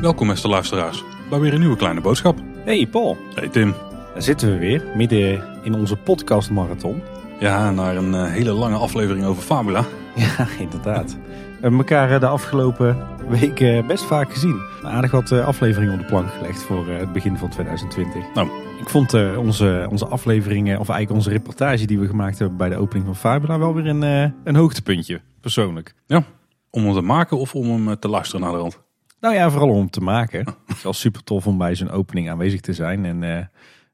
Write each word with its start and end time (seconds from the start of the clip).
Welkom 0.00 0.28
beste 0.28 0.48
luisteraars 0.48 1.04
bij 1.30 1.38
weer 1.38 1.52
een 1.54 1.60
nieuwe 1.60 1.76
kleine 1.76 2.00
boodschap. 2.00 2.38
Hey 2.64 2.86
Paul, 2.86 3.16
Hey 3.34 3.48
Tim. 3.48 3.74
daar 4.12 4.22
zitten 4.22 4.52
we 4.52 4.58
weer, 4.58 4.84
midden 4.94 5.42
in 5.62 5.74
onze 5.74 5.96
podcastmarathon. 5.96 7.02
Ja, 7.38 7.70
naar 7.70 7.96
een 7.96 8.14
eh, 8.14 8.24
hele 8.30 8.52
lange 8.52 8.76
aflevering 8.76 9.24
over 9.24 9.42
Fabula. 9.42 9.84
Ja, 10.14 10.46
inderdaad. 10.58 11.12
We 11.12 11.58
hebben 11.60 11.78
elkaar 11.78 12.10
eh, 12.10 12.20
de 12.20 12.26
afgelopen 12.26 13.06
weken 13.30 13.86
best 13.86 14.04
vaak 14.04 14.32
gezien. 14.32 14.60
Aardig 14.82 15.10
wat 15.10 15.32
eh, 15.32 15.46
afleveringen 15.46 15.92
op 15.92 16.00
de 16.00 16.06
plank 16.06 16.30
gelegd 16.30 16.62
voor 16.62 16.88
eh, 16.88 16.98
het 16.98 17.12
begin 17.12 17.36
van 17.36 17.48
2020. 17.48 18.34
Nou. 18.34 18.48
Ik 18.80 18.88
vond 18.88 19.14
eh, 19.14 19.38
onze, 19.38 19.86
onze 19.90 20.06
afleveringen, 20.06 20.78
of 20.78 20.88
eigenlijk 20.88 21.18
onze 21.18 21.30
reportage 21.30 21.86
die 21.86 21.98
we 21.98 22.06
gemaakt 22.06 22.38
hebben 22.38 22.56
bij 22.56 22.68
de 22.68 22.76
opening 22.76 23.06
van 23.06 23.16
Fabula 23.16 23.58
wel 23.58 23.74
weer 23.74 23.86
een, 23.86 24.02
eh, 24.02 24.30
een 24.44 24.56
hoogtepuntje, 24.56 25.20
persoonlijk. 25.40 25.94
Ja, 26.06 26.24
om 26.70 26.84
hem 26.84 26.94
te 26.94 27.00
maken 27.00 27.38
of 27.38 27.54
om 27.54 27.70
hem 27.70 27.88
eh, 27.88 27.94
te 27.94 28.08
luisteren 28.08 28.40
naar 28.40 28.52
de 28.52 28.58
rand. 28.58 28.80
Nou 29.20 29.34
ja, 29.34 29.50
vooral 29.50 29.68
om 29.68 29.76
hem 29.76 29.90
te 29.90 30.00
maken. 30.00 30.38
Het 30.66 30.76
is 30.76 30.82
wel 30.82 30.92
super 30.92 31.24
tof 31.24 31.46
om 31.46 31.58
bij 31.58 31.74
zo'n 31.74 31.90
opening 31.90 32.30
aanwezig 32.30 32.60
te 32.60 32.72
zijn. 32.72 33.04
En 33.04 33.22
eh, 33.22 33.44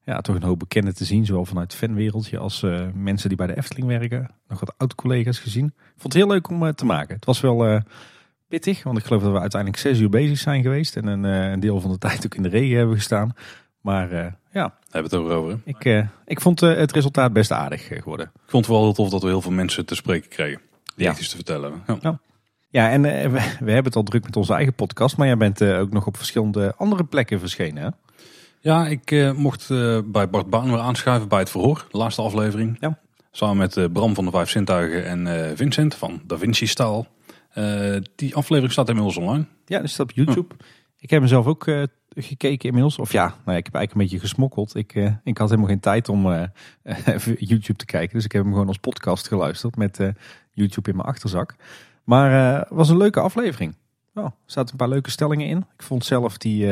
ja, 0.07 0.21
toch 0.21 0.35
een 0.35 0.43
hoop 0.43 0.59
bekenden 0.59 0.95
te 0.95 1.05
zien. 1.05 1.27
Zowel 1.27 1.45
vanuit 1.45 1.73
het 1.73 1.81
fanwereldje 1.81 2.39
als 2.39 2.63
eh, 2.63 2.87
mensen 2.95 3.29
die 3.29 3.39
bij 3.39 3.47
de 3.47 3.57
Efteling 3.57 3.87
werken. 3.87 4.31
Nog 4.49 4.61
wat 4.61 4.75
oud-collega's 4.77 5.39
gezien. 5.39 5.67
Ik 5.67 6.01
vond 6.01 6.13
het 6.13 6.23
heel 6.23 6.27
leuk 6.33 6.49
om 6.49 6.67
eh, 6.67 6.73
te 6.73 6.87
maken. 6.87 7.15
Het 7.15 7.25
was 7.25 7.41
wel 7.41 7.67
eh, 7.67 7.81
pittig. 8.49 8.83
Want 8.83 8.99
ik 8.99 9.05
geloof 9.05 9.23
dat 9.23 9.33
we 9.33 9.41
uiteindelijk 9.41 9.83
zes 9.83 9.99
uur 9.99 10.09
bezig 10.09 10.39
zijn 10.39 10.63
geweest. 10.63 10.97
En 10.97 11.07
een, 11.07 11.25
eh, 11.25 11.51
een 11.51 11.61
deel 11.61 11.81
van 11.81 11.91
de 11.91 11.99
tijd 12.09 12.25
ook 12.25 12.35
in 12.35 12.43
de 12.43 12.49
regen 12.49 12.77
hebben 12.77 12.97
gestaan. 12.97 13.33
Maar 13.81 14.11
eh, 14.13 14.33
ja, 14.53 14.75
Hebben 14.91 15.11
we 15.11 15.17
het 15.17 15.25
over 15.25 15.33
over. 15.33 15.51
hè? 15.51 15.57
ik, 15.65 15.85
eh, 15.85 16.07
ik 16.27 16.41
vond 16.41 16.61
het 16.61 16.93
resultaat 16.93 17.33
best 17.33 17.51
aardig 17.53 17.87
geworden. 17.87 18.27
Ik 18.35 18.51
vond 18.51 18.67
het 18.67 18.75
wel 18.75 18.85
heel 18.85 18.93
tof 18.93 19.09
dat 19.11 19.23
we 19.23 19.29
heel 19.29 19.41
veel 19.41 19.51
mensen 19.53 19.87
te 19.87 19.95
spreken 19.95 20.29
kregen. 20.29 20.61
Die 20.97 21.05
Ja. 21.05 21.11
echt 21.11 21.21
iets 21.21 21.29
te 21.29 21.37
vertellen. 21.37 21.73
Ja. 22.01 22.19
Ja, 22.71 22.91
en 22.91 23.03
we, 23.03 23.31
we 23.31 23.39
hebben 23.73 23.85
het 23.85 23.97
al 23.97 24.03
druk 24.03 24.25
met 24.25 24.37
onze 24.37 24.55
eigen 24.55 24.75
podcast. 24.75 25.17
Maar 25.17 25.27
jij 25.27 25.37
bent 25.37 25.63
ook 25.63 25.93
nog 25.93 26.07
op 26.07 26.17
verschillende 26.17 26.75
andere 26.77 27.05
plekken 27.05 27.39
verschenen. 27.41 27.83
Hè? 27.83 27.89
Ja, 28.61 28.87
ik 28.87 29.33
mocht 29.37 29.69
bij 30.05 30.29
Bart 30.31 30.51
Baan 30.51 30.71
weer 30.71 30.79
aanschuiven 30.81 31.29
bij 31.29 31.39
het 31.39 31.51
verhoor. 31.51 31.87
De 31.91 31.99
laatste 31.99 32.23
aflevering. 32.23 32.77
Ja. 32.81 32.99
Samen 33.31 33.57
met 33.57 33.93
Bram 33.93 34.15
van 34.15 34.25
de 34.25 34.31
Vijf 34.31 34.51
Zintuigen 34.51 35.07
en 35.07 35.53
Vincent 35.57 35.95
van 35.95 36.23
Da 36.27 36.39
Vinci 36.39 36.67
Staal. 36.67 37.07
Eh, 37.57 37.97
die 38.15 38.35
aflevering 38.35 38.73
staat 38.73 38.89
inmiddels 38.89 39.17
online. 39.17 39.47
Ja, 39.65 39.81
dus 39.81 39.97
dat 39.97 40.11
op 40.11 40.17
YouTube. 40.17 40.55
Ik 40.99 41.11
heb 41.11 41.21
mezelf 41.21 41.47
ook 41.47 41.67
eh, 41.67 41.83
gekeken 42.09 42.69
inmiddels. 42.69 42.99
Of 42.99 43.13
ja, 43.13 43.25
nou 43.27 43.35
ja, 43.45 43.57
ik 43.57 43.65
heb 43.65 43.75
eigenlijk 43.75 43.93
een 43.93 44.01
beetje 44.01 44.19
gesmokkeld. 44.19 44.75
Ik, 44.75 44.95
eh, 44.95 45.13
ik 45.25 45.39
had 45.39 45.49
helemaal 45.49 45.71
geen 45.71 45.81
tijd 45.81 46.09
om 46.09 46.31
even 47.05 47.37
YouTube 47.39 47.79
te 47.79 47.85
kijken. 47.85 48.15
Dus 48.15 48.25
ik 48.25 48.33
heb 48.33 48.43
hem 48.43 48.53
gewoon 48.53 48.69
als 48.69 48.79
podcast 48.79 49.29
geluisterd 49.29 49.77
met 49.77 49.97
YouTube 50.51 50.91
in 50.91 50.97
mijn 50.97 51.09
achterzak. 51.09 51.55
Maar 52.05 52.59
het 52.59 52.69
was 52.71 52.89
een 52.89 52.97
leuke 52.97 53.21
aflevering. 53.21 53.75
Oh, 54.15 54.25
er 54.25 54.33
zaten 54.47 54.71
een 54.71 54.77
paar 54.77 54.89
leuke 54.89 55.11
stellingen 55.11 55.47
in. 55.47 55.59
Ik 55.59 55.83
vond 55.83 56.05
zelf 56.05 56.39
die, 56.39 56.67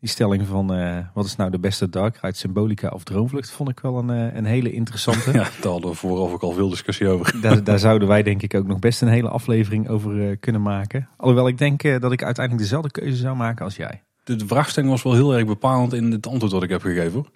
die 0.00 0.08
stelling 0.08 0.46
van 0.46 0.74
eh, 0.74 0.98
wat 1.14 1.24
is 1.24 1.36
nou 1.36 1.50
de 1.50 1.58
beste 1.58 1.88
dark 1.88 2.18
ride, 2.20 2.36
symbolica 2.36 2.88
of 2.88 3.04
droomvlucht, 3.04 3.50
vond 3.50 3.68
ik 3.68 3.80
wel 3.80 3.98
een, 3.98 4.10
eh, 4.10 4.36
een 4.36 4.44
hele 4.44 4.72
interessante. 4.72 5.32
Ja, 5.38 5.48
daar 5.60 5.72
hadden 5.72 5.90
we 5.90 5.96
vooraf 5.96 6.32
ook 6.32 6.42
al 6.42 6.52
veel 6.52 6.68
discussie 6.68 7.08
over. 7.08 7.40
Daar, 7.40 7.64
daar 7.64 7.78
zouden 7.78 8.08
wij 8.08 8.22
denk 8.22 8.42
ik 8.42 8.54
ook 8.54 8.66
nog 8.66 8.78
best 8.78 9.02
een 9.02 9.08
hele 9.08 9.28
aflevering 9.28 9.88
over 9.88 10.28
eh, 10.28 10.36
kunnen 10.40 10.62
maken. 10.62 11.08
Alhoewel 11.16 11.48
ik 11.48 11.58
denk 11.58 11.82
dat 12.00 12.12
ik 12.12 12.22
uiteindelijk 12.22 12.64
dezelfde 12.64 12.90
keuze 12.90 13.16
zou 13.16 13.36
maken 13.36 13.64
als 13.64 13.76
jij. 13.76 14.02
De, 14.24 14.46
vraagstelling 14.46 14.92
was 14.92 15.02
wel 15.02 15.14
heel 15.14 15.34
erg 15.34 15.46
bepalend 15.46 15.92
in 15.92 16.12
het 16.12 16.26
antwoord 16.26 16.52
wat 16.52 16.62
ik 16.62 16.68
heb 16.68 16.80
gegeven. 16.80 17.12
hoor. 17.12 17.30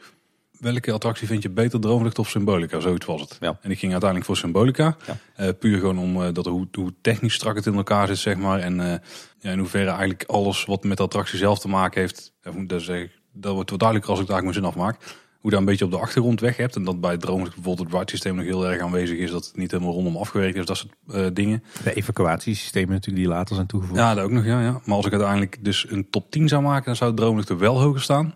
Welke 0.63 0.93
attractie 0.93 1.27
vind 1.27 1.43
je 1.43 1.51
beter, 1.51 1.81
Droomvlucht 1.81 2.19
of 2.19 2.29
Symbolica? 2.29 2.81
Zoiets 2.81 3.07
was 3.07 3.21
het. 3.21 3.37
Ja. 3.41 3.59
En 3.61 3.71
ik 3.71 3.79
ging 3.79 3.93
uiteindelijk 3.93 4.31
voor 4.31 4.37
Symbolica. 4.37 4.97
Ja. 5.07 5.17
Eh, 5.35 5.49
puur 5.59 5.79
gewoon 5.79 5.99
om 5.99 6.23
eh, 6.23 6.33
dat 6.33 6.47
hoe, 6.47 6.69
hoe 6.73 6.93
technisch 7.01 7.35
strak 7.35 7.55
het 7.55 7.67
in 7.67 7.75
elkaar 7.75 8.07
zit, 8.07 8.19
zeg 8.19 8.37
maar. 8.37 8.59
En 8.59 8.81
eh, 8.81 8.99
ja, 9.39 9.51
in 9.51 9.59
hoeverre 9.59 9.91
eigenlijk 9.91 10.25
alles 10.27 10.65
wat 10.65 10.85
met 10.85 10.97
de 10.97 11.03
attractie 11.03 11.39
zelf 11.39 11.59
te 11.59 11.69
maken 11.69 12.01
heeft. 12.01 12.33
Dat, 12.43 12.87
dat 13.33 13.55
wordt 13.55 13.71
wat 13.71 13.79
duidelijker 13.79 14.11
als 14.11 14.21
ik 14.21 14.27
daar 14.27 14.43
mijn 14.43 14.55
zin 14.55 14.65
afmaak. 14.65 14.97
Hoe 15.41 15.51
daar 15.51 15.61
een 15.61 15.67
beetje 15.67 15.85
op 15.85 15.91
de 15.91 15.99
achtergrond 15.99 16.41
weg 16.41 16.57
hebt. 16.57 16.77
En 16.77 16.85
dat 16.85 17.01
bij 17.01 17.17
Droomvlucht 17.17 17.55
bijvoorbeeld 17.55 17.89
het 17.89 17.99
ride 17.99 18.11
systeem 18.11 18.35
nog 18.35 18.45
heel 18.45 18.67
erg 18.67 18.83
aanwezig 18.83 19.19
is. 19.19 19.31
Dat 19.31 19.45
het 19.47 19.57
niet 19.57 19.71
helemaal 19.71 19.93
rondom 19.93 20.17
afgewerkt 20.17 20.57
is. 20.57 20.67
Dat 20.67 20.77
soort 20.77 20.93
eh, 21.09 21.27
dingen. 21.33 21.63
De 21.85 21.95
evacuatiesystemen 21.95 22.91
natuurlijk 22.91 23.25
die 23.25 23.35
later 23.35 23.55
zijn 23.55 23.67
toegevoegd. 23.67 24.01
Ja, 24.01 24.15
dat 24.15 24.25
ook 24.25 24.31
nog, 24.31 24.45
ja, 24.45 24.61
ja. 24.61 24.81
Maar 24.85 24.97
als 24.97 25.07
ik 25.07 25.13
uiteindelijk 25.13 25.65
dus 25.65 25.87
een 25.91 26.11
top 26.11 26.31
10 26.31 26.49
zou 26.49 26.63
maken, 26.63 26.85
dan 26.85 26.97
zou 26.97 27.15
Droomvlucht 27.15 27.49
er 27.49 27.59
wel 27.59 27.81
hoger 27.81 28.01
staan. 28.01 28.35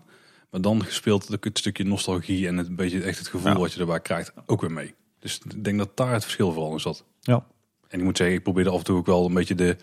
Maar 0.51 0.61
dan 0.61 0.83
gespeeld 0.83 1.27
het 1.27 1.57
stukje 1.57 1.83
nostalgie 1.83 2.47
en 2.47 2.57
het 2.57 2.67
een 2.67 2.75
beetje 2.75 3.01
echt 3.03 3.17
het 3.17 3.27
gevoel 3.27 3.51
Ja. 3.51 3.57
wat 3.57 3.73
je 3.73 3.79
erbij 3.79 3.99
krijgt 3.99 4.33
ook 4.45 4.61
weer 4.61 4.71
mee. 4.71 4.93
Dus 5.19 5.41
ik 5.49 5.63
denk 5.63 5.77
dat 5.77 5.97
daar 5.97 6.13
het 6.13 6.23
verschil 6.23 6.51
vooral 6.51 6.71
in 6.71 6.79
zat. 6.79 7.03
Ja. 7.19 7.45
En 7.87 7.99
ik 7.99 8.05
moet 8.05 8.17
zeggen, 8.17 8.35
ik 8.35 8.43
probeerde 8.43 8.69
af 8.69 8.77
en 8.77 8.83
toe 8.83 8.97
ook 8.97 9.05
wel 9.05 9.25
een 9.25 9.33
beetje 9.33 9.55
de 9.55 9.75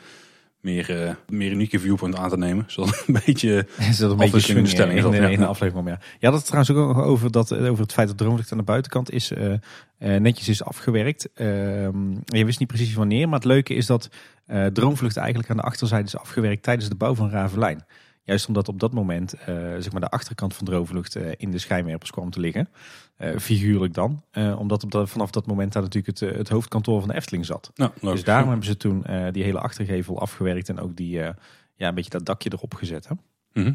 meer, 0.60 1.02
eh, 1.04 1.14
meer 1.28 1.50
unieke 1.50 1.78
viewpoint 1.78 2.16
aan 2.16 2.28
te 2.28 2.36
nemen. 2.36 2.64
Zodat 2.66 3.04
een 3.06 3.20
beetje... 3.24 3.66
Is 3.90 3.96
dat 3.96 4.10
een 4.10 4.16
beetje 4.16 4.32
in 4.32 4.38
de 4.38 4.40
swing 4.40 4.68
stelling 4.68 4.96
in, 4.96 5.02
dat, 5.02 5.14
in, 5.14 5.22
ja. 5.22 5.28
in 5.28 5.38
de 5.38 5.46
aflevering. 5.46 5.98
Ja. 6.20 6.32
Het 6.32 6.44
trouwens 6.44 6.70
ook 6.70 6.96
over, 6.98 7.30
dat, 7.30 7.50
eh, 7.50 7.70
over 7.70 7.82
het 7.82 7.92
feit 7.92 8.08
dat 8.08 8.18
Droomvlucht 8.18 8.52
aan 8.52 8.58
de 8.58 8.64
buitenkant 8.64 9.10
is, 9.10 9.30
eh, 9.30 9.52
eh, 9.52 10.20
netjes 10.20 10.48
is 10.48 10.64
afgewerkt. 10.64 11.28
Ehm, 11.34 12.10
je 12.24 12.44
wist 12.44 12.58
niet 12.58 12.68
precies 12.68 12.94
wanneer, 12.94 13.28
maar 13.28 13.38
het 13.38 13.48
leuke 13.48 13.74
is 13.74 13.86
dat 13.86 14.08
eh, 14.46 14.66
Droomvlucht 14.66 15.16
eigenlijk 15.16 15.50
aan 15.50 15.56
de 15.56 15.62
achterzijde 15.62 16.06
is 16.06 16.16
afgewerkt 16.16 16.62
tijdens 16.62 16.88
de 16.88 16.94
bouw 16.94 17.14
van 17.14 17.30
Ravelijn. 17.30 17.84
Juist 18.24 18.48
omdat 18.48 18.68
op 18.68 18.80
dat 18.80 18.92
moment 18.92 19.34
eh, 19.34 19.46
zeg 19.56 19.92
maar 19.92 20.00
de 20.00 20.10
achterkant 20.10 20.54
van 20.54 20.66
Droomvlucht 20.66 21.16
eh, 21.16 21.32
in 21.36 21.50
de 21.50 21.58
schijnwerpers 21.58 22.10
kwam 22.10 22.30
te 22.30 22.40
liggen. 22.40 22.68
Eh, 23.16 23.38
figuurlijk 23.38 23.94
dan. 23.94 24.22
Omdat 24.58 24.84
op 24.84 24.90
dat, 24.90 25.10
vanaf 25.10 25.30
dat 25.30 25.46
moment 25.46 25.72
daar 25.72 25.82
natuurlijk 25.82 26.20
het, 26.20 26.36
het 26.36 26.48
hoofdkantoor 26.48 27.00
van 27.00 27.08
de 27.08 27.14
Efteling 27.14 27.46
zat. 27.46 27.70
Nou, 27.74 27.90
Dus 28.00 28.24
daarom 28.24 28.48
hebben 28.48 28.66
ze 28.66 28.76
toen 28.76 29.04
die 29.32 29.42
hele 29.42 29.60
achtergevel 29.60 30.20
afgewerkt 30.20 30.68
en 30.68 30.80
ook 30.80 30.96
die, 30.96 31.10
ja, 31.74 31.88
een 31.88 31.94
beetje 31.94 32.10
dat 32.10 32.26
dakje 32.26 32.50
erop 32.52 32.74
gezet. 32.74 33.08
Hè? 33.08 33.14
Mhm. 33.62 33.72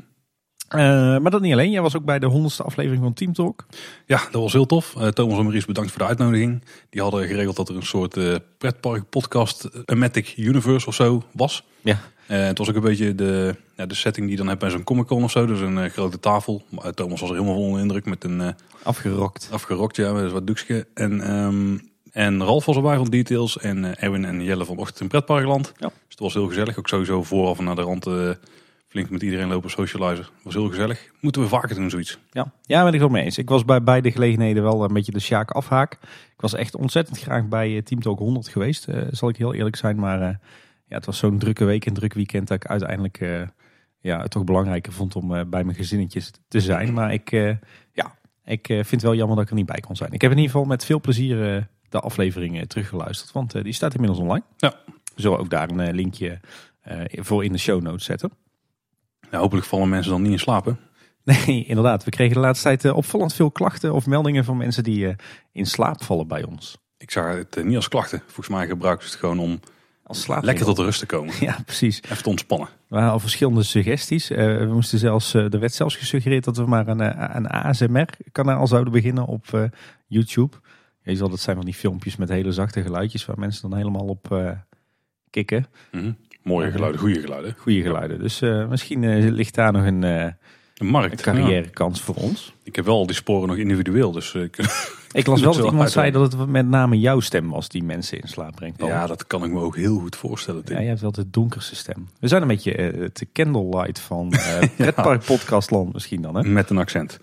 Eh, 0.69 0.80
maar 1.18 1.31
dat 1.31 1.41
niet 1.41 1.53
alleen. 1.53 1.72
Jij 1.72 1.81
was 1.81 1.96
ook 1.96 2.06
bij 2.06 2.19
de 2.19 2.25
honderdste 2.25 2.63
aflevering 2.63 3.02
van 3.03 3.13
Team 3.13 3.34
Talk. 3.34 3.66
Ja, 4.06 4.22
dat 4.31 4.41
was 4.41 4.53
heel 4.53 4.66
tof. 4.66 4.96
Eh, 4.96 5.07
Thomas 5.07 5.38
en 5.38 5.44
Maurice, 5.44 5.68
bedankt 5.68 5.91
voor 5.91 6.00
de 6.02 6.07
uitnodiging. 6.07 6.63
Die 6.90 7.02
hadden 7.02 7.28
geregeld 7.28 7.56
dat 7.56 7.69
er 7.69 7.75
een 7.75 7.84
soort 7.84 8.18
eh, 8.18 8.35
pretpark 8.57 9.09
podcast, 9.09 9.63
eh, 9.63 9.81
Amatic 9.85 10.34
Universe 10.38 10.88
of 10.88 10.96
zo 10.96 11.24
was. 11.31 11.63
Ja. 11.81 12.00
Eh, 12.28 12.46
het 12.46 12.57
was 12.57 12.69
ook 12.69 12.75
een 12.75 12.81
beetje 12.81 13.16
de, 13.16 13.56
ja, 13.75 13.85
de 13.85 13.96
setting 13.96 14.25
die 14.25 14.35
je 14.35 14.41
dan 14.41 14.47
hebt 14.47 14.59
bij 14.59 14.69
zo'n 14.69 14.84
Comic 14.84 15.06
Con 15.06 15.24
of 15.24 15.31
zo. 15.31 15.46
Dus 15.46 15.59
een 15.59 15.90
grote 15.90 16.19
tafel. 16.19 16.63
Maar, 16.69 16.94
Thomas 16.94 17.22
was 17.22 17.30
er 17.30 17.36
helemaal 17.36 17.57
onder 17.57 17.75
de 17.75 17.81
indruk 17.81 18.06
met 18.06 18.24
een 18.24 18.41
eh, 18.41 18.47
Afgerokt. 18.84 19.50
afgerokt, 19.51 19.96
ja, 19.96 20.12
met 20.12 20.31
wat 20.31 20.47
doekje. 20.47 20.88
En, 20.94 21.22
ehm, 21.22 21.78
en 22.12 22.44
Ralf 22.44 22.66
was 22.66 22.75
erbij 22.75 22.96
van 22.96 23.09
Details. 23.09 23.57
En 23.57 23.86
eh, 23.86 24.03
Erwin 24.03 24.25
en 24.25 24.44
Jelle 24.44 24.66
van 24.66 24.78
Ochtend 24.78 25.01
in 25.01 25.07
Pretparkland. 25.07 25.74
Ja. 25.78 25.88
Dus 25.88 25.96
het 26.09 26.19
was 26.19 26.34
heel 26.34 26.47
gezellig. 26.47 26.78
Ook 26.80 26.88
sowieso 26.88 27.24
vooraf 27.24 27.57
en 27.57 27.63
naar 27.63 27.75
de 27.75 27.81
rand 27.81 28.07
eh, 28.07 28.30
flink 28.90 29.10
met 29.10 29.22
iedereen 29.22 29.48
lopen 29.48 29.70
socializen. 29.70 30.26
was 30.44 30.54
heel 30.54 30.70
gezellig. 30.70 31.12
Moeten 31.20 31.42
we 31.42 31.48
vaker 31.48 31.76
doen 31.76 31.90
zoiets. 31.90 32.20
Ja, 32.32 32.52
ja 32.62 32.84
ben 32.84 32.94
ik 32.94 33.00
wel 33.00 33.10
mee 33.10 33.24
eens. 33.24 33.38
Ik 33.38 33.50
was 33.50 33.66
bij 33.66 33.84
beide 33.84 34.12
gelegenheden 34.12 34.64
wel 34.64 34.84
een 34.84 34.94
beetje 34.94 35.12
de 35.12 35.20
Sjaak 35.20 35.52
afhaak. 35.52 35.94
Ik 36.34 36.42
was 36.42 36.54
echt 36.54 36.76
ontzettend 36.76 37.20
graag 37.20 37.48
bij 37.48 37.76
eh, 37.76 37.82
Team 37.82 38.02
Talk 38.02 38.20
100 38.20 38.48
geweest. 38.48 38.88
eh, 38.88 39.02
zal 39.12 39.30
ik 39.30 39.38
heel 39.38 39.54
eerlijk 39.54 39.76
zijn. 39.76 39.96
Maar 40.00 40.22
eh, 40.22 40.36
ja, 40.86 40.96
het 40.96 41.06
was 41.06 41.18
zo'n 41.18 41.38
drukke 41.38 41.66
week 41.66 41.86
en 41.86 41.94
druk 41.94 42.14
weekend 42.14 42.48
dat 42.48 42.64
ik 42.64 42.70
uiteindelijk 42.70 43.50
ja, 44.00 44.22
het 44.22 44.32
toch 44.32 44.44
belangrijker 44.44 44.94
vond 44.94 45.16
om 45.16 45.28
bij 45.28 45.64
mijn 45.64 45.76
gezinnetjes 45.76 46.32
te 46.48 46.60
zijn. 46.60 46.94
Maar 46.94 47.14
ik, 47.14 47.32
ja, 47.94 48.16
ik 48.46 48.66
vind 48.68 48.92
het 48.92 49.02
wel 49.02 49.16
jammer 49.16 49.36
dat 49.36 49.46
ik 49.46 49.50
er 49.52 49.58
niet 49.58 49.66
bij 49.66 49.80
kon 49.80 49.96
zijn. 49.96 50.12
Ik 50.12 50.22
heb 50.22 50.32
in 50.32 50.38
ieder 50.38 50.52
geval 50.52 50.68
met 50.68 50.86
veel 50.86 51.00
plezier 51.00 51.68
de 51.90 52.00
aflevering 52.00 52.68
teruggeluisterd. 52.68 53.32
Want 53.32 53.64
die 53.64 53.74
staat 53.74 53.94
inmiddels 53.94 54.22
online. 54.22 54.44
Ja. 54.58 54.74
We 55.16 55.22
zullen 55.22 55.40
ook 55.40 55.50
daar 55.50 55.70
een 55.70 55.96
linkje 55.96 56.40
voor 57.12 57.44
in 57.44 57.52
de 57.52 57.58
show 57.58 57.82
notes 57.82 58.06
zetten. 58.06 58.32
Ja, 59.32 59.38
hopelijk 59.40 59.66
vallen 59.68 59.90
mensen 59.90 60.12
dan 60.12 60.22
niet 60.22 60.32
in 60.32 60.40
slaap. 60.40 60.66
hè? 60.66 60.72
Nee, 61.24 61.66
inderdaad. 61.66 62.04
We 62.04 62.12
kregen 62.12 62.34
de 62.34 62.40
laatste 62.40 62.64
tijd 62.64 62.86
eh, 62.86 62.96
opvallend 62.96 63.34
veel 63.34 63.52
klachten 63.52 63.94
of 63.94 64.06
meldingen 64.06 64.46
van 64.46 64.58
mensen 64.58 64.84
die 64.84 65.08
eh, 65.08 65.16
in 65.52 65.66
slaap 65.66 66.04
vallen 66.04 66.28
bij 66.28 66.44
ons. 66.44 66.78
Ik 66.98 67.12
zag 67.12 67.36
het 67.36 67.56
eh, 67.58 67.64
niet 67.64 67.76
als 67.76 67.88
klachten. 67.88 68.22
Volgens 68.26 68.48
mij 68.48 68.68
gebruiken 68.68 69.06
ze 69.06 69.12
het 69.12 69.20
gewoon 69.20 69.40
om 69.40 69.60
Als 70.04 70.22
slaap. 70.22 70.44
lekker 70.44 70.66
tot 70.66 70.76
de 70.76 70.84
rust 70.84 71.00
te 71.00 71.06
komen. 71.06 71.34
Ja, 71.46 71.58
precies. 71.66 72.02
Even 72.02 72.24
te 72.24 72.30
ontspannen. 72.30 72.68
We 72.88 72.96
hadden 72.96 73.12
al 73.14 73.20
verschillende 73.20 73.64
suggesties. 73.64 74.28
We 74.28 74.70
moesten 74.72 75.00
zelfs, 75.00 75.34
er 75.34 75.60
werd 75.60 75.74
zelfs 75.74 75.96
gesuggereerd 75.96 76.44
dat 76.44 76.58
we 76.58 76.66
maar 76.66 76.88
een, 76.88 77.36
een 77.36 77.48
ASMR-kanaal 77.48 78.68
zouden 78.68 78.94
beginnen 78.94 79.25
op 79.25 79.70
YouTube. 80.08 80.58
Je 81.02 81.16
zal 81.16 81.30
dat 81.30 81.40
zijn 81.40 81.56
van 81.56 81.66
die 81.66 81.74
filmpjes 81.74 82.16
met 82.16 82.30
hele 82.30 82.52
zachte 82.52 82.82
geluidjes 82.82 83.25
waar 83.25 83.40
mensen 83.40 83.70
dan 83.70 83.78
helemaal 83.80 84.06
op 84.08 84.52
kikken. 85.30 85.66
Mhm. 85.92 86.12
Mooie 86.44 86.71
geluiden, 86.71 87.00
goede 87.01 87.19
geluiden. 87.21 87.56
Goede 87.57 87.81
geluiden. 87.81 88.19
Dus 88.19 88.41
eh, 88.41 88.68
misschien 88.68 89.03
eh, 89.03 89.31
ligt 89.31 89.56
daar 89.56 89.71
nog 89.71 89.86
een, 89.86 90.03
eh, 90.03 90.25
De 90.74 90.83
markt. 90.83 91.12
een 91.12 91.33
carrièrekans 91.33 92.01
voor 92.01 92.15
ons. 92.15 92.53
Ik 92.63 92.75
heb 92.75 92.86
wel 92.86 92.95
al 92.95 93.06
die 93.06 93.15
sporen 93.15 93.47
nog 93.47 93.57
individueel. 93.57 94.12
Dus 94.12 94.33
ik- 94.47 94.57
Ik 95.12 95.27
las 95.27 95.41
wel 95.41 95.53
dat 95.53 95.65
iemand 95.65 95.91
zei 95.91 96.12
dat 96.12 96.31
het 96.33 96.47
met 96.47 96.68
name 96.68 97.00
jouw 97.00 97.19
stem 97.19 97.50
was 97.50 97.69
die 97.69 97.83
mensen 97.83 98.21
in 98.21 98.27
slaap 98.27 98.56
brengt. 98.56 98.77
Paul. 98.77 98.89
ja, 98.89 99.07
dat 99.07 99.27
kan 99.27 99.44
ik 99.44 99.51
me 99.51 99.59
ook 99.59 99.75
heel 99.75 100.00
goed 100.00 100.15
voorstellen. 100.15 100.63
Tim. 100.63 100.74
Ja, 100.75 100.80
jij 100.81 100.89
hebt 100.89 101.01
wel 101.01 101.12
de 101.12 101.30
donkerste 101.30 101.75
stem. 101.75 102.09
We 102.19 102.27
zijn 102.27 102.41
een 102.41 102.47
beetje 102.47 102.71
het 103.00 103.25
candlelight 103.33 104.00
van 104.00 104.30
pretpark 104.77 105.24
podcastland 105.25 105.94
misschien 105.94 106.21
dan. 106.21 106.36
Hè? 106.36 106.44
Met 106.44 106.69
een 106.69 106.77
accent. 106.77 107.19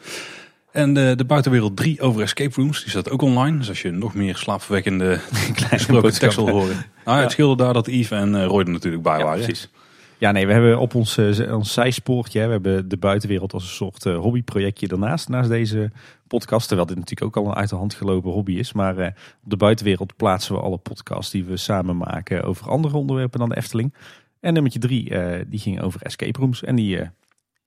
En 0.76 0.94
de, 0.94 1.14
de 1.17 1.25
buitenwereld 1.25 1.76
3 1.76 2.00
over 2.00 2.23
escape 2.23 2.55
rooms, 2.55 2.81
die 2.81 2.90
staat 2.90 3.11
ook 3.11 3.23
online. 3.23 3.58
Dus 3.58 3.69
als 3.69 3.82
je 3.82 3.90
nog 3.90 4.14
meer 4.14 4.37
slaapverwekkende 4.37 5.19
gesproken 5.55 6.12
tekst 6.19 6.37
wil 6.37 6.49
horen. 6.49 6.76
Nou, 7.05 7.20
het 7.23 7.31
scheelde 7.31 7.62
daar 7.64 7.73
dat 7.73 7.87
Yves 7.87 8.11
en 8.11 8.34
uh, 8.34 8.44
Roy 8.44 8.61
er 8.61 8.70
natuurlijk 8.70 9.02
bij 9.02 9.19
Ja, 9.19 9.25
waren. 9.25 9.44
precies. 9.44 9.70
Ja, 10.19 10.31
nee, 10.32 10.46
we 10.46 10.52
hebben 10.52 10.78
op 10.78 10.94
ons, 10.94 11.17
eh, 11.19 11.55
ons 11.55 11.73
zijspoortje, 11.73 12.44
we 12.46 12.50
hebben 12.50 12.88
de 12.88 12.96
buitenwereld 12.96 13.52
als 13.52 13.62
een 13.62 13.69
soort 13.69 14.06
eh, 14.06 14.19
hobbyprojectje 14.19 14.88
daarnaast, 14.88 15.28
naast 15.28 15.49
deze 15.49 15.90
podcast. 16.26 16.67
Terwijl 16.67 16.88
dit 16.88 16.96
natuurlijk 16.99 17.37
ook 17.37 17.44
al 17.44 17.50
een 17.50 17.56
uit 17.56 17.69
de 17.69 17.76
hand 17.76 17.94
gelopen 17.94 18.31
hobby 18.31 18.52
is. 18.52 18.73
Maar 18.73 18.99
eh, 18.99 19.06
op 19.44 19.50
de 19.50 19.56
buitenwereld 19.56 20.17
plaatsen 20.17 20.55
we 20.55 20.61
alle 20.61 20.76
podcasts 20.78 21.32
die 21.32 21.44
we 21.44 21.56
samen 21.56 21.96
maken 21.96 22.43
over 22.44 22.69
andere 22.70 22.96
onderwerpen 22.96 23.38
dan 23.38 23.49
de 23.49 23.56
Efteling. 23.56 23.94
En 24.40 24.52
nummertje 24.52 24.78
drie, 24.81 25.11
eh, 25.11 25.44
die 25.46 25.58
ging 25.61 25.81
over 25.81 26.02
escape 26.02 26.38
rooms. 26.40 26.62
En 26.64 26.75
die 26.76 26.99
eh, 26.99 27.08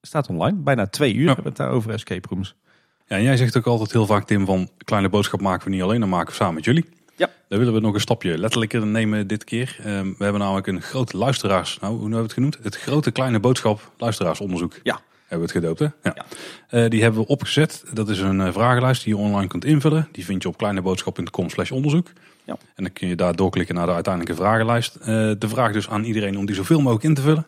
staat 0.01 0.27
online. 0.29 0.57
Bijna 0.57 0.87
twee 0.87 1.13
uur 1.13 1.19
Ja. 1.19 1.25
hebben 1.25 1.43
we 1.43 1.49
het 1.49 1.57
daar 1.57 1.69
over 1.69 1.91
escape 1.91 2.27
rooms. 2.29 2.55
Ja, 3.09 3.15
en 3.15 3.23
jij 3.23 3.37
zegt 3.37 3.57
ook 3.57 3.65
altijd 3.65 3.91
heel 3.91 4.05
vaak, 4.05 4.27
Tim, 4.27 4.45
van 4.45 4.69
kleine 4.77 5.09
boodschap 5.09 5.41
maken 5.41 5.63
we 5.65 5.69
niet 5.69 5.81
alleen, 5.81 5.99
dan 5.99 6.09
maken 6.09 6.29
we 6.29 6.35
samen 6.35 6.53
met 6.53 6.65
jullie. 6.65 6.85
Ja. 7.15 7.29
Daar 7.47 7.59
willen 7.59 7.73
we 7.73 7.79
nog 7.79 7.93
een 7.93 7.99
stapje 7.99 8.37
letterlijker 8.37 8.85
nemen 8.85 9.27
dit 9.27 9.43
keer. 9.43 9.77
Ehm, 9.79 10.05
we 10.17 10.23
hebben 10.23 10.41
namelijk 10.41 10.67
een 10.67 10.81
groot 10.81 11.13
luisteraars, 11.13 11.77
nou 11.79 11.93
hoe 11.93 12.01
hebben 12.01 12.17
we 12.17 12.23
het 12.23 12.33
genoemd? 12.33 12.57
Het 12.61 12.77
grote 12.77 13.11
kleine 13.11 13.39
boodschap 13.39 13.91
luisteraarsonderzoek. 13.97 14.79
Ja. 14.83 14.99
Hebben 15.27 15.47
we 15.47 15.53
het 15.53 15.63
gedoopt, 15.63 15.79
hè? 15.79 15.85
Ja. 16.09 16.15
Ja. 16.15 16.25
Eh, 16.67 16.89
die 16.89 17.01
hebben 17.01 17.21
we 17.21 17.27
opgezet. 17.27 17.83
Dat 17.93 18.09
is 18.09 18.19
een 18.19 18.41
eh, 18.41 18.53
vragenlijst 18.53 19.03
die 19.03 19.15
je 19.15 19.21
online 19.21 19.47
kunt 19.47 19.65
invullen. 19.65 20.07
Die 20.11 20.25
vind 20.25 20.41
je 20.43 20.49
op 20.49 20.57
kleineboodschap.com 20.57 21.49
slash 21.49 21.71
onderzoek. 21.71 22.07
Ja. 22.43 22.57
En 22.75 22.83
dan 22.83 22.93
kun 22.93 23.07
je 23.07 23.15
daar 23.15 23.35
doorklikken 23.35 23.75
naar 23.75 23.85
de 23.85 23.93
uiteindelijke 23.93 24.41
vragenlijst. 24.41 24.95
Eh, 24.95 25.05
de 25.37 25.47
vraag 25.49 25.71
dus 25.71 25.89
aan 25.89 26.03
iedereen 26.03 26.37
om 26.37 26.45
die 26.45 26.55
zoveel 26.55 26.79
mogelijk 26.79 27.03
in 27.03 27.13
te 27.13 27.21
vullen. 27.21 27.45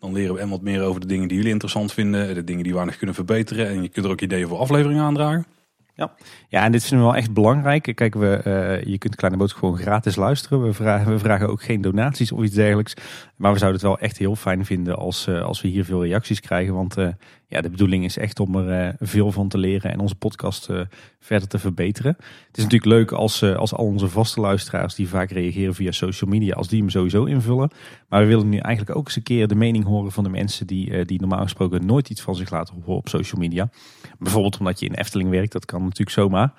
Dan 0.00 0.12
leren 0.12 0.34
we 0.34 0.40
en 0.40 0.48
wat 0.48 0.62
meer 0.62 0.82
over 0.82 1.00
de 1.00 1.06
dingen 1.06 1.28
die 1.28 1.36
jullie 1.36 1.52
interessant 1.52 1.92
vinden. 1.92 2.34
De 2.34 2.44
dingen 2.44 2.64
die 2.64 2.74
we 2.74 2.84
nog 2.84 2.96
kunnen 2.96 3.14
verbeteren. 3.14 3.68
En 3.68 3.82
je 3.82 3.88
kunt 3.88 4.04
er 4.04 4.12
ook 4.12 4.20
ideeën 4.20 4.48
voor 4.48 4.58
afleveringen 4.58 5.02
aandragen. 5.02 5.46
Ja, 6.48 6.64
en 6.64 6.72
dit 6.72 6.84
vinden 6.84 7.06
we 7.06 7.12
wel 7.12 7.20
echt 7.20 7.32
belangrijk. 7.32 7.92
Kijk, 7.94 8.14
we, 8.14 8.36
eh, 8.36 8.82
je 8.82 8.98
kunt 8.98 9.16
Kleine 9.16 9.38
Boodschap 9.38 9.60
gewoon 9.60 9.78
gratis 9.78 10.16
luisteren. 10.16 10.62
We 10.62 10.72
vragen, 10.72 11.12
we 11.12 11.18
vragen 11.18 11.48
ook 11.48 11.62
geen 11.62 11.80
donaties 11.80 12.32
of 12.32 12.42
iets 12.42 12.54
dergelijks. 12.54 12.94
Maar 13.40 13.52
we 13.52 13.58
zouden 13.58 13.80
het 13.80 13.90
wel 13.90 13.98
echt 13.98 14.18
heel 14.18 14.36
fijn 14.36 14.64
vinden 14.64 14.96
als, 14.96 15.26
eh, 15.26 15.42
als 15.42 15.60
we 15.60 15.68
hier 15.68 15.84
veel 15.84 16.04
reacties 16.04 16.40
krijgen. 16.40 16.74
Want 16.74 16.96
eh, 16.96 17.08
ja, 17.46 17.60
de 17.60 17.70
bedoeling 17.70 18.04
is 18.04 18.16
echt 18.16 18.40
om 18.40 18.54
er 18.54 18.86
eh, 18.86 18.94
veel 18.98 19.32
van 19.32 19.48
te 19.48 19.58
leren 19.58 19.92
en 19.92 20.00
onze 20.00 20.14
podcast 20.14 20.68
verder 21.20 21.48
te 21.48 21.58
verbeteren. 21.58 22.16
Het 22.46 22.56
is 22.56 22.62
natuurlijk 22.62 22.92
leuk 22.92 23.12
als, 23.12 23.42
als 23.42 23.74
al 23.74 23.84
onze 23.84 24.08
vaste 24.08 24.40
luisteraars 24.40 24.94
die 24.94 25.08
vaak 25.08 25.30
reageren 25.30 25.74
via 25.74 25.90
social 25.90 26.30
media, 26.30 26.54
als 26.54 26.68
die 26.68 26.80
hem 26.80 26.90
sowieso 26.90 27.24
invullen. 27.24 27.70
Maar 28.08 28.20
we 28.20 28.26
willen 28.26 28.48
nu 28.48 28.58
eigenlijk 28.58 28.96
ook 28.96 29.06
eens 29.06 29.16
een 29.16 29.22
keer 29.22 29.48
de 29.48 29.54
mening 29.54 29.84
horen 29.84 30.12
van 30.12 30.24
de 30.24 30.30
mensen 30.30 30.66
die, 30.66 31.04
die 31.04 31.20
normaal 31.20 31.42
gesproken 31.42 31.86
nooit 31.86 32.10
iets 32.10 32.20
van 32.20 32.36
zich 32.36 32.50
laten 32.50 32.74
horen 32.74 32.96
op 32.96 33.08
social 33.08 33.40
media. 33.40 33.70
Bijvoorbeeld 34.18 34.58
omdat 34.58 34.80
je 34.80 34.86
in 34.86 34.94
Efteling 34.94 35.30
werkt, 35.30 35.52
dat 35.52 35.64
kan 35.64 35.82
natuurlijk 35.82 36.10
zomaar. 36.10 36.52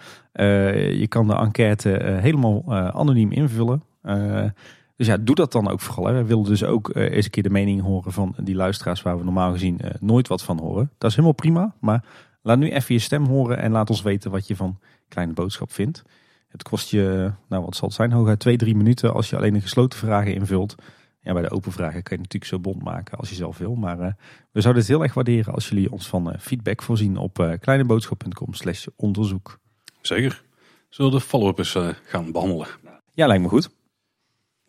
Je 0.97 1.05
kan 1.09 1.27
de 1.27 1.35
enquête 1.35 2.17
helemaal 2.21 2.73
anoniem 2.93 3.31
invullen. 3.31 3.83
Dus 5.01 5.09
ja, 5.09 5.17
doe 5.17 5.35
dat 5.35 5.51
dan 5.51 5.69
ook 5.69 5.79
vooral. 5.79 6.05
Hè. 6.05 6.13
We 6.13 6.23
willen 6.23 6.43
dus 6.43 6.63
ook 6.63 6.89
eh, 6.89 7.11
eens 7.11 7.25
een 7.25 7.31
keer 7.31 7.43
de 7.43 7.49
mening 7.49 7.81
horen 7.81 8.11
van 8.11 8.35
die 8.43 8.55
luisteraars 8.55 9.01
waar 9.01 9.17
we 9.17 9.23
normaal 9.23 9.51
gezien 9.51 9.79
eh, 9.79 9.91
nooit 9.99 10.27
wat 10.27 10.43
van 10.43 10.59
horen. 10.59 10.91
Dat 10.97 11.09
is 11.09 11.15
helemaal 11.15 11.35
prima, 11.35 11.75
maar 11.79 12.03
laat 12.41 12.57
nu 12.57 12.71
even 12.71 12.93
je 12.93 12.99
stem 12.99 13.25
horen 13.25 13.57
en 13.57 13.71
laat 13.71 13.89
ons 13.89 14.01
weten 14.01 14.31
wat 14.31 14.47
je 14.47 14.55
van 14.55 14.79
Kleine 15.07 15.33
Boodschap 15.33 15.71
vindt. 15.71 16.03
Het 16.47 16.63
kost 16.63 16.89
je, 16.89 17.31
nou 17.49 17.63
wat 17.63 17.75
zal 17.75 17.87
het 17.87 17.97
zijn, 17.97 18.11
hooguit 18.11 18.39
twee, 18.39 18.57
drie 18.57 18.75
minuten 18.75 19.13
als 19.13 19.29
je 19.29 19.37
alleen 19.37 19.53
de 19.53 19.61
gesloten 19.61 19.99
vragen 19.99 20.33
invult. 20.33 20.75
Ja, 21.21 21.33
bij 21.33 21.41
de 21.41 21.51
open 21.51 21.71
vragen 21.71 22.03
kan 22.03 22.17
je 22.17 22.23
natuurlijk 22.23 22.51
zo 22.51 22.59
bond 22.59 22.83
maken 22.83 23.17
als 23.17 23.29
je 23.29 23.35
zelf 23.35 23.57
wil. 23.57 23.75
Maar 23.75 23.99
eh, 23.99 24.13
we 24.51 24.61
zouden 24.61 24.81
het 24.81 24.91
heel 24.91 25.03
erg 25.03 25.13
waarderen 25.13 25.53
als 25.53 25.69
jullie 25.69 25.91
ons 25.91 26.07
van 26.07 26.33
feedback 26.39 26.81
voorzien 26.81 27.17
op 27.17 27.57
kleineboodschap.com 27.59 28.53
slash 28.53 28.87
onderzoek. 28.95 29.59
Zeker. 30.01 30.43
Zullen 30.89 31.11
we 31.11 31.17
de 31.17 31.23
follow-up 31.23 31.57
eens 31.57 31.77
gaan 32.03 32.31
behandelen? 32.31 32.67
Ja, 33.13 33.27
lijkt 33.27 33.43
me 33.43 33.49
goed. 33.49 33.79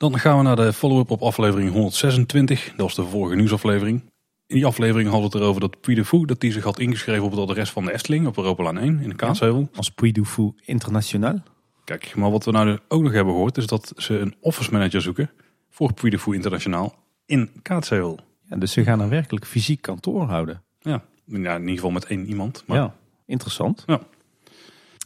Dan 0.02 0.18
gaan 0.18 0.36
we 0.36 0.42
naar 0.42 0.56
de 0.56 0.72
follow-up 0.72 1.10
op 1.10 1.22
aflevering 1.22 1.70
126. 1.70 2.64
Dat 2.64 2.76
was 2.76 2.94
de 2.94 3.04
vorige 3.04 3.36
nieuwsaflevering. 3.36 4.00
In 4.46 4.56
die 4.56 4.66
aflevering 4.66 5.08
hadden 5.08 5.30
we 5.30 5.36
het 5.36 5.44
erover 5.44 5.60
dat 5.60 5.80
Puy 5.80 5.94
de 5.94 6.04
Fou, 6.04 6.26
dat 6.26 6.40
die 6.40 6.52
zich 6.52 6.64
had 6.64 6.78
ingeschreven 6.78 7.24
op 7.24 7.30
het 7.30 7.40
adres 7.40 7.70
van 7.70 7.84
de 7.84 7.92
Efteling 7.92 8.26
op 8.26 8.36
Europalaan 8.36 8.78
1 8.78 9.00
in 9.00 9.08
de 9.08 9.14
Kaatsheuvel. 9.14 9.68
Als 9.74 9.90
Puy 9.90 10.12
du 10.12 10.24
Fou 10.24 10.52
Internationaal. 10.64 11.42
Kijk, 11.84 12.14
maar 12.16 12.30
wat 12.30 12.44
we 12.44 12.50
nou 12.50 12.78
ook 12.88 13.02
nog 13.02 13.12
hebben 13.12 13.32
gehoord 13.32 13.56
is 13.56 13.66
dat 13.66 13.92
ze 13.96 14.18
een 14.18 14.34
office 14.40 14.72
manager 14.72 15.00
zoeken 15.02 15.30
voor 15.70 15.92
Puy 15.92 16.10
de 16.10 16.18
Fou 16.18 16.36
Internationaal 16.36 16.94
in 17.26 17.50
Kaatsheuvel. 17.62 18.18
Ja, 18.48 18.56
dus 18.56 18.72
ze 18.72 18.82
gaan 18.82 19.00
een 19.00 19.08
werkelijk 19.08 19.46
fysiek 19.46 19.82
kantoor 19.82 20.26
houden. 20.26 20.62
Ja, 20.80 21.02
ja, 21.24 21.54
in 21.54 21.60
ieder 21.60 21.74
geval 21.74 21.90
met 21.90 22.04
één 22.04 22.26
iemand. 22.26 22.62
Maar 22.66 22.76
Ja, 22.76 22.94
interessant. 23.26 23.82
Ja. 23.86 24.00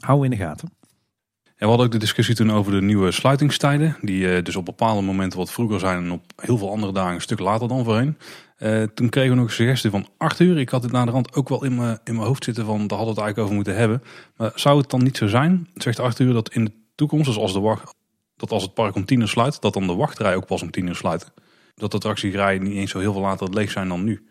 Hou 0.00 0.25
in 0.25 0.31
de 0.31 0.37
gaten. 0.37 0.70
We 1.56 1.67
hadden 1.67 1.87
ook 1.87 1.93
de 1.93 1.99
discussie 1.99 2.35
toen 2.35 2.53
over 2.53 2.73
de 2.73 2.82
nieuwe 2.82 3.11
sluitingstijden. 3.11 3.97
Die 4.00 4.35
eh, 4.35 4.44
dus 4.44 4.56
op 4.56 4.64
bepaalde 4.64 5.03
momenten 5.03 5.38
wat 5.38 5.53
vroeger 5.53 5.81
zijn 5.81 6.05
en 6.05 6.11
op 6.11 6.25
heel 6.37 6.58
veel 6.58 6.70
andere 6.70 6.93
dagen 6.93 7.14
een 7.14 7.20
stuk 7.20 7.38
later 7.38 7.69
dan 7.69 7.85
voorheen. 7.85 8.19
Eh, 8.56 8.82
toen 8.82 9.08
kregen 9.08 9.31
we 9.31 9.37
nog 9.37 9.47
een 9.47 9.53
suggestie 9.53 9.91
van 9.91 10.08
8 10.17 10.41
uur. 10.41 10.58
Ik 10.58 10.69
had 10.69 10.82
het 10.82 10.93
naar 10.93 11.06
de 11.06 11.12
rand 11.12 11.35
ook 11.35 11.49
wel 11.49 11.64
in 11.64 11.75
mijn, 11.75 11.99
in 12.05 12.14
mijn 12.14 12.26
hoofd 12.26 12.44
zitten 12.44 12.64
van 12.64 12.87
daar 12.87 12.99
hadden 12.99 13.14
we 13.14 13.20
het 13.20 13.35
eigenlijk 13.35 13.38
over 13.38 13.55
moeten 13.55 13.76
hebben. 13.76 14.03
Maar 14.37 14.53
zou 14.55 14.79
het 14.79 14.91
dan 14.91 15.03
niet 15.03 15.17
zo 15.17 15.26
zijn, 15.26 15.69
zegt 15.75 15.99
8 15.99 16.19
uur, 16.19 16.32
dat 16.32 16.55
in 16.55 16.64
de 16.64 16.73
toekomst, 16.94 17.26
dus 17.26 17.37
als, 17.37 17.53
de 17.53 17.61
wacht, 17.61 17.94
dat 18.37 18.50
als 18.50 18.62
het 18.62 18.75
park 18.75 18.94
om 18.94 19.05
10 19.05 19.20
uur 19.20 19.29
sluit, 19.29 19.61
dat 19.61 19.73
dan 19.73 19.87
de 19.87 19.94
wachtrij 19.94 20.37
ook 20.37 20.47
pas 20.47 20.62
om 20.62 20.70
10 20.70 20.87
uur 20.87 20.94
sluiten? 20.94 21.29
Dat 21.75 21.91
de 21.91 21.97
attractierijen 21.97 22.62
niet 22.62 22.75
eens 22.75 22.91
zo 22.91 22.99
heel 22.99 23.12
veel 23.12 23.23
later 23.23 23.55
leeg 23.55 23.70
zijn 23.70 23.88
dan 23.88 24.05
nu. 24.05 24.26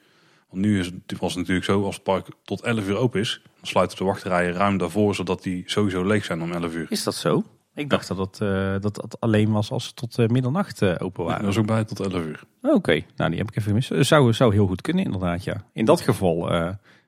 Want 0.50 0.62
nu 0.62 0.80
is 0.80 0.86
het, 0.86 1.20
was 1.20 1.30
het 1.30 1.40
natuurlijk 1.40 1.66
zo, 1.66 1.84
als 1.84 1.96
het 1.96 2.04
park 2.04 2.28
tot 2.44 2.62
11 2.62 2.88
uur 2.88 2.98
open 2.98 3.20
is, 3.20 3.42
sluiten 3.68 3.98
de 3.98 4.04
wachtrijen 4.04 4.54
ruim 4.54 4.78
daarvoor, 4.78 5.16
zodat 5.16 5.44
die 5.44 5.64
sowieso 5.66 6.04
leeg 6.04 6.26
zijn 6.26 6.42
om 6.42 6.52
11 6.52 6.74
uur. 6.74 6.86
Is 6.90 7.04
dat 7.04 7.16
zo? 7.16 7.44
Ik 7.76 7.90
dacht 7.90 8.08
dat 8.08 8.42
eh, 8.42 8.76
dat 8.80 8.96
het 8.96 9.20
alleen 9.20 9.52
was 9.52 9.72
als 9.72 9.86
ze 9.86 9.94
tot 9.94 10.18
eh, 10.20 10.28
middernacht 10.28 10.82
eh, 10.82 10.96
open 11.00 11.24
Ja, 11.24 11.30
waren. 11.30 11.44
dat 11.44 11.54
is 11.54 11.60
ook 11.60 11.66
bij 11.66 11.84
tot 11.84 12.00
11 12.00 12.14
uur. 12.14 12.44
Oké, 12.62 13.02
nou 13.16 13.30
die 13.30 13.40
heb 13.40 13.50
ik 13.50 13.56
even 13.56 13.82
gemist. 13.82 14.08
Zou, 14.08 14.34
zou 14.34 14.54
heel 14.54 14.68
goed 14.68 14.82
kunnen 14.82 15.06
inderdaad, 15.06 15.44
ja. 15.44 15.64
In 15.74 15.86
dat 15.86 16.02
geval 16.02 16.50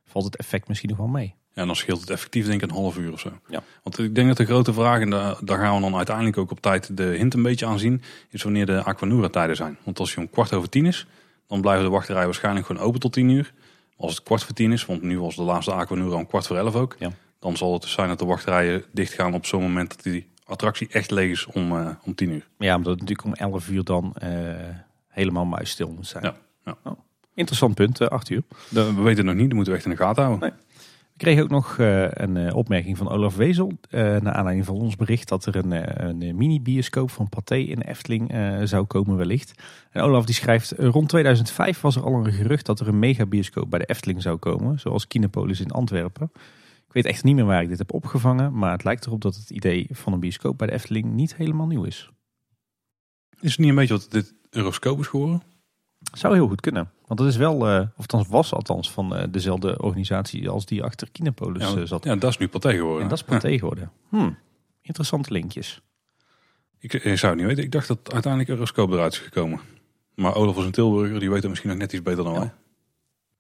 valt 0.05 0.25
het 0.25 0.35
effect 0.35 0.67
misschien 0.67 0.89
nog 0.89 0.97
wel 0.97 1.07
mee. 1.07 1.35
Ja, 1.53 1.61
en 1.61 1.67
dan 1.67 1.75
scheelt 1.75 2.01
het 2.01 2.09
effectief 2.09 2.45
denk 2.45 2.61
ik 2.61 2.69
een 2.69 2.75
half 2.75 2.97
uur 2.97 3.13
of 3.13 3.19
zo. 3.19 3.29
Ja. 3.47 3.63
Want 3.83 3.99
ik 3.99 4.15
denk 4.15 4.27
dat 4.27 4.37
de 4.37 4.45
grote 4.45 4.73
vraag, 4.73 5.01
en 5.01 5.09
daar, 5.09 5.35
daar 5.43 5.57
gaan 5.57 5.75
we 5.75 5.81
dan 5.81 5.95
uiteindelijk 5.95 6.37
ook 6.37 6.51
op 6.51 6.61
tijd 6.61 6.97
de 6.97 7.03
hint 7.03 7.33
een 7.33 7.43
beetje 7.43 7.65
aan 7.65 7.79
zien, 7.79 8.01
is 8.29 8.43
wanneer 8.43 8.65
de 8.65 8.83
Aquanura 8.83 9.29
tijden 9.29 9.55
zijn. 9.55 9.77
Want 9.83 9.99
als 9.99 10.13
je 10.13 10.19
om 10.19 10.29
kwart 10.29 10.53
over 10.53 10.69
tien 10.69 10.85
is, 10.85 11.07
dan 11.47 11.61
blijven 11.61 11.83
de 11.83 11.89
wachtrijen 11.91 12.25
waarschijnlijk 12.25 12.65
gewoon 12.65 12.81
open 12.81 12.99
tot 12.99 13.13
tien 13.13 13.29
uur. 13.29 13.53
Als 13.97 14.15
het 14.15 14.23
kwart 14.23 14.43
voor 14.43 14.53
tien 14.53 14.71
is, 14.71 14.85
want 14.85 15.01
nu 15.01 15.19
was 15.19 15.35
de 15.35 15.41
laatste 15.41 15.73
Aquanura 15.73 16.15
om 16.15 16.27
kwart 16.27 16.47
voor 16.47 16.57
elf 16.57 16.75
ook, 16.75 16.95
Ja. 16.99 17.09
dan 17.39 17.57
zal 17.57 17.73
het 17.73 17.81
dus 17.81 17.91
zijn 17.91 18.07
dat 18.07 18.19
de 18.19 18.25
wachtrijen 18.25 18.83
dicht 18.91 19.13
gaan 19.13 19.33
op 19.33 19.45
zo'n 19.45 19.61
moment 19.61 19.89
dat 19.89 20.03
die 20.03 20.27
attractie 20.45 20.87
echt 20.91 21.11
leeg 21.11 21.31
is 21.31 21.45
om, 21.45 21.71
eh, 21.77 21.89
om 22.03 22.15
tien 22.15 22.29
uur. 22.31 22.47
Ja, 22.57 22.75
omdat 22.75 22.91
het 22.91 22.99
natuurlijk 23.01 23.27
om 23.27 23.33
11 23.33 23.69
uur 23.69 23.83
dan 23.83 24.13
eh, 24.15 24.29
helemaal 25.07 25.45
muisstil 25.45 25.91
moet 25.91 26.07
zijn. 26.07 26.23
Ja, 26.23 26.35
ja. 26.65 26.77
Oh, 26.83 26.99
interessant 27.33 27.75
punt, 27.75 28.01
uh, 28.01 28.07
Arthur. 28.07 28.41
Dat- 28.69 28.87
we 28.95 29.01
weten 29.01 29.17
het 29.17 29.25
nog 29.25 29.35
niet, 29.35 29.45
dat 29.45 29.53
moeten 29.53 29.73
we 29.73 29.79
echt 29.79 29.87
in 29.89 29.95
de 29.95 30.03
gaten 30.03 30.23
houden. 30.23 30.49
Nee. 30.49 30.57
We 31.17 31.23
kregen 31.23 31.43
ook 31.43 31.49
nog 31.49 31.77
eh, 31.79 32.07
een 32.09 32.37
eh, 32.37 32.55
opmerking 32.55 32.97
van 32.97 33.09
Olaf 33.09 33.35
Wezel. 33.35 33.71
eh 33.89 34.01
naar 34.01 34.33
aanleiding 34.33 34.65
van 34.65 34.75
ons 34.75 34.95
bericht 34.95 35.27
dat 35.27 35.45
er 35.45 35.55
een, 35.55 36.03
een 36.07 36.35
mini-bioscoop 36.35 37.11
van 37.11 37.29
Pathé 37.29 37.55
in 37.55 37.79
de 37.79 37.87
Efteling 37.87 38.31
zou 38.63 38.85
komen 38.85 39.17
wellicht. 39.17 39.63
En 39.91 40.01
Olaf 40.01 40.25
die 40.25 40.35
schrijft, 40.35 40.71
rond 40.71 41.09
2005 41.09 41.81
was 41.81 41.95
er 41.95 42.03
al 42.03 42.13
een 42.13 42.31
gerucht 42.31 42.65
dat 42.65 42.79
er 42.79 42.87
een 42.87 42.99
megabioscoop 42.99 43.69
bij 43.69 43.79
de 43.79 43.85
Efteling 43.85 44.21
zou 44.21 44.37
komen. 44.37 44.79
Zoals 44.79 45.07
Kinepolis 45.07 45.59
in 45.59 45.71
Antwerpen. 45.71 46.31
Ik 46.87 46.93
weet 46.93 47.05
echt 47.05 47.23
niet 47.23 47.35
meer 47.35 47.45
waar 47.45 47.61
ik 47.61 47.69
dit 47.69 47.77
heb 47.77 47.93
opgevangen. 47.93 48.57
Maar 48.57 48.71
het 48.71 48.83
lijkt 48.83 49.05
erop 49.05 49.21
dat 49.21 49.35
het 49.35 49.49
idee 49.49 49.87
van 49.91 50.13
een 50.13 50.19
bioscoop 50.19 50.57
bij 50.57 50.67
de 50.67 50.73
Efteling 50.73 51.05
niet 51.05 51.35
helemaal 51.35 51.67
nieuw 51.67 51.83
is. 51.83 52.11
Is 53.39 53.51
het 53.51 53.59
niet 53.59 53.69
een 53.69 53.75
beetje 53.75 53.93
wat 53.93 54.07
dit 54.09 54.33
Euroscope 54.49 55.01
is 55.01 55.07
geworden? 55.07 55.41
Zou 56.13 56.33
heel 56.33 56.47
goed 56.47 56.61
kunnen. 56.61 56.91
Want 57.05 57.19
het 57.19 57.29
is 57.29 57.35
wel, 57.35 57.67
eh, 57.67 57.79
of 57.79 57.97
althans 57.97 58.27
was 58.27 58.53
althans 58.53 58.91
van 58.91 59.15
eh, 59.15 59.27
dezelfde 59.31 59.81
organisatie 59.81 60.49
als 60.49 60.65
die 60.65 60.83
achter 60.83 61.11
Kinepolis 61.11 61.71
ja, 61.71 61.77
eh, 61.77 61.85
zat. 61.85 62.03
ja, 62.03 62.15
dat 62.15 62.29
is 62.29 62.37
nu 62.37 62.47
Pathé 62.47 62.73
geworden. 62.75 63.03
En 63.03 63.09
dat 63.09 63.17
is 63.17 63.23
Pathé 63.23 63.57
geworden. 63.57 63.91
Hmm, 64.09 64.37
interessante 64.81 65.31
linkjes. 65.31 65.81
Ik, 66.79 66.93
ik 66.93 67.17
zou 67.17 67.31
het 67.31 67.41
niet 67.41 67.49
weten. 67.49 67.63
Ik 67.63 67.71
dacht 67.71 67.87
dat 67.87 68.13
uiteindelijk 68.13 68.51
Euroscope 68.51 68.93
eruit 68.93 69.13
is 69.13 69.19
gekomen. 69.19 69.59
Maar 70.15 70.35
Olaf 70.35 70.57
is 70.57 70.63
een 70.63 70.71
Tilburger, 70.71 71.19
die 71.19 71.29
weet 71.29 71.39
het 71.41 71.49
misschien 71.49 71.69
nog 71.69 71.79
net 71.79 71.93
iets 71.93 72.03
beter 72.03 72.23
dan 72.23 72.33
Ja. 72.33 72.39
wij. 72.39 72.51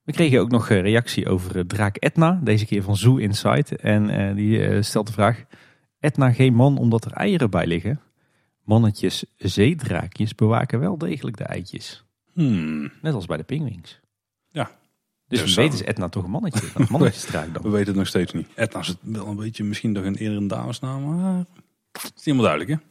We 0.03 0.11
kregen 0.13 0.39
ook 0.39 0.51
nog 0.51 0.69
een 0.69 0.81
reactie 0.81 1.29
over 1.29 1.67
draak 1.67 1.95
Etna. 1.97 2.39
Deze 2.43 2.65
keer 2.65 2.83
van 2.83 2.97
Zoo 2.97 3.17
Insight. 3.17 3.75
En 3.75 4.35
die 4.35 4.81
stelt 4.81 5.07
de 5.07 5.13
vraag. 5.13 5.43
Etna 5.99 6.31
geen 6.31 6.53
man 6.53 6.77
omdat 6.77 7.05
er 7.05 7.11
eieren 7.11 7.49
bij 7.49 7.67
liggen. 7.67 8.01
Mannetjes 8.63 9.25
zeedraakjes 9.37 10.35
bewaken 10.35 10.79
wel 10.79 10.97
degelijk 10.97 11.37
de 11.37 11.43
eitjes. 11.43 12.05
Hmm. 12.37 12.91
Net 13.01 13.13
als 13.13 13.25
bij 13.25 13.37
de 13.37 13.43
pinguïns. 13.43 13.99
Ja. 14.47 14.71
Dus 15.27 15.39
Dus 15.41 15.53
zo. 15.53 15.61
weet 15.61 15.73
is 15.73 15.83
Etna 15.83 16.09
toch 16.09 16.23
een 16.23 16.31
mannetje. 16.31 16.67
Een 16.75 16.87
mannetjesdraak 16.89 17.45
We 17.45 17.51
dan. 17.61 17.71
weten 17.71 17.87
het 17.87 17.95
nog 17.95 18.07
steeds 18.07 18.33
niet. 18.33 18.47
Etna 18.55 18.79
is 18.79 18.87
het 18.87 18.97
wel 19.01 19.27
een 19.27 19.35
beetje, 19.35 19.63
misschien 19.63 19.91
nog 19.91 20.03
een 20.03 20.15
eerder 20.15 20.47
damesnaam, 20.47 21.03
maar 21.03 21.37
het 21.91 22.03
is 22.03 22.03
niet 22.03 22.23
helemaal 22.23 22.45
duidelijk. 22.45 22.71
Hè? 22.71 22.87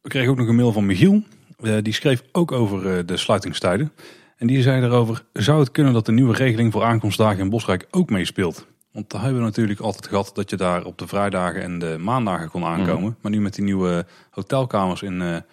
We 0.00 0.08
kregen 0.08 0.30
ook 0.30 0.36
nog 0.36 0.48
een 0.48 0.54
mail 0.56 0.72
van 0.72 0.86
Michiel. 0.86 1.22
Eh, 1.60 1.76
die 1.82 1.92
schreef 1.92 2.22
ook 2.32 2.52
over 2.52 2.98
eh, 2.98 3.06
de 3.06 3.16
sluitingstijden. 3.16 3.92
En 4.36 4.46
die 4.46 4.62
zei 4.62 4.80
daarover, 4.80 5.24
zou 5.32 5.60
het 5.60 5.70
kunnen 5.70 5.92
dat 5.92 6.06
de 6.06 6.12
nieuwe 6.12 6.34
regeling 6.34 6.72
voor 6.72 6.82
aankomstdagen 6.84 7.38
in 7.38 7.50
Bosrijk 7.50 7.86
ook 7.90 8.10
meespeelt? 8.10 8.66
Want 8.92 9.10
daar 9.10 9.22
hebben 9.22 9.40
we 9.40 9.46
natuurlijk 9.46 9.80
altijd 9.80 10.06
gehad 10.06 10.30
dat 10.34 10.50
je 10.50 10.56
daar 10.56 10.84
op 10.84 10.98
de 10.98 11.06
vrijdagen 11.06 11.62
en 11.62 11.78
de 11.78 11.96
maandagen 12.00 12.50
kon 12.50 12.64
aankomen. 12.64 13.16
Maar 13.20 13.30
nu 13.30 13.40
met 13.40 13.54
die 13.54 13.64
nieuwe 13.64 14.06
hotelkamers 14.30 15.02
in 15.02 15.20
uh, 15.20 15.32
het 15.32 15.44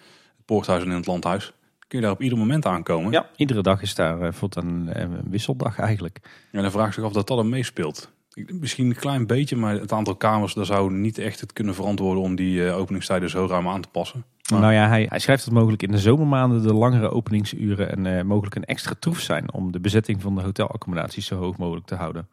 Poorthuis 0.44 0.82
en 0.82 0.90
in 0.90 0.96
het 0.96 1.06
Landhuis 1.06 1.52
kun 1.92 2.00
je 2.00 2.06
daar 2.06 2.16
op 2.16 2.22
ieder 2.22 2.38
moment 2.38 2.66
aankomen. 2.66 3.12
Ja, 3.12 3.26
iedere 3.36 3.62
dag 3.62 3.82
is 3.82 3.94
daar 3.94 4.20
uh, 4.20 4.28
een, 4.48 5.00
een, 5.00 5.20
wisseldag 5.30 5.78
eigenlijk. 5.78 6.20
En 6.52 6.62
dan 6.62 6.70
vraag 6.70 6.86
ik 6.86 6.92
zich 6.92 7.04
af 7.04 7.12
dat 7.12 7.26
dat 7.26 7.38
er 7.38 7.46
meespeelt. 7.46 8.10
Misschien 8.34 8.86
een 8.86 8.94
klein 8.94 9.26
beetje, 9.26 9.56
maar 9.56 9.74
het 9.74 9.92
aantal 9.92 10.16
kamers, 10.16 10.54
daar 10.54 10.64
zou 10.64 10.92
niet 10.92 11.18
echt 11.18 11.40
het 11.40 11.52
kunnen 11.52 11.74
verantwoorden 11.74 12.22
om 12.22 12.34
die 12.34 12.60
uh, 12.60 12.78
openingstijden 12.78 13.30
zo 13.30 13.46
ruim 13.46 13.68
aan 13.68 13.80
te 13.80 13.88
passen. 13.88 14.24
Nou 14.50 14.72
ja, 14.72 14.88
hij, 14.88 15.06
hij, 15.08 15.18
schrijft 15.18 15.44
dat 15.44 15.54
mogelijk 15.54 15.82
in 15.82 15.90
de 15.90 15.98
zomermaanden 15.98 16.62
de 16.62 16.74
langere 16.74 17.10
openingsuren 17.10 17.90
en 17.90 18.04
uh, 18.04 18.22
mogelijk 18.22 18.54
een 18.54 18.64
extra 18.64 18.94
troef 18.98 19.20
zijn 19.20 19.52
om 19.52 19.72
de 19.72 19.80
bezetting 19.80 20.22
van 20.22 20.34
de 20.34 20.42
hotelaccommodaties 20.42 21.26
zo 21.26 21.36
hoog 21.36 21.56
mogelijk 21.56 21.86
te 21.86 21.94
houden. 21.94 22.28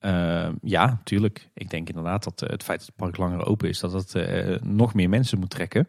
Uh, 0.00 0.48
ja, 0.62 1.00
tuurlijk. 1.04 1.48
Ik 1.54 1.70
denk 1.70 1.88
inderdaad 1.88 2.24
dat 2.24 2.40
het 2.40 2.62
feit 2.62 2.78
dat 2.78 2.86
het 2.86 2.96
park 2.96 3.16
langer 3.16 3.46
open 3.46 3.68
is, 3.68 3.80
dat 3.80 3.92
het 3.92 4.64
nog 4.64 4.94
meer 4.94 5.08
mensen 5.08 5.38
moet 5.38 5.50
trekken. 5.50 5.86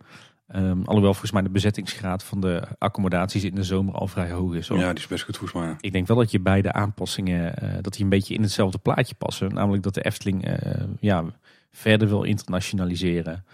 Um, 0.55 0.81
alhoewel 0.85 1.11
volgens 1.11 1.31
mij 1.31 1.41
de 1.41 1.49
bezettingsgraad 1.49 2.23
van 2.23 2.41
de 2.41 2.63
accommodaties 2.77 3.43
in 3.43 3.55
de 3.55 3.63
zomer 3.63 3.93
al 3.93 4.07
vrij 4.07 4.31
hoog 4.31 4.53
is. 4.55 4.67
Hoor. 4.67 4.77
Ja, 4.77 4.89
die 4.89 4.99
is 4.99 5.07
best 5.07 5.23
goed 5.23 5.37
volgens 5.37 5.63
mij. 5.63 5.75
Ik 5.79 5.91
denk 5.91 6.07
wel 6.07 6.17
dat 6.17 6.31
je 6.31 6.39
beide 6.39 6.71
aanpassingen, 6.71 7.53
uh, 7.63 7.73
dat 7.81 7.93
die 7.93 8.03
een 8.03 8.09
beetje 8.09 8.33
in 8.33 8.41
hetzelfde 8.41 8.77
plaatje 8.77 9.15
passen. 9.15 9.53
Namelijk 9.53 9.83
dat 9.83 9.93
de 9.93 10.01
Efteling 10.03 10.47
uh, 10.47 10.55
ja, 10.99 11.23
verder 11.71 12.07
wil 12.07 12.23
internationaliseren. 12.23 13.45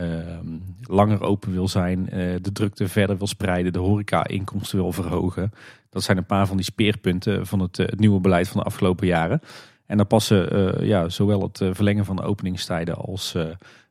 Uh, 0.00 0.38
langer 0.80 1.22
open 1.22 1.52
wil 1.52 1.68
zijn, 1.68 2.10
eh, 2.10 2.34
de 2.40 2.52
drukte 2.52 2.88
verder 2.88 3.18
wil 3.18 3.26
spreiden, 3.26 3.72
de 3.72 3.78
horeca-inkomsten 3.78 4.78
wil 4.78 4.92
verhogen. 4.92 5.52
Dat 5.90 6.02
zijn 6.02 6.16
een 6.16 6.26
paar 6.26 6.46
van 6.46 6.56
die 6.56 6.64
speerpunten 6.64 7.46
van 7.46 7.60
het, 7.60 7.76
het 7.76 7.98
nieuwe 7.98 8.20
beleid 8.20 8.48
van 8.48 8.60
de 8.60 8.66
afgelopen 8.66 9.06
jaren. 9.06 9.40
En 9.86 9.96
daar 9.96 10.06
passen 10.06 10.86
ja, 10.86 11.08
zowel 11.08 11.42
het 11.42 11.56
verlengen 11.72 12.04
van 12.04 12.16
de 12.16 12.22
openingstijden 12.22 12.94
als 12.94 13.34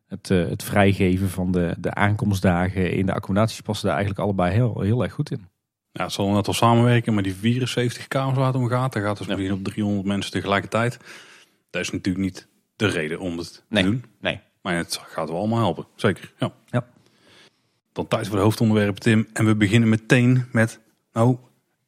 het, 0.07 0.29
uh, 0.29 0.49
het 0.49 0.63
vrijgeven 0.63 1.29
van 1.29 1.51
de, 1.51 1.75
de 1.77 1.93
aankomstdagen 1.93 2.91
in 2.91 3.05
de 3.05 3.13
accommodaties 3.13 3.61
passen 3.61 3.87
daar 3.87 3.95
eigenlijk 3.95 4.25
allebei 4.25 4.53
heel, 4.53 4.81
heel 4.81 5.03
erg 5.03 5.13
goed 5.13 5.31
in. 5.31 5.47
Ja, 5.91 6.03
het 6.03 6.11
zal 6.11 6.31
net 6.31 6.45
wel 6.45 6.55
samenwerken, 6.55 7.13
maar 7.13 7.23
die 7.23 7.35
74 7.35 8.07
kamers 8.07 8.37
waar 8.37 8.47
het 8.47 8.55
om 8.55 8.67
gaat, 8.67 8.93
daar 8.93 9.03
gaat 9.03 9.17
dus 9.17 9.27
ja. 9.27 9.35
misschien 9.35 9.57
op 9.57 9.63
300 9.63 10.07
mensen 10.07 10.31
tegelijkertijd. 10.31 10.97
Dat 11.69 11.81
is 11.81 11.91
natuurlijk 11.91 12.25
niet 12.25 12.47
de 12.75 12.87
reden 12.87 13.19
om 13.19 13.37
het 13.37 13.63
nee, 13.69 13.83
te 13.83 13.89
doen. 13.89 14.03
Nee. 14.19 14.39
Maar 14.61 14.75
het 14.75 15.01
gaat 15.07 15.29
wel 15.29 15.37
allemaal 15.37 15.59
helpen, 15.59 15.85
zeker. 15.95 16.33
Ja. 16.37 16.51
ja. 16.65 16.87
Dan 17.93 18.07
tijd 18.07 18.27
voor 18.27 18.35
de 18.35 18.43
hoofdonderwerpen, 18.43 19.01
Tim. 19.01 19.27
En 19.33 19.45
we 19.45 19.55
beginnen 19.55 19.89
meteen 19.89 20.45
met, 20.51 20.79
nou, 21.13 21.37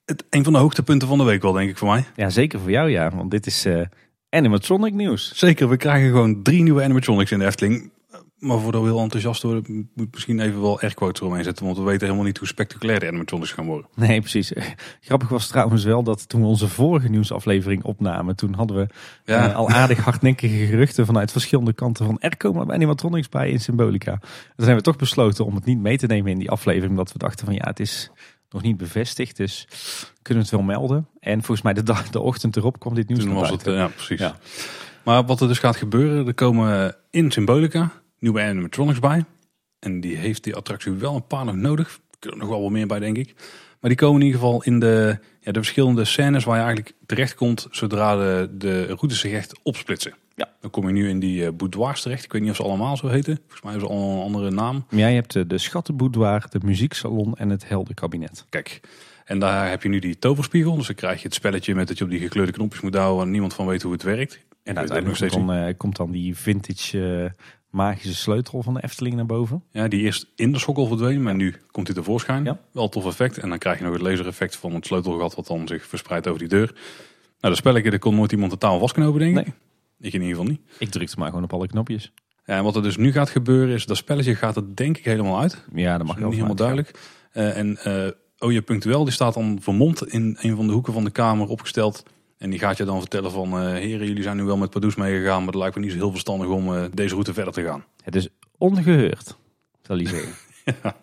het, 0.05 0.23
een 0.29 0.43
van 0.43 0.53
de 0.53 0.59
hoogtepunten 0.59 1.07
van 1.07 1.17
de 1.17 1.23
week 1.23 1.41
wel, 1.41 1.51
denk 1.51 1.69
ik 1.69 1.77
voor 1.77 1.87
mij. 1.87 2.05
Ja, 2.15 2.29
zeker 2.29 2.59
voor 2.59 2.71
jou, 2.71 2.89
ja. 2.89 3.09
Want 3.15 3.31
dit 3.31 3.45
is 3.45 3.65
uh, 3.65 3.81
animatronic 4.29 4.93
nieuws. 4.93 5.31
Zeker, 5.35 5.69
we 5.69 5.77
krijgen 5.77 6.09
gewoon 6.09 6.43
drie 6.43 6.63
nieuwe 6.63 6.83
animatronics 6.83 7.31
in 7.31 7.39
de 7.39 7.45
Efteling. 7.45 7.91
Maar 8.39 8.59
voordat 8.59 8.81
we 8.81 8.87
heel 8.87 8.99
enthousiast 8.99 9.43
worden, 9.43 9.89
moet 9.95 10.11
misschien 10.13 10.39
even 10.39 10.61
wel 10.61 10.79
quotes 10.93 11.21
eromheen 11.21 11.43
zetten. 11.43 11.65
Want 11.65 11.77
we 11.77 11.83
weten 11.83 12.05
helemaal 12.05 12.25
niet 12.25 12.37
hoe 12.37 12.47
spectaculair 12.47 12.99
de 12.99 13.07
animatronics 13.07 13.51
gaan 13.51 13.65
worden. 13.65 13.89
Nee, 13.95 14.19
precies. 14.19 14.53
Grappig 15.01 15.29
was 15.29 15.47
trouwens 15.47 15.83
wel 15.83 16.03
dat 16.03 16.29
toen 16.29 16.41
we 16.41 16.47
onze 16.47 16.67
vorige 16.67 17.09
nieuwsaflevering 17.09 17.83
opnamen, 17.83 18.35
toen 18.35 18.53
hadden 18.53 18.77
we 18.77 18.87
ja. 19.25 19.49
uh, 19.49 19.55
al 19.55 19.69
aardig 19.69 19.99
hardnekkige 20.03 20.65
geruchten 20.65 21.05
vanuit 21.05 21.31
verschillende 21.31 21.73
kanten 21.73 22.05
van 22.05 22.19
er 22.19 22.37
komen 22.37 22.71
animatronics 22.71 23.29
bij 23.29 23.49
in 23.49 23.59
Symbolica. 23.59 24.19
Dan 24.55 24.65
zijn 24.65 24.75
we 24.75 24.81
toch 24.83 24.95
besloten 24.95 25.45
om 25.45 25.55
het 25.55 25.65
niet 25.65 25.79
mee 25.79 25.97
te 25.97 26.07
nemen 26.07 26.31
in 26.31 26.39
die 26.39 26.51
aflevering, 26.51 26.89
omdat 26.89 27.11
we 27.11 27.19
dachten 27.19 27.45
van 27.45 27.55
ja, 27.55 27.67
het 27.67 27.79
is 27.79 28.11
nog 28.49 28.61
niet 28.61 28.77
bevestigd, 28.77 29.37
dus 29.37 29.67
kunnen 30.21 30.43
we 30.43 30.49
het 30.49 30.59
wel 30.59 30.75
melden. 30.75 31.07
En 31.19 31.37
volgens 31.37 31.61
mij 31.61 31.73
de, 31.73 31.83
dag, 31.83 32.09
de 32.09 32.19
ochtend 32.19 32.55
erop 32.55 32.79
kwam 32.79 32.93
dit 32.93 33.07
nieuws 33.07 33.23
Toen 33.23 33.33
was 33.33 33.49
het, 33.49 33.65
ja 33.65 33.87
precies. 33.87 34.19
Ja. 34.19 34.35
Maar 35.03 35.25
wat 35.25 35.41
er 35.41 35.47
dus 35.47 35.59
gaat 35.59 35.75
gebeuren, 35.75 36.27
er 36.27 36.33
komen 36.33 36.95
in 37.09 37.31
Symbolica 37.31 37.91
nieuwe 38.19 38.41
animatronics 38.41 38.99
bij. 38.99 39.25
En 39.79 40.01
die 40.01 40.15
heeft 40.15 40.43
die 40.43 40.55
attractie 40.55 40.91
wel 40.91 41.15
een 41.15 41.27
paar 41.27 41.45
nog 41.45 41.55
nodig. 41.55 41.87
Er 42.11 42.17
kunnen 42.19 42.39
nog 42.39 42.49
wel 42.49 42.61
wat 42.61 42.71
meer 42.71 42.87
bij, 42.87 42.99
denk 42.99 43.17
ik. 43.17 43.33
Maar 43.79 43.89
die 43.89 43.99
komen 43.99 44.19
in 44.19 44.25
ieder 44.25 44.41
geval 44.41 44.63
in 44.63 44.79
de, 44.79 45.17
ja, 45.39 45.51
de 45.51 45.59
verschillende 45.59 46.05
scènes 46.05 46.43
waar 46.43 46.57
je 46.57 46.63
eigenlijk 46.63 46.95
terecht 47.05 47.35
komt 47.35 47.67
zodra 47.71 48.15
de, 48.15 48.49
de 48.57 48.85
routes 48.85 49.19
zich 49.19 49.31
echt 49.31 49.59
opsplitsen. 49.63 50.13
Ja. 50.35 50.53
Dan 50.61 50.69
kom 50.69 50.87
je 50.87 50.93
nu 50.93 51.09
in 51.09 51.19
die 51.19 51.43
uh, 51.43 51.49
boudoirs 51.53 52.01
terecht. 52.01 52.23
Ik 52.23 52.31
weet 52.31 52.41
niet 52.41 52.49
of 52.49 52.55
ze 52.55 52.63
allemaal 52.63 52.97
zo 52.97 53.07
heten. 53.07 53.35
Volgens 53.35 53.61
mij 53.61 53.71
hebben 53.71 53.89
ze 53.89 53.95
allemaal 53.95 54.17
een 54.17 54.23
andere 54.23 54.51
naam. 54.51 54.85
Ja, 54.89 55.07
je 55.07 55.15
hebt 55.15 55.33
de, 55.33 55.47
de 55.47 55.57
schattenboudoir, 55.57 56.45
de 56.49 56.59
muzieksalon 56.63 57.35
en 57.35 57.49
het 57.49 57.67
heldenkabinet. 57.67 58.45
Kijk, 58.49 58.79
en 59.25 59.39
daar 59.39 59.69
heb 59.69 59.83
je 59.83 59.89
nu 59.89 59.99
die 59.99 60.19
toverspiegel. 60.19 60.75
Dus 60.75 60.87
dan 60.87 60.95
krijg 60.95 61.21
je 61.21 61.27
het 61.27 61.33
spelletje 61.33 61.75
met 61.75 61.87
dat 61.87 61.97
je 61.97 62.03
op 62.03 62.09
die 62.09 62.19
gekleurde 62.19 62.51
knopjes 62.51 62.81
moet 62.81 62.95
houden. 62.95 63.25
En 63.25 63.31
niemand 63.31 63.53
van 63.53 63.65
weet 63.65 63.81
hoe 63.81 63.91
het 63.91 64.03
werkt. 64.03 64.39
En 64.63 64.77
uiteindelijk 64.77 65.31
komt 65.31 65.47
dan, 65.47 65.67
uh, 65.67 65.73
komt 65.77 65.95
dan 65.95 66.11
die 66.11 66.37
vintage 66.37 66.97
uh, 66.97 67.29
magische 67.69 68.15
sleutel 68.15 68.63
van 68.63 68.73
de 68.73 68.83
Efteling 68.83 69.15
naar 69.15 69.25
boven. 69.25 69.63
Ja, 69.71 69.87
die 69.87 70.01
eerst 70.01 70.27
in 70.35 70.51
de 70.51 70.59
sokkel 70.59 70.85
verdween, 70.85 71.23
maar 71.23 71.35
nu 71.35 71.55
komt 71.71 71.87
hij 71.87 71.95
tevoorschijn. 71.95 72.43
Ja. 72.43 72.59
Wel 72.71 72.89
tof 72.89 73.05
effect. 73.05 73.37
En 73.37 73.49
dan 73.49 73.57
krijg 73.57 73.77
je 73.77 73.83
nog 73.83 73.93
het 73.93 74.01
lasereffect 74.01 74.55
van 74.55 74.73
het 74.73 74.85
sleutelgat 74.85 75.35
wat 75.35 75.47
dan 75.47 75.67
zich 75.67 75.85
verspreidt 75.85 76.27
over 76.27 76.39
die 76.39 76.47
deur. 76.47 76.67
Nou, 76.67 77.53
dat 77.53 77.57
spelletje, 77.57 77.89
daar 77.89 77.99
kon 77.99 78.15
nooit 78.15 78.31
iemand 78.31 78.51
de 78.51 78.57
taal 78.57 78.79
vasknopen, 78.79 79.19
denk 79.19 79.37
ik. 79.37 79.45
Nee. 79.45 79.53
Ik 79.99 80.13
in 80.13 80.21
ieder 80.21 80.37
geval 80.37 80.51
niet. 80.51 80.61
Ik 80.77 80.89
drukte 80.89 81.19
maar 81.19 81.29
gewoon 81.29 81.43
op 81.43 81.53
alle 81.53 81.67
knopjes. 81.67 82.11
Ja, 82.45 82.57
en 82.57 82.63
wat 82.63 82.75
er 82.75 82.83
dus 82.83 82.97
nu 82.97 83.11
gaat 83.11 83.29
gebeuren 83.29 83.75
is, 83.75 83.85
dat 83.85 83.97
spelletje 83.97 84.35
gaat 84.35 84.55
er 84.55 84.75
denk 84.75 84.97
ik 84.97 85.05
helemaal 85.05 85.39
uit. 85.39 85.65
Ja, 85.73 85.97
dat 85.97 86.07
mag 86.07 86.19
niet 86.19 86.33
helemaal 86.33 86.55
duidelijk. 86.55 86.99
Uh, 87.33 87.57
en 87.57 87.79
uh, 87.87 88.07
oh 88.39 88.51
je 88.51 88.61
punctueel, 88.61 89.03
die 89.03 89.13
staat 89.13 89.33
dan 89.33 89.57
vermomd 89.61 90.07
in 90.07 90.37
een 90.41 90.55
van 90.55 90.67
de 90.67 90.73
hoeken 90.73 90.93
van 90.93 91.03
de 91.03 91.11
kamer 91.11 91.47
opgesteld 91.47 92.03
en 92.39 92.49
die 92.49 92.59
gaat 92.59 92.77
je 92.77 92.83
dan 92.83 92.99
vertellen 92.99 93.31
van, 93.31 93.47
uh, 93.53 93.71
heren, 93.71 94.07
jullie 94.07 94.23
zijn 94.23 94.37
nu 94.37 94.43
wel 94.43 94.57
met 94.57 94.69
Pardoes 94.69 94.95
meegegaan, 94.95 95.37
maar 95.37 95.47
het 95.47 95.55
lijkt 95.55 95.75
me 95.75 95.81
niet 95.81 95.91
zo 95.91 95.97
heel 95.97 96.11
verstandig 96.11 96.47
om 96.47 96.73
uh, 96.73 96.83
deze 96.93 97.13
route 97.13 97.33
verder 97.33 97.53
te 97.53 97.63
gaan. 97.63 97.83
Het 98.03 98.15
is 98.15 98.27
ongeheurd, 98.57 99.37
zal 99.81 99.97
je 99.97 100.07
zeggen. 100.07 100.33
ja, 100.83 100.95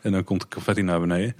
en 0.00 0.12
dan 0.12 0.24
komt 0.24 0.40
de 0.40 0.48
confetti 0.48 0.82
naar 0.82 1.00
beneden. 1.00 1.34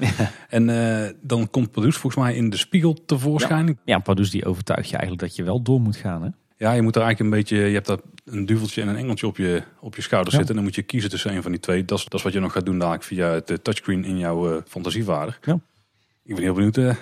En 0.49 0.69
uh, 0.69 1.09
dan 1.21 1.51
komt 1.51 1.71
Pardoes 1.71 1.97
volgens 1.97 2.25
mij 2.25 2.35
in 2.35 2.51
de 2.51 2.57
spiegel 2.57 3.05
tevoorschijn. 3.07 3.67
Ja, 3.67 3.75
ja 3.85 3.99
Pardoes 3.99 4.31
die 4.31 4.45
overtuigt 4.45 4.89
je 4.89 4.97
eigenlijk 4.97 5.29
dat 5.29 5.37
je 5.37 5.43
wel 5.43 5.63
door 5.63 5.81
moet 5.81 5.97
gaan, 5.97 6.23
hè? 6.23 6.29
Ja, 6.57 6.73
je 6.73 6.83
moet 6.83 6.97
er 6.97 7.03
eigenlijk 7.03 7.33
een 7.33 7.39
beetje, 7.39 7.57
je 7.57 7.75
hebt 7.75 7.87
dat 7.87 8.03
een 8.25 8.47
duveltje 8.47 8.83
en 8.83 8.89
een 8.89 8.97
engeltje 8.97 9.27
op 9.27 9.37
je, 9.37 9.63
op 9.81 9.97
je 9.97 10.03
schouder 10.03 10.33
ja. 10.33 10.39
zitten. 10.39 10.57
En 10.57 10.63
dan 10.63 10.71
moet 10.71 10.81
je 10.81 10.83
kiezen 10.83 11.11
tussen 11.11 11.35
een 11.35 11.43
van 11.43 11.51
die 11.51 11.61
twee. 11.61 11.85
Dat 11.85 11.99
is, 11.99 12.05
dat 12.05 12.15
is 12.15 12.23
wat 12.23 12.33
je 12.33 12.41
nog 12.41 12.53
gaat 12.53 12.65
doen 12.65 12.79
dadelijk 12.79 13.05
via 13.05 13.29
het 13.29 13.65
touchscreen 13.65 14.05
in 14.05 14.19
jouw 14.19 14.63
fantasievader. 14.67 15.39
Ja. 15.43 15.59
Ik 16.25 16.35
ben 16.35 16.45
heel 16.45 16.55
benieuwd 16.55 16.97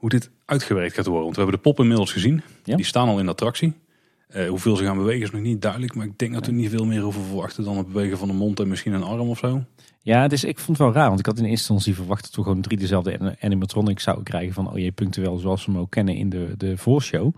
hoe 0.00 0.08
dit 0.08 0.30
uitgewerkt 0.44 0.94
gaat 0.94 1.06
worden. 1.06 1.24
Want 1.24 1.36
we 1.36 1.42
hebben 1.42 1.60
de 1.62 1.68
pop 1.68 1.78
inmiddels 1.80 2.12
gezien. 2.12 2.42
Ja. 2.64 2.76
Die 2.76 2.84
staan 2.84 3.08
al 3.08 3.18
in 3.18 3.24
de 3.24 3.30
attractie. 3.30 3.72
Uh, 4.36 4.48
hoeveel 4.48 4.76
ze 4.76 4.84
gaan 4.84 4.96
bewegen 4.96 5.22
is 5.22 5.30
nog 5.30 5.40
niet 5.40 5.62
duidelijk. 5.62 5.94
Maar 5.94 6.06
ik 6.06 6.18
denk 6.18 6.32
dat 6.32 6.46
we 6.46 6.52
niet 6.52 6.70
veel 6.70 6.84
meer 6.84 7.00
hoeven 7.00 7.22
verwachten 7.22 7.64
dan 7.64 7.76
het 7.76 7.86
bewegen 7.86 8.18
van 8.18 8.28
de 8.28 8.34
mond 8.34 8.60
en 8.60 8.68
misschien 8.68 8.92
een 8.92 9.02
arm 9.02 9.28
of 9.28 9.38
zo. 9.38 9.64
Ja, 10.02 10.28
dus 10.28 10.44
ik 10.44 10.58
vond 10.58 10.78
het 10.78 10.86
wel 10.86 10.96
raar. 10.96 11.08
Want 11.08 11.18
ik 11.18 11.26
had 11.26 11.38
in 11.38 11.44
eerste 11.44 11.72
instantie 11.72 11.94
verwacht 11.94 12.22
dat 12.22 12.34
we 12.34 12.42
gewoon 12.42 12.60
drie 12.60 12.78
dezelfde 12.78 13.36
animatronics 13.40 14.02
zouden 14.02 14.24
krijgen. 14.24 14.54
Van 14.54 14.70
oh 14.70 14.78
je 14.78 14.92
punctueel 14.92 15.36
zoals 15.36 15.66
we 15.66 15.72
hem 15.72 15.80
ook 15.80 15.90
kennen 15.90 16.14
in 16.14 16.28
de, 16.28 16.54
de 16.56 16.76
voorshow. 16.76 17.36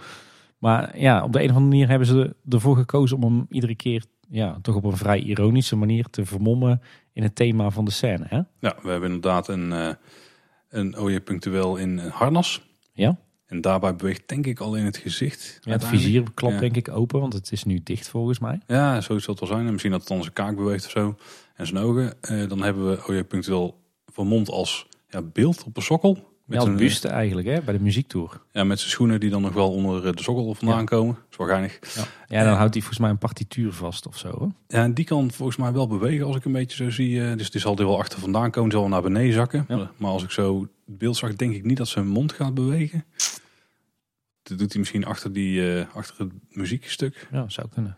Maar 0.59 0.99
ja, 0.99 1.25
op 1.25 1.33
de 1.33 1.39
een 1.39 1.51
of 1.51 1.57
andere 1.57 1.71
manier 1.71 1.89
hebben 1.89 2.07
ze 2.07 2.35
ervoor 2.49 2.77
gekozen 2.77 3.17
om 3.17 3.23
hem 3.23 3.47
iedere 3.51 3.75
keer 3.75 4.05
ja, 4.29 4.59
toch 4.63 4.75
op 4.75 4.85
een 4.85 4.97
vrij 4.97 5.21
ironische 5.21 5.77
manier 5.77 6.07
te 6.11 6.27
vermommen 6.27 6.83
in 7.13 7.23
het 7.23 7.35
thema 7.35 7.71
van 7.71 7.85
de 7.85 7.91
scène. 7.91 8.25
Hè? 8.29 8.37
Ja, 8.37 8.77
we 8.83 8.91
hebben 8.91 9.13
inderdaad 9.13 9.49
een... 9.49 9.71
Uh, 9.71 9.89
een 10.73 10.99
OJ 10.99 11.21
punctueel 11.21 11.77
in 11.77 11.99
harnas. 11.99 12.63
Ja. 12.93 13.19
En 13.47 13.61
daarbij 13.61 13.97
beweegt 13.97 14.29
denk 14.29 14.47
ik 14.47 14.61
al 14.61 14.75
in 14.75 14.85
het 14.85 14.97
gezicht. 14.97 15.59
Ja, 15.61 15.73
het 15.73 15.85
vizier 15.85 16.23
klapt 16.35 16.55
ja. 16.55 16.61
denk 16.61 16.77
ik 16.77 16.89
open, 16.89 17.21
want 17.21 17.33
het 17.33 17.53
is 17.53 17.65
nu 17.65 17.81
dicht 17.83 18.09
volgens 18.09 18.39
mij. 18.39 18.61
Ja, 18.67 19.01
zo 19.01 19.19
zal 19.19 19.35
het 19.35 19.49
wel 19.49 19.53
zijn. 19.53 19.67
En 19.67 19.71
misschien 19.71 19.93
dat 19.93 20.01
het 20.01 20.09
dan 20.09 20.23
zijn 20.23 20.33
kaak 20.33 20.57
beweegt 20.57 20.85
of 20.85 20.91
zo. 20.91 21.17
En 21.55 21.67
zijn 21.67 21.85
ogen. 21.85 22.21
Eh, 22.21 22.49
dan 22.49 22.63
hebben 22.63 22.91
we 22.91 23.07
OJ 23.09 23.25
punctueel 23.25 23.81
vermomd 24.07 24.49
als 24.49 24.87
ja, 25.09 25.23
beeld 25.23 25.65
op 25.65 25.77
een 25.77 25.83
sokkel. 25.83 26.32
Met 26.53 26.63
ja, 26.63 26.71
als 26.71 26.79
buste 26.79 27.09
eigenlijk, 27.09 27.49
hè, 27.49 27.63
bij 27.63 27.75
de 27.75 27.81
muziektour. 27.81 28.41
Ja, 28.51 28.65
met 28.65 28.79
zijn 28.79 28.91
schoenen 28.91 29.21
die 29.21 29.31
dan 29.31 29.43
nog 29.43 29.53
wel 29.53 29.73
onder 29.73 30.17
de 30.17 30.23
sokkel 30.23 30.55
vandaan 30.55 30.79
ja. 30.79 30.85
komen. 30.85 31.15
Dat 31.15 31.25
is 31.31 31.37
wel 31.37 31.47
geinig. 31.47 31.79
Ja, 31.95 32.05
ja 32.27 32.45
dan 32.45 32.57
houdt 32.57 32.73
hij 32.73 32.83
volgens 32.83 32.99
mij 32.99 33.11
een 33.11 33.19
partituur 33.19 33.73
vast 33.73 34.07
of 34.07 34.19
zo. 34.19 34.29
Hè? 34.69 34.77
Ja, 34.77 34.85
en 34.85 34.95
die 34.95 35.05
kan 35.05 35.31
volgens 35.31 35.59
mij 35.59 35.73
wel 35.73 35.87
bewegen 35.87 36.27
als 36.27 36.37
ik 36.37 36.45
een 36.45 36.53
beetje 36.53 36.85
zo 36.85 36.91
zie. 36.91 37.35
Dus 37.35 37.51
die 37.51 37.61
zal 37.61 37.77
er 37.77 37.87
wel 37.87 37.99
achter 37.99 38.19
vandaan 38.19 38.51
komen. 38.51 38.71
Zal 38.71 38.89
naar 38.89 39.03
beneden 39.03 39.33
zakken. 39.33 39.65
Ja. 39.69 39.91
Maar 39.97 40.11
als 40.11 40.23
ik 40.23 40.31
zo 40.31 40.61
het 40.61 40.99
beeld 40.99 41.17
zag, 41.17 41.37
denk 41.37 41.55
ik 41.55 41.65
niet 41.65 41.77
dat 41.77 41.89
zijn 41.89 42.07
mond 42.07 42.33
gaat 42.33 42.55
bewegen. 42.55 43.05
Dat 44.43 44.59
doet 44.59 44.71
hij 44.71 44.79
misschien 44.79 45.05
achter, 45.05 45.33
die, 45.33 45.61
uh, 45.61 45.85
achter 45.95 46.19
het 46.19 46.33
muziekstuk. 46.49 47.29
Ja, 47.33 47.49
zou 47.49 47.69
kunnen. 47.69 47.97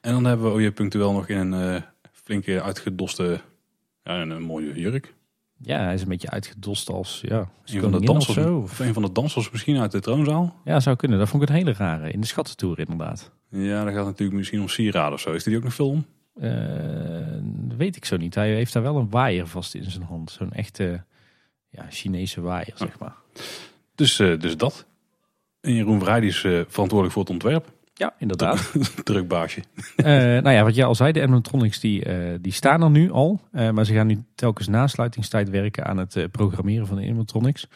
En 0.00 0.12
dan 0.12 0.24
hebben 0.24 0.46
we 0.46 0.52
Oje 0.52 0.72
punctueel 0.72 1.12
nog 1.12 1.28
in 1.28 1.36
een 1.36 1.74
uh, 1.74 1.82
flinke 2.12 2.62
uitgedoste, 2.62 3.40
ja, 4.04 4.20
een, 4.20 4.30
een 4.30 4.42
mooie 4.42 4.80
jurk. 4.80 5.14
Ja, 5.58 5.78
hij 5.84 5.94
is 5.94 6.02
een 6.02 6.08
beetje 6.08 6.30
uitgedost 6.30 6.88
als 6.88 7.22
ja, 7.24 7.48
een 7.64 7.80
van 7.80 7.92
de 7.92 8.00
dansers, 8.00 8.36
of 8.36 8.44
zo. 8.44 8.58
Of 8.58 8.78
een 8.78 8.92
van 8.92 9.02
de 9.02 9.12
dansers 9.12 9.50
misschien 9.50 9.78
uit 9.78 9.92
de 9.92 10.00
troonzaal. 10.00 10.54
Ja, 10.64 10.80
zou 10.80 10.96
kunnen. 10.96 11.18
Dat 11.18 11.28
vond 11.28 11.42
ik 11.42 11.48
het 11.48 11.58
hele 11.58 11.72
rare. 11.72 12.10
In 12.10 12.20
de 12.20 12.26
schattentour 12.26 12.78
inderdaad. 12.78 13.30
Ja, 13.50 13.84
dat 13.84 13.94
gaat 13.94 14.04
natuurlijk 14.04 14.38
misschien 14.38 14.60
om 14.60 14.68
sieraden 14.68 15.12
of 15.12 15.20
zo. 15.20 15.32
Is 15.32 15.44
die 15.44 15.56
ook 15.56 15.62
nog 15.62 15.74
film? 15.74 16.06
Uh, 16.40 16.52
weet 17.76 17.96
ik 17.96 18.04
zo 18.04 18.16
niet. 18.16 18.34
Hij 18.34 18.54
heeft 18.54 18.72
daar 18.72 18.82
wel 18.82 18.96
een 18.96 19.10
waaier 19.10 19.46
vast 19.46 19.74
in 19.74 19.90
zijn 19.90 20.04
hand. 20.04 20.30
Zo'n 20.30 20.52
echte 20.52 21.04
ja, 21.68 21.86
Chinese 21.90 22.40
waaier, 22.40 22.72
zeg 22.74 22.98
maar. 22.98 23.14
Dus, 23.94 24.20
uh, 24.20 24.40
dus 24.40 24.56
dat. 24.56 24.86
En 25.60 25.74
Jeroen 25.74 26.00
Vrij 26.00 26.20
is 26.20 26.42
uh, 26.42 26.60
verantwoordelijk 26.68 27.12
voor 27.12 27.22
het 27.22 27.32
ontwerp. 27.32 27.72
Ja, 27.98 28.14
inderdaad. 28.18 28.72
Druk 29.04 29.28
baasje. 29.36 29.62
Eh, 29.96 30.04
nou 30.14 30.50
ja, 30.50 30.62
wat 30.62 30.74
jij 30.74 30.84
al 30.84 30.94
zei, 30.94 31.12
de 31.12 31.22
animatronics 31.22 31.80
die, 31.80 32.04
eh, 32.04 32.34
die 32.40 32.52
staan 32.52 32.82
er 32.82 32.90
nu 32.90 33.10
al. 33.10 33.40
Eh, 33.52 33.70
maar 33.70 33.84
ze 33.84 33.94
gaan 33.94 34.06
nu 34.06 34.24
telkens 34.34 34.68
na 34.68 34.86
sluitingstijd 34.86 35.50
werken 35.50 35.86
aan 35.86 35.96
het 35.96 36.28
programmeren 36.30 36.86
van 36.86 36.96
de 36.96 37.02
animatronics. 37.02 37.68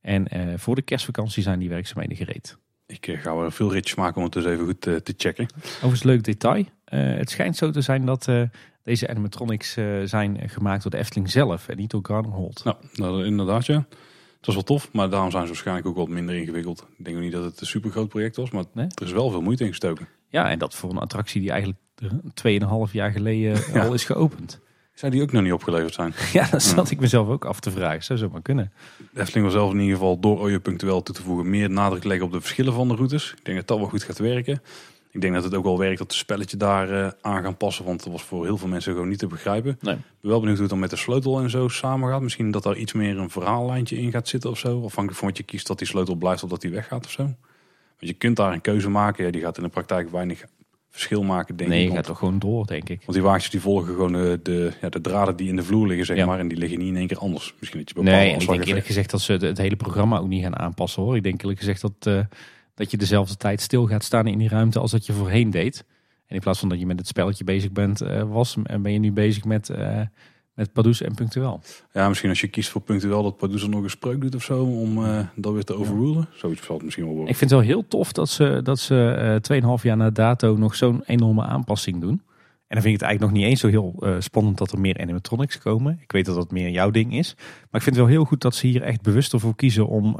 En 0.00 0.28
voor 0.58 0.74
de 0.74 0.82
kerstvakantie 0.82 1.42
zijn 1.42 1.58
die 1.58 1.68
werkzaamheden 1.68 2.16
gereed. 2.16 2.58
Ik 2.86 3.18
ga 3.22 3.36
wel 3.36 3.50
veel 3.50 3.72
ritjes 3.72 3.94
maken 3.94 4.16
om 4.16 4.22
het 4.22 4.32
dus 4.32 4.44
even 4.44 4.64
goed 4.64 4.80
te 4.80 5.14
checken. 5.16 5.46
Overigens 5.60 6.02
leuk 6.02 6.24
detail. 6.24 6.64
Het 6.84 7.30
schijnt 7.30 7.56
zo 7.56 7.70
te 7.70 7.80
zijn 7.80 8.04
dat 8.04 8.28
deze 8.82 9.08
animatronics 9.08 9.72
zijn 10.04 10.48
gemaakt 10.48 10.82
door 10.82 10.90
de 10.90 10.96
Efteling 10.96 11.30
zelf 11.30 11.68
en 11.68 11.76
niet 11.76 11.90
door 11.90 12.24
Holt. 12.24 12.64
Nou, 12.64 12.76
nou, 12.94 13.24
inderdaad 13.24 13.66
ja. 13.66 13.86
Het 14.36 14.46
was 14.46 14.54
wel 14.54 14.64
tof, 14.64 14.88
maar 14.92 15.10
daarom 15.10 15.30
zijn 15.30 15.42
ze 15.42 15.48
waarschijnlijk 15.48 15.86
ook 15.86 15.96
wat 15.96 16.08
minder 16.08 16.34
ingewikkeld. 16.34 16.86
Ik 16.98 17.04
denk 17.04 17.16
ook 17.16 17.22
niet 17.22 17.32
dat 17.32 17.44
het 17.44 17.60
een 17.60 17.66
super 17.66 17.90
groot 17.90 18.08
project 18.08 18.36
was, 18.36 18.50
maar 18.50 18.64
Nee? 18.72 18.86
er 18.94 19.06
is 19.06 19.12
wel 19.12 19.30
veel 19.30 19.40
moeite 19.42 19.62
in 19.62 19.68
gestoken. 19.68 20.08
Ja, 20.28 20.50
en 20.50 20.58
dat 20.58 20.74
voor 20.74 20.90
een 20.90 20.98
attractie 20.98 21.40
die 21.40 21.50
eigenlijk 21.50 21.80
eh, 21.94 22.08
2,5 22.86 22.92
jaar 22.92 23.10
geleden 23.12 23.62
Ja. 23.72 23.84
al 23.86 23.94
is 23.94 24.04
geopend. 24.04 24.60
Zou 24.94 25.12
die 25.12 25.22
ook 25.22 25.32
nog 25.32 25.42
niet 25.42 25.52
opgeleverd 25.52 25.94
zijn? 25.94 26.14
Ja, 26.32 26.48
dat 26.50 26.62
zat 26.62 26.90
ik 26.90 27.00
mezelf 27.00 27.28
ook 27.28 27.44
af 27.44 27.60
te 27.60 27.70
vragen. 27.70 28.04
Zou 28.04 28.18
zo 28.18 28.28
maar 28.32 28.42
kunnen. 28.42 28.72
De 29.12 29.20
Efteling 29.20 29.46
wil 29.46 29.56
zelf 29.60 29.72
in 29.72 29.78
ieder 29.80 29.94
geval 29.96 30.18
door 30.20 30.38
Oje 30.40 30.60
punctueel 30.60 31.02
toe 31.02 31.14
te 31.14 31.22
voegen 31.22 31.50
meer 31.50 31.70
nadruk 31.70 32.04
leggen 32.04 32.26
op 32.26 32.32
de 32.32 32.40
verschillen 32.40 32.72
van 32.72 32.88
de 32.88 32.94
routes. 32.94 33.32
Ik 33.38 33.44
denk 33.44 33.58
dat 33.58 33.66
dat 33.66 33.78
wel 33.78 33.88
goed 33.88 34.02
gaat 34.02 34.18
werken. 34.18 34.62
Ik 35.16 35.22
denk 35.22 35.34
dat 35.34 35.44
het 35.44 35.54
ook 35.54 35.64
wel 35.64 35.78
werkt 35.78 35.98
dat 35.98 36.06
het 36.06 36.16
spelletje 36.16 36.56
daar 36.56 36.90
eh, 36.90 37.10
aan 37.20 37.42
gaan 37.42 37.56
passen, 37.56 37.84
want 37.84 38.02
dat 38.04 38.12
was 38.12 38.22
voor 38.22 38.44
heel 38.44 38.56
veel 38.56 38.68
mensen 38.68 38.92
gewoon 38.92 39.08
niet 39.08 39.18
te 39.18 39.26
begrijpen. 39.26 39.78
Nee. 39.80 39.94
Ik 39.94 40.00
ben 40.20 40.30
wel 40.30 40.38
benieuwd 40.40 40.54
hoe 40.58 40.64
het 40.66 40.70
dan 40.72 40.80
met 40.80 40.90
de 40.90 40.96
sleutel 40.96 41.40
en 41.40 41.50
zo 41.50 41.68
samen 41.68 42.08
gaat. 42.10 42.22
Misschien 42.22 42.50
dat 42.50 42.62
daar 42.62 42.76
iets 42.76 42.92
meer 42.92 43.18
een 43.18 43.30
verhaallijntje 43.30 43.96
in 43.96 44.10
gaat 44.10 44.28
zitten 44.28 44.50
of 44.50 44.58
zo. 44.58 44.84
Afhankelijk 44.84 45.18
van 45.18 45.28
wat 45.28 45.36
je 45.36 45.42
kiest 45.42 45.66
dat 45.66 45.78
die 45.78 45.86
sleutel 45.86 46.14
blijft 46.14 46.42
of 46.42 46.50
dat 46.50 46.60
die 46.60 46.70
weggaat 46.70 47.04
of 47.04 47.10
zo. 47.10 47.22
Want 47.22 47.36
je 47.98 48.12
kunt 48.12 48.36
daar 48.36 48.52
een 48.52 48.60
keuze 48.60 48.88
maken. 48.90 49.24
Ja, 49.24 49.30
die 49.30 49.40
gaat 49.40 49.56
in 49.56 49.62
de 49.62 49.68
praktijk 49.68 50.10
weinig 50.10 50.44
verschil 50.90 51.22
maken, 51.22 51.56
denk 51.56 51.70
Nee, 51.70 51.78
ik. 51.78 51.84
je 51.86 51.92
Want- 51.92 52.06
gaat 52.06 52.14
toch 52.14 52.18
gewoon 52.24 52.38
door, 52.38 52.66
denk 52.66 52.88
ik. 52.88 52.98
Want 53.00 53.12
die 53.12 53.22
wagentjes 53.22 53.50
die 53.50 53.60
volgen 53.60 53.94
gewoon 53.94 54.12
de, 54.12 54.40
de, 54.42 54.72
ja, 54.80 54.88
de 54.88 55.00
draden 55.00 55.36
die 55.36 55.48
in 55.48 55.56
de 55.56 55.62
vloer 55.62 55.86
liggen, 55.86 56.06
zeg 56.06 56.16
Ja. 56.16 56.26
maar. 56.26 56.38
En 56.38 56.48
die 56.48 56.58
liggen 56.58 56.78
niet 56.78 56.88
in 56.88 56.96
één 56.96 57.06
keer 57.06 57.18
anders. 57.18 57.54
Misschien 57.58 57.80
dat 57.80 57.88
je 57.88 57.94
bepaalde 57.94 58.16
Nee, 58.18 58.32
ik 58.36 58.46
denk 58.48 58.64
eerlijk 58.64 58.86
gezegd 58.86 59.10
dat 59.10 59.20
ze 59.20 59.32
het 59.32 59.58
hele 59.58 59.76
programma 59.76 60.18
ook 60.18 60.28
niet 60.28 60.42
gaan 60.42 60.58
aanpassen 60.58 61.02
hoor. 61.02 61.16
Ik 61.16 61.22
denk 61.22 61.40
eerlijk 61.40 61.58
gezegd 61.58 61.80
dat, 61.80 61.92
eh, 62.00 62.18
dat 62.76 62.90
je 62.90 62.96
dezelfde 62.96 63.36
tijd 63.36 63.60
stil 63.60 63.86
gaat 63.86 64.04
staan 64.04 64.26
in 64.26 64.38
die 64.38 64.48
ruimte 64.48 64.78
als 64.78 64.90
dat 64.90 65.06
je 65.06 65.12
voorheen 65.12 65.50
deed. 65.50 65.84
En 66.26 66.34
in 66.34 66.40
plaats 66.40 66.58
van 66.58 66.68
dat 66.68 66.78
je 66.78 66.86
met 66.86 66.98
het 66.98 67.08
spelletje 67.08 67.44
bezig 67.44 67.72
bent, 67.72 68.00
eh, 68.00 68.22
was, 68.22 68.56
en 68.62 68.82
ben 68.82 68.92
je 68.92 68.98
nu 68.98 69.12
bezig 69.12 69.44
met, 69.44 69.70
eh 69.70 70.00
met 70.54 70.72
Pardoes 70.72 71.00
en 71.00 71.14
Punctueel. 71.14 71.60
Ja, 71.92 72.08
misschien 72.08 72.28
als 72.28 72.40
je 72.40 72.48
kiest 72.48 72.68
voor 72.68 72.80
punctueel 72.80 73.22
dat 73.22 73.36
Pardoes 73.36 73.62
er 73.62 73.68
nog 73.68 73.82
een 73.82 73.90
spreuk 73.90 74.20
doet 74.20 74.34
of 74.34 74.42
zo. 74.42 74.64
Om 74.64 75.04
eh 75.04 75.26
dat 75.34 75.52
weer 75.52 75.64
te 75.64 75.74
overrulen. 75.74 76.28
Zoiets 76.34 76.64
zal 76.64 76.74
het 76.74 76.84
misschien 76.84 77.04
wel 77.04 77.14
worden. 77.14 77.32
Ik 77.32 77.38
vind 77.38 77.50
het 77.50 77.60
wel 77.60 77.68
heel 77.68 77.88
tof 77.88 78.12
dat 78.12 78.28
ze, 78.28 78.60
dat 78.62 78.78
ze 78.78 79.40
eh 79.50 79.76
2,5 79.78 79.82
jaar 79.82 79.96
na 79.96 80.10
dato 80.10 80.56
nog 80.56 80.74
zo'n 80.74 81.02
enorme 81.06 81.42
aanpassing 81.42 82.00
doen. 82.00 82.22
En 82.68 82.74
dan 82.74 82.82
vind 82.82 82.94
ik 82.94 83.00
het 83.00 83.08
eigenlijk 83.08 83.20
nog 83.20 83.42
niet 83.42 83.50
eens 83.50 83.60
zo 83.60 83.68
heel 83.68 84.16
spannend 84.18 84.58
dat 84.58 84.72
er 84.72 84.80
meer 84.80 85.00
animatronics 85.00 85.58
komen. 85.58 85.98
Ik 86.02 86.12
weet 86.12 86.26
dat 86.26 86.34
dat 86.34 86.50
meer 86.50 86.70
jouw 86.70 86.90
ding 86.90 87.14
is. 87.14 87.34
Maar 87.36 87.80
ik 87.80 87.82
vind 87.82 87.96
het 87.96 87.96
wel 87.96 88.06
heel 88.06 88.24
goed 88.24 88.40
dat 88.40 88.54
ze 88.54 88.66
hier 88.66 88.82
echt 88.82 89.02
bewust 89.02 89.32
ervoor 89.32 89.56
kiezen 89.56 89.86
om 89.86 90.16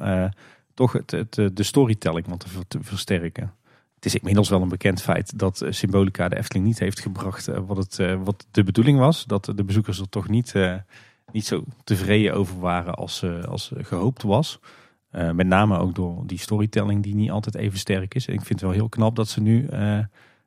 toch 0.76 0.92
het, 0.92 1.12
eh, 1.12 1.46
de 1.52 1.62
storytelling 1.62 2.26
wat 2.26 2.40
te, 2.40 2.48
ver- 2.48 2.68
te 2.68 2.78
versterken. 2.82 3.54
Het 3.94 4.04
is 4.04 4.14
inmiddels 4.14 4.48
wel 4.48 4.62
een 4.62 4.68
bekend 4.68 5.02
feit 5.02 5.38
dat 5.38 5.60
eh, 5.60 5.72
Symbolica 5.72 6.28
de 6.28 6.36
Efteling 6.36 6.66
niet 6.66 6.78
heeft 6.78 7.00
gebracht 7.00 7.48
eh, 7.48 7.60
wat, 7.66 7.76
het, 7.76 8.16
wat 8.24 8.46
de 8.50 8.64
bedoeling 8.64 8.98
was. 8.98 9.24
Dat 9.24 9.44
de 9.44 9.64
bezoekers 9.64 10.00
er 10.00 10.08
toch 10.08 10.28
niet, 10.28 10.54
niet 11.32 11.46
zo 11.46 11.64
tevreden 11.84 12.34
over 12.34 12.60
waren 12.60 12.94
als, 12.94 13.24
als 13.48 13.72
gehoopt 13.76 14.22
was. 14.22 14.58
Met 15.10 15.46
name 15.46 15.78
ook 15.78 15.94
door 15.94 16.22
die 16.26 16.38
storytelling 16.38 17.02
die 17.02 17.14
niet 17.14 17.30
altijd 17.30 17.54
even 17.54 17.78
sterk 17.78 18.14
is. 18.14 18.26
En 18.26 18.34
ik 18.34 18.40
vind 18.40 18.60
het 18.60 18.68
wel 18.68 18.78
heel 18.78 18.88
knap 18.88 19.16
dat 19.16 19.28
ze 19.28 19.40
nu 19.40 19.68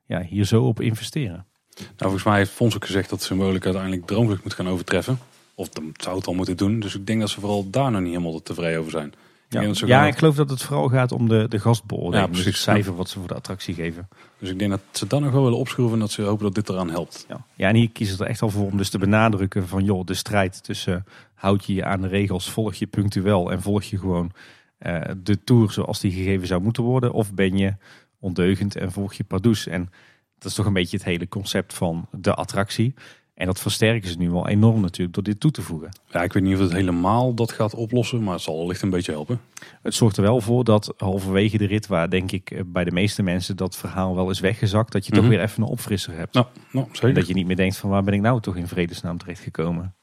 ja, 0.06 0.22
hier 0.22 0.46
zo 0.46 0.64
op 0.64 0.82
investeren. 0.82 1.46
Nou, 1.76 1.94
volgens 1.98 2.24
mij 2.24 2.38
heeft 2.38 2.52
Fons 2.52 2.76
ook 2.76 2.86
gezegd 2.86 3.10
dat 3.10 3.22
Symbolica 3.22 3.66
uiteindelijk 3.66 4.06
Droomvlucht 4.06 4.44
moet 4.44 4.54
gaan 4.54 4.70
overtreffen. 4.70 5.20
Of 5.56 5.70
dat 5.70 5.84
zou 5.94 6.18
het 6.18 6.28
al 6.28 6.34
moeten 6.34 6.58
doen. 6.58 6.80
Dus 6.80 6.96
ik 6.96 7.08
denk 7.08 7.20
dat 7.20 7.30
ze 7.30 7.40
vooral 7.40 7.70
daar 7.70 7.92
nog 7.92 8.02
niet 8.02 8.10
helemaal 8.12 8.42
tevreden 8.42 8.80
over 8.80 8.92
zijn. 8.92 9.14
Ja, 9.50 10.08
ik 10.08 10.18
geloof 10.18 10.36
dat 10.36 10.50
het 10.50 10.62
vooral 10.62 10.88
gaat 10.88 11.12
om 11.12 11.28
de, 11.28 11.46
de 11.48 11.60
gastbeoordeling. 11.60 12.22
Ja, 12.22 12.28
dus 12.28 12.36
het 12.36 12.44
precies. 12.44 12.64
cijfer 12.64 12.96
wat 12.96 13.10
ze 13.10 13.20
voor 13.20 13.28
de 13.28 13.34
attractie 13.34 13.74
geven. 13.74 14.08
Dus 14.38 14.50
ik 14.50 14.60
denk 14.60 14.72
dat 14.72 14.82
ze 14.92 15.08
dan 15.08 15.22
nog 15.22 15.32
wel 15.32 15.44
willen 15.44 15.58
opschroeven 15.58 15.94
en 15.94 16.00
dat 16.00 16.12
ze 16.12 16.22
hopen 16.22 16.44
dat 16.44 16.56
dit 16.56 16.70
eraan 16.70 16.90
helpt. 16.90 17.26
Ja. 17.28 17.46
ja, 17.56 17.68
en 17.68 17.76
hier 17.76 17.90
kiezen 17.90 18.18
ze 18.18 18.24
er 18.24 18.30
echt 18.30 18.42
al 18.42 18.50
voor 18.50 18.66
om 18.66 18.78
dus 18.78 18.90
te 18.90 18.98
benadrukken 18.98 19.68
van 19.68 19.84
joh, 19.84 20.06
de 20.06 20.14
strijd 20.14 20.64
tussen 20.64 21.06
houd 21.34 21.66
je 21.66 21.74
je 21.74 21.84
aan 21.84 22.02
de 22.02 22.08
regels, 22.08 22.50
volg 22.50 22.74
je 22.74 22.88
punctueel 22.88 23.52
en 23.52 23.62
volg 23.62 23.84
je 23.84 23.98
gewoon 23.98 24.32
eh, 24.78 25.02
de 25.18 25.44
tour 25.44 25.72
zoals 25.72 26.00
die 26.00 26.12
gegeven 26.12 26.48
zou 26.48 26.62
moeten 26.62 26.84
worden. 26.84 27.12
Of 27.12 27.34
ben 27.34 27.58
je 27.58 27.76
ondeugend 28.20 28.76
en 28.76 28.92
volg 28.92 29.14
je 29.14 29.24
Pardoes. 29.24 29.68
En 29.68 29.90
dat 30.38 30.50
is 30.50 30.54
toch 30.54 30.66
een 30.66 30.74
beetje 30.74 30.98
het 30.98 31.06
hele 31.06 31.28
concept 31.28 31.74
van 31.74 32.08
de 32.12 32.34
attractie. 32.34 32.94
En 33.40 33.46
dat 33.46 33.60
versterken 33.60 34.10
ze 34.10 34.18
nu 34.18 34.30
wel 34.30 34.48
enorm 34.48 34.82
natuurlijk 34.82 35.14
door 35.14 35.24
dit 35.24 35.40
toe 35.40 35.52
te 35.52 35.62
voegen. 35.62 35.90
Ja, 36.10 36.24
ik 36.24 36.34
weet 36.34 36.44
niet 36.44 36.54
of 36.56 36.60
het 36.60 36.72
helemaal 36.74 37.34
dat 37.34 37.52
gaat 37.52 37.74
oplossen, 37.76 38.24
maar 38.24 38.34
het 38.34 38.42
zal 38.42 38.58
wellicht 38.58 38.82
een 38.82 38.90
beetje 38.90 39.12
helpen. 39.12 39.40
Het 39.82 39.94
zorgt 39.94 40.18
er 40.18 40.24
wel 40.24 40.42
voor 40.42 40.64
dat 40.64 40.94
halverwege 40.98 41.58
de 41.58 41.66
rit, 41.66 41.88
waar 41.88 42.10
denk 42.10 42.32
ik 42.32 42.52
eh, 42.52 42.62
bij 42.66 42.84
de 42.84 42.92
meeste 42.92 43.24
mensen 43.24 43.58
dat 43.58 43.78
verhaal 43.78 44.16
wel 44.16 44.30
is 44.30 44.40
weggezakt, 44.40 44.92
dat 44.92 45.06
je 45.06 45.12
Mhm. 45.12 45.22
toch 45.22 45.30
weer 45.30 45.42
even 45.42 45.64
een 45.64 45.70
opfrisser 45.70 46.14
hebt. 46.16 46.34
Nou, 46.34 46.46
nou 46.72 46.88
En 47.02 47.14
dat 47.14 47.28
je 47.28 47.34
niet 47.34 47.48
meer 47.48 47.56
denkt 47.56 47.78
van 47.78 47.90
waar 47.90 48.04
ben 48.04 48.14
ik 48.14 48.22
nou 48.22 48.42
toch 48.42 48.56
in 48.56 48.68
vredesnaam 48.68 49.18
terechtgekomen. 49.18 49.96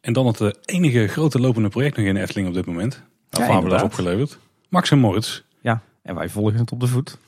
En 0.00 0.12
dan 0.12 0.26
het 0.26 0.40
eh, 0.40 0.48
enige 0.64 1.06
grote 1.06 1.40
lopende 1.40 1.68
project 1.68 1.96
nog 1.96 2.06
in 2.06 2.16
Efteling 2.16 2.48
op 2.48 2.54
dit 2.54 2.66
moment. 2.66 2.92
Nou, 2.92 3.04
Ja, 3.30 3.38
Fabula 3.38 3.56
is 3.56 3.62
inderdaad. 3.62 3.82
opgeleverd. 3.84 4.38
Max 4.68 4.90
en 4.90 4.98
Moritz. 4.98 5.42
Ja, 5.62 5.82
en 6.02 6.14
wij 6.14 6.28
volgen 6.28 6.58
het 6.58 6.72
op 6.72 6.80
de 6.80 6.86
voet. 6.86 7.18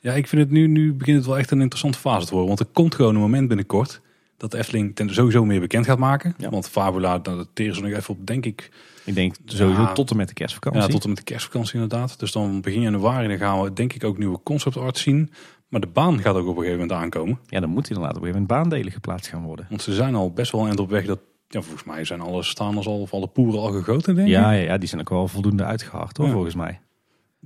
Ja, 0.00 0.12
ik 0.12 0.28
vind 0.28 0.42
het 0.42 0.50
nu, 0.50 0.66
nu 0.66 0.92
begint 0.94 1.16
het 1.16 1.26
wel 1.26 1.38
echt 1.38 1.50
een 1.50 1.60
interessante 1.60 1.98
fase 1.98 2.24
te 2.26 2.30
worden. 2.30 2.48
Want 2.48 2.60
er 2.60 2.66
komt 2.72 2.94
gewoon 2.94 3.14
een 3.14 3.20
moment 3.20 3.48
binnenkort 3.48 4.00
dat 4.38 4.50
de 4.50 4.58
Efteling 4.58 4.94
ten 4.96 5.14
sowieso 5.14 5.44
meer 5.44 5.60
bekend 5.60 5.84
gaat 5.86 5.98
maken. 5.98 6.34
Ja. 6.38 6.50
Want 6.50 6.68
Fabula, 6.68 7.18
daar 7.18 7.44
teren 7.52 7.74
ze 7.74 7.82
nog 7.82 7.92
even 7.92 8.14
op, 8.14 8.26
denk 8.26 8.44
ik, 8.46 8.70
Ik 9.04 9.14
denk 9.14 9.34
sowieso 9.44 9.80
Ja. 9.82 9.92
tot 9.92 10.10
en 10.10 10.16
met 10.16 10.28
de 10.28 10.34
kerstvakantie. 10.34 10.80
ja, 10.82 10.88
tot 10.88 11.02
en 11.02 11.08
met 11.08 11.18
de 11.18 11.24
kerstvakantie 11.24 11.74
inderdaad. 11.74 12.18
Dus 12.18 12.32
dan 12.32 12.60
begin 12.60 12.80
januari 12.80 13.28
dan 13.28 13.38
gaan 13.38 13.62
we 13.62 13.72
denk 13.72 13.92
ik 13.92 14.04
ook 14.04 14.18
nieuwe 14.18 14.40
concept 14.42 14.76
art 14.76 14.98
zien. 14.98 15.30
Maar 15.68 15.80
de 15.80 15.86
baan 15.86 16.18
gaat 16.20 16.34
ook 16.34 16.46
op 16.46 16.56
een 16.56 16.62
gegeven 16.62 16.80
moment 16.80 16.98
aankomen. 17.00 17.38
Ja, 17.46 17.60
dan 17.60 17.68
moet 17.70 17.88
inderdaad 17.88 18.16
op 18.16 18.22
een 18.22 18.26
gegeven 18.28 18.46
moment 18.48 18.68
baandelen 18.68 18.92
geplaatst 18.92 19.28
gaan 19.28 19.42
worden. 19.42 19.66
Want 19.68 19.82
ze 19.82 19.94
zijn 19.94 20.14
al 20.14 20.32
best 20.32 20.52
wel 20.52 20.66
eind 20.66 20.80
op 20.80 20.90
weg 20.90 21.04
dat, 21.06 21.18
ja, 21.48 21.60
volgens 21.62 21.84
mij 21.84 22.04
zijn 22.04 22.20
alle 22.20 22.42
staanders 22.42 22.86
al, 22.86 23.00
of 23.00 23.12
alle 23.12 23.26
poeren 23.26 23.60
al 23.60 23.70
gegoten, 23.72 24.14
denk 24.14 24.26
ik. 24.28 24.34
Ja, 24.34 24.50
ja, 24.52 24.62
ja, 24.62 24.78
die 24.78 24.88
zijn 24.88 25.00
ook 25.00 25.08
wel 25.10 25.28
voldoende 25.28 25.64
uitgehard 25.64 26.16
hoor, 26.16 26.26
Ja. 26.26 26.32
volgens 26.32 26.54
mij. 26.54 26.80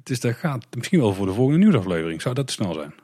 Dus 0.02 0.20
dat 0.20 0.34
gaat 0.34 0.66
misschien 0.76 1.00
wel 1.00 1.14
voor 1.14 1.26
de 1.26 1.32
volgende 1.32 1.58
nieuwsaflevering. 1.58 2.22
Zou 2.22 2.34
dat 2.34 2.46
te 2.46 2.52
snel 2.52 2.72
zijn? 2.74 2.94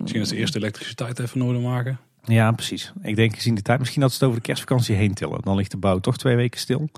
Misschien 0.00 0.20
dat 0.20 0.28
ze 0.28 0.36
eerst 0.36 0.52
de 0.52 0.58
elektriciteit 0.58 1.18
even 1.18 1.42
orde 1.42 1.58
maken. 1.58 1.98
Ja, 2.26 2.52
precies. 2.52 2.92
Ik 3.02 3.16
denk 3.16 3.34
gezien 3.34 3.54
de 3.54 3.62
tijd, 3.62 3.78
misschien 3.78 4.00
dat 4.00 4.10
ze 4.10 4.16
het 4.16 4.24
over 4.24 4.36
de 4.40 4.46
kerstvakantie 4.46 4.94
heen 4.96 5.14
tillen. 5.14 5.40
Dan 5.42 5.56
ligt 5.56 5.70
de 5.70 5.76
bouw 5.76 5.98
toch 5.98 6.16
twee 6.18 6.36
weken 6.36 6.60
stil. 6.60 6.88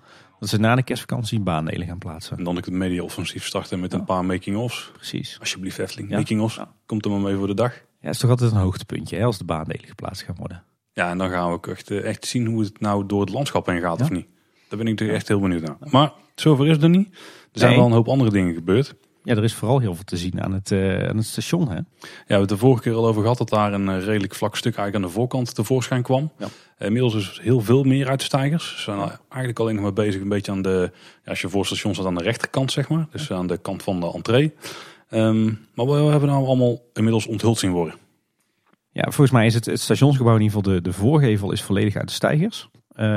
Dat 0.41 0.49
ze 0.49 0.59
na 0.59 0.75
de 0.75 0.83
kerstvakantie 0.83 1.41
baandelen 1.41 1.87
gaan 1.87 1.99
plaatsen. 1.99 2.37
En 2.38 2.45
dan 2.45 2.57
ik 2.57 2.64
het 2.64 2.75
media-offensief 2.75 3.45
starten 3.47 3.81
met 3.81 3.93
een 3.93 4.05
paar 4.05 4.25
making-offs. 4.25 4.91
Precies. 4.95 5.37
Alsjeblieft 5.41 5.79
Efteling, 5.79 6.11
Ja. 6.11 6.17
making-offs. 6.17 6.57
Ja. 6.57 6.73
Komt 6.87 7.05
er 7.05 7.11
maar 7.11 7.21
mee 7.21 7.37
voor 7.37 7.47
de 7.47 7.55
dag. 7.55 7.73
Ja, 7.75 7.81
het 8.01 8.14
is 8.14 8.19
toch 8.21 8.31
altijd 8.31 8.51
een 8.53 8.57
hoogtepuntje 8.59 9.17
hè, 9.17 9.25
als 9.25 9.38
de 9.38 9.45
baandelen 9.45 9.85
geplaatst 9.87 10.23
gaan 10.23 10.35
worden. 10.38 10.62
Ja, 10.93 11.11
en 11.11 11.19
dan 11.19 11.31
gaan 11.31 11.47
we 11.49 11.53
ook 11.55 11.67
echt, 11.67 11.91
eh, 11.91 12.05
echt 12.05 12.27
zien 12.27 12.47
hoe 12.47 12.61
het 12.62 12.81
nou 12.81 13.07
door 13.07 13.21
het 13.21 13.31
landschap 13.31 13.67
heen 13.67 13.81
gaat 13.81 14.01
of 14.01 14.11
niet. 14.11 14.27
Daar 14.69 14.79
ben 14.79 14.87
ik 14.87 14.93
natuurlijk 14.93 15.19
echt 15.19 15.29
heel 15.29 15.41
benieuwd 15.41 15.62
naar. 15.62 15.77
Maar 15.91 16.12
zover 16.35 16.67
is 16.67 16.73
het 16.73 16.83
er 16.83 16.88
niet. 16.88 17.09
Er 17.53 17.59
zijn 17.59 17.71
Nee. 17.71 17.79
wel 17.79 17.88
een 17.88 17.95
hoop 17.95 18.09
andere 18.09 18.31
dingen 18.31 18.55
gebeurd. 18.55 18.95
Ja, 19.22 19.37
er 19.37 19.44
is 19.44 19.54
vooral 19.54 19.78
heel 19.78 19.94
veel 19.94 20.04
te 20.04 20.16
zien 20.16 20.42
aan 20.42 20.52
het, 20.52 20.70
eh, 20.72 21.09
aan 21.09 21.16
het 21.16 21.26
station. 21.26 21.68
Hè? 21.68 21.74
Ja, 21.74 21.85
we 22.00 22.09
hebben 22.16 22.40
het 22.40 22.48
de 22.48 22.57
vorige 22.57 22.83
keer 22.83 22.94
al 22.94 23.07
over 23.07 23.22
gehad 23.22 23.38
dat 23.38 23.48
daar 23.48 23.72
een 23.72 23.88
eh, 23.88 24.04
redelijk 24.04 24.35
vlak 24.35 24.57
stuk 24.57 24.76
eigenlijk 24.76 25.04
aan 25.04 25.11
de 25.11 25.18
voorkant 25.18 25.54
tevoorschijn 25.54 26.02
kwam. 26.02 26.33
Ja. 26.38 26.46
Eh, 26.76 26.87
Inmiddels 26.87 27.14
is 27.14 27.40
heel 27.42 27.61
veel 27.61 27.83
meer 27.83 28.09
uitstijgers. 28.09 28.76
Ze 28.76 28.81
zijn 28.83 28.98
eigenlijk 28.98 29.59
alleen 29.59 29.74
nog 29.74 29.83
maar 29.83 29.92
bezig 29.92 30.20
een 30.20 30.28
beetje 30.28 30.52
aan 30.52 30.62
de, 30.62 30.90
ja, 31.24 31.31
als 31.31 31.40
je 31.40 31.48
voor 31.48 31.59
het 31.59 31.68
station 31.68 31.94
staat 31.94 32.07
aan 32.07 32.14
de 32.14 32.22
rechterkant 32.22 32.72
zeg 32.72 32.88
maar. 32.88 33.07
Dus 33.11 33.33
aan 33.33 33.46
de 33.46 33.59
kant 33.59 33.83
van 33.83 34.00
de 34.00 34.12
entree. 34.12 34.54
Ehm, 35.09 35.44
maar 35.74 35.87
we 35.87 35.92
hebben 35.92 36.28
nou 36.28 36.46
allemaal 36.46 36.83
inmiddels 36.92 37.26
onthuld 37.26 37.59
zien 37.59 37.72
worden. 37.72 37.94
Ja, 38.92 39.02
volgens 39.02 39.31
mij 39.31 39.46
is 39.46 39.54
het, 39.54 39.64
het 39.64 39.81
stationsgebouw 39.81 40.35
in 40.35 40.42
ieder 40.42 40.57
geval, 40.57 40.74
de, 40.74 40.83
de 40.83 40.92
voorgevel 40.92 41.52
is 41.52 41.62
volledig 41.62 41.96
uit 41.96 42.09
de 42.09 42.14
stijgers. 42.14 42.68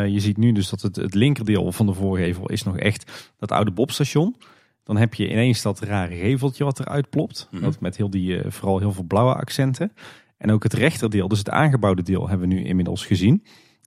Je 0.07 0.19
ziet 0.19 0.37
nu 0.37 0.51
dus 0.51 0.69
dat 0.69 0.81
het, 0.81 0.95
het 0.95 1.13
linkerdeel 1.13 1.71
van 1.71 1.85
de 1.85 1.93
voorgevel 1.93 2.49
is 2.49 2.63
nog 2.63 2.77
echt 2.77 3.31
dat 3.39 3.51
oude 3.51 3.71
Bobstation. 3.71 4.35
Dan 4.83 4.97
heb 4.97 5.13
je 5.13 5.29
ineens 5.29 5.61
dat 5.61 5.79
rare 5.79 6.15
geveltje 6.15 6.63
wat 6.63 6.79
eruit 6.79 7.09
plopt. 7.09 7.47
Mhm. 7.51 7.63
Dat 7.63 7.79
met 7.79 7.97
heel 7.97 8.09
die, 8.09 8.41
eh, 8.41 8.51
vooral 8.51 8.79
heel 8.79 8.91
veel 8.91 9.03
blauwe 9.03 9.33
accenten. 9.33 9.93
En 10.37 10.51
ook 10.51 10.63
het 10.63 10.73
rechterdeel, 10.73 11.27
dus 11.27 11.37
het 11.37 11.49
aangebouwde 11.49 12.01
deel, 12.01 12.29
hebben 12.29 12.47
we 12.49 12.53
nu 12.53 12.63
inmiddels 12.63 13.05
gezien. 13.05 13.43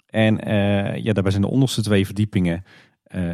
En 0.06 0.40
eh, 0.40 0.96
ja, 0.96 1.12
daarbij 1.12 1.32
zijn 1.32 1.44
de 1.44 1.50
onderste 1.50 1.82
twee 1.82 2.06
verdiepingen 2.06 2.64
eh, 3.04 3.28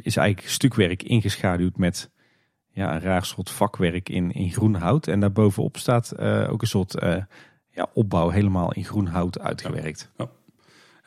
is 0.00 0.16
eigenlijk 0.16 0.48
stukwerk 0.48 1.02
ingeschaduwd 1.02 1.76
met 1.76 2.10
ja, 2.70 2.94
een 2.94 3.00
raar 3.00 3.24
soort 3.24 3.50
vakwerk 3.50 4.08
in, 4.08 4.32
in 4.32 4.50
groen 4.50 4.74
hout. 4.74 5.06
En 5.06 5.20
daarbovenop 5.20 5.76
staat 5.76 6.18
ook 6.48 6.62
een 6.62 6.68
soort 6.68 6.92
ja, 7.70 7.86
opbouw 7.92 8.28
helemaal 8.28 8.72
in 8.72 8.84
groen 8.84 9.06
hout 9.06 9.38
uitgewerkt. 9.38 10.10
Ja, 10.16 10.28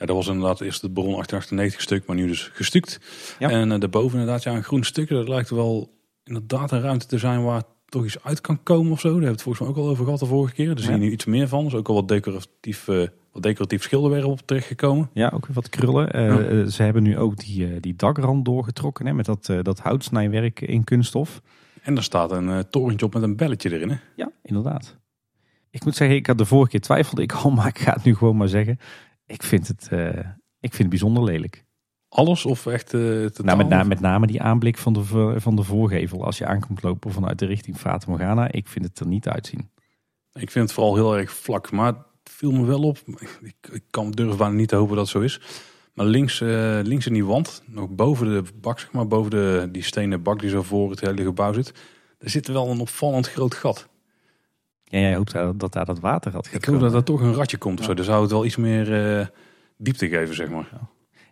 dat 0.06 0.16
was 0.16 0.28
inderdaad 0.28 0.62
eerst 0.62 0.82
het 0.82 0.94
Baron 0.94 1.12
1898 1.12 1.82
stuk, 1.82 2.06
maar 2.06 2.16
nu 2.16 2.28
dus 2.28 2.50
gestukt. 2.54 3.00
Ja. 3.40 3.50
En 3.50 3.72
eh, 3.72 3.80
daarboven 3.80 4.20
inderdaad 4.20 4.44
ja, 4.44 4.56
een 4.56 4.64
groen 4.64 4.84
stuk. 4.84 5.10
Dat 5.10 5.28
lijkt 5.28 5.50
wel 5.50 5.90
inderdaad 6.24 6.72
een 6.72 6.82
ruimte 6.82 7.06
te 7.06 7.18
zijn 7.18 7.44
waar 7.44 7.64
toch 7.86 8.06
iets 8.06 8.24
uit 8.24 8.42
kan 8.42 8.64
komen 8.64 8.92
of 8.92 9.00
zo. 9.00 9.08
Daar 9.08 9.12
hebben 9.14 9.28
we 9.28 9.34
het 9.36 9.42
volgens 9.42 9.68
mij 9.68 9.76
ook 9.78 9.84
al 9.84 9.90
over 9.92 10.04
gehad 10.04 10.20
de 10.20 10.26
vorige 10.26 10.54
keer. 10.54 10.68
Daar 10.68 10.80
zie 10.84 10.92
je 10.94 10.98
Ja. 11.00 11.04
nu 11.04 11.12
iets 11.12 11.26
meer 11.26 11.48
van. 11.48 11.66
Is 11.66 11.74
ook 11.74 11.88
al 11.88 11.96
wat 11.96 12.08
decoratief, 12.08 12.88
eh, 12.88 13.08
wat 13.32 13.44
decoratief 13.44 13.84
schilderwerk 13.84 14.26
op 14.26 14.40
terechtgekomen. 14.46 15.10
Ja, 15.14 15.32
ook 15.34 15.46
weer 15.46 15.56
wat 15.56 15.70
krullen. 15.70 16.12
Eh, 16.12 16.26
Ja. 16.52 16.66
ze 16.70 16.84
hebben 16.84 17.04
nu 17.04 17.18
ook 17.18 17.38
die, 17.38 17.80
die 17.80 17.96
dakrand 17.96 18.46
doorgetrokken 18.46 19.06
hè, 19.06 19.14
met 19.14 19.26
dat, 19.26 19.46
dat 19.62 19.80
houtsnijwerk 19.80 20.62
in 20.62 20.84
kunststof. 20.84 21.42
En 21.82 21.98
er 21.98 22.04
staat 22.04 22.32
een 22.32 22.70
torentje 22.70 23.06
op 23.06 23.14
met 23.14 23.24
een 23.24 23.36
belletje 23.36 23.72
erin. 23.74 23.90
Hè? 23.90 23.96
Ja, 24.16 24.32
inderdaad. 24.44 24.98
Ik 25.70 25.86
moet 25.86 25.96
zeggen, 25.96 26.16
ik 26.18 26.28
had 26.28 26.38
de 26.38 26.46
vorige 26.46 26.70
keer 26.72 26.82
twijfelde 26.82 27.22
ik 27.22 27.32
al, 27.32 27.50
maar 27.58 27.68
ik 27.68 27.80
ga 27.80 27.94
het 27.94 28.04
nu 28.04 28.16
gewoon 28.16 28.38
maar 28.38 28.48
zeggen. 28.48 28.80
Ik 29.32 29.44
vind 29.44 29.67
het, 29.67 29.88
eh, 29.91 30.08
ik 30.60 30.74
vind 30.74 30.78
het 30.78 30.89
bijzonder 30.89 31.24
lelijk. 31.24 31.63
Alles 32.10 32.46
of 32.46 32.65
echt 32.65 32.94
eh? 32.94 33.00
Nou, 33.44 33.58
met, 33.58 33.70
na- 33.70 33.84
met 33.84 34.00
name 34.00 34.28
die 34.28 34.41
aanblik 34.41 34.78
van 34.78 34.94
de, 34.94 35.34
van 35.38 35.56
de 35.56 35.63
voorgevel. 35.63 36.26
Als 36.26 36.38
je 36.38 36.46
aankomt 36.46 36.84
lopen 36.84 37.12
vanuit 37.12 37.39
de 37.39 37.46
richting 37.46 37.78
Fata 37.78 38.06
Morgana. 38.10 38.52
Ik 38.52 38.67
vind 38.67 38.86
het 38.86 39.00
er 39.00 39.08
niet 39.08 39.28
uitzien. 39.28 39.70
Ik 40.34 40.52
vind 40.52 40.65
het 40.65 40.74
vooral 40.74 40.96
heel 40.96 41.17
erg 41.17 41.32
vlak. 41.32 41.72
Maar 41.72 41.88
het 41.88 42.34
viel 42.34 42.52
me 42.52 42.65
wel 42.65 42.82
op. 42.84 42.98
Ik, 43.41 43.70
ik 43.72 43.84
kan 43.89 44.12
durf 44.12 44.38
bijna 44.38 44.54
niet 44.56 44.67
te 44.70 44.76
hopen 44.76 44.96
dat 44.96 45.04
het 45.04 45.13
zo 45.15 45.22
is. 45.22 45.41
Maar 45.94 46.06
links, 46.06 46.41
eh, 46.41 46.80
links 46.84 47.08
in 47.08 47.13
die 47.13 47.26
wand, 47.26 47.63
nog 47.65 47.89
boven 47.89 48.28
de 48.28 48.44
bak, 48.62 48.80
zeg 48.80 48.91
maar, 48.91 49.08
boven 49.08 49.32
de, 49.32 49.70
die 49.72 49.84
stenen 49.84 50.24
bak 50.24 50.39
die 50.39 50.50
zo 50.50 50.62
voor 50.63 50.89
het 50.89 51.00
hele 51.00 51.24
gebouw 51.24 51.54
zit. 51.54 51.74
Daar 52.17 52.30
zit 52.30 52.48
wel 52.48 52.70
een 52.70 52.80
opvallend 52.80 53.30
groot 53.30 53.54
gat. 53.54 53.89
Ja, 54.92 55.00
jij 55.00 55.16
hoopt 55.16 55.32
dat, 55.32 55.60
dat 55.60 55.74
daar 55.74 55.86
dat 55.86 56.00
water 56.00 56.32
had 56.32 56.50
Ik 56.52 56.66
hoop 56.66 56.80
dat 56.80 56.94
er 56.94 57.04
toch 57.04 57.22
een 57.22 57.34
ratje 57.34 57.58
komt 57.58 57.80
of 57.80 57.86
zo. 57.86 57.94
Dan 57.94 58.06
zou 58.06 58.22
het 58.22 58.32
wel 58.32 58.46
iets 58.46 58.56
meer 58.56 59.18
eh, 59.20 59.28
diepte 59.78 60.08
geven, 60.08 60.36
zeg 60.36 60.50
maar. 60.50 60.70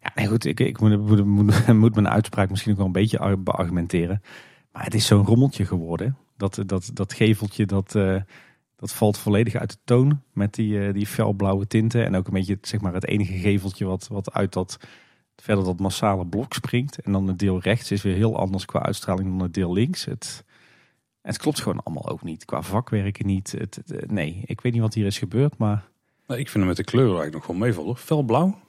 Ja, 0.01 0.11
nee, 0.15 0.27
goed, 0.27 0.45
ik, 0.45 0.59
ik 0.59 0.79
moet, 0.79 1.07
moet, 1.07 1.25
moet, 1.25 1.67
moet 1.73 1.95
mijn 1.95 2.09
uitspraak 2.09 2.49
misschien 2.49 2.71
ook 2.71 2.77
wel 2.77 2.85
een 2.85 2.91
beetje 2.91 3.19
ar- 3.19 3.43
beargumenteren. 3.43 4.21
Maar 4.71 4.83
het 4.83 4.93
is 4.93 5.05
zo'n 5.05 5.25
rommeltje 5.25 5.65
geworden. 5.65 6.17
Dat, 6.37 6.63
dat, 6.65 6.91
dat 6.93 7.13
geveltje, 7.13 7.65
dat, 7.65 7.95
eh, 7.95 8.15
dat 8.75 8.93
valt 8.93 9.17
volledig 9.17 9.55
uit 9.55 9.69
de 9.71 9.77
toon 9.83 10.21
met 10.33 10.53
die, 10.53 10.85
eh, 10.85 10.93
die 10.93 11.07
felblauwe 11.07 11.67
tinten. 11.67 12.05
En 12.05 12.15
ook 12.15 12.27
een 12.27 12.33
beetje 12.33 12.57
zeg 12.61 12.81
maar, 12.81 12.93
het 12.93 13.07
enige 13.07 13.33
geveltje 13.33 13.85
wat, 13.85 14.07
wat 14.07 14.33
uit 14.33 14.53
dat, 14.53 14.77
verder 15.35 15.63
dat 15.63 15.79
massale 15.79 16.25
blok 16.25 16.53
springt. 16.53 16.99
En 16.99 17.11
dan 17.11 17.27
het 17.27 17.39
deel 17.39 17.59
rechts 17.59 17.91
is 17.91 18.01
weer 18.01 18.15
heel 18.15 18.37
anders 18.37 18.65
qua 18.65 18.81
uitstraling 18.81 19.29
dan 19.29 19.41
het 19.41 19.53
deel 19.53 19.73
links. 19.73 20.05
Het, 20.05 20.43
het 21.21 21.37
klopt 21.37 21.61
gewoon 21.61 21.83
allemaal 21.83 22.09
ook 22.09 22.23
niet. 22.23 22.45
Qua 22.45 22.61
vakwerken 22.61 23.25
niet. 23.25 23.51
Het, 23.51 23.75
het, 23.75 23.91
eh, 23.91 24.09
nee, 24.09 24.41
ik 24.45 24.61
weet 24.61 24.73
niet 24.73 24.81
wat 24.81 24.93
hier 24.93 25.05
is 25.05 25.17
gebeurd, 25.17 25.57
maar 25.57 25.87
Nou, 26.27 26.39
ik 26.39 26.45
vind 26.49 26.57
hem 26.57 26.67
met 26.67 26.77
de 26.77 26.83
kleuren 26.83 27.19
eigenlijk 27.19 27.47
nog 27.47 27.57
wel 27.57 27.67
meevallen. 27.67 27.97
Felblauw. 27.97 28.59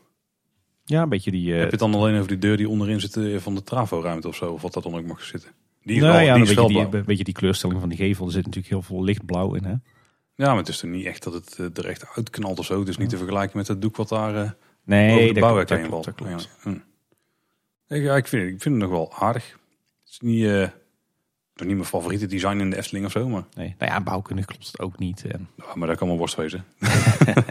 ja, 0.84 1.02
een 1.02 1.08
beetje 1.08 1.30
die... 1.30 1.46
eh, 1.52 1.54
Heb 1.58 1.64
je 1.64 1.70
het 1.70 1.80
dan 1.80 1.94
alleen 1.94 2.14
over 2.16 2.28
die 2.28 2.38
deur 2.38 2.56
die 2.56 2.68
onderin 2.68 3.00
zit 3.00 3.16
eh, 3.16 3.36
van 3.38 3.54
de 3.54 3.62
travo-ruimte 3.62 4.28
of 4.28 4.36
zo? 4.36 4.52
Of 4.52 4.62
wat 4.62 4.72
dat 4.72 4.82
dan 4.82 4.94
ook 4.94 5.06
mag 5.06 5.22
zitten? 5.24 5.50
Die, 5.82 6.00
nou 6.00 6.12
wel- 6.12 6.20
ja, 6.20 6.34
die 6.34 6.42
is 6.42 6.48
beetje 6.48 6.66
die, 6.66 6.76
felblauw. 6.76 7.00
een 7.00 7.06
beetje 7.06 7.24
die 7.24 7.34
kleurstelling 7.34 7.80
van 7.80 7.88
die 7.88 7.98
gevel. 7.98 8.26
Er 8.26 8.32
zit 8.32 8.44
natuurlijk 8.44 8.72
heel 8.72 8.82
veel 8.82 9.02
lichtblauw 9.04 9.54
in. 9.54 9.64
Hè? 9.64 9.74
Ja, 10.34 10.46
maar 10.48 10.56
het 10.56 10.68
is 10.68 10.82
er 10.82 10.88
niet 10.88 11.04
echt 11.06 11.22
dat 11.22 11.34
het 11.56 11.78
er 11.78 11.86
echt 11.86 12.06
uitknalt 12.14 12.58
of 12.58 12.64
zo. 12.64 12.82
Is 12.82 12.96
niet 12.96 13.08
te 13.08 13.16
vergelijken 13.16 13.56
met 13.58 13.68
het 13.68 13.82
doek 13.82 13.96
wat 13.96 14.08
daar 14.08 14.34
eh 14.44 14.50
Nee, 14.84 15.20
over 15.22 15.34
de 15.34 15.40
bouwwerk 15.40 15.68
heen 15.68 15.78
valt. 15.88 15.90
klopt, 15.90 16.04
dat 16.04 16.14
klopt. 16.28 16.48
Ja, 16.64 16.70
hm. 16.70 17.94
Ik- 17.94 18.02
ja, 18.02 18.16
ik, 18.16 18.26
vind, 18.26 18.42
ik 18.42 18.62
vind 18.62 18.74
het 18.74 18.82
nog 18.84 18.90
wel 18.90 19.12
aardig. 19.14 19.50
Het 20.02 20.10
is 20.12 20.20
niet, 20.20 20.70
nog 21.60 21.68
niet 21.68 21.76
mijn 21.76 21.88
favoriete 21.88 22.26
design 22.26 22.58
in 22.58 22.70
de 22.70 22.76
Efteling 22.76 23.06
of 23.06 23.12
zo. 23.12 23.28
Maar, 23.28 23.44
Nee, 23.56 23.74
nou 23.78 23.92
ja, 23.92 24.00
bouwkundig 24.00 24.44
klopt 24.44 24.66
het 24.66 24.80
ook 24.80 24.98
niet. 24.98 25.24
En- 25.24 25.48
ja, 25.56 25.64
maar 25.74 25.88
dat 25.88 25.96
kan 25.98 26.08
wel 26.08 26.18
worst 26.18 26.34
wezen. 26.36 26.64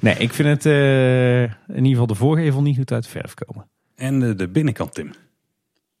Nee, 0.00 0.14
ik 0.14 0.32
vind 0.32 0.48
het 0.48 0.66
eh, 0.66 1.42
in 1.42 1.50
ieder 1.68 1.90
geval 1.90 2.06
de 2.06 2.14
voorgevel 2.14 2.62
niet 2.62 2.76
goed 2.76 2.92
uit 2.92 3.02
de 3.04 3.08
verf 3.08 3.34
komen. 3.34 3.68
En 3.94 4.36
de 4.36 4.48
binnenkant, 4.48 4.94
Tim. 4.94 5.10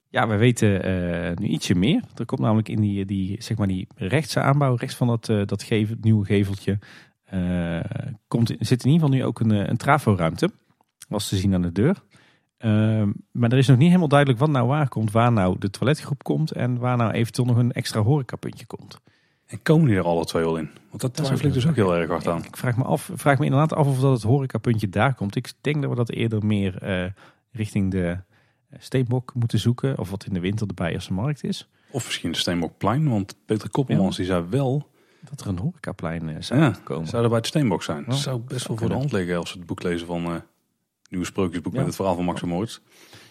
Ja, 0.08 0.28
we 0.28 0.36
weten 0.36 0.82
eh, 0.82 1.36
nu 1.36 1.46
ietsje 1.46 1.74
meer. 1.74 2.02
Er 2.16 2.24
komt 2.24 2.40
namelijk 2.40 2.68
in 2.68 2.80
die, 2.80 3.04
die, 3.04 3.42
zeg 3.42 3.56
maar 3.56 3.66
die 3.66 3.86
rechtse 3.94 4.40
aanbouw, 4.40 4.74
rechts 4.74 4.94
van 4.96 5.06
dat, 5.06 5.28
eh, 5.28 5.42
dat 5.46 5.62
gevel, 5.62 5.96
nieuwe 6.00 6.24
geveltje, 6.26 6.78
komt, 8.28 8.48
zit 8.58 8.84
in 8.84 8.90
ieder 8.90 9.06
geval 9.08 9.08
nu 9.08 9.24
ook 9.24 9.40
een, 9.40 9.70
een 9.70 9.76
traforuimte. 9.76 10.50
Was 11.08 11.28
te 11.28 11.36
zien 11.36 11.54
aan 11.54 11.62
de 11.62 11.72
deur. 11.72 12.02
Ehm, 12.58 13.10
maar 13.30 13.52
er 13.52 13.58
is 13.58 13.66
nog 13.66 13.76
niet 13.76 13.86
helemaal 13.86 14.08
duidelijk 14.08 14.38
wat 14.38 14.50
nou 14.50 14.66
waar 14.66 14.88
komt, 14.88 15.12
waar 15.12 15.32
nou 15.32 15.56
de 15.58 15.70
toiletgroep 15.70 16.22
komt 16.22 16.52
en 16.52 16.78
waar 16.78 16.96
nou 16.96 17.10
eventueel 17.12 17.46
nog 17.46 17.56
een 17.56 17.72
extra 17.72 18.00
horecapuntje 18.00 18.66
komt. 18.66 18.98
En 19.46 19.62
komen 19.62 19.86
die 19.86 19.96
er 19.96 20.04
alle 20.04 20.24
twee 20.24 20.42
wel 20.42 20.56
in? 20.56 20.70
Want 20.90 21.00
dat 21.00 21.16
Dat 21.16 21.24
twijfel 21.24 21.46
ik 21.48 21.52
dus 21.52 21.66
ook 21.66 21.74
heel 21.74 21.96
erg 21.96 22.08
hard 22.08 22.28
aan. 22.28 22.44
Ik 22.44 22.56
vraag 22.56 22.76
me, 22.76 22.84
af, 22.84 23.10
vraag 23.14 23.38
me 23.38 23.44
inderdaad 23.44 23.72
af 23.72 23.86
of 23.86 24.00
dat 24.00 24.12
het 24.12 24.22
horecapuntje 24.22 24.88
daar 24.88 25.14
komt. 25.14 25.36
Ik 25.36 25.52
denk 25.60 25.80
dat 25.80 25.90
we 25.90 25.96
dat 25.96 26.10
eerder 26.10 26.46
meer 26.46 26.82
eh, 26.82 27.10
richting 27.52 27.90
de 27.90 28.18
eh, 28.70 28.78
Steenbok 28.80 29.34
moeten 29.34 29.58
zoeken. 29.58 29.98
Of 29.98 30.10
wat 30.10 30.24
in 30.24 30.34
de 30.34 30.40
winter 30.40 30.66
de 30.66 30.74
Beierse 30.74 31.12
markt 31.12 31.44
is. 31.44 31.68
Of 31.90 32.04
misschien 32.04 32.32
de 32.32 32.38
Steenbokplein. 32.38 33.08
Want 33.08 33.36
Peter 33.46 33.70
Koppelmans 33.70 34.16
die 34.16 34.26
zei 34.26 34.44
wel... 34.50 34.88
Dat 35.20 35.40
er 35.40 35.46
een 35.46 35.58
horecaplein 35.58 36.28
eh, 36.28 36.36
zou 36.40 36.60
Ja, 36.60 36.74
komen. 36.84 37.06
zou 37.08 37.22
er 37.24 37.30
bij 37.30 37.40
de 37.40 37.46
Steenbok 37.46 37.82
zijn. 37.82 38.04
Dat 38.06 38.16
zou 38.18 38.40
best 38.40 38.66
wel 38.68 38.76
voor 38.76 38.88
de 38.88 38.94
hand 38.94 39.12
liggen 39.12 39.36
als 39.36 39.52
we 39.52 39.58
het 39.58 39.66
boek 39.66 39.82
lezen 39.82 40.06
van... 40.06 40.42
nieuwe 41.08 41.26
sprookjesboek 41.26 41.72
Ja. 41.72 41.78
met 41.78 41.86
het 41.86 41.96
verhaal 41.96 42.14
van 42.14 42.24
Max 42.24 42.42
Moritz. 42.42 42.78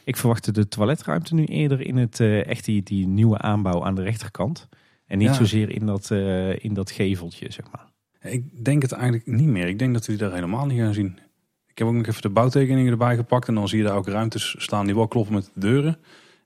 Ik 0.03 0.17
verwachtte 0.17 0.51
de 0.51 0.67
toiletruimte 0.67 1.33
nu 1.33 1.45
eerder 1.45 1.81
in 1.81 1.97
het 1.97 2.19
eh, 2.19 2.45
echt 2.47 2.65
die, 2.65 2.83
die 2.83 3.07
nieuwe 3.07 3.37
aanbouw 3.37 3.83
aan 3.83 3.95
de 3.95 4.03
rechterkant. 4.03 4.67
En 5.05 5.17
niet 5.17 5.27
Ja. 5.27 5.33
zozeer 5.33 5.69
in 5.69 5.85
dat, 5.85 6.11
eh, 6.11 6.63
in 6.63 6.73
dat 6.73 6.91
geveltje, 6.91 7.51
zeg 7.51 7.65
maar. 7.71 7.85
Ik 8.31 8.65
denk 8.65 8.81
het 8.81 8.91
eigenlijk 8.91 9.25
niet 9.25 9.47
meer. 9.47 9.67
Ik 9.67 9.79
denk 9.79 9.93
dat 9.93 10.05
we 10.05 10.11
die 10.11 10.21
daar 10.21 10.33
helemaal 10.33 10.65
niet 10.65 10.79
gaan 10.79 10.93
zien. 10.93 11.19
Ik 11.67 11.77
heb 11.77 11.87
ook 11.87 11.93
nog 11.93 12.05
even 12.07 12.21
de 12.21 12.29
bouwtekeningen 12.29 12.91
erbij 12.91 13.15
gepakt. 13.15 13.47
En 13.47 13.55
dan 13.55 13.67
zie 13.67 13.77
je 13.77 13.83
daar 13.83 13.95
ook 13.95 14.07
ruimtes 14.07 14.55
staan 14.57 14.85
die 14.85 14.95
wel 14.95 15.07
kloppen 15.07 15.33
met 15.33 15.49
de 15.53 15.59
deuren. 15.59 15.93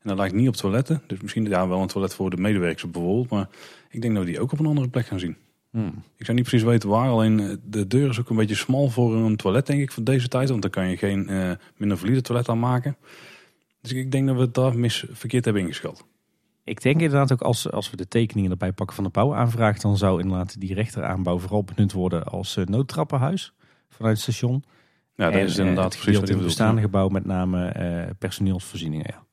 En 0.01 0.07
dat 0.09 0.17
lijkt 0.17 0.35
niet 0.35 0.47
op 0.47 0.55
toiletten. 0.55 1.01
Dus 1.07 1.21
misschien 1.21 1.45
ja, 1.45 1.67
wel 1.67 1.81
een 1.81 1.87
toilet 1.87 2.13
voor 2.15 2.29
de 2.29 2.37
medewerkers 2.37 2.91
bijvoorbeeld. 2.91 3.29
Maar 3.29 3.47
ik 3.89 4.01
denk 4.01 4.13
dat 4.15 4.23
we 4.23 4.29
die 4.31 4.39
ook 4.39 4.51
op 4.51 4.59
een 4.59 4.65
andere 4.65 4.89
plek 4.89 5.05
gaan 5.05 5.19
zien. 5.19 5.37
Hmm. 5.71 6.03
Ik 6.17 6.25
zou 6.25 6.37
niet 6.37 6.47
precies 6.47 6.65
weten 6.67 6.89
waar. 6.89 7.09
Alleen 7.09 7.39
eh, 7.39 7.55
de 7.63 7.87
deur 7.87 8.09
is 8.09 8.19
ook 8.19 8.29
een 8.29 8.35
beetje 8.35 8.55
smal 8.55 8.89
voor 8.89 9.15
een 9.15 9.35
toilet 9.35 9.65
denk 9.65 9.81
ik 9.81 9.91
voor 9.91 10.03
deze 10.03 10.27
tijd. 10.27 10.49
Want 10.49 10.61
dan 10.61 10.71
kan 10.71 10.89
je 10.89 10.97
geen 10.97 11.29
eh, 11.29 11.51
minder 11.77 11.97
valide 11.97 12.21
toilet 12.21 12.49
aan 12.49 12.59
maken. 12.59 12.97
Dus 13.81 13.91
ik 13.93 14.11
denk 14.11 14.27
dat 14.27 14.35
we 14.35 14.41
het 14.41 14.53
daar 14.53 14.77
mis 14.77 15.05
verkeerd 15.11 15.45
hebben 15.45 15.63
ingeschat. 15.63 16.05
Ik 16.63 16.81
denk 16.81 17.01
inderdaad 17.01 17.31
ook 17.31 17.41
als, 17.41 17.71
als 17.71 17.89
we 17.89 17.97
de 17.97 18.07
tekeningen 18.07 18.51
erbij 18.51 18.71
pakken 18.71 18.95
van 18.95 19.03
de 19.03 19.09
bouwaanvraag, 19.09 19.79
dan 19.79 19.97
zou 19.97 20.21
inderdaad 20.21 20.59
die 20.59 20.73
rechteraanbouw 20.73 21.39
vooral 21.39 21.63
benut 21.63 21.91
worden 21.91 22.23
als 22.23 22.57
eh, 22.57 22.65
noodtrappenhuis 22.65 23.53
vanuit 23.89 24.13
het 24.13 24.23
station. 24.23 24.63
Ja, 25.15 25.25
dat 25.25 25.33
En, 25.33 25.45
is 25.45 25.49
het 25.49 25.59
inderdaad 25.59 25.89
precies 25.89 26.13
wat 26.13 26.21
ik 26.21 26.27
bedoel. 26.27 26.43
bestaande 26.43 26.81
gebouw 26.81 27.07
met 27.07 27.25
name 27.25 28.15
personeelsvoorzieningen. 28.19 29.05
Ja. 29.09 29.23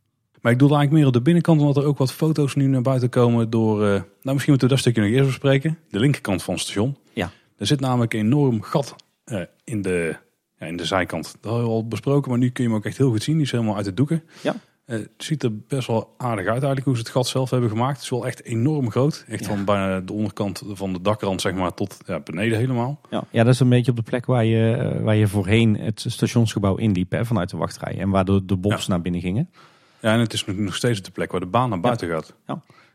Maar 0.40 0.52
ik 0.52 0.58
doe 0.58 0.68
eigenlijk 0.68 0.98
meer 0.98 1.06
op 1.06 1.12
de 1.12 1.20
binnenkant, 1.22 1.60
omdat 1.60 1.76
er 1.76 1.84
ook 1.84 1.98
wat 1.98 2.12
foto's 2.12 2.54
nu 2.54 2.66
naar 2.66 2.82
buiten 2.82 3.08
komen 3.08 3.50
door... 3.50 3.82
eh, 3.84 3.88
nou, 3.90 4.02
misschien 4.22 4.50
moeten 4.50 4.68
we 4.68 4.74
dat 4.74 4.78
stukje 4.78 5.00
nog 5.02 5.10
eerst 5.10 5.26
bespreken. 5.26 5.78
De 5.90 5.98
linkerkant 5.98 6.42
van 6.42 6.54
het 6.54 6.62
station. 6.62 6.96
Ja. 7.12 7.30
Er 7.56 7.66
zit 7.66 7.80
namelijk 7.80 8.14
een 8.14 8.20
enorm 8.20 8.62
gat 8.62 8.94
eh, 9.24 9.40
in, 9.64 9.82
de, 9.82 10.16
ja, 10.58 10.66
in 10.66 10.76
de 10.76 10.84
zijkant. 10.84 11.24
Dat 11.40 11.52
hebben 11.52 11.62
we 11.70 11.74
al 11.76 11.88
besproken, 11.88 12.30
maar 12.30 12.38
nu 12.38 12.50
kun 12.50 12.64
je 12.64 12.70
hem 12.70 12.78
ook 12.78 12.84
echt 12.84 12.96
heel 12.98 13.10
goed 13.10 13.22
zien. 13.22 13.34
Die 13.34 13.44
is 13.44 13.50
helemaal 13.52 13.76
uit 13.76 13.84
de 13.84 13.94
doeken. 13.94 14.22
Ja. 14.42 14.54
Eh, 14.84 14.98
het 14.98 15.08
ziet 15.16 15.42
er 15.42 15.56
best 15.58 15.86
wel 15.86 16.14
aardig 16.16 16.44
uit 16.44 16.48
eigenlijk 16.56 16.84
hoe 16.84 16.94
ze 16.94 17.00
het 17.00 17.10
gat 17.10 17.26
zelf 17.28 17.50
hebben 17.50 17.70
gemaakt. 17.70 17.94
Het 17.94 18.02
is 18.02 18.08
wel 18.10 18.26
echt 18.26 18.44
enorm 18.44 18.90
groot. 18.90 19.24
Echt 19.28 19.40
Ja. 19.44 19.46
van 19.48 19.64
bijna 19.64 20.00
de 20.00 20.12
onderkant 20.12 20.62
van 20.66 20.92
de 20.92 21.00
dakrand 21.02 21.40
zeg 21.40 21.54
maar 21.54 21.74
tot 21.74 21.98
ja, 22.06 22.20
beneden 22.20 22.58
helemaal. 22.58 23.00
Ja. 23.10 23.24
ja, 23.30 23.44
dat 23.44 23.54
is 23.54 23.60
een 23.60 23.68
beetje 23.68 23.90
op 23.90 23.96
de 23.96 24.02
plek 24.02 24.26
waar 24.26 24.44
je, 24.44 24.92
waar 25.02 25.16
je 25.16 25.26
voorheen 25.28 25.76
het 25.78 26.04
stationsgebouw 26.08 26.76
inliep 26.76 27.10
hè, 27.10 27.24
vanuit 27.24 27.50
de 27.50 27.56
wachtrij. 27.56 27.98
En 27.98 28.10
waar 28.10 28.24
de, 28.24 28.44
de 28.44 28.56
bobs 28.56 28.86
naar 28.86 29.00
binnen 29.00 29.20
gingen. 29.20 29.50
Ja, 30.00 30.12
en 30.12 30.18
het 30.20 30.32
is 30.32 30.44
nog- 30.44 30.74
steeds 30.74 31.02
de 31.02 31.10
plek 31.10 31.30
waar 31.30 31.40
de 31.40 31.46
baan 31.46 31.68
naar 31.70 31.80
buiten 31.80 32.08
gaat. 32.08 32.34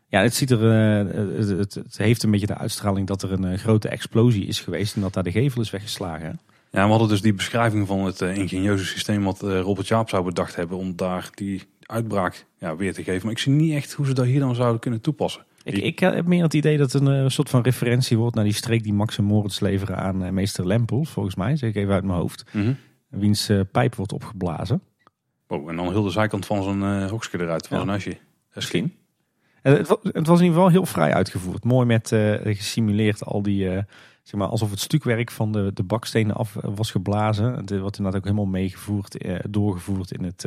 Ja, 0.08 0.22
het, 0.22 0.34
ziet 0.34 0.52
er, 0.52 0.72
eh, 0.72 1.38
het, 1.38 1.50
het, 1.50 1.74
het 1.74 1.98
heeft 1.98 2.24
een 2.24 2.32
beetje 2.32 2.46
de 2.46 2.58
uitstraling 2.58 3.08
dat 3.08 3.22
er 3.24 3.32
een 3.32 3.44
eh, 3.46 3.58
grote 3.60 3.88
explosie 3.88 4.46
is 4.46 4.60
geweest 4.60 4.96
en 4.96 5.02
dat 5.02 5.14
daar 5.14 5.24
de 5.24 5.32
gevel 5.32 5.62
is 5.62 5.70
weggeslagen. 5.72 6.26
hè. 6.26 6.32
Ja, 6.80 6.84
we 6.84 6.90
hadden 6.90 7.08
dus 7.08 7.22
die 7.22 7.34
beschrijving 7.34 7.88
van 7.88 8.06
het 8.06 8.22
eh, 8.22 8.36
ingenieuze 8.38 8.86
systeem 8.86 9.24
wat 9.24 9.42
Robert 9.42 9.88
Jaap 9.88 10.10
zou 10.10 10.24
bedacht 10.24 10.56
hebben 10.56 10.78
om 10.78 10.96
daar 10.96 11.30
die 11.34 11.64
uitbraak 11.82 12.46
ja, 12.58 12.76
weer 12.76 12.94
te 12.94 13.04
geven. 13.04 13.22
Maar 13.24 13.32
ik 13.32 13.40
zie 13.40 13.52
niet 13.52 13.74
echt 13.74 13.94
hoe 13.94 14.06
ze 14.06 14.14
dat 14.14 14.26
hier 14.26 14.40
dan 14.40 14.56
zouden 14.56 14.80
kunnen 14.80 15.02
toepassen. 15.02 15.46
Ik, 15.64 15.78
ik 15.78 16.00
heb 16.00 16.26
meer 16.26 16.44
het 16.44 16.54
idee 16.54 16.78
dat 16.78 16.92
het 16.92 17.06
een 17.06 17.32
soort 17.32 17.50
van 17.50 17.62
referentie 17.62 18.18
wordt 18.18 18.36
naar 18.36 18.44
die 18.44 18.54
streek 18.54 18.84
die 18.84 18.94
Max 18.94 19.18
en 19.18 19.24
Moritz 19.24 19.60
leveren 19.60 19.98
aan 19.98 20.34
meester 20.34 20.68
Lempel, 20.68 21.04
volgens 21.04 21.36
mij, 21.36 21.56
zeg 21.56 21.70
ik 21.70 21.76
even 21.76 21.94
uit 21.94 22.04
mijn 22.04 22.20
hoofd. 22.20 22.44
Wiens 23.10 23.50
eh, 23.50 23.60
pijp 23.72 23.96
wordt 23.96 24.12
opgeblazen. 24.14 24.82
Oh, 25.48 25.70
en 25.70 25.76
dan 25.76 25.90
heel 25.92 26.04
de 26.04 26.10
zijkant 26.10 26.46
van 26.46 26.64
zo'n 26.64 26.84
eh 26.84 27.10
hokje 27.10 27.40
eruit, 27.42 27.68
van 27.68 27.78
Ja. 27.78 27.84
een 27.84 27.90
huisje. 27.90 28.18
Misschien. 28.54 28.94
Het, 29.62 29.88
wa- 29.88 29.98
het 30.04 30.28
was 30.28 30.40
in 30.40 30.46
ieder 30.46 30.58
geval 30.60 30.70
heel 30.70 30.86
vrij 30.86 31.14
uitgevoerd. 31.14 31.64
Mooi 31.64 31.86
met 31.86 32.12
eh, 32.12 32.34
gesimuleerd 32.56 33.24
al 33.26 33.42
die, 33.42 33.70
eh, 33.70 33.84
zeg 34.24 34.40
maar, 34.40 34.48
alsof 34.48 34.70
het 34.70 34.80
stukwerk 34.80 35.32
van 35.32 35.52
de, 35.52 35.72
de 35.74 35.84
bakstenen 35.84 36.36
af 36.36 36.56
was 36.62 36.92
geblazen. 36.92 37.54
Het 37.54 37.80
wordt 37.80 37.98
inderdaad 37.98 38.16
ook 38.22 38.28
helemaal 38.28 38.46
meegevoerd, 38.52 39.26
doorgevoerd 39.50 40.12
in 40.12 40.24
het, 40.24 40.46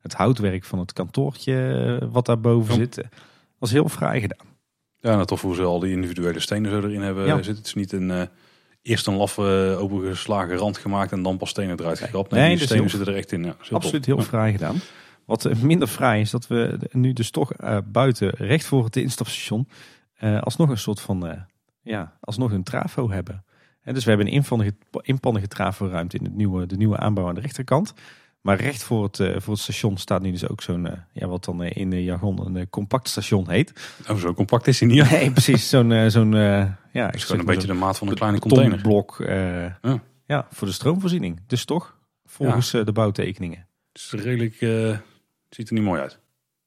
het 0.00 0.14
houtwerk 0.14 0.64
van 0.64 0.78
het 0.78 0.92
kantoortje 0.92 2.08
wat 2.12 2.26
daarboven 2.26 2.74
Ja. 2.74 2.80
zit. 2.80 3.04
Was 3.58 3.70
heel 3.70 3.88
vrij 3.88 4.20
gedaan. 4.20 4.46
Ja, 5.00 5.18
en 5.18 5.26
tof 5.26 5.42
hoe 5.42 5.54
ze 5.54 5.62
al 5.62 5.78
die 5.80 5.92
individuele 5.92 6.40
stenen 6.40 6.70
zo 6.70 6.76
erin 6.88 7.00
hebben 7.02 7.26
Ja. 7.26 7.34
zitten. 7.34 7.54
Het 7.56 7.66
is 7.66 7.74
niet 7.74 7.92
een 7.92 8.28
eerst 8.82 9.06
een 9.06 9.14
laffe 9.16 9.76
opengeslagen 9.80 10.56
rand 10.56 10.78
gemaakt 10.78 11.12
en 11.12 11.22
dan 11.22 11.36
pas 11.36 11.50
stenen 11.50 11.80
eruit 11.80 11.98
gegrapt. 11.98 12.30
Nee, 12.30 12.40
Nee, 12.40 12.48
die 12.48 12.58
dus 12.58 12.66
stenen 12.66 12.82
heel- 12.84 12.92
zitten 12.96 13.12
er 13.12 13.18
echt 13.18 13.32
in. 13.32 13.44
Ja, 13.44 13.54
heel 13.60 13.76
Absoluut 13.76 14.06
heel 14.06 14.22
vrij 14.22 14.52
gedaan. 14.52 14.76
Wat 15.24 15.44
eh, 15.44 15.56
minder 15.62 15.88
vrij 15.88 16.20
is 16.20 16.30
dat 16.30 16.46
we 16.46 16.78
nu 16.92 17.12
dus 17.12 17.30
toch 17.30 17.52
eh, 17.52 17.78
buiten, 17.86 18.28
recht 18.30 18.64
voor 18.64 18.84
het 18.84 18.96
instapstation, 18.96 19.68
eh, 20.14 20.40
alsnog 20.40 20.68
een 20.68 20.78
soort 20.78 21.00
van, 21.00 21.26
eh, 21.26 21.40
ja, 21.82 22.16
alsnog 22.20 22.52
een 22.52 22.62
trafo 22.62 23.10
hebben. 23.10 23.44
En 23.82 23.94
dus 23.94 24.02
we 24.04 24.08
hebben 24.08 24.26
een 24.28 24.32
inpandige, 24.32 24.74
inpandige 25.02 25.48
trafo-ruimte 25.48 26.16
in 26.16 26.24
het 26.24 26.34
nieuwe, 26.34 26.66
de 26.66 26.76
nieuwe 26.76 26.96
aanbouw 26.96 27.28
aan 27.28 27.34
de 27.34 27.40
rechterkant. 27.40 27.94
Maar 28.40 28.60
recht 28.60 28.82
voor 28.82 29.02
het, 29.04 29.20
eh, 29.20 29.40
voor 29.40 29.52
het 29.52 29.62
station 29.62 29.96
staat 29.96 30.22
nu 30.22 30.30
dus 30.30 30.48
ook 30.48 30.62
zo'n, 30.62 30.86
eh, 30.86 30.98
ja, 31.12 31.26
wat 31.26 31.44
dan 31.44 31.62
eh, 31.62 31.76
in 31.76 31.90
de 31.90 32.04
jargon 32.04 32.56
een 32.56 32.70
compact 32.70 33.08
station 33.08 33.50
heet. 33.50 33.72
Oh, 34.08 34.16
zo 34.16 34.34
compact 34.34 34.66
is 34.66 34.80
hij 34.80 34.88
niet. 34.88 35.10
Nee, 35.10 35.30
precies. 35.30 35.68
Zo'n, 35.68 36.10
zo'n 36.10 36.32
ja, 36.92 37.12
is 37.12 37.24
gewoon 37.24 37.40
een 37.40 37.46
beetje 37.46 37.66
de 37.66 37.72
maat 37.72 37.98
van 37.98 38.08
een 38.08 38.14
kleine 38.14 38.38
container. 38.38 38.80
blok 38.80 39.20
eh, 39.20 39.64
Ja. 39.64 40.02
ja, 40.26 40.46
voor 40.50 40.66
de 40.66 40.72
stroomvoorziening. 40.72 41.40
Dus 41.46 41.64
toch, 41.64 41.96
volgens 42.24 42.70
de 42.70 42.92
bouwtekeningen. 42.92 43.66
Het 43.92 44.02
is 44.02 44.12
redelijk, 44.12 44.60
het 44.60 45.00
ziet 45.48 45.68
er 45.68 45.74
niet 45.74 45.84
mooi 45.84 46.00
uit. 46.00 46.18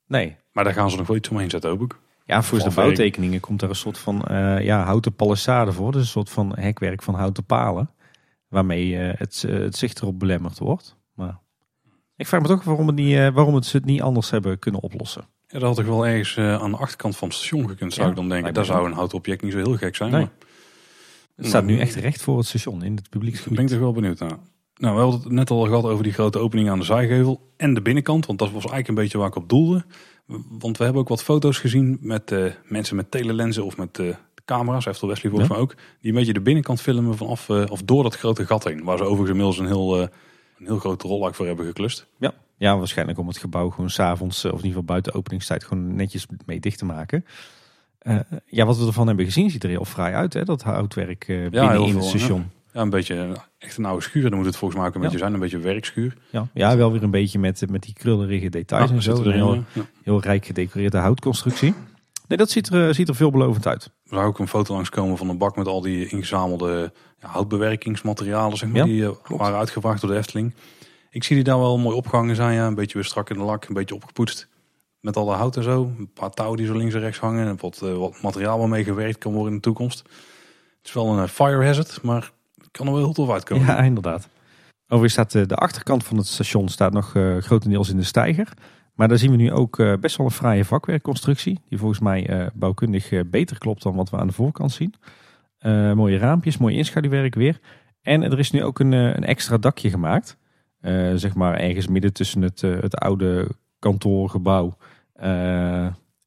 Nee, 0.07 0.35
Maar 0.51 0.63
daar 0.63 0.73
gaan 0.73 0.89
ze 0.89 0.97
nog 0.97 1.07
wel 1.07 1.15
iets 1.15 1.29
omheen 1.29 1.49
zetten, 1.49 1.69
hoop 1.69 1.81
ik. 1.81 1.95
Ja, 2.25 2.43
volgens 2.43 2.75
de 2.75 2.81
bouwtekeningen 2.81 3.39
komt 3.39 3.61
er 3.61 3.69
een 3.69 3.75
soort 3.75 3.97
van 3.97 4.25
ja, 4.61 4.83
houten 4.83 5.15
palissade 5.15 5.71
voor. 5.71 5.91
Dus 5.91 6.01
een 6.01 6.07
soort 6.07 6.29
van 6.29 6.55
hekwerk 6.55 7.03
van 7.03 7.15
houten 7.15 7.45
palen. 7.45 7.89
Waarmee 8.47 8.95
het, 8.95 9.41
het 9.47 9.75
zicht 9.75 10.01
erop 10.01 10.19
belemmerd 10.19 10.59
wordt. 10.59 10.95
Maar 11.13 11.39
ik 12.15 12.27
vraag 12.27 12.41
me 12.41 12.47
toch 12.47 12.63
waarom, 12.63 12.87
het 12.87 12.95
niet, 12.95 13.15
eh, 13.15 13.29
waarom 13.29 13.55
het 13.55 13.65
ze 13.65 13.77
het 13.77 13.85
niet 13.85 14.01
anders 14.01 14.29
hebben 14.29 14.59
kunnen 14.59 14.81
oplossen. 14.81 15.21
Ja, 15.47 15.59
dat 15.59 15.67
had 15.67 15.75
toch 15.75 15.85
wel 15.95 16.07
ergens 16.07 16.35
eh, 16.37 16.61
aan 16.61 16.71
de 16.71 16.77
achterkant 16.77 17.17
van 17.17 17.27
het 17.27 17.37
station 17.37 17.69
gekund, 17.69 17.93
zou 17.93 18.05
Ja, 18.05 18.11
ik 18.11 18.17
dan 18.17 18.29
denken. 18.29 18.53
Daar 18.53 18.65
zou 18.65 18.85
een 18.85 18.93
houten 18.93 19.17
object 19.17 19.41
niet 19.41 19.51
zo 19.51 19.57
heel 19.57 19.75
gek 19.77 19.95
zijn. 19.95 20.11
Nee. 20.11 20.21
Maar 20.21 20.31
Het 21.35 21.45
staat 21.47 21.63
nu 21.65 21.79
echt 21.79 21.95
recht 21.95 22.21
voor 22.21 22.37
het 22.37 22.45
station 22.47 22.83
in 22.83 22.95
het 22.95 23.09
publieksgebied. 23.09 23.55
ben 23.55 23.65
ik 23.65 23.71
toch 23.71 23.79
wel 23.79 23.91
benieuwd 23.91 24.19
naar. 24.19 24.37
Nou, 24.75 24.95
we 24.95 25.01
hadden 25.01 25.19
het 25.21 25.31
net 25.31 25.49
al 25.49 25.65
gehad 25.65 25.83
over 25.83 26.03
die 26.03 26.13
grote 26.13 26.39
opening 26.39 26.69
aan 26.69 26.79
de 26.79 26.85
zijgevel 26.85 27.51
en 27.57 27.73
de 27.73 27.81
binnenkant. 27.81 28.25
Want 28.25 28.39
dat 28.39 28.47
was 28.47 28.57
eigenlijk 28.61 28.87
een 28.87 28.95
beetje 29.03 29.17
waar 29.17 29.27
ik 29.27 29.35
op 29.35 29.49
doelde. 29.49 29.85
Want 30.49 30.77
we 30.77 30.83
hebben 30.83 31.01
ook 31.01 31.07
wat 31.09 31.23
foto's 31.23 31.57
gezien 31.59 31.97
met 32.01 32.31
eh, 32.31 32.45
mensen 32.65 32.95
met 32.95 33.11
telelenzen 33.11 33.65
of 33.65 33.77
met 33.77 33.99
camera's. 34.45 34.85
Heeft 34.85 35.01
Wesley 35.01 35.31
volgens 35.31 35.49
Ja. 35.49 35.53
mij 35.55 35.63
ook. 35.63 35.75
Die 36.01 36.11
een 36.11 36.17
beetje 36.17 36.33
de 36.33 36.41
binnenkant 36.41 36.81
filmen 36.81 37.17
vanaf 37.17 37.49
of 37.49 37.81
door 37.83 38.03
dat 38.03 38.15
grote 38.17 38.45
gat 38.45 38.63
heen. 38.63 38.83
Waar 38.83 38.97
ze 38.97 39.03
overigens 39.03 39.29
inmiddels 39.29 39.57
een 39.59 39.65
heel, 39.67 40.07
een 40.63 40.69
heel 40.69 40.79
grote 40.79 41.07
rolluik 41.07 41.35
voor 41.35 41.45
hebben 41.45 41.65
geklust. 41.65 42.07
Ja. 42.17 42.33
ja, 42.57 42.77
waarschijnlijk 42.77 43.19
om 43.19 43.27
het 43.27 43.37
gebouw 43.37 43.69
gewoon 43.69 43.89
s'avonds, 43.89 44.37
of 44.45 44.49
in 44.49 44.55
ieder 44.55 44.67
geval 44.69 44.83
buiten 44.83 45.13
openingstijd, 45.13 45.63
gewoon 45.63 45.95
netjes 45.95 46.25
mee 46.45 46.59
dicht 46.59 46.77
te 46.77 46.85
maken. 46.85 47.25
Eh, 47.99 48.19
ja, 48.45 48.65
wat 48.65 48.77
we 48.77 48.85
ervan 48.85 49.07
hebben 49.07 49.25
gezien 49.25 49.49
ziet 49.49 49.63
er 49.63 49.69
heel 49.69 49.85
fraai 49.85 50.13
uit, 50.13 50.33
hè? 50.33 50.43
dat 50.43 50.61
houtwerk 50.63 51.23
eh 51.27 51.49
binnen 51.49 51.85
in 51.85 51.95
het 51.95 52.05
station. 52.05 52.51
Ja, 52.73 52.81
een 52.81 52.89
beetje 52.89 53.15
eh, 53.15 53.29
echt 53.57 53.77
een 53.77 53.85
oude 53.85 54.03
schuur. 54.03 54.29
Dan 54.29 54.37
moet 54.37 54.45
het 54.45 54.55
volgens 54.57 54.79
mij 54.79 54.89
ook 54.89 54.95
een 54.95 55.01
Ja. 55.01 55.05
beetje 55.07 55.21
zijn. 55.21 55.33
Een 55.33 55.39
beetje 55.39 55.57
werkschuur. 55.57 56.17
Ja. 56.29 56.47
ja, 56.53 56.77
wel 56.77 56.91
weer 56.91 57.03
een 57.03 57.11
beetje 57.11 57.39
met, 57.39 57.69
met 57.69 57.83
die 57.83 57.93
krullerige 57.93 58.49
details 58.49 58.91
en 58.91 59.01
zo. 59.01 59.23
Een 59.23 59.31
heel, 59.31 59.63
heel 60.03 60.21
rijk 60.21 60.45
gedecoreerde 60.45 60.97
houtconstructie. 60.97 61.73
Nee, 62.33 62.41
dat 62.41 62.51
ziet 62.51 62.69
er, 62.69 62.87
eh, 62.87 62.93
ziet 62.93 63.09
er 63.09 63.15
veelbelovend 63.15 63.67
uit. 63.67 63.83
Er 63.83 63.91
zou 64.03 64.25
ook 64.25 64.39
een 64.39 64.47
foto 64.47 64.73
langskomen 64.73 65.17
van 65.17 65.29
een 65.29 65.37
bak 65.37 65.55
met 65.55 65.67
al 65.67 65.81
die 65.81 66.07
ingezamelde 66.07 66.91
ja, 67.19 67.27
houtbewerkingsmaterialen 67.27 68.57
zeg 68.57 68.69
maar, 68.69 68.77
Ja, 68.77 68.83
die 68.83 69.05
eh, 69.05 69.37
waren 69.37 69.57
uitgebracht 69.57 70.01
door 70.01 70.09
de 70.09 70.17
Efteling. 70.17 70.53
Ik 71.09 71.23
zie 71.23 71.35
die 71.35 71.45
daar 71.45 71.59
wel 71.59 71.77
mooi 71.77 71.95
opgehangen 71.95 72.35
zijn. 72.35 72.53
Ja. 72.53 72.67
Een 72.67 72.75
beetje 72.75 72.93
weer 72.93 73.03
strak 73.03 73.29
in 73.29 73.37
de 73.37 73.43
lak, 73.43 73.65
een 73.65 73.73
beetje 73.73 73.95
opgepoetst. 73.95 74.47
Met 74.99 75.17
alle 75.17 75.33
hout 75.35 75.57
en 75.57 75.63
zo. 75.63 75.91
Een 75.97 76.11
paar 76.13 76.29
touwen 76.29 76.57
die 76.57 76.67
zo 76.67 76.77
links 76.77 76.93
en 76.93 76.99
rechts 76.99 77.19
hangen. 77.19 77.47
En 77.47 77.57
wat, 77.59 77.81
eh, 77.83 77.97
wat 77.97 78.21
materiaal 78.21 78.59
waarmee 78.59 78.83
gewerkt 78.83 79.17
kan 79.17 79.31
worden 79.31 79.49
in 79.49 79.57
de 79.57 79.63
toekomst. 79.63 79.99
Het 80.77 80.87
is 80.87 80.93
wel 80.93 81.17
een 81.17 81.27
fire 81.27 81.65
hazard, 81.65 82.01
maar 82.01 82.31
het 82.57 82.71
kan 82.71 82.85
er 82.85 82.93
wel 82.93 83.03
heel 83.03 83.13
tof 83.13 83.29
uitkomen. 83.29 83.65
Ja, 83.65 83.77
inderdaad. 83.77 84.27
Overigens 84.87 85.13
staat 85.13 85.49
de 85.49 85.55
achterkant 85.55 86.03
van 86.03 86.17
het 86.17 86.27
station 86.27 86.69
staat 86.69 86.93
nog 86.93 87.09
grotendeels 87.39 87.89
in 87.89 87.97
de 87.97 88.03
steiger. 88.03 88.53
Maar 88.93 89.07
daar 89.07 89.17
zien 89.17 89.31
we 89.31 89.37
nu 89.37 89.51
ook 89.51 89.79
eh, 89.79 89.93
best 89.99 90.17
wel 90.17 90.25
een 90.25 90.31
fraaie 90.31 90.65
vakwerkconstructie. 90.65 91.59
Die 91.69 91.77
volgens 91.77 91.99
mij 91.99 92.27
eh, 92.27 92.47
bouwkundig 92.53 93.11
eh, 93.11 93.21
beter 93.25 93.57
klopt 93.57 93.83
dan 93.83 93.95
wat 93.95 94.09
we 94.09 94.17
aan 94.17 94.27
de 94.27 94.33
voorkant 94.33 94.71
zien. 94.71 94.93
Mooie 95.95 96.17
raampjes, 96.17 96.57
mooi 96.57 96.75
inschaduwwerk 96.75 97.35
weer. 97.35 97.59
En 98.01 98.23
er 98.23 98.39
is 98.39 98.51
nu 98.51 98.63
ook 98.63 98.79
een, 98.79 98.91
een 98.91 99.23
extra 99.23 99.57
dakje 99.57 99.89
gemaakt. 99.89 100.37
Zeg 101.15 101.35
maar 101.35 101.59
ergens 101.59 101.87
midden 101.87 102.13
tussen 102.13 102.41
het, 102.41 102.61
het 102.61 102.95
oude 102.95 103.49
kantoorgebouw 103.79 104.77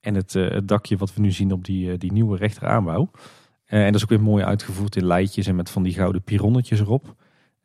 en 0.00 0.14
het, 0.14 0.32
het 0.32 0.68
dakje 0.68 0.96
wat 0.96 1.14
we 1.14 1.20
nu 1.20 1.30
zien 1.30 1.52
op 1.52 1.64
die, 1.64 1.98
die 1.98 2.12
nieuwe 2.12 2.36
rechteraanbouw. 2.36 3.10
En 3.64 3.86
dat 3.86 3.94
is 3.94 4.02
ook 4.02 4.08
weer 4.08 4.22
mooi 4.22 4.44
uitgevoerd 4.44 4.96
in 4.96 5.06
leidjes 5.06 5.46
en 5.46 5.56
met 5.56 5.70
van 5.70 5.82
die 5.82 5.94
gouden 5.94 6.22
pironnetjes 6.22 6.80
erop. 6.80 7.14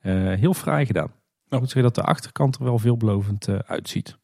Heel 0.02 0.54
fraai 0.54 0.86
gedaan. 0.86 1.12
Ik 1.50 1.60
moet 1.60 1.70
zeggen 1.70 1.94
dat 1.94 1.96
de 1.96 2.12
achterkant 2.12 2.56
er 2.56 2.64
wel 2.64 2.80
veelbelovend 2.80 3.48
uitziet. 3.66 4.20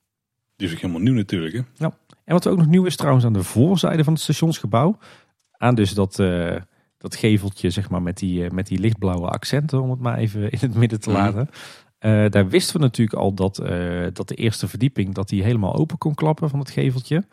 Die 0.57 0.67
is 0.67 0.73
ook 0.73 0.79
helemaal 0.79 1.01
nieuw 1.01 1.13
natuurlijk. 1.13 1.53
Hè? 1.53 1.87
En 2.23 2.33
wat 2.33 2.47
ook 2.47 2.57
nog 2.57 2.67
nieuw 2.67 2.85
is 2.85 2.95
trouwens 2.95 3.25
aan 3.25 3.33
de 3.33 3.43
voorzijde 3.43 4.03
van 4.03 4.13
het 4.13 4.21
stationsgebouw. 4.21 4.97
Aan 5.51 5.75
dus 5.75 5.93
dat, 5.93 6.19
eh, 6.19 6.55
dat 6.97 7.15
geveltje 7.15 7.69
zeg 7.69 7.89
maar 7.89 8.01
met 8.01 8.17
die, 8.17 8.45
eh, 8.45 8.51
met 8.51 8.67
die 8.67 8.79
lichtblauwe 8.79 9.27
accenten 9.27 9.81
om 9.81 9.89
het 9.89 9.99
maar 9.99 10.17
even 10.17 10.49
in 10.51 10.57
het 10.61 10.75
midden 10.75 10.99
te 10.99 11.09
Mhm. 11.09 11.19
laten. 11.19 11.49
Eh, 11.97 12.25
daar 12.29 12.49
wisten 12.49 12.75
we 12.75 12.81
natuurlijk 12.81 13.17
al 13.19 13.33
dat, 13.33 13.55
dat 14.13 14.27
de 14.27 14.35
eerste 14.35 14.67
verdieping 14.67 15.13
dat 15.13 15.29
die 15.29 15.43
helemaal 15.43 15.75
open 15.75 15.97
kon 15.97 16.13
klappen 16.15 16.49
van 16.49 16.59
het 16.59 16.69
geveltje. 16.69 17.23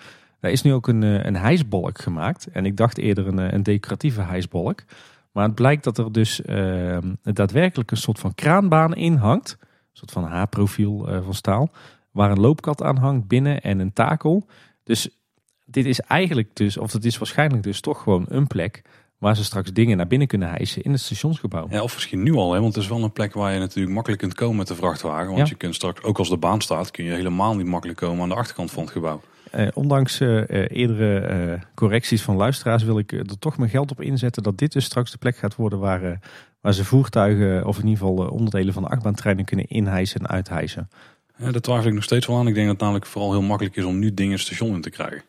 Daar 0.41 0.51
is 0.51 0.63
nu 0.63 0.73
ook 0.73 0.89
een, 0.89 1.03
een 1.03 1.37
hijsbalk 1.37 2.01
gemaakt. 2.01 2.47
En 2.53 2.67
ik 2.67 2.77
dacht 2.77 2.99
eerder 2.99 3.27
een, 3.27 3.55
een 3.55 3.63
decoratieve 3.63 4.21
hijsbalk. 4.21 4.83
Maar 5.33 5.45
het 5.45 5.55
blijkt 5.55 5.85
dat 5.85 5.99
er 5.99 6.13
dus 6.13 6.43
eh, 6.43 6.99
daadwerkelijk 7.23 7.91
een 7.91 7.97
soort 7.97 8.19
van 8.19 8.35
kraanbaan 8.35 8.95
in 8.95 9.17
hangt. 9.17 9.57
Een 9.61 9.67
soort 9.93 10.11
van 10.11 10.25
H-profiel 10.25 11.09
van 11.25 11.35
staal. 11.35 11.71
Waar 12.15 12.31
een 12.31 12.41
loopkat 12.41 12.83
aan 12.83 12.97
hangt 12.97 13.27
binnen 13.29 13.61
en 13.61 13.79
een 13.79 13.93
takel. 13.93 14.47
Dus 14.85 15.09
dit 15.67 15.87
is 15.87 16.01
eigenlijk 16.01 16.57
dus, 16.57 16.77
of 16.77 16.93
het 16.93 17.05
is 17.05 17.19
waarschijnlijk 17.19 17.63
dus 17.63 17.81
toch 17.81 18.03
gewoon 18.03 18.25
een 18.29 18.47
plek 18.47 18.83
waar 19.19 19.37
ze 19.37 19.45
straks 19.45 19.73
dingen 19.73 19.97
naar 19.97 20.07
binnen 20.07 20.29
kunnen 20.29 20.49
hijsen 20.49 20.83
in 20.83 20.91
het 20.93 21.01
stationsgebouw. 21.01 21.67
Ja, 21.71 21.83
of 21.83 21.95
misschien 21.95 22.23
nu 22.23 22.35
al, 22.35 22.53
hè? 22.53 22.61
want 22.61 22.75
het 22.75 22.83
is 22.83 22.89
wel 22.89 23.03
een 23.03 23.13
plek 23.13 23.33
waar 23.35 23.53
je 23.53 23.59
natuurlijk 23.59 23.95
makkelijk 23.95 24.21
kunt 24.23 24.35
komen 24.35 24.57
met 24.57 24.67
de 24.67 24.75
vrachtwagen. 24.75 25.27
Want 25.27 25.39
Ja. 25.39 25.45
je 25.49 25.55
kunt 25.55 25.75
straks, 25.75 26.03
ook 26.03 26.19
als 26.19 26.29
de 26.29 26.37
baan 26.37 26.61
staat, 26.61 26.91
kun 26.91 27.05
je 27.05 27.13
helemaal 27.13 27.57
niet 27.57 27.67
makkelijk 27.67 27.99
komen 27.99 28.23
aan 28.23 28.29
de 28.29 28.35
achterkant 28.35 28.71
van 28.71 28.83
het 28.83 28.93
gebouw. 28.93 29.21
Eh, 29.51 29.69
ondanks 29.75 30.21
eh, 30.21 30.39
eh, 30.43 30.67
eerdere 30.71 31.19
eh, 31.19 31.61
correcties 31.75 32.23
van 32.23 32.37
luisteraars 32.37 32.83
wil 32.83 32.99
ik 32.99 33.13
eh, 33.13 33.19
er 33.19 33.39
toch 33.39 33.59
mijn 33.59 33.71
geld 33.71 33.91
op 33.91 34.01
inzetten 34.01 34.43
dat 34.43 34.59
dit 34.59 34.73
dus 34.73 34.85
straks 34.85 35.11
de 35.11 35.19
plek 35.19 35.37
gaat 35.37 35.55
worden 35.57 35.79
waar, 35.79 36.03
eh, 36.03 36.17
waar 36.61 36.73
ze 36.75 36.85
voertuigen 36.85 37.67
of 37.67 37.79
in 37.79 37.87
ieder 37.87 38.07
geval 38.07 38.29
onderdelen 38.29 38.73
van 38.75 38.83
de 38.83 38.89
achtbaantreinen 38.89 39.45
kunnen 39.45 39.67
inhijsen 39.69 40.21
en 40.21 40.29
uithijsen. 40.29 40.89
Ja, 41.39 41.51
dat 41.51 41.63
twijfel 41.63 41.87
ik 41.89 41.95
nog 41.95 42.03
steeds 42.05 42.27
wel 42.27 42.37
aan. 42.39 42.47
Ik 42.47 42.55
denk 42.55 42.67
dat 42.67 42.75
het 42.75 42.83
namelijk 42.85 43.07
vooral 43.07 43.33
heel 43.33 43.43
makkelijk 43.43 43.77
is 43.77 43.85
om 43.85 43.99
nu 43.99 44.15
dingen 44.15 44.33
het 44.33 44.41
station 44.41 44.75
in 44.75 44.81
te 44.81 44.91
krijgen. 44.91 45.23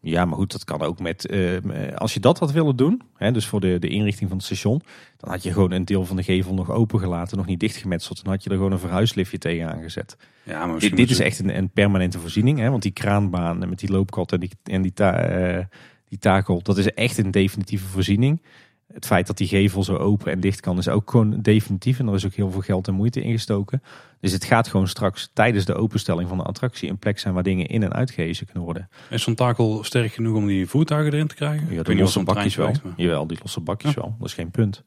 Ja, 0.00 0.24
maar 0.24 0.36
goed, 0.36 0.52
dat 0.52 0.64
kan 0.64 0.82
ook 0.82 1.00
met. 1.00 1.26
eh, 1.26 1.56
als 1.94 2.14
je 2.14 2.20
dat 2.20 2.38
had 2.38 2.52
willen 2.52 2.76
doen, 2.76 3.02
hè, 3.14 3.32
dus 3.32 3.46
voor 3.46 3.60
de, 3.60 3.78
de 3.78 3.88
inrichting 3.88 4.28
van 4.28 4.38
het 4.38 4.46
station, 4.46 4.82
dan 5.16 5.30
had 5.30 5.42
je 5.42 5.52
gewoon 5.52 5.70
een 5.70 5.84
deel 5.84 6.04
van 6.04 6.16
de 6.16 6.22
gevel 6.22 6.54
nog 6.54 6.70
opengelaten, 6.70 7.36
nog 7.36 7.46
niet 7.46 7.60
dichtgemetseld. 7.60 8.24
Dan 8.24 8.32
had 8.32 8.44
je 8.44 8.50
er 8.50 8.56
gewoon 8.56 8.72
een 8.72 8.78
verhuisliftje 8.78 9.38
tegen 9.38 9.72
aangezet. 9.72 10.16
Ja, 10.42 10.66
maar 10.66 10.78
Dit, 10.78 11.10
is 11.10 11.20
echt 11.20 11.38
een, 11.38 11.56
een 11.56 11.70
permanente 11.70 12.18
voorziening, 12.18 12.58
hè, 12.58 12.70
want 12.70 12.82
die 12.82 12.92
kraanbaan 12.92 13.58
met 13.58 13.78
die 13.78 13.90
loopkat 13.90 14.32
en 14.32 14.40
die, 14.40 14.50
en 14.62 14.82
die, 14.82 14.92
ta, 14.92 15.18
eh, 15.18 15.64
die 16.08 16.18
takel, 16.18 16.62
dat 16.62 16.78
is 16.78 16.92
echt 16.92 17.18
een 17.18 17.30
definitieve 17.30 17.86
voorziening. 17.86 18.42
Het 18.92 19.06
feit 19.06 19.26
dat 19.26 19.36
die 19.36 19.48
gevel 19.48 19.82
zo 19.84 19.96
open 19.96 20.32
en 20.32 20.40
dicht 20.40 20.60
kan, 20.60 20.78
is 20.78 20.88
ook 20.88 21.10
gewoon 21.10 21.40
definitief. 21.40 21.98
En 21.98 22.08
er 22.08 22.14
is 22.14 22.26
ook 22.26 22.34
heel 22.34 22.50
veel 22.50 22.60
geld 22.60 22.88
en 22.88 22.94
moeite 22.94 23.20
ingestoken. 23.20 23.82
Dus 24.20 24.32
het 24.32 24.44
gaat 24.44 24.68
gewoon 24.68 24.88
straks 24.88 25.30
tijdens 25.32 25.64
de 25.64 25.74
openstelling 25.74 26.28
van 26.28 26.38
de 26.38 26.44
attractie 26.44 26.90
een 26.90 26.98
plek 26.98 27.18
zijn 27.18 27.34
waar 27.34 27.42
dingen 27.42 27.66
in- 27.66 27.82
en 27.82 27.92
uitgehezen 27.92 28.46
kunnen 28.46 28.64
worden. 28.64 28.88
Is 29.10 29.22
zo'n 29.22 29.34
takel 29.34 29.84
sterk 29.84 30.12
genoeg 30.12 30.36
om 30.36 30.46
die 30.46 30.66
voertuigen 30.66 31.12
erin 31.12 31.26
te 31.26 31.34
krijgen? 31.34 31.72
Ja, 31.74 31.80
of 31.80 31.86
losse 31.88 32.22
bakjes 32.22 32.54
wel. 32.54 32.64
treintje 32.66 32.82
werkt, 32.82 32.82
maar- 32.84 33.06
Jawel, 33.06 33.26
die 33.26 33.38
losse 33.42 33.60
bakjes 33.60 33.94
wel. 33.94 34.14
Dat 34.18 34.28
is 34.28 34.34
geen 34.34 34.50
punt. 34.50 34.82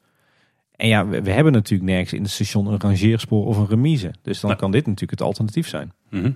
En 0.76 0.88
ja, 0.88 1.08
we, 1.08 1.22
we 1.22 1.32
hebben 1.32 1.54
natuurlijk 1.54 1.90
nergens 1.90 2.14
in 2.14 2.22
het 2.22 2.32
station 2.32 2.68
een 2.68 2.80
rangeerspoor 2.80 3.46
of 3.46 3.58
een 3.58 3.68
remise. 3.68 4.14
Dus 4.22 4.40
dan 4.40 4.56
kan 4.56 4.72
dit 4.72 4.86
natuurlijk 4.86 5.20
het 5.20 5.22
alternatief 5.28 5.68
zijn. 5.68 5.94
Mhm. 6.10 6.22
Nou, 6.22 6.34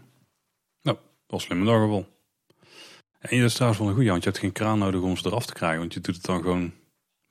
dat 0.82 0.98
was 1.28 1.44
slim 1.44 1.58
in 1.58 1.64
ieder 1.66 1.82
geval. 1.82 2.06
En 3.20 3.38
dat 3.40 3.48
is 3.48 3.54
trouwens 3.54 3.80
wel 3.82 3.90
een 3.90 3.96
goede, 3.96 4.10
want 4.10 4.24
je 4.24 4.30
hebt 4.30 4.42
geen 4.42 4.52
kraan 4.52 4.80
nodig 4.80 5.02
om 5.02 5.18
ze 5.18 5.28
eraf 5.28 5.46
te 5.46 5.54
krijgen. 5.54 5.80
Want 5.80 5.94
je 5.94 6.00
doet 6.00 6.16
het 6.16 6.26
dan 6.26 6.42
gewoon 6.42 6.72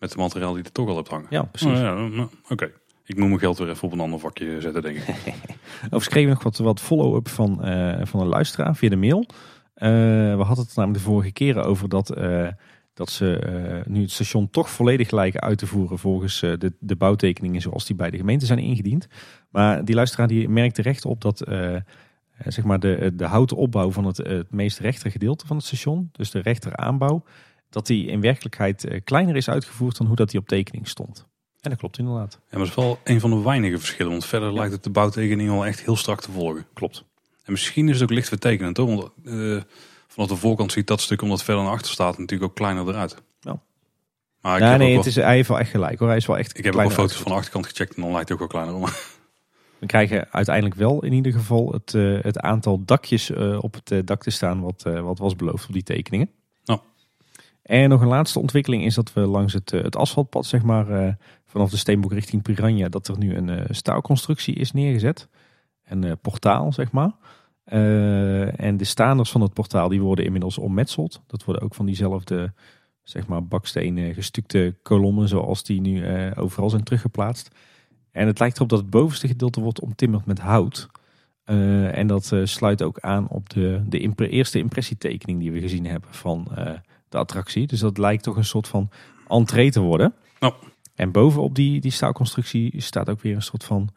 met 0.03 0.11
het 0.11 0.19
materiaal 0.19 0.55
die 0.55 0.63
je 0.63 0.73
toch 0.73 0.89
al 0.89 0.97
hebt 0.97 1.09
hangen. 1.09 1.27
Ja, 1.31 1.43
precies. 1.43 1.69
Oh, 1.69 1.77
ja, 1.77 1.95
nou, 1.95 2.29
Oké, 2.49 2.71
ik 3.05 3.17
moet 3.17 3.29
mijn 3.29 3.39
geld 3.39 3.59
weer 3.59 3.69
even 3.69 3.85
op 3.85 3.93
een 3.93 4.01
ander 4.01 4.19
vakje 4.19 4.61
zetten, 4.61 4.83
denk 4.83 4.97
ik. 4.97 5.09
Overigens 5.91 6.15
we 6.15 6.21
nog 6.21 6.43
wat, 6.43 6.57
wat 6.57 6.81
follow-up 6.81 7.29
van, 7.29 7.65
eh, 7.65 8.07
van 8.07 8.21
een 8.21 8.27
luisteraar 8.27 8.77
via 8.77 8.89
de 8.89 8.97
mail. 8.97 9.27
Eh, 9.75 9.89
we 10.37 10.43
hadden 10.43 10.65
het 10.65 10.77
namelijk 10.77 11.05
de 11.05 11.11
vorige 11.11 11.33
keren 11.33 11.65
over 11.65 11.89
dat, 11.89 12.11
eh, 12.11 12.49
dat 12.95 13.11
ze 13.11 13.83
nu 13.87 14.01
het 14.01 14.11
station 14.11 14.51
toch 14.51 14.71
volledig 14.71 15.11
lijken 15.11 15.41
uit 15.41 15.59
te 15.59 15.67
voeren 15.67 15.99
volgens 15.99 16.41
de, 16.41 16.73
de 16.79 16.97
bouwtekeningen 16.97 17.61
zoals 17.61 17.87
die 17.87 17.97
bij 17.97 18.11
de 18.11 18.17
gemeente 18.17 18.47
zijn 18.47 18.59
ingediend. 18.59 19.07
Maar 19.51 19.85
die 19.85 19.95
luisteraar 19.95 20.29
die 20.29 20.49
merkte 20.49 20.83
recht 20.83 21.05
op 21.05 21.21
dat 21.21 21.47
zeg 22.47 22.65
maar 22.65 22.81
de, 22.81 23.13
de 23.15 23.25
houten 23.25 23.57
opbouw 23.57 23.91
van 23.91 24.05
het, 24.05 24.17
het 24.17 24.51
meest 24.51 24.79
rechter 24.79 25.11
gedeelte 25.11 25.47
van 25.47 25.57
het 25.57 25.67
station, 25.67 26.09
dus 26.13 26.31
de 26.31 26.41
rechter 26.41 26.77
aanbouw, 26.77 27.25
dat 27.73 27.87
die 27.87 28.07
in 28.07 28.21
werkelijkheid 28.21 28.85
eh, 28.85 29.01
kleiner 29.05 29.37
is 29.37 29.49
uitgevoerd 29.49 29.97
dan 29.97 30.07
hoe 30.07 30.17
dat 30.17 30.31
die 30.31 30.41
op 30.41 30.49
tekening 30.49 30.89
stond. 30.89 31.27
En 31.61 31.71
dat 31.71 31.79
klopt 31.79 31.99
inderdaad. 31.99 32.33
Ja, 32.33 32.59
maar 32.59 32.59
dat 32.59 32.69
is 32.69 32.75
wel 32.75 32.99
een 33.05 33.21
van 33.21 33.31
de 33.31 33.43
weinige 33.43 33.79
verschillen. 33.79 34.13
Want 34.13 34.25
verder 34.25 34.53
lijkt 34.53 34.73
het 34.73 34.85
de 34.85 34.91
bouwtekening 34.91 35.51
wel 35.51 35.67
echt 35.67 35.81
heel 35.81 35.97
strak 35.97 36.21
te 36.21 36.31
volgen. 36.31 36.67
Klopt. 36.73 37.05
En 37.45 37.53
misschien 37.53 37.89
is 37.89 37.95
het 37.95 38.03
ook 38.03 38.17
licht 38.17 38.29
vertekenend 38.29 38.77
hoor. 38.77 38.87
Want 38.87 39.11
eh, 39.25 39.63
vanaf 40.07 40.29
de 40.29 40.37
voorkant 40.37 40.73
ziet 40.73 40.87
dat 40.87 41.01
stuk 41.01 41.23
omdat 41.23 41.37
het 41.37 41.47
verder 41.47 41.65
naar 41.65 41.73
achter 41.73 41.93
staat 41.93 42.19
natuurlijk 42.19 42.51
ook 42.51 42.57
kleiner 42.57 42.89
eruit. 42.89 43.23
Ja. 43.41 43.61
Maar 44.41 44.57
ik 44.57 44.63
Ja, 44.63 44.77
nee, 44.77 44.97
het 44.97 45.05
wel, 45.05 45.07
is, 45.07 45.15
hij 45.15 45.35
heeft 45.35 45.49
wel 45.49 45.59
echt 45.59 45.71
gelijk 45.71 45.99
hoor. 45.99 46.09
Hij 46.09 46.17
is 46.17 46.27
wel 46.27 46.39
echt 46.39 46.59
ik 46.59 46.65
heb 46.65 46.75
ook 46.75 46.93
foto's 46.93 47.17
van 47.17 47.31
de 47.31 47.37
achterkant 47.37 47.67
gecheckt 47.67 47.95
en 47.95 48.03
dan 48.03 48.13
lijkt 48.13 48.29
hij 48.29 48.39
ook 48.39 48.53
wel 48.53 48.63
kleiner 48.63 48.75
om. 48.75 48.93
We 49.79 49.87
krijgen 49.87 50.29
uiteindelijk 50.31 50.75
wel 50.75 51.05
in 51.05 51.13
ieder 51.13 51.33
geval 51.33 51.73
het, 51.73 51.95
eh, 51.95 52.19
het 52.23 52.39
aantal 52.39 52.85
dakjes 52.85 53.31
op 53.61 53.79
het 53.85 54.07
dak 54.07 54.23
te 54.23 54.31
staan 54.31 54.61
wat, 54.61 54.83
wat 54.83 55.19
was 55.19 55.37
beloofd 55.37 55.67
op 55.67 55.73
die 55.73 55.83
tekeningen. 55.83 56.31
En 57.63 57.89
nog 57.89 58.01
een 58.01 58.09
laatste 58.09 58.39
ontwikkeling 58.39 58.85
is 58.85 58.95
dat 58.95 59.13
we 59.13 59.21
langs 59.21 59.53
het, 59.53 59.73
eh, 59.73 59.83
het 59.83 59.97
asfaltpad, 59.97 60.47
zeg 60.47 60.63
maar, 60.63 60.91
eh, 60.91 61.13
vanaf 61.47 61.71
de 61.71 61.77
Steenbok 61.77 62.13
richting 62.13 62.43
Piranha, 62.43 62.89
dat 62.89 63.09
er 63.09 63.19
nu 63.19 63.37
een 63.37 63.49
eh, 63.49 63.65
staalconstructie 63.71 64.55
is 64.55 64.73
neergezet. 64.73 65.29
Een 65.85 66.19
portaal, 66.19 66.73
zeg 66.73 66.93
maar. 66.93 67.13
En 67.65 68.77
de 68.77 68.85
staanders 68.85 69.31
van 69.31 69.41
het 69.41 69.53
portaal 69.53 69.89
die 69.89 70.01
worden 70.01 70.25
inmiddels 70.25 70.59
ommetseld. 70.59 71.23
Dat 71.27 71.45
worden 71.45 71.63
ook 71.63 71.75
van 71.75 71.87
diezelfde, 71.87 72.53
zeg 73.03 73.27
maar, 73.27 73.47
bakstenen 73.47 74.15
gestukte 74.15 74.77
kolommen 74.83 75.29
zoals 75.29 75.65
die 75.65 75.81
nu 75.81 76.05
overal 76.35 76.71
zijn 76.71 76.83
teruggeplaatst. 76.83 77.51
En 78.11 78.27
het 78.27 78.39
lijkt 78.39 78.57
erop 78.57 78.69
dat 78.69 78.79
het 78.79 78.91
bovenste 78.91 79.27
gedeelte 79.27 79.61
wordt 79.61 79.81
omtimmerd 79.81 80.27
met 80.27 80.39
hout. 80.39 80.89
En 81.45 82.07
dat 82.07 82.33
sluit 82.45 82.83
ook 82.83 83.01
aan 83.01 83.29
op 83.29 83.51
de, 83.51 83.83
de 83.89 84.29
eerste 84.29 84.59
impressietekening 84.59 85.41
die 85.41 85.53
we 85.53 85.61
gezien 85.61 85.87
hebben 85.87 86.15
van 86.15 86.49
de 87.13 87.19
attractie. 87.19 87.67
Dus 87.67 87.81
dat 87.81 87.99
lijkt 87.99 88.23
toch 88.23 88.37
een 88.37 88.45
soort 88.45 88.69
van 88.69 88.91
entree 89.29 89.71
te 89.71 89.81
worden. 89.81 90.15
Oh. 90.41 90.55
En 90.95 91.13
bovenop 91.13 91.55
die, 91.55 91.81
die 91.81 91.91
staalconstructie 91.91 92.81
staat 92.81 93.09
ook 93.11 93.21
weer 93.21 93.35
een 93.35 93.43
soort 93.43 93.65
van 93.65 93.89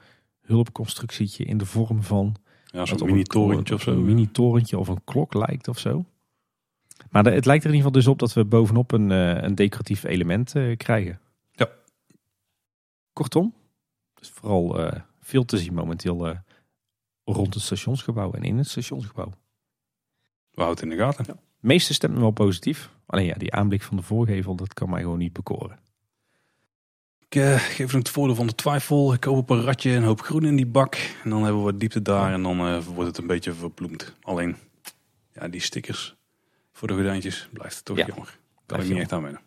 hulpconstructietje 0.42 1.46
in 1.46 1.58
de 1.58 1.66
vorm 1.66 2.04
van 2.04 2.36
Ja, 2.66 2.86
zo'n 2.86 3.02
op 3.02 3.06
mini 3.08 3.20
een- 3.20 3.26
torentje 3.26 3.74
of 3.74 3.82
zo. 3.82 3.92
Een 3.92 4.06
mini 4.06 4.32
torentje 4.32 4.78
of 4.78 4.88
een 4.88 5.04
klok 5.04 5.34
lijkt 5.34 5.68
of 5.68 5.80
zo. 5.80 6.06
Maar 7.10 7.24
de- 7.24 7.32
het 7.32 7.46
lijkt 7.46 7.64
er 7.64 7.70
in 7.70 7.76
ieder 7.76 7.92
geval 7.92 7.92
dus 7.92 8.08
op 8.08 8.20
dat 8.20 8.34
we 8.34 8.46
bovenop 8.46 8.92
een, 8.92 9.12
eh, 9.12 9.42
een 9.44 9.56
decoratief 9.56 10.04
element 10.04 10.56
eh, 10.56 10.78
krijgen. 10.78 11.20
Ja. 11.52 11.70
Kortom, 13.14 13.54
is 14.22 14.30
vooral 14.30 14.80
eh, 14.80 15.02
veel 15.22 15.46
te 15.46 15.58
zien 15.58 15.74
momenteel 15.74 16.36
rond 17.24 17.54
het 17.54 17.64
stationsgebouw 17.64 18.32
en 18.32 18.44
in 18.44 18.58
het 18.58 18.68
stationsgebouw. 18.70 19.30
We 20.52 20.62
houden 20.62 20.84
het 20.84 20.92
in 20.94 20.98
de 20.98 21.04
gaten. 21.04 21.24
De 21.26 21.38
meeste 21.60 21.94
stemmen 21.94 22.20
wel 22.20 22.32
positief. 22.32 22.90
Alleen 23.06 23.26
ja, 23.26 23.34
die 23.34 23.54
aanblik 23.54 23.82
van 23.82 23.98
de 23.98 24.04
voorgevel, 24.04 24.56
dat 24.56 24.74
kan 24.74 24.90
mij 24.90 25.02
gewoon 25.02 25.18
niet 25.18 25.34
bekoren. 25.34 25.80
Ik 27.30 27.36
eh, 27.36 27.56
geef 27.56 27.92
hem 27.92 28.00
het 28.00 28.10
voordeel 28.10 28.36
van 28.36 28.48
de 28.48 28.56
twijfel. 28.56 29.14
Ik 29.14 29.20
koop 29.20 29.38
op 29.38 29.50
een 29.50 29.62
ratje 29.62 29.92
een 29.92 30.04
hoop 30.04 30.22
groen 30.22 30.46
in 30.46 30.56
die 30.56 30.66
bak. 30.66 30.96
En 31.24 31.30
dan 31.30 31.44
hebben 31.44 31.58
we 31.58 31.72
wat 31.72 31.80
diepte 31.80 32.02
daar 32.02 32.34
en 32.34 32.44
dan 32.44 32.60
eh, 32.60 32.80
wordt 32.80 33.10
het 33.10 33.18
een 33.18 33.28
beetje 33.28 33.54
verploemd. 33.54 34.16
Alleen, 34.22 34.56
ja, 35.34 35.48
die 35.48 35.62
stickers 35.62 36.16
voor 36.72 36.88
de 36.88 36.94
gordijntjes 36.94 37.50
blijft 37.54 37.76
het 37.76 37.86
toch 37.86 37.98
Ja, 37.98 38.06
jammer. 38.06 38.38
Kan 38.66 38.80
ik 38.80 38.88
niet 38.88 38.98
echt 38.98 39.12
aan 39.12 39.22
wennen. 39.22 39.42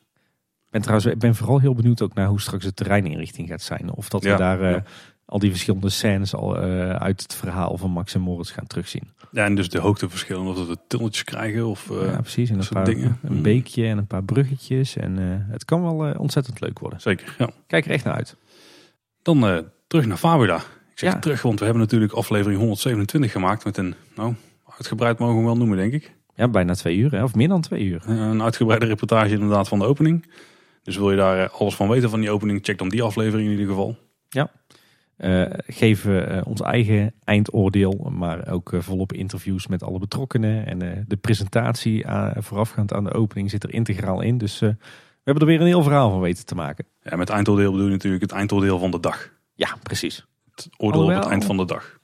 Ik 0.64 0.71
ben 0.71 0.81
trouwens 0.83 1.12
ik 1.12 1.18
ben 1.18 1.35
vooral 1.35 1.61
heel 1.61 1.75
benieuwd 1.75 2.03
ook 2.03 2.14
naar 2.14 2.27
hoe 2.27 2.40
straks 2.40 2.64
de 2.64 2.75
terreininrichting 2.75 3.49
gaat 3.49 3.62
zijn. 3.62 3.90
Of 3.90 4.09
dat 4.09 4.23
we 4.23 4.29
Ja, 4.29 4.37
daar 4.37 4.61
eh, 4.61 4.71
ja. 4.71 4.83
Al 5.29 5.38
die 5.38 5.51
verschillende 5.51 5.88
scènes 5.88 6.35
al 6.35 6.57
eh, 6.59 6.91
uit 6.91 7.23
het 7.23 7.35
verhaal 7.35 7.77
van 7.79 7.91
Max 7.91 8.14
en 8.14 8.21
Moritz 8.21 8.53
gaan 8.53 8.67
terugzien. 8.67 9.03
Ja, 9.33 9.45
en 9.45 9.55
dus 9.55 9.69
de 9.69 9.79
hoogteverschillen, 9.79 10.47
of 10.47 10.67
we 10.67 10.77
tunneltjes 10.88 11.25
krijgen 11.25 11.67
of... 11.67 11.91
eh, 11.91 12.03
ja, 12.12 12.21
precies. 12.21 12.51
En 12.51 12.59
een 12.59 12.67
paar 12.73 12.85
dingen. 12.85 13.19
een 13.23 13.37
Mm. 13.37 13.43
beekje 13.43 13.87
en 13.87 13.99
een 13.99 14.07
paar 14.07 14.23
bruggetjes. 14.25 14.97
En 14.97 15.19
eh, 15.19 15.53
het 15.53 15.64
kan 15.64 15.83
wel 15.83 16.14
ontzettend 16.19 16.61
leuk 16.61 16.79
worden. 16.79 17.01
Zeker, 17.01 17.35
ja. 17.38 17.51
Kijk 17.67 17.85
er 17.85 17.91
echt 17.91 18.05
naar 18.05 18.14
uit. 18.14 18.37
Dan 19.23 19.64
terug 19.87 20.07
naar 20.07 20.17
Fabula. 20.17 20.57
Ik 20.57 20.99
zeg 21.05 21.12
Ja. 21.12 21.19
terug, 21.19 21.43
want 21.43 21.59
we 21.59 21.64
hebben 21.64 21.83
natuurlijk 21.83 22.12
aflevering 22.12 22.59
127 22.61 23.33
gemaakt 23.33 23.64
met 23.64 23.77
een, 23.77 23.95
nou, 24.17 24.35
uitgebreid 24.77 25.19
mogen 25.19 25.38
we 25.38 25.45
wel 25.45 25.57
noemen, 25.57 25.77
denk 25.77 25.93
ik. 25.93 26.14
Ja, 26.35 26.49
bijna 26.49 26.75
twee 26.75 26.97
uur. 26.97 27.11
Hè? 27.12 27.23
Of 27.23 27.35
meer 27.35 27.49
dan 27.49 27.61
twee 27.61 27.85
uur. 27.85 28.03
Een 28.07 28.43
uitgebreide 28.43 28.87
reportage 28.87 29.33
inderdaad 29.35 29.69
van 29.69 29.79
de 29.79 29.85
opening. 29.85 30.31
Dus 30.83 30.97
wil 30.97 31.11
je 31.11 31.17
daar 31.17 31.49
alles 31.51 31.75
van 31.75 31.88
weten 31.88 32.11
van 32.11 32.21
die 32.21 32.31
opening, 32.31 32.59
check 32.62 32.79
dan 32.79 32.88
die 32.88 33.03
aflevering 33.03 33.45
in 33.47 33.59
ieder 33.59 33.69
geval. 33.75 33.97
Eh 35.18 35.42
geven 35.66 36.28
eh, 36.28 36.46
ons 36.46 36.61
eigen 36.61 37.14
eindoordeel, 37.24 38.11
maar 38.12 38.48
ook 38.50 38.72
eh, 38.72 38.81
volop 38.81 39.12
interviews 39.12 39.66
met 39.66 39.83
alle 39.83 39.98
betrokkenen. 39.98 40.66
En 40.66 41.04
de 41.09 41.16
presentatie 41.16 42.04
voorafgaand 42.37 42.92
aan 42.92 43.04
de 43.04 43.12
opening 43.12 43.50
zit 43.50 43.64
er 43.64 43.72
integraal 43.72 44.20
in. 44.20 44.38
Dus 44.38 44.59
we 44.59 44.76
hebben 45.24 45.42
er 45.42 45.48
weer 45.48 45.61
een 45.61 45.66
heel 45.66 45.83
verhaal 45.83 46.11
van 46.11 46.20
weten 46.20 46.46
te 46.46 46.54
maken. 46.54 46.87
Ja, 47.02 47.16
met 47.16 47.31
eindoordeel 47.31 47.70
bedoel 47.70 47.87
je 47.87 47.92
natuurlijk 47.92 48.22
het 48.22 48.33
eindoordeel 48.33 48.78
van 48.78 48.90
de 48.90 49.00
dag. 49.00 49.31
Ja, 49.54 49.76
precies. 49.83 50.26
Het 50.54 50.68
oordeel 50.76 51.02
op 51.02 51.09
het 51.09 51.26
eind 51.26 51.44
van 51.44 51.57
de 51.57 51.64
dag. 51.64 51.98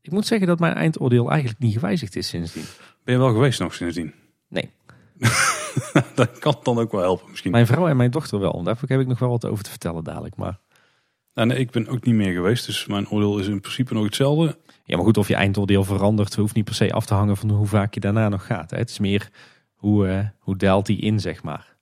Ik 0.00 0.12
moet 0.12 0.26
zeggen 0.26 0.46
dat 0.46 0.58
mijn 0.58 0.74
eindoordeel 0.74 1.30
eigenlijk 1.30 1.60
niet 1.60 1.72
gewijzigd 1.72 2.16
is 2.16 2.28
sindsdien. 2.28 2.64
Ben 3.04 3.14
je 3.14 3.20
wel 3.20 3.32
geweest 3.32 3.60
nog 3.60 3.74
sindsdien? 3.74 4.14
Nee. 4.48 4.70
dat 6.14 6.38
kan 6.38 6.56
dan 6.62 6.78
ook 6.78 6.92
wel 6.92 7.00
helpen 7.00 7.30
misschien. 7.30 7.50
Mijn 7.50 7.66
vrouw 7.66 7.88
en 7.88 7.96
mijn 7.96 8.10
dochter 8.10 8.38
wel. 8.38 8.62
Daar 8.62 8.78
heb 8.86 9.00
ik 9.00 9.06
nog 9.06 9.18
wel 9.18 9.28
wat 9.28 9.44
over 9.44 9.64
te 9.64 9.70
vertellen 9.70 10.04
dadelijk. 10.04 10.36
Maar, 10.36 10.58
Nou, 11.36 11.48
nee, 11.48 11.58
ik 11.58 11.70
ben 11.70 11.88
ook 11.88 12.04
niet 12.04 12.14
meer 12.14 12.32
geweest, 12.32 12.66
dus 12.66 12.86
mijn 12.86 13.08
oordeel 13.08 13.38
is 13.38 13.48
in 13.48 13.60
principe 13.60 13.94
nog 13.94 14.04
hetzelfde. 14.04 14.56
ja, 14.84 14.96
maar 14.96 15.04
goed, 15.04 15.16
of 15.16 15.28
je 15.28 15.34
eindoordeel 15.34 15.84
verandert, 15.84 16.34
hoeft 16.34 16.54
niet 16.54 16.64
per 16.64 16.74
se 16.74 16.92
af 16.92 17.06
te 17.06 17.14
hangen 17.14 17.36
van 17.36 17.50
hoe 17.50 17.66
vaak 17.66 17.94
je 17.94 18.00
daarna 18.00 18.28
nog 18.28 18.46
gaat. 18.46 18.70
Hè. 18.70 18.76
Het 18.76 18.90
is 18.90 18.98
meer 18.98 19.30
hoe, 19.74 20.08
eh, 20.08 20.26
hoe 20.38 20.56
daalt 20.56 20.86
die 20.86 21.00
in, 21.00 21.20
zeg 21.20 21.42
maar. 21.42 21.74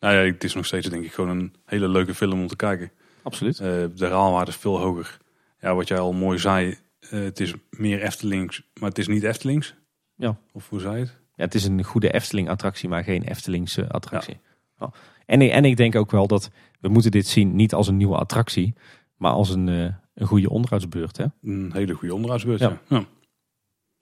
Nou 0.00 0.14
ja, 0.14 0.32
het 0.32 0.44
is 0.44 0.54
nog 0.54 0.66
steeds 0.66 0.88
denk 0.88 1.04
ik 1.04 1.12
gewoon 1.12 1.38
een 1.38 1.54
hele 1.64 1.88
leuke 1.88 2.14
film 2.14 2.40
om 2.40 2.46
te 2.46 2.56
kijken. 2.56 2.90
Absoluut. 3.22 3.58
Eh, 3.58 3.66
de 3.66 3.90
herhaalwaarde 3.96 4.50
is 4.50 4.56
veel 4.56 4.78
hoger. 4.78 5.18
Ja, 5.60 5.74
wat 5.74 5.88
jij 5.88 5.98
al 5.98 6.12
mooi 6.12 6.38
zei, 6.38 6.78
eh, 7.00 7.10
het 7.10 7.40
is 7.40 7.54
meer 7.70 8.02
Eftelings, 8.02 8.62
maar 8.80 8.88
het 8.88 8.98
is 8.98 9.08
niet 9.08 9.22
Eftelings. 9.22 9.74
Ja. 10.16 10.36
Of 10.52 10.68
hoe 10.68 10.80
zei 10.80 10.94
je 10.94 11.00
het? 11.00 11.16
Ja, 11.34 11.44
het 11.44 11.54
is 11.54 11.64
een 11.64 11.84
goede 11.84 12.12
Efteling-attractie, 12.12 12.88
maar 12.88 13.04
geen 13.04 13.22
Eftelingse 13.22 13.88
attractie. 13.88 14.38
Oh. 14.78 14.92
En, 15.26 15.40
en 15.40 15.64
ik 15.64 15.76
denk 15.76 15.94
ook 15.96 16.10
wel 16.10 16.26
dat 16.26 16.50
we 16.80 16.88
moeten 16.88 17.10
dit 17.10 17.26
zien 17.26 17.56
niet 17.56 17.74
als 17.74 17.88
een 17.88 17.96
nieuwe 17.96 18.16
attractie, 18.16 18.74
maar 19.16 19.32
als 19.32 19.50
een, 19.50 19.68
eh, 19.68 19.94
een 20.14 20.26
goede 20.26 20.50
onderhoudsbeurt. 20.50 21.16
Hè? 21.16 21.24
Een 21.42 21.70
hele 21.72 21.94
goede 21.94 22.14
onderhoudsbeurt. 22.14 22.60
Ja. 22.60 23.04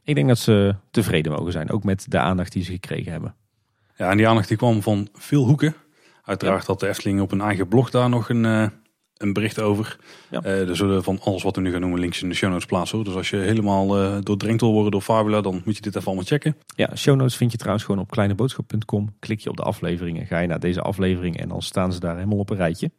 Ik 0.03 0.14
denk 0.14 0.29
dat 0.29 0.38
ze 0.38 0.75
tevreden 0.91 1.33
mogen 1.33 1.53
zijn, 1.53 1.71
ook 1.71 1.85
met 1.85 2.07
de 2.11 2.19
aandacht 2.19 2.53
die 2.53 2.62
ze 2.62 2.73
gekregen 2.73 3.12
hebben. 3.12 3.35
ja, 3.97 4.11
en 4.11 4.17
die 4.17 4.29
aandacht 4.29 4.49
die 4.49 4.57
kwam 4.57 4.83
van 4.83 5.09
veel 5.12 5.45
hoeken. 5.45 5.75
Uiteraard 6.25 6.67
had 6.67 6.81
de 6.81 6.88
Efteling 6.88 7.21
op 7.21 7.33
een 7.33 7.41
eigen 7.41 7.69
blog 7.69 7.91
daar 7.91 8.09
nog 8.09 8.29
een, 8.29 8.45
eh, 8.45 8.67
een 9.18 9.33
bericht 9.33 9.61
over. 9.61 9.96
Ja. 10.31 10.42
Eh, 10.42 10.68
er 10.68 10.76
zullen 10.76 11.04
van 11.04 11.20
alles 11.20 11.42
wat 11.42 11.57
we 11.57 11.62
nu 11.62 11.70
gaan 11.72 11.81
noemen 11.81 12.00
links 12.00 12.22
in 12.22 12.28
de 12.28 12.35
show 12.35 12.50
notes 12.50 12.66
plaatsen. 12.66 12.96
hoor. 12.96 13.07
Dus 13.07 13.14
als 13.14 13.31
je 13.31 13.37
helemaal 13.37 13.98
eh 13.98 14.16
doordrenkt 14.22 14.61
wil 14.61 14.72
worden 14.72 14.90
door 14.90 15.00
Fabula, 15.00 15.40
dan 15.40 15.62
moet 15.64 15.76
je 15.76 15.83
dit 15.83 15.96
even 15.96 16.07
allemaal 16.07 16.24
checken. 16.24 16.57
Ja, 16.76 16.96
show 16.96 17.16
notes 17.16 17.37
vind 17.37 17.52
je 17.52 17.59
trouwens 17.59 17.85
gewoon 17.85 18.00
op 18.00 18.11
kleineboodschap.com. 18.11 19.14
Klik 19.18 19.40
je 19.40 19.50
op 19.50 19.57
de 19.57 19.62
afleveringen, 19.62 20.26
ga 20.26 20.38
je 20.38 20.46
naar 20.46 20.61
deze 20.61 20.81
aflevering 20.81 21.37
en 21.40 21.48
dan 21.48 21.62
staan 21.62 21.92
ze 21.92 22.00
daar 22.00 22.14
helemaal 22.14 22.38
op 22.38 22.50
een 22.50 22.57
rijtje. 22.57 22.90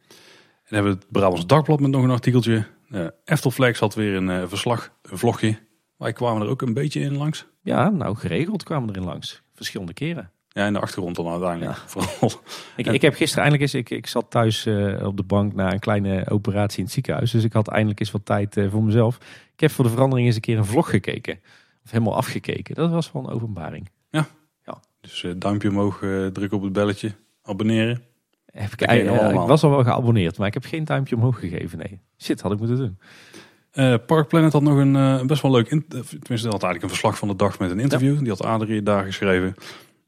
En 0.63 0.75
hebben 0.75 0.91
we 0.91 0.97
het 0.97 1.11
Brabants 1.11 1.45
Dagblad 1.45 1.79
met 1.79 1.91
nog 1.91 2.03
een 2.03 2.09
artikeltje. 2.09 2.65
Eh 2.89 3.07
Eftelflex 3.25 3.79
had 3.79 3.95
weer 3.95 4.15
een 4.15 4.49
verslag, 4.49 4.91
een 5.01 5.17
vlogje. 5.17 5.57
Wij 5.97 6.13
kwamen 6.13 6.41
er 6.41 6.47
ook 6.47 6.61
een 6.61 6.73
beetje 6.73 6.99
in 6.99 7.17
langs. 7.17 7.45
Ja, 7.61 7.89
nou 7.89 8.15
geregeld 8.15 8.63
kwamen 8.63 8.87
we 8.87 8.93
erin 8.95 9.07
langs. 9.07 9.41
Verschillende 9.53 9.93
keren. 9.93 10.31
Ja, 10.51 10.65
in 10.65 10.73
de 10.73 10.79
achtergrond 10.79 11.15
dan 11.15 11.27
uiteindelijk. 11.27 11.77
Vooral. 11.77 12.31
Ik, 12.77 12.85
Ja. 12.85 12.91
ik 12.91 13.01
heb 13.01 13.13
gisteren 13.13 13.43
eindelijk 13.43 13.61
eens, 13.73 13.81
ik, 13.83 13.89
ik 13.89 14.07
zat 14.07 14.25
thuis 14.29 14.65
eh, 14.65 15.05
op 15.05 15.17
de 15.17 15.23
bank 15.23 15.53
na 15.53 15.73
een 15.73 15.79
kleine 15.79 16.29
operatie 16.29 16.77
in 16.77 16.83
het 16.83 16.93
ziekenhuis. 16.93 17.31
Dus 17.31 17.43
ik 17.43 17.53
had 17.53 17.67
eindelijk 17.67 17.99
eens 17.99 18.11
wat 18.11 18.25
tijd 18.25 18.57
eh, 18.57 18.69
voor 18.71 18.83
mezelf. 18.83 19.17
Ik 19.53 19.59
heb 19.59 19.71
voor 19.71 19.83
de 19.85 19.89
verandering 19.91 20.27
eens 20.27 20.35
een 20.35 20.41
keer 20.41 20.57
een 20.57 20.65
vlog 20.65 20.89
gekeken. 20.89 21.39
Of 21.85 21.91
helemaal 21.91 22.15
afgekeken. 22.15 22.75
Dat 22.75 22.91
was 22.91 23.11
wel 23.11 23.23
een 23.23 23.29
openbaring. 23.33 23.89
Dus 25.01 25.23
eh, 25.23 25.31
duimpje 25.37 25.69
omhoog, 25.69 25.97
druk 26.33 26.51
op 26.53 26.61
het 26.61 26.73
belletje, 26.73 27.11
abonneren. 27.43 28.01
Heb 28.51 28.71
ik, 28.73 28.81
ik 28.81 29.09
was 29.47 29.63
al 29.63 29.69
wel 29.69 29.83
geabonneerd, 29.83 30.37
maar 30.37 30.47
ik 30.47 30.53
heb 30.53 30.65
geen 30.65 30.83
duimpje 30.83 31.15
omhoog 31.15 31.39
gegeven. 31.39 31.77
Nee. 31.77 31.99
Shit, 32.17 32.41
had 32.41 32.51
ik 32.51 32.57
moeten 32.59 32.77
doen. 32.77 32.97
Eh 33.71 33.95
Park 34.05 34.27
Planet 34.27 34.53
had 34.53 34.61
nog 34.61 34.77
een 34.77 35.27
best 35.27 35.41
wel 35.41 35.51
leuk, 35.51 35.69
in- 35.69 35.85
tenminste 35.87 36.33
had 36.49 36.63
eigenlijk 36.63 36.83
een 36.83 36.89
verslag 36.89 37.17
van 37.17 37.27
de 37.27 37.35
dag 37.35 37.59
met 37.59 37.71
een 37.71 37.79
interview. 37.79 38.19
Die 38.19 38.29
had 38.29 38.43
Adrie 38.43 38.83
daar 38.83 39.03
geschreven. 39.05 39.55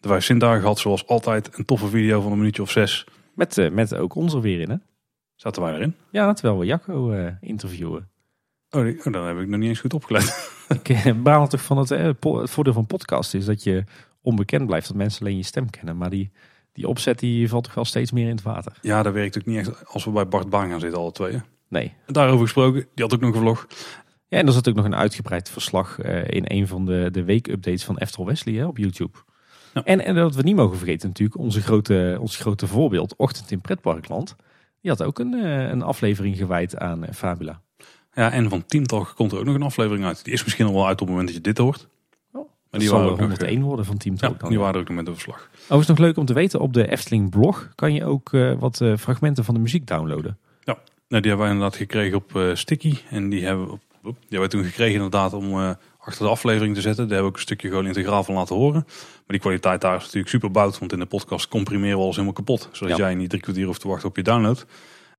De 0.02 0.08
Vijf 0.08 0.24
Zindagen 0.24 0.64
had 0.64 0.80
zoals 0.80 1.08
altijd 1.08 1.58
een 1.58 1.66
toffe 1.66 1.88
video 1.88 2.22
van 2.22 2.32
een 2.32 2.38
minuutje 2.38 2.62
of 2.62 2.72
zes. 2.72 3.06
Met, 3.36 3.58
eh, 3.58 3.72
met 3.72 3.95
ook 3.95 4.16
ons 4.16 4.34
er 4.34 4.41
weer 4.41 4.60
in, 4.60 4.70
hè? 4.70 4.76
Zaten 5.36 5.62
wij 5.62 5.74
erin? 5.74 5.95
Ja, 6.12 6.34
terwijl 6.34 6.60
we 6.60 6.66
Jacco 6.66 7.12
eh, 7.12 7.32
interviewen. 7.41 8.10
Oh, 8.70 8.84
die- 8.84 8.97
oh, 9.06 9.14
dan 9.14 9.26
heb 9.26 9.38
ik 9.39 9.47
nog 9.47 9.60
niet 9.60 9.70
eens 9.70 9.80
goed 9.80 9.93
opgelet. 9.93 10.52
ik 10.84 10.89
eh, 10.89 11.14
baal 11.16 11.47
toch 11.47 11.62
van 11.62 11.78
het, 11.78 11.91
eh, 11.91 12.10
po- 12.20 12.41
het 12.41 12.49
voordeel 12.49 12.74
van 12.74 12.86
podcast 12.86 13.34
is 13.34 13.45
dat 13.45 13.64
je 13.64 13.84
onbekend 14.22 14.66
blijft. 14.66 14.88
Dat 14.88 14.97
mensen 14.97 15.22
alleen 15.26 15.38
je 15.38 15.43
stem 15.43 15.70
kennen. 15.70 15.97
Maar 15.97 16.10
die, 16.10 16.32
die 16.74 16.88
opzet 16.88 17.20
die 17.20 17.49
valt 17.49 17.64
toch 17.64 17.74
wel 17.74 17.86
steeds 17.86 18.12
meer 18.12 18.26
in 18.28 18.36
het 18.36 18.41
water. 18.41 18.74
Ja, 18.82 19.04
dat 19.04 19.14
werkt 19.14 19.38
ook 19.38 19.45
niet 19.45 19.58
echt 19.58 19.86
als 19.88 20.06
we 20.06 20.12
bij 20.12 20.28
Bart 20.28 20.49
Baan 20.49 20.70
gaan 20.70 20.80
zitten, 20.80 20.99
alle 20.99 21.12
twee. 21.12 21.34
hè. 21.34 21.39
Nee. 21.68 21.93
Daarover 22.06 22.41
gesproken, 22.43 22.88
die 22.93 23.04
had 23.04 23.14
ook 23.14 23.22
nog 23.22 23.34
een 23.36 23.41
vlog. 23.41 23.68
Ja, 24.28 24.38
en 24.38 24.47
er 24.47 24.54
zat 24.54 24.70
ook 24.70 24.76
nog 24.76 24.86
een 24.86 24.95
uitgebreid 24.95 25.49
verslag 25.49 25.99
in 26.26 26.43
een 26.47 26.68
van 26.68 26.86
de, 26.86 27.10
de 27.12 27.24
weekupdates 27.24 27.84
van 27.84 27.97
Eftel 27.97 28.26
Wesley 28.26 28.54
hè, 28.56 28.66
op 28.66 28.78
YouTube. 28.78 29.18
Ja. 29.74 29.84
En, 29.84 30.05
en 30.05 30.15
dat 30.15 30.36
we 30.36 30.41
niet 30.41 30.55
mogen 30.55 30.78
vergeten 30.78 31.07
natuurlijk, 31.07 31.38
onze 31.39 31.61
grote, 31.61 32.17
ons 32.19 32.38
grote 32.38 32.67
voorbeeld, 32.67 33.15
Ochtend 33.15 33.51
in 33.51 33.61
Pretparkland. 33.61 34.36
Die 34.82 34.91
had 34.91 35.03
ook 35.03 35.19
een, 35.19 35.34
eh, 35.34 35.69
een 35.69 35.82
aflevering 35.82 36.38
gewijd 36.38 36.78
aan 36.78 37.03
eh, 37.05 37.13
Fabula. 37.13 37.61
Ja, 38.13 38.32
en 38.32 38.49
van 38.49 38.65
Teamtalk 38.65 39.13
komt 39.15 39.32
er 39.32 39.38
ook 39.38 39.45
nog 39.45 39.55
een 39.55 39.61
aflevering 39.61 40.05
uit. 40.05 40.24
Die 40.24 40.34
is 40.34 40.43
misschien 40.43 40.65
al 40.65 40.74
wel 40.74 40.88
uit 40.88 41.01
op 41.01 41.07
het 41.07 41.09
moment 41.09 41.28
dat 41.28 41.36
je 41.36 41.41
dit 41.43 41.57
hoort. 41.57 41.88
Oh. 42.32 42.49
Maar 42.72 42.80
die 42.80 42.89
waren 42.89 43.05
ook 43.09 43.19
nog, 43.19 43.28
101 43.28 43.61
worden 43.61 43.86
van 43.86 43.97
Team 43.97 44.15
Ja, 44.15 44.19
Talk 44.28 44.39
dan. 44.39 44.49
die 44.49 44.59
waren 44.59 44.80
ook 44.82 44.88
nog 44.88 44.97
met 44.97 45.07
een 45.07 45.13
verslag. 45.13 45.49
Overigens 45.53 45.88
nog 45.88 45.97
leuk 45.97 46.17
om 46.17 46.26
te 46.26 46.34
weten, 46.34 46.59
op 46.59 46.74
de 46.74 46.88
Efteling 46.91 47.30
blog 47.30 47.72
kan 47.76 47.93
je 47.93 48.05
ook 48.05 48.34
eh, 48.34 48.53
wat 48.59 48.82
eh, 48.82 48.97
fragmenten 48.97 49.43
van 49.45 49.53
de 49.53 49.59
muziek 49.59 49.88
downloaden. 49.88 50.38
Nou, 51.07 51.24
die 51.24 51.32
hebben 51.32 51.49
wij 51.49 51.55
inderdaad 51.55 51.80
gekregen 51.82 52.17
op 52.17 52.36
eh, 52.36 52.55
Sticky. 52.55 52.97
En 53.09 53.30
die 53.30 53.45
hebben, 53.45 53.65
we 53.65 53.72
op, 53.72 53.80
op- 53.93 54.01
die 54.01 54.13
hebben 54.19 54.39
wij 54.39 54.47
toen 54.47 54.63
gekregen 54.63 54.93
inderdaad 54.95 55.34
om 55.34 55.51
eh, 55.51 55.72
achter 56.02 56.26
de 56.26 56.32
aflevering 56.32 56.76
te 56.76 56.82
zetten. 56.82 57.08
Daar 57.08 57.14
hebben 57.14 57.24
we 57.24 57.30
ook 57.32 57.36
een 57.36 57.41
stukje 57.47 57.68
gewoon 57.70 57.88
integraal 57.88 58.24
van 58.24 58.36
laten 58.36 58.56
horen. 58.56 58.84
Maar 58.86 59.24
die 59.28 59.39
kwaliteit 59.39 59.82
daar 59.82 59.95
is 59.95 60.02
natuurlijk 60.04 60.30
super 60.30 60.52
bout. 60.52 60.80
Want 60.80 60.91
in 60.93 60.99
de 60.99 61.06
podcast 61.06 61.47
comprimeren 61.47 61.95
we 61.97 62.02
alles 62.04 62.16
helemaal 62.16 62.36
kapot. 62.36 62.70
Zodat 62.72 62.97
Ja. 62.97 63.04
jij 63.06 63.16
niet 63.16 63.30
drie 63.30 63.41
kwartier 63.41 63.66
hoeft 63.66 63.82
te 63.82 63.88
wachten 63.88 64.10
op 64.10 64.16
je 64.16 64.24
download. 64.24 64.66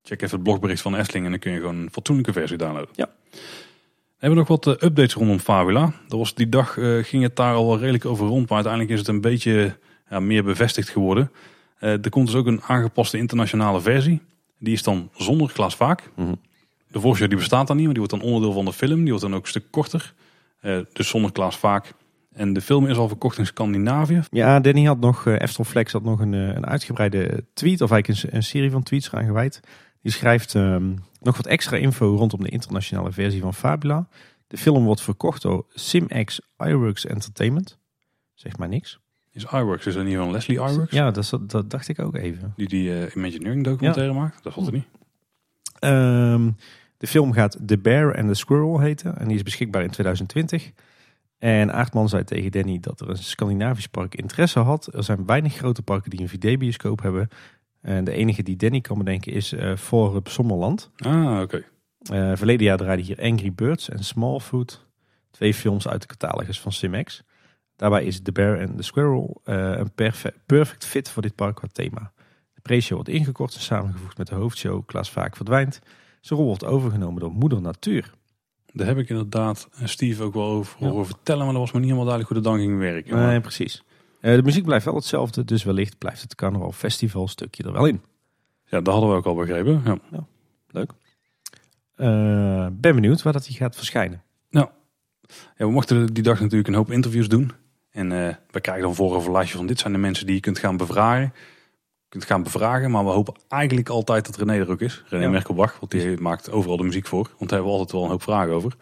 Check 0.02 0.22
even 0.22 0.34
het 0.34 0.42
blogbericht 0.42 0.82
van 0.82 0.94
Efteling 0.96 1.24
en 1.24 1.30
dan 1.30 1.40
kun 1.40 1.52
je 1.52 1.58
gewoon 1.58 1.76
een 1.76 1.88
fatsoenlijke 1.92 2.32
versie 2.32 2.56
downloaden. 2.56 2.90
Ja. 2.94 3.08
We 3.30 4.28
hebben 4.28 4.38
nog 4.38 4.48
wat 4.48 4.66
eh, 4.66 4.72
updates 4.88 5.14
rondom 5.14 5.38
Fabula. 5.38 5.92
Dat 6.08 6.18
was, 6.18 6.34
die 6.34 6.48
dag 6.48 6.78
eh, 6.78 6.98
ging 7.02 7.22
het 7.22 7.36
daar 7.36 7.54
al 7.54 7.66
wel 7.66 7.78
redelijk 7.78 8.04
over 8.04 8.26
rond. 8.26 8.44
Maar 8.48 8.54
uiteindelijk 8.54 8.92
is 8.92 8.98
het 8.98 9.08
een 9.08 9.20
beetje 9.20 9.76
ja, 10.10 10.20
meer 10.20 10.44
bevestigd 10.44 10.88
geworden. 10.88 11.30
Eh, 11.78 11.90
er 12.04 12.10
komt 12.10 12.26
dus 12.26 12.34
ook 12.36 12.46
een 12.46 12.62
aangepaste 12.62 13.18
internationale 13.18 13.80
versie. 13.80 14.20
Die 14.58 14.72
is 14.72 14.82
dan 14.82 15.10
zonder 15.16 15.52
Klaas 15.52 15.76
Vaak. 15.76 16.10
Mhm. 16.16 16.34
De 16.88 17.00
voorshow 17.00 17.28
die 17.28 17.38
bestaat 17.38 17.66
dan 17.66 17.76
niet, 17.76 17.84
maar 17.84 17.94
die 17.94 18.04
wordt 18.04 18.22
dan 18.22 18.30
onderdeel 18.32 18.52
van 18.54 18.64
de 18.64 18.72
film. 18.72 18.98
Die 19.00 19.08
wordt 19.08 19.22
dan 19.22 19.34
ook 19.34 19.42
een 19.42 19.48
stuk 19.48 19.64
korter. 19.70 20.14
Eh, 20.62 20.78
dus 20.92 21.08
zonder 21.08 21.32
Klaas 21.32 21.58
Vaak. 21.58 21.92
En 22.32 22.52
de 22.52 22.60
film 22.60 22.86
is 22.86 22.96
al 22.96 23.08
verkocht 23.08 23.38
in 23.38 23.46
Scandinavië. 23.46 24.22
Ja, 24.30 24.60
Danny 24.60 24.84
had 24.84 25.00
nog, 25.00 25.26
Eftel 25.26 25.64
Flex 25.64 25.92
had 25.92 26.02
nog 26.02 26.20
een, 26.20 26.34
eh, 26.34 26.40
een 26.40 26.66
uitgebreide 26.66 27.44
tweet, 27.54 27.80
of 27.80 27.90
eigenlijk 27.90 28.22
een, 28.22 28.36
een 28.36 28.42
serie 28.42 28.70
van 28.70 28.82
tweets 28.82 29.08
eraan 29.08 29.24
gewijd. 29.24 29.60
Die 30.02 30.12
schrijft 30.12 30.54
ehm, 30.54 30.94
nog 31.20 31.36
wat 31.36 31.46
extra 31.46 31.76
info 31.76 32.16
rondom 32.16 32.42
de 32.42 32.48
internationale 32.48 33.12
versie 33.12 33.40
van 33.40 33.54
Fabula. 33.54 34.08
De 34.46 34.56
film 34.56 34.84
wordt 34.84 35.00
verkocht 35.00 35.42
door 35.42 35.66
SimX 35.74 36.40
Iworks 36.58 37.06
Entertainment. 37.06 37.78
Zeg 38.34 38.56
maar 38.56 38.68
niks. 38.68 39.00
Is 39.32 39.44
iWorks, 39.44 39.86
is 39.86 39.94
dat 39.94 40.04
niet 40.04 40.16
van 40.16 40.30
Leslie 40.30 40.56
iWorks? 40.56 40.92
Ja, 40.92 41.10
dat, 41.10 41.38
dat 41.42 41.70
dacht 41.70 41.88
ik 41.88 41.98
ook 41.98 42.16
even. 42.16 42.52
Die 42.56 42.68
die 42.68 42.94
eh, 42.94 43.16
Imagineering 43.16 43.64
documentaire 43.64 44.12
maakt. 44.12 44.42
Dat 44.42 44.52
valt 44.52 44.66
er 44.66 44.72
niet. 44.72 44.86
Ehm, 45.78 46.50
de 47.02 47.08
film 47.08 47.32
gaat 47.32 47.58
The 47.66 47.78
Bear 47.78 48.16
and 48.18 48.28
the 48.28 48.34
Squirrel 48.34 48.80
heten. 48.80 49.18
En 49.18 49.26
die 49.28 49.36
is 49.36 49.42
beschikbaar 49.42 49.82
in 49.82 49.90
2020. 49.90 50.70
En 51.38 51.72
Aardman 51.72 52.08
zei 52.08 52.24
tegen 52.24 52.50
Danny 52.50 52.80
dat 52.80 53.00
er 53.00 53.08
een 53.08 53.16
Scandinavisch 53.16 53.86
park 53.88 54.14
interesse 54.14 54.58
had. 54.58 54.94
Er 54.94 55.04
zijn 55.04 55.26
weinig 55.26 55.54
grote 55.54 55.82
parken 55.82 56.10
die 56.10 56.20
een 56.20 56.28
4D-bioscoop 56.28 57.02
hebben. 57.02 57.28
En 57.80 58.04
de 58.04 58.12
enige 58.12 58.42
die 58.42 58.56
Danny 58.56 58.80
kan 58.80 58.98
bedenken 58.98 59.32
is 59.32 59.52
eh 59.52 59.76
Forum 59.76 60.22
Sommerland. 60.24 60.90
Ah, 60.96 61.40
oké. 61.40 61.64
Eh, 62.10 62.32
verleden 62.34 62.66
jaar 62.66 62.76
draaide 62.76 63.02
hier 63.02 63.20
Angry 63.22 63.52
Birds 63.52 63.88
en 63.88 64.04
Smallfoot. 64.04 64.86
Twee 65.30 65.54
films 65.54 65.88
uit 65.88 66.00
de 66.00 66.06
catalogus 66.06 66.60
van 66.60 66.72
Simex. 66.72 67.22
Daarbij 67.76 68.04
is 68.04 68.22
The 68.22 68.32
Bear 68.32 68.60
and 68.66 68.76
the 68.76 68.82
Squirrel 68.82 69.40
eh, 69.44 69.70
een 69.76 69.92
perfe- 69.94 70.34
perfect 70.46 70.84
fit 70.86 71.10
voor 71.10 71.22
dit 71.22 71.34
park 71.34 71.56
qua 71.56 71.68
thema. 71.72 72.12
De 72.54 72.60
pre-show 72.60 72.94
wordt 72.94 73.08
ingekort 73.08 73.54
en 73.54 73.60
samengevoegd 73.60 74.18
met 74.18 74.26
de 74.26 74.34
hoofdshow 74.34 74.86
Klaas 74.86 75.10
Vaak 75.10 75.36
verdwijnt. 75.36 75.80
Zijn 76.22 76.38
rol 76.38 76.48
wordt 76.48 76.64
overgenomen 76.64 77.20
door 77.20 77.32
Moeder 77.32 77.60
Natuur. 77.60 78.12
Daar 78.72 78.86
heb 78.86 78.98
ik 78.98 79.08
inderdaad 79.08 79.68
Steve 79.84 80.22
ook 80.22 80.34
wel 80.34 80.44
over 80.46 80.76
Ja. 80.78 80.88
horen 80.88 81.06
vertellen. 81.06 81.44
Maar 81.44 81.52
dat 81.52 81.62
was 81.62 81.72
me 81.72 81.78
niet 81.78 81.88
helemaal 81.90 82.08
duidelijk 82.08 82.34
hoe 82.34 82.42
de 82.42 82.48
dan 82.58 82.58
ging 82.68 82.78
werken. 82.78 83.16
Nee, 83.16 83.40
precies. 83.40 83.84
Eh, 84.20 84.34
de 84.34 84.42
muziek 84.42 84.64
blijft 84.64 84.84
wel 84.84 84.94
hetzelfde, 84.94 85.44
dus 85.44 85.62
wellicht 85.64 85.98
blijft 85.98 86.22
het 86.22 86.34
Carnaval 86.34 86.72
Festival 86.72 87.28
stukje 87.28 87.62
er 87.62 87.72
wel 87.72 87.86
in. 87.86 88.00
ja, 88.64 88.80
dat 88.80 88.92
hadden 88.92 89.10
we 89.10 89.16
ook 89.16 89.26
al 89.26 89.34
begrepen. 89.34 89.82
Ja. 90.10 90.26
Leuk. 90.68 90.90
Eh, 91.94 92.66
ben 92.72 92.94
benieuwd 92.94 93.22
waar 93.22 93.32
dat 93.32 93.46
hij 93.46 93.54
gaat 93.56 93.76
verschijnen. 93.76 94.22
Ja, 94.48 94.70
we 95.56 95.70
mochten 95.70 96.06
die 96.14 96.22
dag 96.22 96.40
natuurlijk 96.40 96.68
een 96.68 96.74
hoop 96.74 96.90
interviews 96.90 97.28
doen. 97.28 97.52
En 97.90 98.12
eh, 98.12 98.34
we 98.50 98.60
krijgen 98.60 98.84
dan 98.84 98.94
voor 98.94 99.24
een 99.26 99.32
lijstje 99.32 99.56
van 99.56 99.66
dit 99.66 99.78
zijn 99.78 99.92
de 99.92 99.98
mensen 99.98 100.26
die 100.26 100.34
je 100.34 100.40
kunt 100.40 100.58
gaan 100.58 100.76
bevragen. 100.76 101.32
Kunt 102.12 102.24
gaan 102.24 102.42
bevragen, 102.42 102.90
maar 102.90 103.04
we 103.04 103.10
hopen 103.10 103.34
eigenlijk 103.48 103.88
altijd 103.88 104.26
dat 104.26 104.36
René 104.36 104.52
er 104.52 104.70
ook 104.70 104.80
is. 104.80 105.02
René 105.06 105.22
Ja. 105.24 105.30
Merkelbach, 105.30 105.80
want 105.80 105.92
die 105.92 106.20
maakt 106.20 106.50
overal 106.50 106.76
de 106.76 106.82
muziek 106.82 107.06
voor. 107.06 107.22
Want 107.22 107.38
daar 107.38 107.48
hebben 107.48 107.66
we 107.66 107.72
altijd 107.72 107.92
wel 107.92 108.02
een 108.02 108.10
hoop 108.10 108.22
vragen 108.22 108.52
over. 108.52 108.76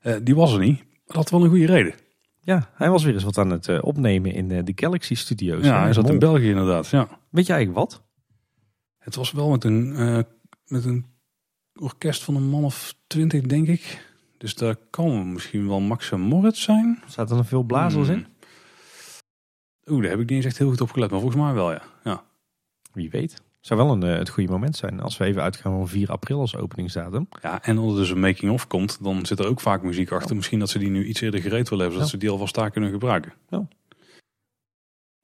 Eh, 0.00 0.16
die 0.22 0.34
was 0.34 0.52
er 0.52 0.58
niet. 0.58 0.78
Maar 0.78 0.86
dat 1.06 1.16
had 1.16 1.30
wel 1.30 1.42
een 1.42 1.48
goede 1.48 1.66
reden. 1.66 1.94
Ja, 2.40 2.70
hij 2.74 2.90
was 2.90 3.04
weer 3.04 3.14
eens 3.14 3.24
wat 3.24 3.38
aan 3.38 3.50
het 3.50 3.68
eh, 3.68 3.78
opnemen 3.82 4.32
in 4.32 4.50
eh, 4.50 4.64
de 4.64 4.72
Galaxy 4.74 5.14
Studios. 5.14 5.64
Ja, 5.64 5.82
hij 5.82 5.92
zat 5.92 6.08
in. 6.08 6.18
België 6.18 6.48
inderdaad. 6.48 6.88
Ja. 6.88 7.08
Weet 7.30 7.46
je 7.46 7.52
eigenlijk 7.52 7.90
wat? 7.90 8.02
Het 8.98 9.14
was 9.14 9.32
wel 9.32 9.50
met 9.50 9.64
een, 9.64 9.88
met 10.66 10.84
een 10.84 11.06
orkest 11.74 12.22
van 12.22 12.36
een 12.36 12.48
man 12.48 12.64
of 12.64 12.94
twintig, 13.06 13.42
denk 13.42 13.68
ik. 13.68 14.10
Dus 14.38 14.54
daar 14.54 14.76
kan 14.90 15.32
misschien 15.32 15.68
wel 15.68 15.80
Max 15.80 16.10
en 16.10 16.20
Moritz 16.20 16.62
zijn. 16.64 17.02
Zaten 17.06 17.36
er 17.36 17.44
veel 17.44 17.62
blazers 17.62 18.08
in? 18.08 18.14
Hmm. 18.14 18.26
Oeh, 19.94 20.02
daar 20.02 20.10
heb 20.10 20.20
ik 20.20 20.28
niet 20.28 20.36
eens 20.36 20.46
echt 20.46 20.58
heel 20.58 20.68
goed 20.68 20.80
op 20.80 20.90
gelet. 20.90 21.10
Maar 21.10 21.20
volgens 21.20 21.42
mij 21.42 21.52
wel, 21.52 21.72
ja. 21.72 21.82
ja. 22.04 22.22
Wie 22.92 23.10
weet. 23.10 23.42
Zou 23.60 23.80
wel 23.80 23.90
een, 23.92 24.02
eh, 24.02 24.18
het 24.18 24.28
goede 24.28 24.50
moment 24.52 24.76
zijn 24.76 25.00
als 25.00 25.16
we 25.16 25.24
even 25.24 25.42
uitgaan 25.42 25.72
van 25.72 25.88
4 25.88 26.08
april 26.10 26.40
als 26.40 26.56
openingsdatum. 26.56 27.28
Ja, 27.42 27.62
en 27.62 27.78
als 27.78 27.92
er 27.92 27.98
dus 27.98 28.10
een 28.10 28.20
making-of 28.20 28.66
komt, 28.66 28.98
dan 29.02 29.26
zit 29.26 29.38
er 29.38 29.46
ook 29.46 29.60
vaak 29.60 29.82
muziek 29.82 30.10
achter. 30.12 30.36
Misschien 30.36 30.58
dat 30.58 30.68
ze 30.70 30.78
die 30.78 30.90
nu 30.90 31.04
iets 31.06 31.20
eerder 31.20 31.40
gereed 31.40 31.68
willen 31.68 31.84
hebben, 31.84 31.92
zodat 31.92 32.04
Ja. 32.04 32.12
ze 32.14 32.16
die 32.16 32.30
alvast 32.30 32.54
daar 32.54 32.70
kunnen 32.70 32.90
gebruiken. 32.90 33.32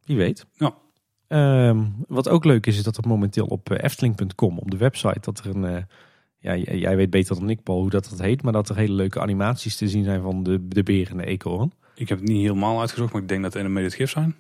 Wie 0.04 0.16
weet. 0.16 0.46
Ja. 0.54 0.74
Ehm, 1.28 1.84
wat 2.06 2.28
ook 2.28 2.44
leuk 2.44 2.66
is, 2.66 2.76
is 2.76 2.82
dat 2.82 2.96
er 2.96 3.08
momenteel 3.08 3.46
op 3.46 3.70
eh, 3.70 3.84
efteling.com, 3.84 4.58
op 4.58 4.70
de 4.70 4.76
website, 4.76 5.20
dat 5.20 5.38
er 5.38 5.56
een... 5.56 5.64
eh, 5.64 5.82
ja, 6.40 6.56
jij 6.56 6.96
weet 6.96 7.10
beter 7.10 7.34
dan 7.38 7.50
ik, 7.50 7.62
Paul, 7.62 7.80
hoe 7.80 7.90
dat, 7.90 8.08
dat 8.10 8.18
heet. 8.20 8.42
Maar 8.42 8.52
dat 8.52 8.68
er 8.68 8.76
hele 8.76 8.92
leuke 8.92 9.20
animaties 9.20 9.76
te 9.76 9.88
zien 9.88 10.04
zijn 10.04 10.22
van 10.22 10.42
de, 10.42 10.68
de 10.68 10.82
beer 10.82 11.10
en 11.10 11.16
de 11.16 11.26
eekhoorn. 11.26 11.72
Ik 11.94 12.08
heb 12.08 12.18
het 12.18 12.28
niet 12.28 12.40
helemaal 12.42 12.80
uitgezocht, 12.80 13.12
maar 13.12 13.22
ik 13.22 13.28
denk 13.28 13.42
dat 13.42 13.52
de 13.52 13.58
animated 13.58 13.94
gif 13.94 14.10
zijn. 14.10 14.36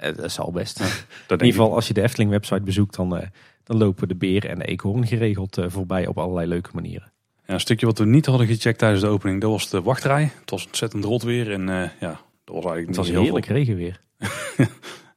Eh, 0.00 0.16
dat 0.16 0.30
zal 0.32 0.50
best. 0.52 0.78
Dat 1.26 1.40
In 1.40 1.46
ieder 1.46 1.60
geval, 1.60 1.74
als 1.74 1.88
je 1.88 1.94
de 1.94 2.02
Efteling 2.02 2.30
website 2.30 2.60
bezoekt, 2.60 2.96
dan, 2.96 3.16
eh, 3.16 3.26
dan 3.64 3.76
lopen 3.78 4.08
de 4.08 4.14
beer 4.16 4.46
en 4.48 4.58
de 4.58 4.64
eekhoorn 4.64 5.06
geregeld 5.06 5.58
eh, 5.58 5.64
voorbij 5.68 6.06
op 6.06 6.18
allerlei 6.18 6.46
leuke 6.48 6.70
manieren. 6.72 7.12
Ja, 7.46 7.54
een 7.54 7.60
stukje 7.60 7.86
wat 7.86 7.98
we 7.98 8.04
niet 8.06 8.26
hadden 8.26 8.46
gecheckt 8.46 8.78
tijdens 8.78 9.00
de 9.02 9.06
opening, 9.08 9.40
dat 9.40 9.50
was 9.50 9.68
de 9.68 9.82
wachtrij. 9.82 10.30
Het 10.40 10.50
was 10.50 10.66
ontzettend 10.66 11.04
rot 11.04 11.22
weer 11.22 11.52
en 11.52 11.66
ja, 12.00 12.20
dat 12.44 12.54
was 12.54 12.64
eigenlijk 12.64 12.86
Het 12.86 12.96
was 12.96 13.06
niet 13.06 13.14
heel 13.14 13.22
heerlijk 13.24 13.46
veel. 13.46 13.54
regenweer. 13.56 14.00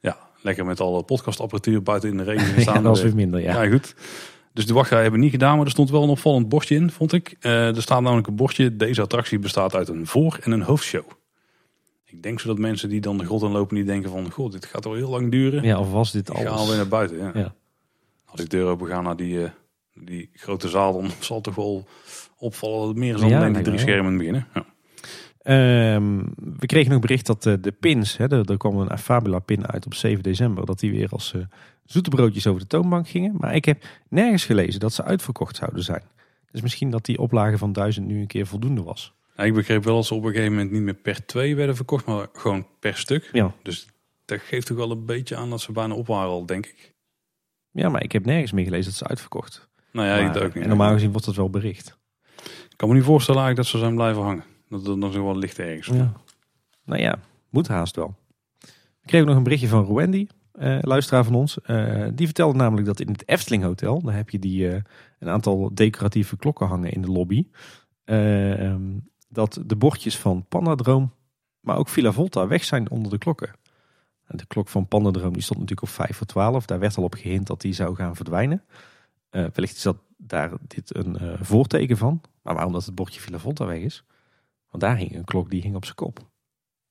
Ja, 0.02 0.18
lekker 0.42 0.66
met 0.66 0.80
alle 0.80 1.04
podcastapparatuur 1.04 1.84
buiten 1.84 2.10
in 2.10 2.18
de 2.18 2.24
regen 2.24 2.46
gaan 2.46 2.56
Ja, 2.56 2.62
staan. 2.62 2.74
dat 2.74 2.84
was 2.84 3.02
weer 3.02 3.16
minder, 3.16 3.40
ja. 3.42 3.64
Ja, 3.64 3.70
goed. 3.72 3.96
Dus 4.54 4.66
de 4.66 4.74
wachtrij 4.74 5.02
hebben 5.02 5.20
we 5.20 5.26
niet 5.26 5.34
gedaan, 5.34 5.56
maar 5.58 5.66
er 5.66 5.72
stond 5.72 5.90
wel 5.90 6.04
een 6.04 6.10
opvallend 6.10 6.50
bordje 6.50 6.76
in, 6.76 6.92
vond 6.92 7.14
ik. 7.14 7.36
Er 7.40 7.82
staat 7.82 8.02
namelijk 8.02 8.28
een 8.28 8.36
bordje, 8.36 8.76
deze 8.76 9.02
attractie 9.02 9.40
bestaat 9.40 9.76
uit 9.76 9.88
een 9.88 10.08
voor- 10.08 10.38
en 10.42 10.52
een 10.52 10.62
hoofdshow. 10.62 11.04
Ik 12.14 12.24
denk 12.24 12.40
zodat 12.40 12.58
mensen 12.58 12.90
die 12.90 13.02
dan 13.02 13.18
de 13.18 13.26
grot 13.26 13.42
in 13.42 13.52
lopen, 13.52 13.76
die 13.76 13.84
denken 13.86 14.10
van, 14.10 14.32
god, 14.32 14.52
dit 14.52 14.66
gaat 14.66 14.84
wel 14.84 14.94
heel 14.94 15.10
lang 15.10 15.32
duren. 15.32 15.64
Ja, 15.64 15.80
of 15.80 15.92
was 15.92 16.12
dit 16.12 16.30
Ik 16.30 16.36
ga 16.36 16.44
alles? 16.44 16.60
alweer 16.60 16.76
naar 16.76 16.88
buiten. 16.88 17.18
Ja. 17.18 17.32
Ja. 17.34 17.54
Als 18.26 18.42
ik 18.42 18.50
deur 18.50 18.66
open 18.68 18.88
ga 18.88 19.02
naar 19.02 19.16
die, 19.16 19.44
eh, 19.44 19.50
die 19.94 20.30
grote 20.34 20.70
zaal, 20.70 20.94
dan 20.94 21.10
zal 21.20 21.36
het 21.36 21.46
toch 21.46 21.56
wel 21.56 21.86
opvallen 22.38 22.80
dat 22.80 22.88
het 22.88 22.98
meer 22.98 23.14
is 23.14 23.20
dan 23.20 23.30
Ja, 23.30 23.38
alleen 23.40 23.54
die 23.54 23.64
drie 23.64 23.78
schermen 23.80 24.14
in 24.14 24.20
het 24.20 24.28
begin. 24.28 24.46
hè? 24.54 24.60
Ja. 24.60 24.66
Ehm, 25.44 26.18
we 26.60 26.66
kregen 26.66 26.92
nog 26.92 27.02
bericht 27.02 27.26
dat 27.26 27.46
eh, 27.46 27.54
de 27.62 27.72
pins, 27.72 28.18
hè, 28.18 28.32
er, 28.32 28.52
er 28.52 28.58
kwam 28.58 28.78
een 28.78 28.98
Fabula 28.98 29.40
pin 29.40 29.68
uit 29.68 29.86
op 29.86 29.94
7 29.94 30.24
december, 30.24 30.66
dat 30.66 30.80
die 30.80 30.92
weer 30.92 31.10
als 31.10 31.34
eh, 31.34 31.42
zoete 31.86 32.10
broodjes 32.10 32.48
over 32.48 32.62
de 32.62 32.68
toonbank 32.68 33.08
gingen. 33.10 33.36
Maar 33.38 33.56
ik 33.56 33.66
heb 33.66 33.84
nergens 34.10 34.46
gelezen 34.46 34.80
dat 34.80 34.94
ze 34.94 35.04
uitverkocht 35.04 35.56
zouden 35.56 35.84
zijn. 35.84 36.04
Dus 36.52 36.62
misschien 36.62 36.90
dat 36.90 37.06
die 37.06 37.20
oplage 37.20 37.58
van 37.58 37.74
1000 37.74 38.06
nu 38.08 38.20
een 38.20 38.28
keer 38.28 38.48
voldoende 38.48 38.84
was. 38.84 39.14
Nou, 39.36 39.48
ik 39.50 39.54
begreep 39.56 39.84
wel 39.84 39.96
dat 39.96 40.06
ze 40.06 40.14
op 40.14 40.24
een 40.24 40.32
gegeven 40.32 40.52
moment 40.52 40.72
niet 40.72 40.82
meer 40.82 40.94
per 40.94 41.26
twee 41.26 41.56
werden 41.56 41.76
verkocht, 41.76 42.06
maar 42.06 42.28
gewoon 42.34 42.68
per 42.80 42.98
stuk. 42.98 43.30
Ja. 43.32 43.54
Dus 43.64 43.88
dat 44.26 44.40
geeft 44.42 44.68
toch 44.68 44.78
wel 44.78 44.92
een 44.92 45.06
beetje 45.06 45.36
aan 45.36 45.50
dat 45.50 45.62
ze 45.62 45.72
bijna 45.72 45.94
op 45.94 46.08
waren 46.08 46.30
al, 46.30 46.46
denk 46.46 46.66
ik. 46.66 46.94
Ja, 47.72 47.90
maar 47.90 48.04
ik 48.04 48.12
heb 48.12 48.26
nergens 48.26 48.52
meer 48.52 48.64
gelezen 48.64 48.86
dat 48.86 48.94
ze 48.94 49.08
uitverkocht. 49.08 49.70
Nou 49.92 50.08
ja, 50.08 50.14
Maar, 50.28 50.36
ik 50.36 50.44
ook 50.44 50.54
niet. 50.54 50.64
en 50.64 50.70
normaal 50.70 50.94
gezien 50.94 51.12
wordt 51.12 51.26
dat 51.26 51.36
wel 51.36 51.50
bericht. 51.50 51.98
Ik 52.44 52.74
kan 52.76 52.88
me 52.90 52.94
niet 52.96 53.04
voorstellen 53.04 53.42
eigenlijk 53.42 53.70
dat 53.72 53.80
ze 53.80 53.86
zijn 53.88 53.96
blijven 53.98 54.22
hangen. 54.24 54.44
Dat 54.70 54.86
dat 54.86 55.02
dan 55.02 55.12
zo 55.12 55.24
wel 55.24 55.38
licht 55.38 55.60
ergens. 55.60 55.88
Ja. 55.98 56.14
Nou 56.86 57.02
ja, 57.02 57.20
moet 57.50 57.68
haast 57.68 57.96
wel. 57.96 58.16
We 59.02 59.06
kregen 59.10 59.28
nog 59.28 59.36
een 59.38 59.44
berichtje 59.44 59.68
van 59.68 59.94
Wendy, 59.94 60.28
eh, 60.52 60.78
luisteraar 60.82 61.24
van 61.24 61.36
ons. 61.36 61.62
Eh, 61.62 62.08
die 62.14 62.26
vertelde 62.26 62.58
namelijk 62.58 62.88
dat 62.88 63.00
in 63.00 63.08
het 63.12 63.28
Efteling 63.28 63.64
Hotel, 63.64 64.02
daar 64.02 64.16
heb 64.16 64.30
je 64.30 64.40
die, 64.40 64.70
eh, 64.70 64.82
een 65.20 65.30
aantal 65.30 65.70
decoratieve 65.74 66.38
klokken 66.38 66.68
hangen 66.68 66.92
in 66.92 67.02
de 67.02 67.12
lobby. 67.12 67.48
eh, 68.04 68.66
ehm, 68.68 68.98
dat 69.34 69.60
de 69.66 69.76
bordjes 69.76 70.18
van 70.18 70.46
Pandadroom, 70.48 71.14
maar 71.60 71.78
ook 71.78 71.90
Villa 71.90 72.12
Volta 72.12 72.48
weg 72.48 72.64
zijn 72.64 72.90
onder 72.90 73.12
de 73.12 73.18
klokken. 73.18 73.52
En 74.26 74.38
de 74.38 74.46
klok 74.46 74.68
van 74.68 74.88
Pandadroom 74.88 75.34
die 75.34 75.42
stond 75.42 75.60
natuurlijk 75.60 75.88
op 75.88 75.96
5 75.96 76.18
voor 76.18 76.28
12. 76.28 76.66
Daar 76.66 76.80
werd 76.80 76.98
al 76.98 77.04
op 77.04 77.14
gehind 77.14 77.48
dat 77.48 77.62
die 77.62 77.74
zou 77.74 77.96
gaan 77.96 78.16
verdwijnen. 78.16 78.64
Eh, 79.30 79.46
wellicht 79.54 79.76
is 79.76 79.82
dat 79.82 79.98
daar 80.18 80.52
dit 80.68 80.96
een 80.96 81.18
eh, 81.18 81.34
voorteken 81.42 81.98
van. 81.98 82.22
Maar 82.42 82.54
waarom 82.54 82.74
dat 82.74 82.86
het 82.86 82.96
bordje 82.96 83.20
Villa 83.20 83.40
Volta 83.40 83.66
weg 83.66 83.80
is? 83.80 84.04
Want 84.70 84.84
daar 84.84 84.98
hing 84.98 85.16
een 85.16 85.24
klok 85.24 85.50
die 85.50 85.62
hing 85.62 85.76
op 85.76 85.84
zijn 85.84 85.96
kop. 85.96 86.20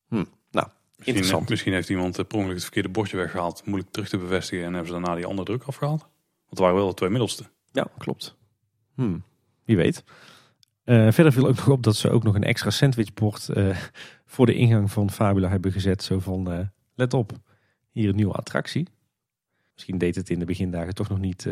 Hm, 0.08 0.14
nou, 0.14 0.26
Misschien, 0.50 1.06
interessant. 1.06 1.48
misschien 1.48 1.72
heeft 1.72 1.88
iemand 1.88 2.18
eh, 2.18 2.24
per 2.24 2.36
ongeluk 2.36 2.54
het 2.54 2.64
verkeerde 2.64 2.88
bordje 2.88 3.16
weggehaald. 3.16 3.66
Moeilijk 3.66 3.90
terug 3.90 4.08
te 4.08 4.18
bevestigen. 4.18 4.64
En 4.64 4.74
hebben 4.74 4.92
ze 4.92 5.00
daarna 5.00 5.14
die 5.14 5.26
andere 5.26 5.46
druk 5.46 5.62
afgehaald. 5.62 6.00
Want 6.00 6.10
het 6.48 6.58
waren 6.58 6.76
wel 6.76 6.88
de 6.88 6.94
twee 6.94 7.10
middelste. 7.10 7.44
Ja, 7.72 7.86
klopt. 7.98 8.36
Hm, 8.94 9.18
wie 9.64 9.76
weet. 9.76 10.04
Uh, 10.84 11.10
verder 11.10 11.32
viel 11.32 11.48
ook 11.48 11.56
nog 11.56 11.68
op 11.68 11.82
dat 11.82 11.96
ze 11.96 12.10
ook 12.10 12.22
nog 12.22 12.34
een 12.34 12.44
extra 12.44 12.70
sandwichbord 12.70 13.48
uh, 13.54 13.76
voor 14.26 14.46
de 14.46 14.54
ingang 14.54 14.90
van 14.90 15.10
Fabula 15.10 15.48
hebben 15.48 15.72
gezet. 15.72 16.02
Zo 16.02 16.18
van, 16.18 16.52
uh, 16.52 16.58
let 16.94 17.14
op, 17.14 17.32
hier 17.90 18.08
een 18.08 18.16
nieuwe 18.16 18.34
attractie. 18.34 18.88
Misschien 19.74 19.98
deed 19.98 20.14
het 20.14 20.30
in 20.30 20.38
de 20.38 20.44
begindagen 20.44 20.94
toch 20.94 21.08
nog 21.08 21.18
niet 21.18 21.48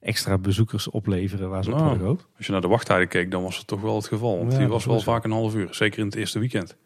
extra 0.00 0.38
bezoekers 0.38 0.90
opleveren 0.90 1.50
waar 1.50 1.64
ze 1.64 1.72
op 1.72 1.78
Nou, 1.78 1.98
gehoopt. 1.98 2.28
Als 2.36 2.46
je 2.46 2.52
naar 2.52 2.60
de 2.60 2.68
wachttijden 2.68 3.08
keek, 3.08 3.30
dan 3.30 3.42
was 3.42 3.58
het 3.58 3.66
toch 3.66 3.80
wel 3.80 3.96
het 3.96 4.06
geval. 4.06 4.38
Want 4.38 4.52
Ja, 4.52 4.58
die 4.58 4.66
was 4.66 4.84
wel 4.84 4.94
was 4.94 5.04
vaak 5.04 5.24
een 5.24 5.30
half 5.30 5.54
uur. 5.54 5.74
Zeker 5.74 5.98
in 5.98 6.04
het 6.04 6.14
eerste 6.14 6.38
weekend. 6.38 6.76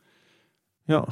Ja. 0.84 1.04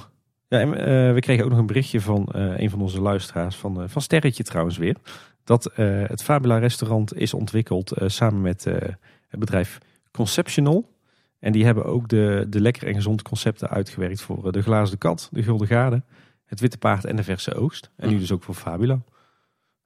ja 0.49 0.61
en, 0.61 0.75
eh, 0.75 1.13
we 1.13 1.21
kregen 1.21 1.45
ook 1.45 1.51
nog 1.51 1.59
een 1.59 1.67
berichtje 1.67 2.01
van 2.01 2.27
eh, 2.27 2.59
een 2.59 2.71
van 2.71 2.81
onze 2.81 3.01
luisteraars, 3.01 3.57
van, 3.57 3.83
eh, 3.83 3.89
van 3.89 4.03
Sterretje 4.03 4.43
trouwens 4.43 4.77
weer. 4.77 4.97
Dat 5.45 5.67
eh, 5.67 6.03
het 6.07 6.23
Fabula 6.23 6.59
restaurant 6.59 7.17
is 7.17 7.35
ontwikkeld 7.35 7.93
eh, 7.93 8.09
samen 8.09 8.41
met 8.41 8.67
eh, 8.67 8.93
het 9.35 9.45
bedrijf 9.45 9.79
Conceptional. 10.11 10.93
En 11.39 11.53
die 11.53 11.65
hebben 11.65 11.85
ook 11.85 12.09
de, 12.09 12.47
de 12.49 12.61
lekker 12.61 12.87
en 12.87 12.95
gezond 12.95 13.23
concepten 13.23 13.69
uitgewerkt 13.69 14.21
voor 14.21 14.47
eh, 14.47 14.53
de 14.53 14.63
Glazen 14.63 14.99
Kat, 14.99 15.29
de 15.33 15.43
Gulden 15.43 15.67
Garde, 15.67 16.03
het 16.45 16.61
Witte 16.61 16.79
Paard 16.79 17.05
en 17.05 17.17
de 17.17 17.23
Verse 17.23 17.55
Oogst. 17.55 17.91
En 17.97 18.09
nu 18.09 18.19
dus 18.19 18.33
ook 18.33 18.43
voor 18.43 18.55
Fabula. 18.55 19.03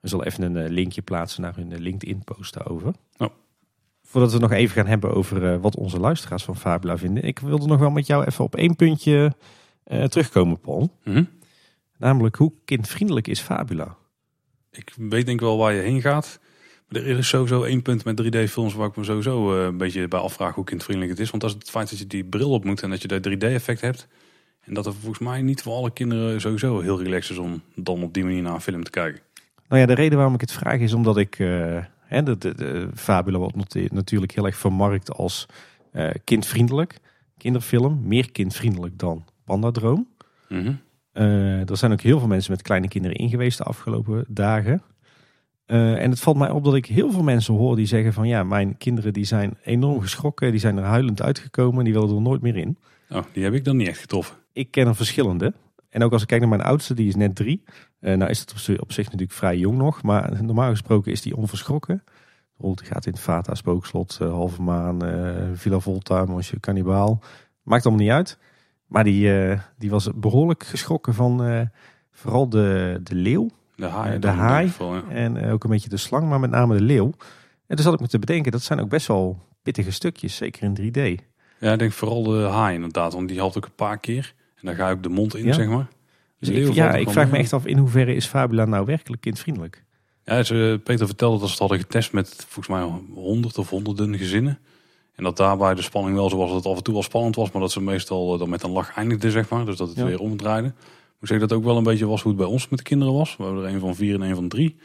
We 0.01 0.09
zullen 0.09 0.27
even 0.27 0.43
een 0.43 0.57
eh, 0.57 0.71
linkje 0.71 1.03
plaatsen 1.03 1.43
naar 1.43 1.57
hun 1.57 1.73
eh, 1.73 1.79
LinkedIn 1.79 2.25
post 2.25 2.55
daarover. 2.55 2.93
Oh. 3.17 3.29
Voordat 4.03 4.33
we 4.33 4.39
nog 4.39 4.53
even 4.53 4.75
gaan 4.75 4.87
hebben 4.87 5.15
over 5.15 5.61
wat 5.61 5.77
onze 5.77 6.01
luisteraars 6.01 6.45
van 6.45 6.57
Fabula 6.57 6.99
vinden. 6.99 7.23
Ik 7.23 7.39
wilde 7.39 7.67
nog 7.67 7.79
wel 7.79 7.91
met 7.91 8.07
jou 8.07 8.25
even 8.25 8.45
op 8.45 8.57
één 8.57 8.77
puntje 8.77 9.33
terugkomen, 9.85 10.61
Paul. 10.61 10.91
Mhm. 11.05 11.25
Namelijk, 11.97 12.37
hoe 12.37 12.53
kindvriendelijk 12.65 13.27
is 13.27 13.41
Fabula? 13.41 13.97
Ik 14.71 14.93
weet 14.97 15.27
denk 15.27 15.41
wel 15.41 15.59
waar 15.59 15.73
je 15.73 15.83
heen 15.83 16.01
gaat. 16.01 16.39
Er 16.89 17.07
is 17.07 17.29
sowieso 17.29 17.63
één 17.63 17.83
punt 17.83 18.05
met 18.05 18.23
3D-films 18.23 18.75
waar 18.75 18.89
ik 18.89 18.97
me 18.97 19.05
sowieso 19.05 19.59
eh, 19.59 19.65
een 19.65 19.77
beetje 19.77 20.09
bij 20.09 20.21
afvraag 20.21 20.55
hoe 20.55 20.65
kindvriendelijk 20.65 21.19
het 21.19 21.27
is. 21.27 21.31
Want 21.31 21.43
dat 21.43 21.51
is 21.53 21.59
het 21.59 21.71
feit 21.71 21.91
dat 21.91 21.99
je 21.99 22.07
die 22.07 22.25
bril 22.25 22.51
op 22.51 22.65
moet 22.65 22.83
en 22.83 22.91
dat 22.91 23.03
je 23.03 23.09
dat 23.09 23.29
3D-effect 23.29 23.81
hebt. 23.81 24.09
En 24.61 24.75
dat 24.75 24.85
het 24.85 24.95
volgens 24.95 25.19
mij 25.19 25.43
niet 25.43 25.63
voor 25.63 25.73
alle 25.73 25.91
kinderen 25.91 26.41
sowieso 26.41 26.81
heel 26.81 27.03
relaxed 27.03 27.31
is 27.31 27.43
om 27.43 27.63
dan 27.75 28.03
op 28.03 28.15
die 28.15 28.25
manier 28.25 28.43
naar 28.43 28.55
een 28.55 28.61
film 28.61 28.85
te 28.85 28.91
kijken. 28.91 29.21
Nou 29.69 29.81
ja, 29.81 29.87
de 29.87 29.95
reden 29.95 30.17
waarom 30.17 30.35
ik 30.35 30.41
het 30.41 30.53
vraag 30.53 30.79
is 30.79 30.93
omdat 30.93 31.17
ik... 31.17 31.39
eh, 31.39 31.85
hè, 32.01 32.23
de, 32.23 32.39
de, 32.39 32.55
de 32.55 32.89
Fabula 32.95 33.39
wordt 33.39 33.75
natuurlijk 33.93 34.33
heel 34.33 34.47
erg 34.47 34.57
vermarkt 34.57 35.13
als 35.13 35.47
eh, 35.93 36.11
kindvriendelijk. 36.25 36.99
Kinderfilm, 37.37 38.01
meer 38.03 38.33
kindvriendelijk 38.33 38.99
dan 38.99 39.25
Pandadroom. 39.45 40.09
Mhm. 40.49 40.73
Eh, 41.13 41.71
er 41.71 41.77
zijn 41.77 41.93
ook 41.93 42.01
heel 42.01 42.19
veel 42.19 42.29
mensen 42.29 42.53
met 42.53 42.63
kleine 42.63 42.89
kinderen 42.89 43.17
in 43.17 43.29
geweest 43.29 43.59
de 43.59 43.65
afgelopen 43.65 44.25
dagen. 44.29 44.83
Eh, 45.69 46.03
en 46.03 46.11
het 46.11 46.21
valt 46.21 46.37
mij 46.37 46.51
op 46.51 46.65
dat 46.65 46.75
ik 46.75 46.87
heel 46.87 47.11
veel 47.11 47.23
mensen 47.23 47.55
hoor 47.55 47.77
die 47.77 47.87
zeggen 47.87 48.13
van... 48.13 48.29
ja, 48.29 48.43
mijn 48.43 48.77
kinderen 48.77 49.13
die 49.13 49.25
zijn 49.25 49.57
enorm 49.63 50.01
geschrokken, 50.01 50.51
die 50.51 50.61
zijn 50.61 50.77
er 50.77 50.85
huilend 50.85 51.23
uitgekomen... 51.23 51.85
die 51.85 51.93
willen 51.93 52.15
er 52.15 52.21
nooit 52.23 52.43
meer 52.43 52.57
in. 52.57 52.79
Oh, 53.11 53.23
die 53.33 53.45
heb 53.45 53.53
ik 53.53 53.65
dan 53.65 53.77
niet 53.77 53.89
echt 53.89 53.99
getroffen. 54.01 54.37
Ik 54.53 54.71
ken 54.71 54.87
er 54.87 54.95
verschillende. 54.97 55.55
En 55.89 56.03
ook 56.03 56.13
als 56.13 56.23
ik 56.23 56.29
kijk 56.29 56.41
naar 56.41 56.51
mijn 56.51 56.63
oudste, 56.63 56.95
die 56.95 57.09
is 57.09 57.17
net 57.17 57.35
drie. 57.35 57.63
Eh, 58.01 58.17
nou 58.17 58.31
is 58.31 58.41
het 58.41 58.51
op, 58.51 58.59
zi- 58.59 58.77
op 58.81 58.93
zich 58.93 59.05
natuurlijk 59.05 59.33
vrij 59.33 59.57
jong 59.59 59.79
nog. 59.79 60.03
Maar 60.03 60.45
normaal 60.45 60.71
gesproken 60.71 61.13
is 61.13 61.23
die 61.23 61.37
onverschrokken. 61.37 62.03
Bijvoorbeeld, 62.49 62.79
die 62.79 62.95
gaat 62.95 63.07
in 63.07 63.13
het 63.13 63.21
Vata, 63.21 63.55
Spookslot, 63.55 64.19
eh, 64.21 64.31
Halve 64.31 64.63
Maan, 64.63 65.01
Villa 65.55 65.79
Volta, 65.79 66.25
Monsieur 66.25 66.61
Cannibaal. 66.61 67.23
Maakt 67.63 67.87
allemaal 67.87 68.05
niet 68.05 68.13
uit. 68.13 68.39
Maar 68.87 69.05
die, 69.05 69.31
die 69.79 69.91
was 69.91 70.09
behoorlijk 70.15 70.65
geschrokken 70.65 71.15
van 71.15 71.69
vooral 72.13 72.49
de, 72.49 73.01
de 73.03 73.15
leeuw. 73.15 73.49
De 73.79 73.87
haai. 73.87 74.15
Eh, 74.15 74.21
de 74.21 74.27
haai. 74.29 74.65
ieder 74.67 74.71
geval, 74.79 74.95
ja. 74.95 75.03
En 75.09 75.37
eh, 75.37 75.53
ook 75.53 75.65
een 75.65 75.71
beetje 75.71 75.89
de 75.89 75.97
slang, 75.97 76.29
maar 76.29 76.41
met 76.41 76.51
name 76.51 76.77
de 76.77 76.83
leeuw. 76.83 77.13
En 77.67 77.77
toen 77.77 77.85
zat 77.85 77.95
ik 77.95 78.01
me 78.01 78.09
te 78.09 78.19
bedenken, 78.19 78.53
dat 78.53 78.63
zijn 78.63 78.81
ook 78.81 78.89
best 78.89 79.07
wel 79.07 79.43
pittige 79.63 79.91
stukjes. 79.91 80.37
Zeker 80.37 80.63
in 80.63 80.75
3D. 80.75 81.25
Ja, 81.59 81.73
ik 81.73 81.79
denk 81.79 81.93
vooral 81.93 82.23
de 82.23 82.39
haai 82.43 82.75
inderdaad. 82.75 83.13
Want 83.13 83.29
die 83.29 83.41
had 83.41 83.57
ook 83.57 83.65
een 83.65 83.75
paar 83.75 83.99
keer. 83.99 84.35
En 84.55 84.67
dan 84.67 84.75
ga 84.75 84.91
ik 84.91 85.03
de 85.03 85.09
mond 85.09 85.37
in, 85.37 85.45
Ja. 85.45 85.53
zeg 85.53 85.67
maar. 85.67 85.87
Dus 86.41 86.49
ik, 86.49 86.73
ja, 86.75 86.95
ik 86.95 87.11
vraag 87.11 87.31
me 87.31 87.39
echt 87.39 87.53
af 87.53 87.67
in 87.67 87.79
hoeverre 87.79 88.15
is 88.15 88.27
Fabula 88.27 88.65
nou 88.65 88.85
werkelijk 88.87 89.23
kindvriendelijk? 89.23 89.85
Ja, 90.25 90.43
ze, 90.43 90.81
Peter 90.85 91.07
vertelde 91.07 91.37
dat 91.39 91.45
ze 91.47 91.51
het 91.51 91.59
hadden 91.61 91.79
getest 91.79 92.13
met 92.13 92.35
volgens 92.49 92.69
mij 92.69 93.01
honderd 93.15 93.59
of 93.59 93.71
honderden 93.71 94.19
gezinnen. 94.19 94.59
En 95.15 95.25
dat 95.25 95.37
daarbij 95.37 95.75
de 95.75 95.83
spanning 95.83 96.17
wel 96.17 96.29
zo 96.31 96.37
was 96.37 96.49
dat 96.49 96.57
het 96.57 96.67
af 96.67 96.77
en 96.77 96.83
toe 96.83 96.95
wel 96.95 97.03
spannend 97.03 97.37
was, 97.37 97.51
maar 97.51 97.63
dat 97.63 97.71
ze 97.73 97.81
meestal 97.81 98.33
eh, 98.33 98.39
dan 98.39 98.49
met 98.49 98.63
een 98.63 98.71
lach 98.71 98.95
eindigden, 98.97 99.31
zeg 99.31 99.49
maar. 99.49 99.65
Dus 99.65 99.77
dat 99.77 99.89
het 99.89 99.97
Ja. 99.97 100.05
weer 100.05 100.21
omdraaide. 100.21 100.73
Ik 101.21 101.27
zeg 101.29 101.41
dat 101.41 101.53
ook 101.53 101.65
wel 101.65 101.77
een 101.77 101.83
beetje 101.83 102.07
was 102.07 102.23
hoe 102.23 102.33
het 102.33 102.41
bij 102.41 102.51
ons 102.51 102.69
met 102.69 102.79
de 102.79 102.85
kinderen 102.85 103.15
was. 103.15 103.37
We 103.37 103.45
hebben 103.45 103.65
er 103.65 103.75
een 103.75 103.81
van 103.81 103.95
vier 103.95 104.15
en 104.15 104.21
een 104.21 104.35
van 104.35 104.49
drie. 104.49 104.77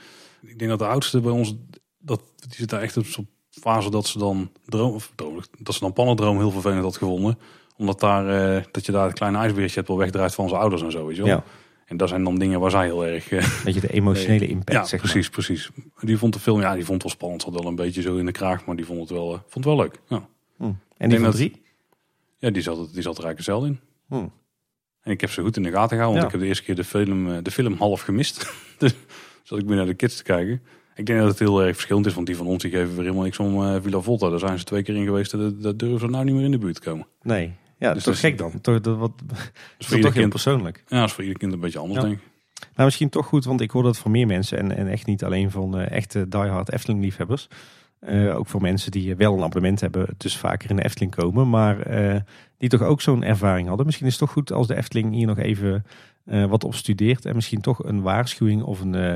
Ik 0.41 0.59
denk 0.59 0.69
dat 0.69 0.79
de 0.79 0.87
oudste 0.87 1.21
bij 1.21 1.31
ons, 1.31 1.55
dat, 1.97 2.21
die 2.35 2.55
zit 2.55 2.69
daar 2.69 2.81
echt 2.81 2.97
op 2.97 3.05
zo'n 3.05 3.27
fase 3.49 3.89
dat 3.89 4.07
ze 4.07 4.17
dan 4.17 4.51
droom, 4.65 4.93
of 4.93 5.11
dat 5.59 5.73
ze 5.73 5.79
dan 5.79 5.93
pannendroom 5.93 6.37
heel 6.37 6.51
vervelend 6.51 6.83
had 6.83 6.97
gevonden. 6.97 7.37
Omdat 7.77 7.99
daar, 7.99 8.55
eh, 8.55 8.63
dat 8.71 8.85
je 8.85 8.91
daar 8.91 9.05
het 9.05 9.13
kleine 9.13 9.37
ijsbeertje 9.37 9.75
hebt 9.75 9.87
wel 9.87 9.97
wegdraait 9.97 10.33
van 10.33 10.49
zijn 10.49 10.61
ouders 10.61 10.81
en 10.81 10.91
zo, 10.91 11.05
weet 11.05 11.15
je 11.15 11.21
wel. 11.23 11.31
Ja. 11.31 11.43
En 11.85 11.97
dat 11.97 12.09
zijn 12.09 12.23
dan 12.23 12.37
dingen 12.37 12.59
waar 12.59 12.71
zij 12.71 12.85
heel 12.85 13.05
erg 13.05 13.31
eh, 13.31 13.47
Weet 13.63 13.73
je, 13.73 13.81
de 13.81 13.93
emotionele 13.93 14.47
impact, 14.47 14.71
ja, 14.77 14.85
zeg 14.85 14.99
precies, 14.99 15.29
precies. 15.29 15.69
Die 16.01 16.17
vond 16.17 16.33
de 16.33 16.39
film, 16.39 16.61
ja, 16.61 16.73
die 16.73 16.85
vond 16.85 16.93
het 16.93 17.03
wel 17.03 17.11
spannend. 17.11 17.41
Zat 17.41 17.53
wel 17.53 17.65
een 17.65 17.75
beetje 17.75 18.01
zo 18.01 18.15
in 18.15 18.25
de 18.25 18.31
kraag, 18.31 18.65
maar 18.65 18.75
die 18.75 18.85
vond 18.85 18.99
het 18.99 19.09
wel, 19.09 19.33
eh, 19.33 19.39
vond 19.39 19.53
het 19.53 19.65
wel 19.65 19.75
leuk. 19.75 19.99
Ja, 20.07 20.17
maar. 20.17 20.27
Hm. 20.57 20.73
En 20.97 21.09
die 21.09 21.17
van 21.17 21.27
dat- 21.27 21.35
drie? 21.35 21.61
ja 22.37 22.49
die, 22.49 22.61
zat, 22.61 22.75
die 22.93 23.01
zat 23.01 23.17
er 23.17 23.23
eigenlijk 23.23 23.37
hetzelfde 23.37 23.67
in. 23.67 23.79
Hm. 24.07 24.27
En 25.03 25.11
ik 25.11 25.21
heb 25.21 25.29
ze 25.31 25.41
goed 25.41 25.57
in 25.57 25.63
de 25.63 25.71
gaten 25.71 25.97
gehouden, 25.97 26.21
want 26.21 26.21
Ja. 26.21 26.25
ik 26.25 26.31
heb 26.31 26.41
de 26.41 26.47
eerste 26.47 26.63
keer 26.63 26.75
de 26.75 26.83
film, 26.83 27.31
eh, 27.31 27.37
de 27.43 27.51
film 27.51 27.75
half 27.77 28.01
gemist. 28.01 28.53
dus 28.77 28.93
zat 29.43 29.59
ik 29.59 29.65
weer 29.67 29.75
naar 29.77 29.85
de 29.85 29.93
kids 29.93 30.17
te 30.17 30.23
kijken. 30.23 30.61
Ik 30.95 31.05
denk 31.05 31.19
dat 31.19 31.27
het 31.27 31.39
heel 31.39 31.61
erg 31.63 31.73
verschillend 31.73 32.05
is, 32.05 32.13
want 32.13 32.27
die 32.27 32.35
van 32.35 32.45
ons 32.47 32.61
die 32.61 32.71
geven 32.71 32.89
weer 32.95 33.03
helemaal 33.03 33.23
niks 33.23 33.39
om 33.39 33.63
eh, 33.63 33.75
Villa 33.81 33.99
Volta. 33.99 34.29
Daar 34.29 34.39
zijn 34.39 34.57
ze 34.59 34.63
twee 34.65 34.83
keer 34.83 34.95
in 34.95 35.05
geweest, 35.05 35.31
dat, 35.31 35.61
dat 35.61 35.79
durven 35.79 35.99
ze 35.99 36.07
nou 36.07 36.25
niet 36.25 36.33
meer 36.35 36.43
in 36.43 36.51
de 36.51 36.57
buurt 36.57 36.75
te 36.75 36.89
komen. 36.89 37.07
Nee. 37.21 37.51
Ja, 37.77 37.93
dat 37.93 37.93
Dus 37.93 37.97
is 37.97 38.03
toch 38.03 38.13
dat 38.21 38.23
is- 38.23 38.29
gek 38.29 38.37
dan. 38.37 38.61
Toch, 38.61 38.81
dat, 38.81 38.97
wat, 38.97 39.11
dat 39.25 39.37
is 39.77 39.85
voor 39.87 39.95
toch 39.99 40.03
heel 40.11 40.11
kind, 40.21 40.29
persoonlijk. 40.29 40.83
ja, 40.87 40.99
dat 40.99 41.07
is 41.07 41.13
voor 41.13 41.23
ieder 41.23 41.39
kind 41.39 41.53
een 41.53 41.59
beetje 41.59 41.79
anders, 41.79 41.99
Ja. 42.01 42.05
denk 42.07 42.19
ik. 42.19 42.27
Maar 42.75 42.85
misschien 42.85 43.09
toch 43.09 43.25
goed, 43.25 43.45
want 43.45 43.61
ik 43.61 43.71
hoor 43.71 43.83
dat 43.83 43.97
van 43.97 44.11
meer 44.11 44.27
mensen. 44.27 44.57
En, 44.57 44.77
en 44.77 44.87
echt 44.87 45.05
niet 45.05 45.23
alleen 45.23 45.51
van 45.51 45.77
eh, 45.77 45.91
echte 45.91 46.27
diehard 46.27 46.71
Efteling-liefhebbers. 46.71 47.47
Eh, 47.99 48.37
ook 48.37 48.47
voor 48.47 48.61
mensen 48.61 48.91
die 48.91 49.15
wel 49.15 49.33
een 49.37 49.43
abonnement 49.43 49.79
hebben, 49.81 50.07
dus 50.17 50.37
vaker 50.37 50.69
in 50.69 50.75
de 50.75 50.83
Efteling 50.83 51.15
komen. 51.15 51.49
Maar 51.49 51.79
die 52.69 52.79
toch 52.79 52.87
ook 52.87 53.01
zo'n 53.01 53.23
ervaring 53.23 53.67
hadden. 53.67 53.85
Misschien 53.85 54.07
is 54.07 54.11
het 54.13 54.21
toch 54.21 54.31
goed 54.31 54.51
als 54.51 54.67
de 54.67 54.75
Efteling 54.75 55.13
hier 55.13 55.27
nog 55.27 55.37
even 55.37 55.85
eh, 56.25 56.45
wat 56.45 56.63
op 56.63 56.75
studeert. 56.75 57.25
En 57.25 57.35
misschien 57.35 57.61
toch 57.61 57.83
een 57.83 58.01
waarschuwing 58.01 58.61
of 58.63 58.81
een, 58.81 58.95
eh, 58.95 59.15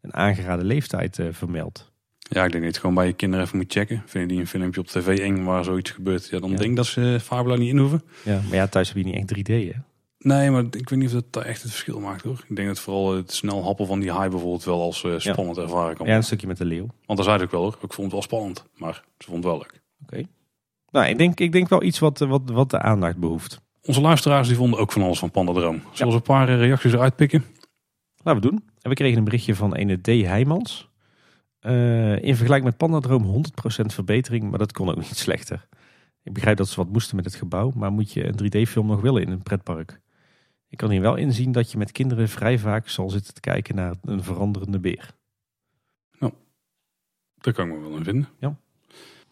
een 0.00 0.14
aangeraden 0.14 0.64
leeftijd 0.64 1.18
eh, 1.18 1.26
vermeldt. 1.30 1.92
Ja, 2.18 2.44
ik 2.44 2.50
denk 2.50 2.52
dat 2.52 2.60
je 2.62 2.66
het 2.66 2.78
gewoon 2.78 2.94
bij 2.94 3.06
je 3.06 3.12
kinderen 3.12 3.44
even 3.44 3.56
moet 3.58 3.72
checken. 3.72 4.02
Vinden 4.06 4.28
die 4.30 4.38
een 4.40 4.46
filmpje 4.46 4.80
op 4.80 4.86
tv 4.86 5.18
eng 5.18 5.44
waar 5.44 5.64
zoiets 5.64 5.90
gebeurt, 5.90 6.28
ja, 6.28 6.38
dan 6.38 6.50
Ja. 6.50 6.56
denk 6.56 6.70
ik 6.70 6.76
dat 6.76 6.86
ze 6.86 7.18
Fabula 7.22 7.56
niet 7.56 7.68
in 7.68 7.78
hoeven. 7.78 8.02
Ja, 8.24 8.40
maar 8.46 8.54
ja, 8.54 8.66
thuis 8.66 8.88
heb 8.88 8.96
je 8.96 9.04
niet 9.04 9.14
echt 9.14 9.26
3D 9.28 9.48
hè? 9.74 9.80
Nee, 10.18 10.50
maar 10.50 10.64
ik 10.70 10.88
weet 10.88 10.98
niet 10.98 11.14
of 11.14 11.22
dat 11.30 11.44
echt 11.44 11.62
het 11.62 11.70
verschil 11.70 12.00
maakt 12.00 12.22
hoor. 12.22 12.44
Ik 12.48 12.56
denk 12.56 12.68
dat 12.68 12.80
vooral 12.80 13.14
het 13.14 13.32
snel 13.32 13.64
happen 13.64 13.86
van 13.86 14.00
die 14.00 14.12
haai 14.12 14.30
bijvoorbeeld 14.30 14.64
wel 14.64 14.82
als 14.82 15.04
spannend 15.16 15.56
ervaren 15.58 15.96
kan 15.96 16.06
Ja, 16.06 16.16
een 16.16 16.22
stukje 16.22 16.46
met 16.46 16.56
de 16.56 16.64
leeuw. 16.64 16.86
Want 17.06 17.18
dat 17.18 17.24
zei 17.28 17.42
ik 17.42 17.50
wel 17.50 17.60
hoor. 17.62 17.72
Ik 17.82 17.92
vond 17.92 18.02
het 18.02 18.12
wel 18.12 18.22
spannend, 18.22 18.64
maar 18.76 19.02
ze 19.18 19.24
vond 19.30 19.44
het 19.44 19.52
wel 19.52 19.56
leuk. 19.58 19.80
Nou, 20.98 21.10
ik 21.10 21.18
denk, 21.18 21.40
ik 21.40 21.52
denk 21.52 21.68
wel 21.68 21.82
iets 21.82 21.98
wat, 21.98 22.18
wat, 22.18 22.42
wat 22.50 22.70
de 22.70 22.78
aandacht 22.78 23.16
behoeft. 23.16 23.60
Onze 23.82 24.00
luisteraars 24.00 24.48
die 24.48 24.56
vonden 24.56 24.80
ook 24.80 24.92
van 24.92 25.02
alles 25.02 25.18
van 25.18 25.30
Pandadroom. 25.30 25.82
Zullen 25.92 26.12
we 26.12 26.18
een 26.18 26.24
paar 26.24 26.48
eh, 26.48 26.58
reacties 26.58 26.92
eruit 26.92 27.16
pikken? 27.16 27.44
Laten 28.22 28.42
we 28.42 28.48
doen. 28.48 28.64
En 28.80 28.90
we 28.90 28.96
kregen 28.96 29.18
een 29.18 29.24
berichtje 29.24 29.54
van 29.54 29.74
ene 29.74 30.00
D. 30.00 30.06
Heijmans. 30.06 30.90
Eh, 31.58 32.22
in 32.22 32.36
vergelijking 32.36 32.64
met 32.64 32.76
Pandadroom 32.76 33.24
100% 33.24 33.94
verbetering, 33.94 34.50
maar 34.50 34.58
dat 34.58 34.72
kon 34.72 34.88
ook 34.88 34.96
niet 34.96 35.16
slechter. 35.26 35.68
Ik 36.22 36.32
begrijp 36.32 36.56
dat 36.56 36.68
ze 36.68 36.76
wat 36.76 36.92
moesten 36.92 37.16
met 37.16 37.24
het 37.24 37.34
gebouw, 37.34 37.72
maar 37.74 37.92
moet 37.92 38.12
je 38.12 38.26
een 38.26 38.66
3D-film 38.66 38.86
nog 38.86 39.00
willen 39.00 39.22
in 39.22 39.30
een 39.30 39.42
pretpark? 39.42 40.00
Ik 40.68 40.78
kan 40.78 40.90
hier 40.90 41.00
wel 41.00 41.16
inzien 41.16 41.52
dat 41.52 41.72
je 41.72 41.78
met 41.78 41.92
kinderen 41.92 42.28
vrij 42.28 42.58
vaak 42.58 42.88
zal 42.88 43.10
zitten 43.10 43.34
te 43.34 43.40
kijken 43.40 43.74
naar 43.74 43.94
een 44.02 44.22
veranderende 44.22 44.78
beer. 44.78 45.16
Daar 47.40 47.52
kan 47.52 47.68
ik 47.68 47.74
me 47.74 47.80
wel 47.80 47.96
in 47.96 48.04
vinden. 48.04 48.28
Ja. 48.38 48.56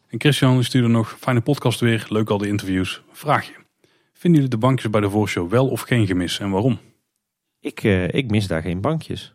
En 0.09 0.20
Christian 0.20 0.64
stuurde 0.64 0.88
nog, 0.88 1.16
fijne 1.20 1.40
podcast 1.40 1.80
weer, 1.80 2.07
leuk 2.09 2.30
al 2.30 2.38
die 2.38 2.48
interviews. 2.48 3.02
Vraagje, 3.12 3.52
vinden 4.12 4.40
jullie 4.40 4.57
de 4.57 4.66
bankjes 4.66 4.90
bij 4.90 5.00
de 5.00 5.11
voorshow 5.11 5.50
wel 5.50 5.68
of 5.68 5.80
geen 5.80 6.07
gemis 6.07 6.38
en 6.38 6.50
waarom? 6.50 6.78
Ik, 7.61 7.82
eh, 7.82 8.09
ik 8.09 8.30
mis 8.30 8.46
daar 8.46 8.62
geen 8.62 8.80
bankjes. 8.80 9.34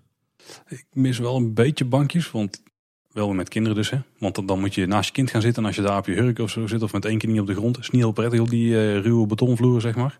Ik 0.67 0.86
mis 0.93 1.19
wel 1.19 1.36
een 1.36 1.53
beetje 1.53 1.86
bankjes, 1.86 2.32
want 2.32 2.63
wel 3.11 3.34
met 3.34 3.49
kinderen 3.49 3.78
dus. 3.78 3.89
Hè? 3.89 3.97
Want 4.17 4.47
dan, 4.47 4.59
moet 4.59 4.76
je 4.76 4.86
naast 4.86 5.07
je 5.07 5.13
kind 5.13 5.30
gaan 5.30 5.41
zitten 5.41 5.61
en 5.61 5.67
als 5.67 5.78
je 5.78 5.82
daar 5.82 5.97
op 5.97 6.05
je 6.05 6.13
hurk 6.13 6.39
of 6.39 6.49
zo 6.49 6.67
zit 6.67 6.84
of 6.84 6.93
met 6.93 7.05
één 7.05 7.17
knie 7.17 7.41
op 7.41 7.47
de 7.47 7.55
grond. 7.55 7.78
is 7.78 7.89
niet 7.89 8.01
heel 8.01 8.11
prettig 8.11 8.39
op 8.39 8.49
die 8.49 8.78
eh, 8.78 8.99
ruwe 8.99 9.28
betonvloer, 9.28 9.82
zeg 9.82 9.95
maar. 9.95 10.19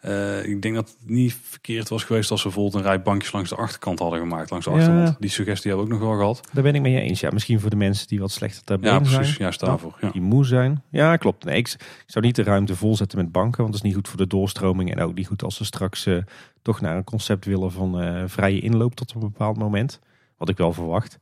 Eh, 0.00 0.44
ik 0.44 0.62
denk 0.62 0.74
dat 0.74 0.88
het 0.88 1.10
niet 1.10 1.36
verkeerd 1.42 1.88
was 1.88 2.04
geweest 2.04 2.30
als 2.30 2.40
ze 2.40 2.46
bijvoorbeeld 2.46 2.74
een 2.84 2.88
rij 2.90 3.02
bankjes 3.02 3.32
langs 3.32 3.48
de 3.50 3.56
achterkant 3.56 3.98
hadden 3.98 4.18
gemaakt, 4.20 4.50
langs 4.50 4.64
de 4.66 4.70
Ja. 4.72 4.76
achterwand. 4.78 5.16
Die 5.20 5.30
suggestie 5.30 5.70
hebben 5.70 5.88
we 5.88 5.94
ook 5.94 5.98
nog 6.00 6.08
wel 6.08 6.18
gehad. 6.18 6.48
Daar 6.52 6.62
ben 6.62 6.74
ik 6.74 6.80
mee 6.80 7.00
eens. 7.00 7.20
Ja, 7.20 7.30
misschien 7.32 7.60
voor 7.60 7.70
de 7.70 7.76
mensen 7.76 8.08
die 8.08 8.20
wat 8.20 8.30
slechter 8.30 8.64
ter 8.64 8.78
Ja, 8.80 8.96
been 8.96 9.06
zijn. 9.06 9.20
precies, 9.20 9.36
juist 9.36 9.60
daarvoor. 9.60 9.96
Ja. 10.00 10.10
die 10.10 10.20
moe 10.22 10.44
zijn. 10.44 10.82
Ja, 10.90 11.16
klopt. 11.16 11.44
Nee, 11.44 11.56
ik, 11.56 11.76
zou 12.06 12.24
niet 12.24 12.36
de 12.36 12.42
ruimte 12.42 12.76
volzetten 12.76 13.18
met 13.18 13.32
banken, 13.32 13.60
want 13.60 13.72
dat 13.72 13.82
is 13.82 13.86
niet 13.86 13.94
goed 13.96 14.08
voor 14.08 14.18
de 14.18 14.26
doorstroming. 14.26 14.94
En 14.94 15.00
ook 15.00 15.14
niet 15.14 15.26
goed 15.26 15.42
als 15.42 15.56
ze 15.56 15.64
straks 15.64 16.06
eh, 16.06 16.16
toch 16.62 16.80
naar 16.80 16.96
een 16.96 17.04
concept 17.04 17.44
willen 17.44 17.72
van 17.72 18.00
eh, 18.00 18.22
vrije 18.26 18.60
inloop 18.60 18.94
tot 18.94 19.12
een 19.14 19.20
bepaald 19.20 19.56
moment. 19.56 20.00
Wat 20.36 20.48
ik 20.48 20.56
wel 20.56 20.72
verwacht. 20.72 21.18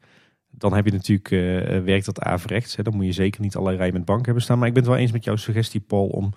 Dan 0.51 0.75
heb 0.75 0.85
je 0.85 0.93
natuurlijk, 0.93 1.29
werkt 1.85 2.05
dat 2.07 2.21
averechts. 2.21 2.77
Hè. 2.77 2.83
Dan 2.83 2.97
moet 2.97 3.05
je 3.05 3.13
zeker 3.13 3.41
niet 3.41 3.55
allerlei 3.55 3.79
rijen 3.79 3.93
met 3.95 4.05
banken 4.05 4.25
hebben 4.25 4.43
staan. 4.43 4.59
Maar 4.59 4.69
ik 4.69 4.75
ben 4.75 4.83
het 4.83 4.93
wel 4.93 5.01
eens 5.01 5.13
met 5.13 5.25
jouw 5.25 5.37
suggestie, 5.37 5.81
Paul, 5.81 6.07
om 6.07 6.33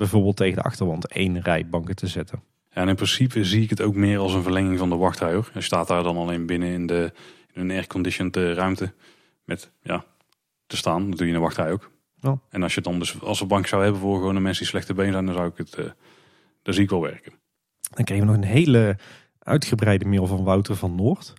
bijvoorbeeld 0.00 0.36
tegen 0.36 0.56
de 0.56 0.62
achterwand 0.62 1.06
één 1.06 1.40
rij 1.40 1.66
banken 1.66 1.96
te 1.96 2.06
zetten. 2.06 2.42
Ja, 2.70 2.82
en 2.82 2.88
in 2.88 2.94
principe 2.94 3.44
zie 3.44 3.62
ik 3.62 3.70
het 3.70 3.80
ook 3.80 3.94
meer 3.94 4.18
als 4.18 4.34
een 4.34 4.42
verlenging 4.42 4.78
van 4.78 4.88
de 4.88 4.96
wachtrij 4.96 5.34
hoor. 5.34 5.50
Je 5.54 5.60
staat 5.60 5.88
daar 5.88 6.02
dan 6.02 6.16
alleen 6.16 6.46
binnen 6.46 6.68
in, 6.68 6.86
de, 6.86 7.12
in 7.52 7.60
een 7.60 7.70
airconditioned 7.70 8.36
eh, 8.36 8.52
ruimte 8.52 8.92
met 9.44 9.72
ja, 9.82 10.04
te 10.66 10.76
staan. 10.76 11.08
Dat 11.08 11.18
doe 11.18 11.26
je 11.26 11.32
in 11.32 11.38
de 11.38 11.44
wachtrij 11.44 11.72
ook. 11.72 11.90
Ja. 12.20 12.38
En 12.48 12.62
als 12.62 12.74
je 12.74 12.80
dan 12.80 12.98
dus 12.98 13.20
als 13.22 13.40
een 13.40 13.48
bank 13.48 13.66
zou 13.66 13.82
hebben 13.82 14.00
voor 14.00 14.18
gewoon 14.18 14.34
de 14.34 14.40
mensen 14.40 14.62
die 14.62 14.70
slechte 14.70 14.94
been 14.94 15.12
zijn, 15.12 15.26
dan 15.26 15.34
zou 15.34 15.48
ik 15.48 15.56
het, 15.56 15.74
eh 15.74 15.84
daar 16.62 16.74
zie 16.74 16.82
ik 16.82 16.90
wel 16.90 17.00
werken. 17.00 17.32
Dan 17.80 18.04
kregen 18.04 18.26
we 18.26 18.32
nog 18.32 18.42
een 18.42 18.48
hele 18.48 18.96
uitgebreide 19.38 20.04
mail 20.04 20.26
van 20.26 20.44
Wouter 20.44 20.76
van 20.76 20.94
Noord. 20.94 21.32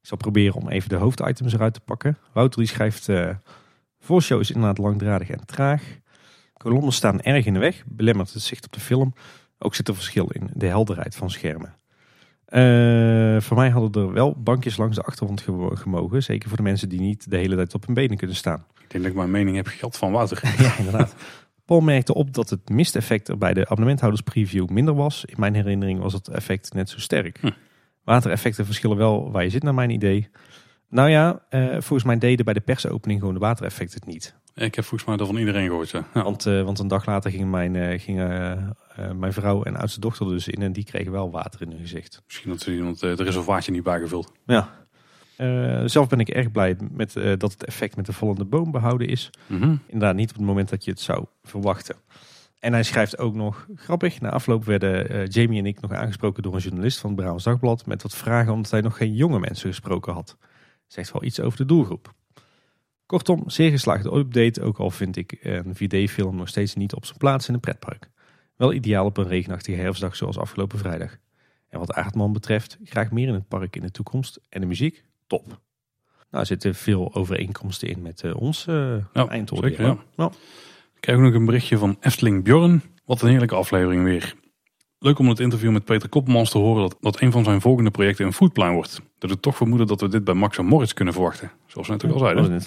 Ik 0.00 0.06
zal 0.06 0.16
proberen 0.16 0.54
om 0.54 0.68
even 0.68 0.88
de 0.88 0.96
hoofditems 0.96 1.52
eruit 1.52 1.74
te 1.74 1.80
pakken. 1.80 2.18
Wouter 2.32 2.58
die 2.58 2.68
schrijft... 2.68 3.08
eh 3.08 3.30
voorshow 3.98 4.40
is 4.40 4.50
inderdaad 4.50 4.78
langdradig 4.78 5.30
en 5.30 5.46
traag. 5.46 5.82
Kolommen 6.58 6.92
staan 6.92 7.20
erg 7.20 7.46
in 7.46 7.52
de 7.52 7.58
weg, 7.58 7.82
belemmert 7.86 8.32
het 8.32 8.42
zicht 8.42 8.64
op 8.66 8.72
de 8.72 8.80
film. 8.80 9.14
Ook 9.58 9.74
zit 9.74 9.88
er 9.88 9.94
verschil 9.94 10.26
in 10.28 10.50
de 10.54 10.66
helderheid 10.66 11.16
van 11.16 11.30
schermen. 11.30 11.74
Eh, 12.44 13.40
voor 13.40 13.56
mij 13.56 13.68
hadden 13.68 14.02
er 14.02 14.12
wel 14.12 14.34
bankjes 14.38 14.76
langs 14.76 14.96
de 14.96 15.02
achterwand 15.02 15.40
ge- 15.40 15.70
gemogen. 15.76 16.22
Zeker 16.22 16.48
voor 16.48 16.56
de 16.56 16.62
mensen 16.62 16.88
die 16.88 17.00
niet 17.00 17.30
de 17.30 17.36
hele 17.36 17.56
tijd 17.56 17.74
op 17.74 17.86
hun 17.86 17.94
benen 17.94 18.16
kunnen 18.16 18.36
staan. 18.36 18.64
Ik 18.74 18.90
denk 18.90 19.02
dat 19.04 19.12
ik 19.12 19.18
mijn 19.18 19.30
mening 19.30 19.56
heb 19.56 19.66
gehad 19.66 19.98
van 19.98 20.12
Wouter. 20.12 20.40
Ja, 20.58 20.76
inderdaad. 20.78 21.14
Paul 21.64 21.80
merkte 21.80 22.14
op 22.14 22.34
dat 22.34 22.50
het 22.50 22.68
misteffect 22.68 23.28
er 23.28 23.38
bij 23.38 23.54
de 23.54 23.64
abonnementhouders-preview 23.64 24.68
minder 24.68 24.94
was. 24.94 25.24
In 25.24 25.34
mijn 25.38 25.54
herinnering 25.54 26.00
was 26.00 26.12
het 26.12 26.28
effect 26.28 26.72
net 26.74 26.90
zo 26.90 26.98
sterk. 26.98 27.38
Hm. 27.40 27.50
Watereffecten 28.04 28.64
verschillen 28.66 28.96
wel 28.96 29.30
waar 29.30 29.42
je 29.44 29.50
zit, 29.50 29.62
naar 29.62 29.74
mijn 29.74 29.90
idee. 29.90 30.28
Nou 30.90 31.08
ja, 31.10 31.42
eh, 31.48 31.66
volgens 31.70 32.04
mij 32.04 32.18
deden 32.18 32.44
bij 32.44 32.54
de 32.54 32.60
persopening 32.60 33.18
gewoon 33.20 33.34
de 33.34 33.40
watereffecten 33.40 33.98
het 34.00 34.08
niet. 34.08 34.34
Ik 34.58 34.74
heb 34.74 34.84
volgens 34.84 35.04
mij 35.08 35.16
dat 35.16 35.26
van 35.26 35.36
iedereen 35.36 35.66
gehoord. 35.66 35.90
Ja. 35.90 36.04
Want, 36.12 36.46
eh, 36.46 36.62
want 36.62 36.78
een 36.78 36.88
dag 36.88 37.06
later 37.06 37.30
gingen 37.30 37.50
mijn, 37.50 37.76
eh, 37.76 38.52
eh, 38.52 38.58
mijn 39.16 39.32
vrouw 39.32 39.62
en 39.62 39.76
oudste 39.76 40.00
dochter 40.00 40.28
dus 40.28 40.48
in 40.48 40.62
en 40.62 40.72
die 40.72 40.84
kregen 40.84 41.12
wel 41.12 41.30
water 41.30 41.62
in 41.62 41.70
hun 41.70 41.80
gezicht. 41.80 42.22
Misschien 42.26 42.50
dat 42.50 42.62
er 42.62 42.72
iemand 42.72 43.02
eh, 43.02 43.10
het 43.10 43.20
reservaatje 43.20 43.72
niet 43.72 43.82
bijgevuld. 43.82 44.32
Ja. 44.46 44.76
Zelf 45.86 46.08
ben 46.08 46.20
ik 46.20 46.28
erg 46.28 46.50
blij 46.50 46.76
met, 46.90 47.12
dat 47.12 47.52
het 47.52 47.64
effect 47.64 47.96
met 47.96 48.06
de 48.06 48.12
vallende 48.12 48.44
boom 48.44 48.70
behouden 48.70 49.08
is. 49.08 49.30
Mhm. 49.46 49.76
Inderdaad, 49.86 50.14
niet 50.14 50.30
op 50.30 50.36
het 50.36 50.44
moment 50.44 50.68
dat 50.68 50.84
je 50.84 50.90
het 50.90 51.00
zou 51.00 51.24
verwachten. 51.42 51.96
En 52.58 52.72
hij 52.72 52.82
schrijft 52.82 53.18
ook 53.18 53.34
nog, 53.34 53.66
grappig, 53.74 54.20
na 54.20 54.30
afloop 54.30 54.64
werden 54.64 55.26
Jamie 55.26 55.58
en 55.58 55.66
ik 55.66 55.80
nog 55.80 55.92
aangesproken 55.92 56.42
door 56.42 56.54
een 56.54 56.60
journalist 56.60 56.98
van 56.98 57.10
het 57.10 57.18
Brabants 57.18 57.44
Dagblad 57.44 57.86
met 57.86 58.02
wat 58.02 58.16
vragen 58.16 58.52
omdat 58.52 58.70
hij 58.70 58.80
nog 58.80 58.96
geen 58.96 59.14
jonge 59.14 59.38
mensen 59.38 59.68
gesproken 59.68 60.12
had. 60.12 60.36
Zegt 60.86 61.12
wel 61.12 61.24
iets 61.24 61.40
over 61.40 61.58
de 61.58 61.64
doelgroep. 61.64 62.14
Kortom, 63.08 63.50
zeer 63.50 63.70
geslaagde 63.70 64.14
update, 64.14 64.62
ook 64.62 64.78
al 64.78 64.90
vind 64.90 65.16
ik 65.16 65.38
een 65.42 65.74
4D-film 65.74 66.36
nog 66.36 66.48
steeds 66.48 66.74
niet 66.74 66.94
op 66.94 67.04
zijn 67.04 67.18
plaats 67.18 67.48
in 67.48 67.54
een 67.54 67.60
pretpark. 67.60 68.10
Wel 68.56 68.72
ideaal 68.72 69.04
op 69.04 69.16
een 69.16 69.28
regenachtige 69.28 69.80
herfstdag 69.80 70.16
zoals 70.16 70.38
afgelopen 70.38 70.78
vrijdag. 70.78 71.16
En 71.68 71.78
wat 71.78 71.92
Aardman 71.92 72.32
betreft, 72.32 72.78
graag 72.84 73.10
meer 73.10 73.28
in 73.28 73.34
het 73.34 73.48
park 73.48 73.76
in 73.76 73.82
de 73.82 73.90
toekomst. 73.90 74.40
En 74.48 74.60
de 74.60 74.66
muziek, 74.66 75.04
top. 75.26 75.46
Nou, 75.46 75.58
er 76.30 76.46
zitten 76.46 76.74
veel 76.74 77.14
overeenkomsten 77.14 77.88
in 77.88 78.02
met 78.02 78.20
eh, 78.22 78.36
ons 78.36 78.66
eh 78.66 78.96
Ja, 79.12 79.26
eindoordeel. 79.26 79.70
zeker, 79.70 79.86
ja. 79.86 80.30
Ja. 81.00 81.16
Nog 81.16 81.34
een 81.34 81.44
berichtje 81.44 81.78
van 81.78 81.96
Efteling 82.00 82.44
Bjorn. 82.44 82.82
Wat 83.04 83.22
een 83.22 83.28
heerlijke 83.28 83.54
aflevering 83.54 84.04
weer. 84.04 84.34
Leuk 85.00 85.18
om 85.18 85.28
het 85.28 85.40
interview 85.40 85.70
met 85.70 85.84
Peter 85.84 86.08
Koppelmans 86.08 86.50
te 86.50 86.58
horen 86.58 86.82
dat, 86.82 86.96
dat 87.00 87.20
een 87.20 87.32
van 87.32 87.44
zijn 87.44 87.60
volgende 87.60 87.90
projecten 87.90 88.26
een 88.26 88.32
foodplan 88.32 88.74
wordt. 88.74 89.00
Dat 89.18 89.30
doet 89.30 89.42
toch 89.42 89.56
vermoeden 89.56 89.86
dat 89.86 90.00
we 90.00 90.08
dit 90.08 90.24
bij 90.24 90.34
Max 90.34 90.58
en 90.58 90.64
Moritz 90.64 90.92
kunnen 90.92 91.14
verwachten. 91.14 91.50
Zoals 91.66 91.86
we 91.86 91.92
net 91.92 92.04
ook 92.04 92.12
al 92.12 92.18
zeiden. 92.18 92.62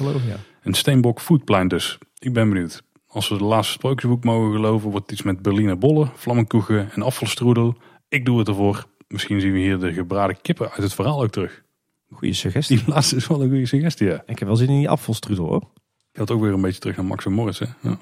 Een 0.64 0.74
steenbok 0.74 1.22
foodplan 1.22 1.68
dus. 1.68 1.98
Ik 2.20 2.34
ben 2.34 2.50
benieuwd. 2.50 2.84
Als 3.08 3.30
we 3.30 3.38
de 3.38 3.44
laatste 3.44 3.74
sprookjesboek 3.74 4.24
mogen 4.24 4.52
geloven, 4.52 4.90
wordt 4.90 5.10
het 5.10 5.12
iets 5.12 5.22
met 5.22 5.42
Berliner 5.42 5.78
bollen, 5.78 6.12
vlammenkoegen 6.16 6.92
en 6.92 7.02
afvalstroedel. 7.02 7.76
Ik 8.08 8.26
doe 8.26 8.40
het 8.40 8.48
ervoor. 8.48 8.86
Misschien 9.08 9.42
zien 9.42 9.54
we 9.54 9.60
hier 9.60 9.80
de 9.80 9.94
gebraden 9.94 10.42
kippen 10.42 10.72
uit 10.72 10.84
het 10.84 10.94
verhaal 10.94 11.24
ook 11.24 11.32
terug. 11.32 11.64
Goeie 12.10 12.34
suggestie. 12.34 12.78
Die 12.78 12.88
laatste 12.88 13.16
is 13.16 13.28
wel 13.28 13.42
een 13.42 13.50
goede 13.50 13.66
suggestie, 13.66 14.08
ja. 14.08 14.24
Ik 14.26 14.40
heb 14.40 14.48
wel 14.48 14.58
zin 14.58 14.70
in 14.70 14.78
die 14.78 14.90
afvalstrudel 14.90 15.48
hoor. 15.48 15.64
Je 16.12 16.20
had 16.20 16.32
ook 16.32 16.42
weer 16.42 16.54
een 16.54 16.62
beetje 16.62 16.80
terug 16.80 16.96
naar 16.96 17.06
Max 17.06 17.26
en 17.26 17.32
Moritz, 17.34 17.60
hè. 17.60 17.66
Ja. 17.82 17.98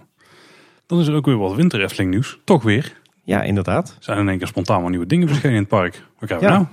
Dan 0.85 0.99
is 0.99 1.07
er 1.07 1.15
ook 1.15 1.25
weer 1.25 1.37
wat 1.37 1.55
winter 1.55 1.81
Efteling 1.81 2.11
nieuws. 2.11 2.39
Toch 2.43 2.63
weer. 2.63 2.98
Ja, 3.29 3.41
inderdaad. 3.43 3.95
Zijn 3.99 4.17
er 4.17 4.23
in 4.23 4.29
één 4.29 4.37
keer 4.37 4.47
spontaan 4.47 4.81
wat 4.81 4.89
nieuwe 4.89 5.05
dingen 5.05 5.27
verschenen 5.27 5.55
in 5.55 5.61
het 5.61 5.69
park. 5.69 6.03
Wat 6.19 6.25
krijgen 6.29 6.47
we 6.47 6.53
Ja. 6.53 6.59
nou? 6.59 6.69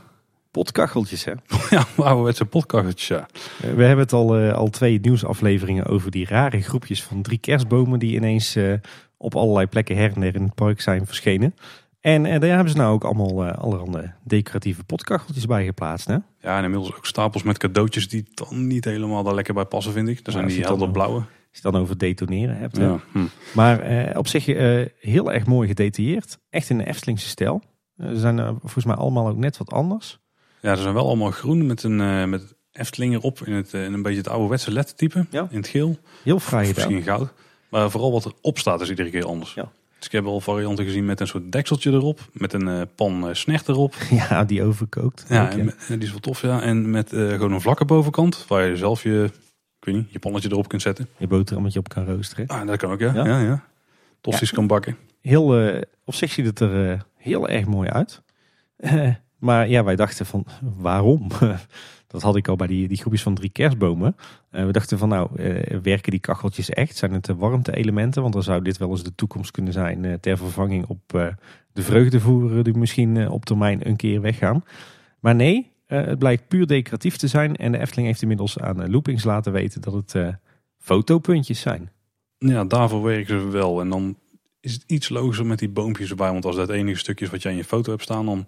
Potkacheltjes 0.50 1.24
hè. 1.24 1.32
Ja, 1.76 1.84
ouderwetse 1.96 2.44
podcastjes, 2.44 3.08
ja. 3.08 3.26
Eh, 3.62 3.70
We 3.74 3.84
hebben 3.84 4.04
het 4.04 4.12
al, 4.12 4.36
eh, 4.36 4.52
al 4.52 4.68
twee 4.68 4.98
nieuwsafleveringen 5.02 5.86
over 5.86 6.10
die 6.10 6.26
rare 6.26 6.60
groepjes 6.62 7.02
van 7.02 7.22
drie 7.22 7.38
kerstbomen 7.38 7.98
die 7.98 8.14
ineens 8.14 8.56
eh, 8.56 8.72
op 9.16 9.34
allerlei 9.36 9.66
plekken 9.66 9.96
her 9.96 10.12
en 10.14 10.20
der 10.20 10.34
in 10.34 10.42
het 10.42 10.54
park 10.54 10.80
zijn 10.80 11.06
verschenen. 11.06 11.54
En 12.00 12.22
daar 12.22 12.50
hebben 12.50 12.70
ze 12.70 12.76
nou 12.76 12.92
ook 12.94 13.04
allemaal 13.04 13.44
eh, 13.44 13.58
allerhande 13.58 14.12
decoratieve 14.24 14.84
potkacheltjes 14.84 15.46
bij 15.46 15.64
geplaatst. 15.64 16.06
Hè? 16.06 16.16
Ja, 16.40 16.58
en 16.58 16.64
inmiddels 16.64 16.94
ook 16.96 17.06
stapels 17.06 17.42
met 17.42 17.58
cadeautjes 17.58 18.08
die 18.08 18.24
dan 18.34 18.66
niet 18.66 18.84
helemaal 18.84 19.22
daar 19.22 19.34
lekker 19.34 19.54
bij 19.54 19.64
passen, 19.64 19.92
vind 19.92 20.08
ik. 20.08 20.24
Dat 20.24 20.32
zijn 20.34 20.44
als 20.44 20.54
die 20.54 20.64
helder 20.64 20.90
blauwe. 20.90 21.22
Je 21.56 21.62
het 21.62 21.72
dan 21.72 21.82
over 21.82 21.98
detoneren 21.98 22.56
hebt. 22.56 22.76
Ja. 22.76 23.00
Hm. 23.12 23.18
Maar 23.54 23.80
eh, 23.80 24.18
op 24.18 24.26
zich 24.26 24.48
eh, 24.48 24.86
heel 24.98 25.32
erg 25.32 25.46
mooi 25.46 25.68
gedetailleerd. 25.68 26.38
Echt 26.50 26.70
in 26.70 26.78
de 26.78 26.86
Eftelingse 26.86 27.28
stijl. 27.28 27.62
Eh, 27.96 28.08
ze 28.08 28.18
zijn 28.18 28.38
volgens 28.60 28.84
mij 28.84 28.94
allemaal 28.94 29.28
ook 29.28 29.36
net 29.36 29.56
wat 29.56 29.70
anders. 29.70 30.18
ja, 30.60 30.74
ze 30.74 30.82
zijn 30.82 30.94
wel 30.94 31.06
allemaal 31.06 31.30
groen 31.30 31.66
met 31.66 31.82
een 31.82 32.30
met 32.30 32.54
Efteling 32.72 33.14
erop 33.14 33.40
in, 33.46 33.52
het, 33.52 33.72
in 33.72 33.92
een 33.92 34.02
beetje 34.02 34.18
het 34.18 34.28
ouderwetse 34.28 34.72
lettertype. 34.72 35.26
Ja. 35.30 35.46
In 35.50 35.56
het 35.56 35.68
geel. 35.68 35.98
Heel 36.22 36.40
fraai 36.40 36.66
gedaan. 36.66 36.92
misschien 36.92 37.14
goud. 37.14 37.32
Maar 37.70 37.90
vooral 37.90 38.12
wat 38.12 38.24
erop 38.24 38.58
staat 38.58 38.80
is 38.80 38.88
iedere 38.88 39.10
keer 39.10 39.24
anders. 39.24 39.54
Ja. 39.54 39.72
Dus 39.96 40.06
ik 40.06 40.12
heb 40.12 40.24
al 40.24 40.40
varianten 40.40 40.84
gezien 40.84 41.04
met 41.04 41.20
een 41.20 41.26
soort 41.26 41.52
dekseltje 41.52 41.92
erop. 41.92 42.20
Met 42.32 42.52
een 42.52 42.88
pan 42.94 43.28
snert 43.32 43.68
erop. 43.68 43.94
Ja, 44.10 44.44
die 44.44 44.62
overkookt. 44.62 45.24
Ja, 45.28 45.50
en, 45.50 45.74
die 45.88 45.98
is 45.98 46.10
wel 46.10 46.20
tof, 46.20 46.42
ja. 46.42 46.62
En 46.62 46.90
met 46.90 47.08
gewoon 47.08 47.52
een 47.52 47.60
vlakke 47.60 47.84
bovenkant. 47.84 48.44
Waar 48.48 48.66
je 48.66 48.76
zelf 48.76 49.02
je, 49.02 49.30
ik 49.86 49.92
weet 49.92 50.02
niet, 50.02 50.12
je 50.12 50.18
pannetje 50.18 50.50
erop 50.50 50.68
kunt 50.68 50.82
zetten. 50.82 51.08
Je 51.16 51.26
boterhammetje 51.26 51.78
op 51.78 51.88
kan 51.88 52.04
roosteren. 52.04 52.46
Ah, 52.46 52.66
dat 52.66 52.76
kan 52.76 52.90
ook, 52.90 53.00
ja. 53.00 53.14
Ja? 53.14 53.40
Ja, 53.40 54.38
kan 54.52 54.66
bakken. 54.66 54.96
Heel, 55.20 55.58
eh, 55.58 55.82
op 56.04 56.14
zich 56.14 56.32
ziet 56.32 56.46
het 56.46 56.60
er 56.60 56.90
eh, 56.90 57.00
heel 57.16 57.48
erg 57.48 57.66
mooi 57.66 57.88
uit. 57.88 58.22
Eh, 58.76 59.14
maar 59.38 59.68
ja, 59.68 59.84
wij 59.84 59.96
dachten 59.96 60.26
van 60.26 60.46
waarom? 60.60 61.28
Dat 62.06 62.22
had 62.22 62.36
ik 62.36 62.48
al 62.48 62.56
bij 62.56 62.66
die, 62.66 62.88
die 62.88 62.96
groepjes 62.96 63.22
van 63.22 63.34
drie 63.34 63.50
kerstbomen. 63.50 64.16
We 64.50 64.72
dachten 64.72 64.98
van 64.98 65.08
nou, 65.08 65.28
werken 65.82 66.10
die 66.10 66.20
kacheltjes 66.20 66.70
echt? 66.70 66.96
Zijn 66.96 67.12
het 67.12 67.24
de 67.24 67.34
warmte-elementen? 67.34 68.22
Want 68.22 68.34
dan 68.34 68.42
zou 68.42 68.62
dit 68.62 68.78
wel 68.78 68.90
eens 68.90 69.02
de 69.02 69.14
toekomst 69.14 69.50
kunnen 69.50 69.72
zijn 69.72 70.20
ter 70.20 70.36
vervanging 70.36 70.86
op 70.86 71.34
de 71.72 71.82
vreugdevoeren 71.82 72.64
die 72.64 72.76
misschien 72.76 73.28
op 73.28 73.44
termijn 73.44 73.88
een 73.88 73.96
keer 73.96 74.20
weggaan. 74.20 74.64
Maar 75.20 75.34
nee, 75.34 75.72
het 75.86 76.18
blijkt 76.18 76.48
puur 76.48 76.66
decoratief 76.66 77.16
te 77.16 77.28
zijn. 77.28 77.56
En 77.56 77.72
de 77.72 77.78
Efteling 77.78 78.06
heeft 78.06 78.22
inmiddels 78.22 78.58
aan 78.58 78.82
eh, 78.82 78.88
Loopings 78.88 79.24
laten 79.24 79.52
weten 79.52 79.80
dat 79.80 79.92
het 79.92 80.14
eh, 80.14 80.28
fotopuntjes 80.78 81.60
zijn. 81.60 81.90
Ja, 82.38 82.64
daarvoor 82.64 83.02
werken 83.02 83.40
ze 83.40 83.48
wel. 83.48 83.80
En 83.80 83.88
dan 83.88 84.16
is 84.60 84.72
het 84.72 84.84
iets 84.86 85.08
logischer 85.08 85.46
met 85.46 85.58
die 85.58 85.68
boompjes 85.68 86.10
erbij. 86.10 86.32
Want 86.32 86.44
als 86.44 86.56
dat 86.56 86.68
het 86.68 86.76
enige 86.76 86.98
stukje 86.98 87.24
is 87.24 87.30
wat 87.30 87.42
jij 87.42 87.52
in 87.52 87.58
je 87.58 87.64
foto 87.64 87.90
hebt 87.90 88.02
staan, 88.02 88.26
dan 88.26 88.46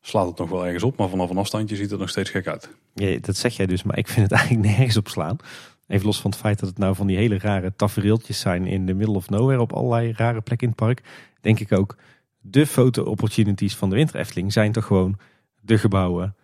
slaat 0.00 0.26
het 0.26 0.38
nog 0.38 0.48
wel 0.48 0.64
ergens 0.66 0.82
op. 0.82 0.96
Maar 0.96 1.08
vanaf 1.08 1.30
een 1.30 1.38
afstandje 1.38 1.76
ziet 1.76 1.90
het 1.90 2.00
nog 2.00 2.08
steeds 2.08 2.30
gek 2.30 2.46
uit. 2.46 2.70
Ja, 2.94 3.18
dat 3.20 3.36
zeg 3.36 3.56
jij 3.56 3.66
dus, 3.66 3.82
maar 3.82 3.98
ik 3.98 4.08
vind 4.08 4.30
het 4.30 4.32
eigenlijk 4.38 4.68
nergens 4.68 4.96
op 4.96 5.08
slaan. 5.08 5.36
Even 5.86 6.06
los 6.06 6.20
van 6.20 6.30
het 6.30 6.40
feit 6.40 6.58
dat 6.58 6.68
het 6.68 6.78
nou 6.78 6.94
van 6.94 7.06
die 7.06 7.16
hele 7.16 7.38
rare 7.38 7.72
tafereeltjes 7.76 8.40
zijn 8.40 8.66
in 8.66 8.86
de 8.86 8.94
middle 8.94 9.14
of 9.14 9.30
nowhere 9.30 9.60
op 9.60 9.72
allerlei 9.72 10.12
rare 10.12 10.40
plekken 10.40 10.66
in 10.68 10.74
het 10.76 10.84
park. 10.84 11.02
Denk 11.40 11.60
ik 11.60 11.72
ook, 11.72 11.96
de 12.40 12.66
foto-opportunities 12.66 13.76
van 13.76 13.90
de 13.90 13.96
Winter 13.96 14.20
Efteling 14.20 14.52
zijn 14.52 14.72
toch 14.72 14.84
gewoon 14.84 15.18
de 15.60 15.78
gebouwen, 15.78 16.36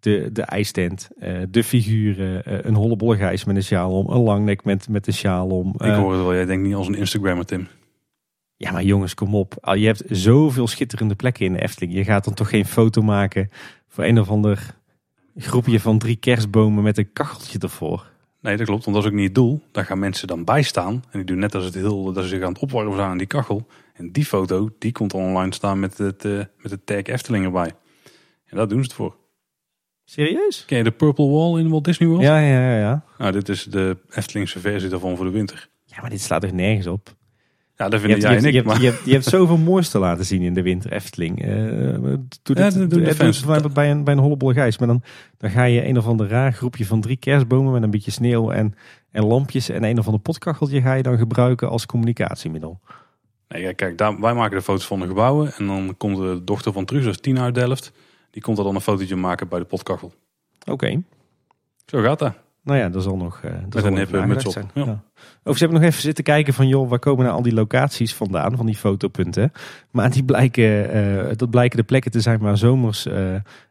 de, 0.00 0.28
de 0.32 0.42
ijstent, 0.42 1.08
eh, 1.18 1.38
de 1.48 1.64
figuren, 1.64 2.44
eh, 2.44 2.58
een 2.62 2.74
hollebolle 2.74 3.16
gijs 3.16 3.44
met 3.44 3.56
een 3.56 3.62
sjaal 3.62 3.92
om, 3.92 4.10
een 4.10 4.22
langnek 4.22 4.64
met, 4.64 4.88
met 4.88 5.06
een 5.06 5.12
sjaal 5.12 5.48
om. 5.48 5.68
ik 5.74 5.80
Eh, 5.80 5.98
hoor 5.98 6.12
het 6.12 6.22
wel, 6.22 6.34
jij 6.34 6.44
denkt 6.44 6.66
niet 6.66 6.74
als 6.74 6.88
een 6.88 6.94
Instagrammer, 6.94 7.46
Tim. 7.46 7.68
ja, 8.56 8.72
maar 8.72 8.82
jongens, 8.82 9.14
kom 9.14 9.34
op. 9.34 9.54
Al, 9.60 9.74
Je 9.74 9.86
hebt 9.86 10.02
zoveel 10.08 10.66
schitterende 10.66 11.14
plekken 11.14 11.46
in 11.46 11.52
de 11.52 11.62
Efteling. 11.62 11.94
Je 11.94 12.04
gaat 12.04 12.24
dan 12.24 12.34
toch 12.34 12.48
geen 12.48 12.66
foto 12.66 13.02
maken 13.02 13.50
voor 13.88 14.04
een 14.04 14.20
of 14.20 14.28
ander 14.28 14.78
groepje 15.36 15.80
van 15.80 15.98
drie 15.98 16.16
kerstbomen 16.16 16.82
met 16.82 16.98
een 16.98 17.12
kacheltje 17.12 17.58
ervoor. 17.58 18.08
Nee, 18.40 18.56
dat 18.56 18.66
klopt, 18.66 18.84
want 18.84 18.96
dat 18.96 19.04
is 19.04 19.10
ook 19.10 19.16
niet 19.16 19.26
het 19.26 19.34
doel. 19.34 19.60
Daar 19.72 19.84
gaan 19.84 19.98
mensen 19.98 20.28
dan 20.28 20.44
bij 20.44 20.62
staan. 20.62 20.92
En 20.92 21.18
die 21.18 21.24
doen 21.24 21.38
net 21.38 21.54
als 21.54 21.64
het 21.64 21.74
heel, 21.74 22.12
dat 22.12 22.22
ze 22.22 22.28
zich 22.28 22.42
aan 22.42 22.52
het 22.52 22.62
opwarmen 22.62 22.96
zijn 22.96 23.08
aan 23.08 23.18
die 23.18 23.26
kachel. 23.26 23.66
En 23.94 24.12
die 24.12 24.24
foto, 24.24 24.70
die 24.78 24.92
komt 24.92 25.14
online 25.14 25.54
staan 25.54 25.80
met 25.80 25.98
het, 25.98 26.24
eh, 26.24 26.32
met 26.32 26.70
het 26.70 26.86
tag 26.86 27.02
Efteling 27.02 27.44
erbij. 27.44 27.72
En 28.46 28.56
daar 28.56 28.68
doen 28.68 28.78
ze 28.78 28.84
het 28.84 28.92
voor. 28.92 29.16
Serieus? 30.10 30.64
Ken 30.66 30.78
je 30.78 30.84
de 30.84 30.90
Purple 30.90 31.28
Wall 31.28 31.58
in 31.60 31.68
Walt 31.68 31.84
Disney 31.84 32.08
World? 32.08 32.24
Ja, 32.24 32.38
ja, 32.38 32.70
ja, 32.70 32.78
ja. 32.78 33.04
Nou, 33.18 33.32
dit 33.32 33.48
is 33.48 33.64
de 33.64 33.96
Eftelingse 34.10 34.58
versie 34.60 34.88
daarvan 34.88 35.16
voor 35.16 35.24
de 35.24 35.30
winter. 35.30 35.68
Ja, 35.84 36.00
maar 36.00 36.10
dit 36.10 36.20
slaat 36.20 36.40
toch 36.40 36.52
nergens 36.52 36.86
op? 36.86 37.14
Ja, 37.76 37.88
dat 37.88 38.00
vinden 38.00 38.20
jij 38.20 38.30
je, 38.30 38.36
en 38.36 38.42
hebt, 38.42 38.54
je, 38.54 38.62
hebt, 38.62 38.80
je, 38.80 38.86
hebt, 38.86 39.04
je 39.04 39.12
hebt 39.12 39.24
zoveel 39.24 39.56
moois 39.56 39.88
te 39.88 39.98
laten 39.98 40.24
zien 40.24 40.42
in 40.42 40.54
de 40.54 40.62
winter 40.62 40.92
Efteling. 40.92 41.42
Eh, 41.44 41.48
doe 41.52 42.28
dit, 42.42 42.58
Ja, 42.58 42.70
doe 42.70 42.78
de 42.78 42.86
doe- 42.86 43.02
doe 43.02 43.14
fans. 43.14 43.36
het 43.36 43.44
bijvoorbeeld 43.46 43.74
bij 43.74 43.90
een, 43.90 44.04
bij 44.04 44.14
een 44.14 44.20
hollebolle 44.20 44.54
gijs. 44.54 44.78
Maar 44.78 44.88
dan, 44.88 45.02
dan 45.38 45.50
ga 45.50 45.64
je 45.64 45.86
een 45.86 45.98
of 45.98 46.06
ander 46.06 46.28
raar 46.28 46.52
groepje 46.52 46.86
van 46.86 47.00
drie 47.00 47.16
kerstbomen 47.16 47.72
met 47.72 47.82
een 47.82 47.90
beetje 47.90 48.10
sneeuw 48.10 48.50
en, 48.50 48.74
en 49.10 49.24
lampjes 49.24 49.68
en 49.68 49.84
een 49.84 49.98
of 49.98 50.06
ander 50.06 50.20
potkacheltje 50.20 50.80
ga 50.80 50.94
je 50.94 51.02
dan 51.02 51.18
gebruiken 51.18 51.68
als 51.68 51.86
communicatiemiddel. 51.86 52.80
nee, 53.48 53.74
kijk, 53.74 53.98
daar, 53.98 54.20
wij 54.20 54.34
maken 54.34 54.56
de 54.56 54.62
foto's 54.62 54.86
van 54.86 55.00
de 55.00 55.06
gebouwen. 55.06 55.52
En 55.52 55.66
dan 55.66 55.94
komt 55.96 56.16
de 56.16 56.40
dochter 56.44 56.72
van 56.72 56.84
Truus, 56.84 57.04
dat 57.04 57.22
Tina 57.22 57.42
uit 57.42 57.54
Delft. 57.54 57.92
Die 58.30 58.42
komt 58.42 58.58
er 58.58 58.64
dan 58.64 58.74
een 58.74 58.80
fotootje 58.80 59.16
maken 59.16 59.48
bij 59.48 59.58
de 59.58 59.64
potkachel. 59.64 60.12
Oké. 60.66 61.02
Zo 61.86 62.02
gaat 62.02 62.18
dat. 62.18 62.34
Nou 62.62 62.78
ja, 62.78 62.88
dat 62.88 63.02
zal 63.02 63.16
nog. 63.16 63.40
eh 63.42 63.50
dat 63.68 63.74
Met 63.74 63.84
een 63.84 63.96
hippe 63.96 64.12
nagedacht 64.16 64.26
muts 64.26 64.46
op. 64.46 64.52
zijn. 64.52 64.70
Ja. 64.74 64.84
Ja. 64.84 65.02
Of 65.44 65.56
ze 65.56 65.64
hebben 65.64 65.80
nog 65.80 65.90
even 65.90 66.02
zitten 66.02 66.24
kijken 66.24 66.54
van, 66.54 66.68
joh, 66.68 66.88
waar 66.88 66.98
komen 66.98 67.24
nou 67.24 67.36
al 67.36 67.42
die 67.42 67.54
locaties 67.54 68.14
vandaan, 68.14 68.56
van 68.56 68.66
die 68.66 68.76
fotopunten. 68.76 69.52
Maar 69.90 70.10
die 70.10 70.24
blijken, 70.24 70.90
eh, 70.90 71.36
dat 71.36 71.50
blijken 71.50 71.76
de 71.76 71.82
plekken 71.84 72.10
te 72.10 72.20
zijn 72.20 72.38
waar 72.38 72.58
zomers 72.58 73.06
eh, 73.06 73.14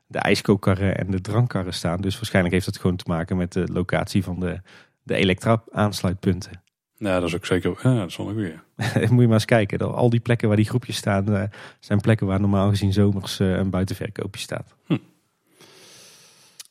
de 0.08 0.18
ijskookkarren 0.20 0.98
en 0.98 1.12
de 1.12 1.22
drankkarren 1.22 1.74
staan. 1.74 2.02
Dus 2.02 2.16
waarschijnlijk 2.16 2.54
heeft 2.54 2.66
dat 2.66 2.78
gewoon 2.78 2.96
te 2.96 3.04
maken 3.08 3.38
met 3.38 3.54
de 3.54 3.68
locatie 3.72 4.24
van 4.24 4.40
de, 4.40 4.62
de 5.04 5.16
elektra-aansluitpunten. 5.16 6.52
Ja, 7.00 7.20
dat 7.20 7.28
is 7.28 7.36
ook 7.36 7.46
zeker. 7.46 7.80
Ja, 7.84 7.96
dat 7.96 8.10
is 8.10 8.18
wel 8.18 8.28
een 8.28 8.34
goeie. 8.34 8.54
Moet 9.12 9.22
je 9.22 9.28
maar 9.28 9.34
eens 9.34 9.46
kijken. 9.46 9.94
Al 9.96 10.10
die 10.10 10.20
plekken 10.20 10.48
waar 10.48 10.58
die 10.58 10.70
groepjes 10.70 10.96
staan, 10.96 11.36
eh, 11.36 11.44
zijn 11.80 12.02
plekken 12.02 12.28
waar 12.28 12.40
normaal 12.40 12.70
gezien 12.70 12.94
zomers 12.94 13.40
eh, 13.40 13.52
een 13.52 13.70
buitenverkoopje 13.70 14.42
staat. 14.42 14.76
Hm. 14.86 14.98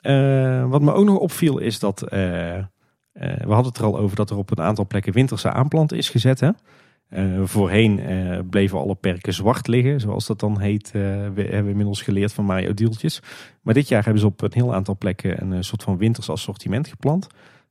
Eh, 0.01 0.71
wat 0.71 0.83
me 0.83 0.93
ook 0.93 1.05
nog 1.05 1.19
opviel 1.19 1.59
is 1.59 1.79
dat, 1.79 2.01
we 2.01 3.45
hadden 3.47 3.67
het 3.67 3.79
er 3.79 3.85
al 3.85 3.99
over 3.99 4.17
dat 4.17 4.31
er 4.31 4.37
op 4.37 4.51
een 4.51 4.65
aantal 4.65 4.87
plekken 4.87 5.13
winterse 5.13 5.51
aanplant 5.51 5.93
is 5.93 6.09
gezet. 6.09 6.41
Hè? 6.41 6.51
Voorheen 7.47 8.01
bleven 8.51 8.79
alle 8.79 8.95
perken 8.95 9.33
zwart 9.33 9.67
liggen, 9.67 10.01
zoals 10.01 10.27
dat 10.27 10.41
dan 10.41 10.61
heet. 10.61 10.91
we 10.91 11.47
hebben 11.51 11.71
inmiddels 11.71 12.03
geleerd 12.03 12.33
van 12.33 12.45
Mario 12.45 12.75
Dieltjes. 12.75 13.23
Maar 13.63 13.75
dit 13.75 13.89
jaar 13.89 14.05
hebben 14.05 14.21
ze 14.21 14.27
op 14.27 14.43
een 14.43 14.51
heel 14.53 14.75
aantal 14.75 14.97
plekken 14.97 15.51
een 15.51 15.65
soort 15.65 15.83
van 15.83 15.97
winters 15.97 16.31
assortiment 16.31 16.89
geplant. 16.89 17.29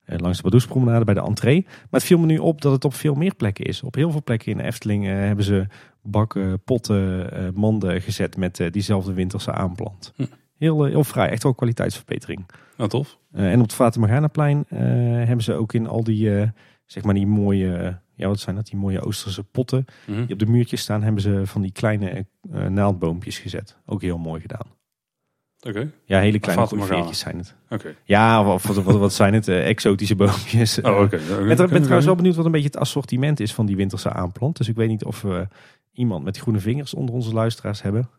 Eh, 0.07 0.17
langs 0.19 0.37
de 0.37 0.43
Badoespromenade 0.43 1.05
bij 1.05 1.13
de 1.13 1.21
entree. 1.21 1.63
Maar 1.65 1.85
het 1.89 2.03
viel 2.03 2.19
me 2.19 2.25
nu 2.25 2.37
op 2.37 2.61
dat 2.61 2.71
het 2.71 2.85
op 2.85 2.93
veel 2.93 3.13
meer 3.15 3.35
plekken 3.35 3.65
is. 3.65 3.83
Op 3.83 3.95
heel 3.95 4.11
veel 4.11 4.23
plekken 4.23 4.51
in 4.51 4.57
de 4.57 4.63
Efteling 4.63 5.07
eh, 5.07 5.13
hebben 5.13 5.45
ze 5.45 5.65
bakken, 6.01 6.61
potten, 6.63 7.31
eh, 7.31 7.47
manden 7.53 8.01
gezet 8.01 8.37
met 8.37 8.67
diezelfde 8.71 9.13
winterse 9.13 9.51
aanplant. 9.51 10.13
Hm. 10.15 10.25
Heel, 10.57 10.83
heel 10.83 11.03
fraai, 11.03 11.31
echt 11.31 11.43
wel 11.43 11.53
kwaliteitsverbetering. 11.55 12.45
Nou, 12.77 12.89
tof. 12.89 13.17
En 13.31 13.61
op 13.61 13.69
het 13.71 13.73
eh, 14.67 14.79
hebben 15.27 15.41
ze 15.41 15.53
ook 15.53 15.73
in 15.73 15.87
al 15.87 16.03
die, 16.03 16.51
zeg 16.85 17.03
maar 17.03 17.13
die 17.13 17.27
mooie, 17.27 17.99
ja 18.15 18.27
wat 18.27 18.39
zijn 18.39 18.55
dat, 18.55 18.65
die 18.65 18.79
mooie 18.79 19.01
Oosterse 19.01 19.43
potten 19.43 19.85
Mhm. 20.07 20.21
die 20.25 20.33
op 20.33 20.39
de 20.39 20.45
muurtjes 20.45 20.81
staan, 20.81 21.03
hebben 21.03 21.21
ze 21.21 21.41
van 21.45 21.61
die 21.61 21.71
kleine 21.71 22.25
eh, 22.51 22.65
naaldboompjes 22.67 23.39
gezet. 23.39 23.77
Ook 23.85 24.01
heel 24.01 24.17
mooi 24.17 24.41
gedaan. 24.41 24.67
Oké, 25.61 25.91
Ja, 26.05 26.19
hele 26.19 26.39
kleine 26.39 26.67
veertjes 26.67 27.19
zijn 27.19 27.37
het. 27.37 27.55
oké. 27.69 27.95
Ja, 28.03 28.43
wat, 28.43 28.61
wat, 28.63 28.75
wat, 28.83 28.95
wat 28.97 29.13
zijn 29.13 29.33
het? 29.33 29.47
Eh, 29.47 29.67
exotische 29.67 30.15
boompjes. 30.15 30.81
Oh, 30.81 30.99
oké. 31.01 31.15
Ik 31.17 31.27
ben, 31.27 31.57
ben 31.57 31.81
trouwens 31.81 32.05
wel 32.05 32.15
benieuwd 32.15 32.35
wat 32.35 32.45
een 32.45 32.51
beetje 32.51 32.67
het 32.67 32.77
assortiment 32.77 33.39
is 33.39 33.53
van 33.53 33.65
die 33.65 33.75
winterse 33.75 34.11
aanplant. 34.11 34.57
Dus 34.57 34.67
ik 34.67 34.75
weet 34.75 34.87
niet 34.89 35.03
of 35.05 35.21
we 35.21 35.47
iemand 35.91 36.23
met 36.23 36.37
groene 36.37 36.59
vingers 36.59 36.93
onder 36.93 37.15
onze 37.15 37.33
luisteraars 37.33 37.81
hebben. 37.81 38.09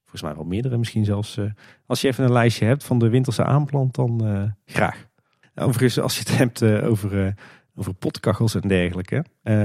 Volgens 0.00 0.22
mij 0.22 0.34
wel 0.34 0.44
meerdere 0.44 0.76
misschien 0.78 1.04
zelfs. 1.04 1.36
eh. 1.36 1.44
Als 1.86 2.00
je 2.00 2.08
even 2.08 2.24
een 2.24 2.32
lijstje 2.32 2.64
hebt 2.64 2.84
van 2.84 2.98
de 2.98 3.08
winterse 3.08 3.44
aanplant, 3.44 3.94
dan 3.94 4.26
eh, 4.26 4.42
graag. 4.74 5.06
Overigens, 5.54 5.98
als 6.00 6.14
je 6.14 6.20
het 6.20 6.36
hebt 6.38 6.62
over, 6.62 7.34
over 7.74 7.94
potkachels 7.94 8.54
en 8.54 8.68
dergelijke. 8.68 9.24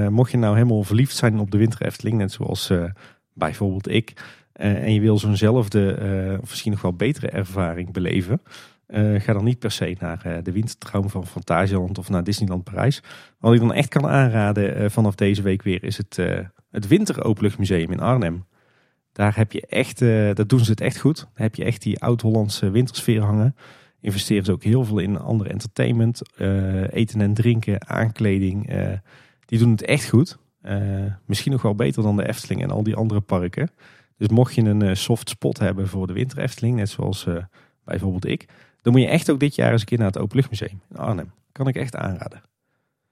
mocht 0.09 0.31
je 0.31 0.37
nou 0.37 0.55
helemaal 0.55 0.83
verliefd 0.83 1.15
zijn 1.15 1.39
op 1.39 1.51
de 1.51 1.57
winter 1.57 1.81
Efteling, 1.85 2.17
net 2.17 2.31
zoals 2.31 2.71
bijvoorbeeld 3.33 3.87
ik. 3.89 4.13
Eh, 4.53 4.83
en 4.83 4.93
je 4.93 4.99
wil 4.99 5.17
zo'nzelfde, 5.17 5.93
eh, 5.93 6.39
misschien 6.39 6.71
nog 6.71 6.81
wel 6.81 6.93
betere 6.93 7.27
ervaring 7.27 7.91
beleven. 7.91 8.41
eh, 8.85 9.19
ga 9.19 9.33
dan 9.33 9.43
niet 9.43 9.59
per 9.59 9.71
se 9.71 9.95
naar 9.99 10.39
de 10.43 10.51
wintertraum 10.51 11.09
van 11.09 11.27
Fantasieland 11.27 11.97
of 11.97 12.09
naar 12.09 12.23
Disneyland 12.23 12.63
Parijs. 12.63 13.03
Wat 13.39 13.53
ik 13.53 13.59
dan 13.59 13.73
echt 13.73 13.89
kan 13.89 14.07
aanraden 14.07 14.91
vanaf 14.91 15.15
deze 15.15 15.41
week 15.41 15.61
weer 15.61 15.83
is 15.83 15.97
het, 15.97 16.17
het 16.71 16.87
Winter 16.87 17.23
Openluchtmuseum 17.23 17.91
in 17.91 17.99
Arnhem. 17.99 18.45
Daar 19.11 19.35
heb 19.35 19.51
je 19.51 19.65
echt, 19.67 19.99
dat 20.35 20.49
doen 20.49 20.59
ze 20.59 20.71
het 20.71 20.81
echt 20.81 20.97
goed. 20.97 21.17
Daar 21.17 21.43
heb 21.43 21.55
je 21.55 21.63
echt 21.63 21.81
die 21.81 21.99
oud-Hollandse 21.99 22.69
wintersfeer 22.69 23.21
hangen. 23.21 23.55
Investeren 24.01 24.45
ze 24.45 24.51
ook 24.51 24.63
heel 24.63 24.85
veel 24.85 24.99
in 24.99 25.19
andere 25.19 25.49
entertainment, 25.49 26.21
eten 26.89 27.21
en 27.21 27.33
drinken, 27.33 27.89
aankleding. 27.89 28.69
die 29.45 29.59
doen 29.59 29.71
het 29.71 29.83
echt 29.83 30.09
goed. 30.09 30.37
Misschien 31.25 31.51
nog 31.51 31.61
wel 31.61 31.75
beter 31.75 32.03
dan 32.03 32.15
de 32.15 32.27
Efteling 32.27 32.63
en 32.63 32.71
al 32.71 32.83
die 32.83 32.95
andere 32.95 33.21
parken. 33.21 33.69
Dus 34.21 34.29
mocht 34.29 34.55
je 34.55 34.61
een 34.61 34.81
eh, 34.81 34.95
soft 34.95 35.29
spot 35.29 35.59
hebben 35.59 35.87
voor 35.87 36.07
de 36.07 36.13
winter 36.13 36.37
Efteling, 36.37 36.75
net 36.75 36.89
zoals 36.89 37.25
eh, 37.25 37.35
bijvoorbeeld 37.83 38.25
ik, 38.25 38.45
dan 38.81 38.93
moet 38.93 39.01
je 39.01 39.07
echt 39.07 39.31
ook 39.31 39.39
dit 39.39 39.55
jaar 39.55 39.71
eens 39.71 39.81
een 39.81 39.87
keer 39.87 39.97
naar 39.97 40.07
het 40.07 40.17
Openluchtmuseum 40.17 40.81
in 40.89 40.97
Arnhem. 40.97 41.31
Kan 41.51 41.67
ik 41.67 41.75
echt 41.75 41.95
aanraden. 41.95 42.41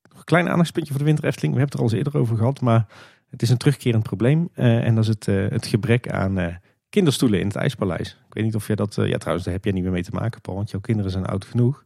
Nog 0.10 0.20
een 0.20 0.24
klein 0.24 0.50
aandachtspuntje 0.50 0.92
voor 0.92 1.02
de 1.02 1.08
winter 1.08 1.26
Efteling. 1.26 1.54
We 1.54 1.60
hebben 1.60 1.78
het 1.78 1.88
er 1.88 1.98
al 1.98 1.98
eens 1.98 2.06
eerder 2.06 2.22
over 2.22 2.38
gehad, 2.38 2.62
maar 2.62 2.86
het 3.30 3.42
is 3.42 3.50
een 3.50 3.58
terugkerend 3.58 4.04
probleem. 4.04 4.50
eh, 4.54 4.86
en 4.86 4.96
dat 4.96 5.04
is 5.04 5.10
het, 5.10 5.26
het 5.26 5.66
gebrek 5.66 6.10
aan 6.10 6.60
kinderstoelen 6.90 7.40
in 7.40 7.48
het 7.48 7.56
IJspaleis. 7.56 8.10
Ik 8.28 8.34
weet 8.34 8.44
niet 8.44 8.56
of 8.56 8.68
jij 8.68 8.76
dat... 8.76 8.96
ja, 8.96 9.18
trouwens, 9.18 9.46
daar 9.46 9.54
heb 9.54 9.64
jij 9.64 9.74
niet 9.74 9.84
meer 9.84 9.92
mee 9.92 10.04
te 10.04 10.12
maken, 10.14 10.42
Paul, 10.42 10.56
want 10.56 10.72
jouw 10.72 10.80
kinderen 10.80 11.12
zijn 11.12 11.26
oud 11.26 11.46
genoeg. 11.46 11.84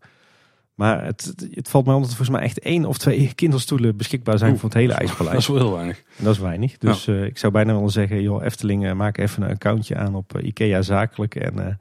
Maar 0.75 1.05
het, 1.05 1.23
het, 1.23 1.47
het 1.51 1.69
valt 1.69 1.85
mij 1.85 1.93
op 1.93 2.01
dat 2.01 2.09
er 2.09 2.15
volgens 2.15 2.37
mij 2.37 2.45
echt 2.47 2.59
één 2.59 2.85
of 2.85 2.97
twee 2.97 3.33
kinderstoelen 3.35 3.97
beschikbaar 3.97 4.37
zijn 4.37 4.51
Oeh, 4.51 4.59
voor 4.59 4.69
het 4.69 4.77
hele 4.77 4.91
Dat 4.93 4.99
IJspaleis. 5.01 5.37
is 5.37 5.47
wel 5.47 5.57
heel 5.57 5.73
weinig. 5.73 5.97
En 6.17 6.23
dat 6.23 6.33
is 6.33 6.39
weinig. 6.39 6.77
Dus 6.77 7.07
eh, 7.07 7.23
ik 7.25 7.37
zou 7.37 7.53
bijna 7.53 7.73
willen 7.73 7.89
zeggen, 7.89 8.21
joh, 8.21 8.43
Efteling, 8.43 8.85
eh, 8.85 8.93
maak 8.93 9.17
even 9.17 9.43
een 9.43 9.49
accountje 9.49 9.95
aan 9.95 10.15
op 10.15 10.35
eh, 10.37 10.45
IKEA 10.45 10.81
Zakelijk. 10.81 11.35
En 11.35 11.79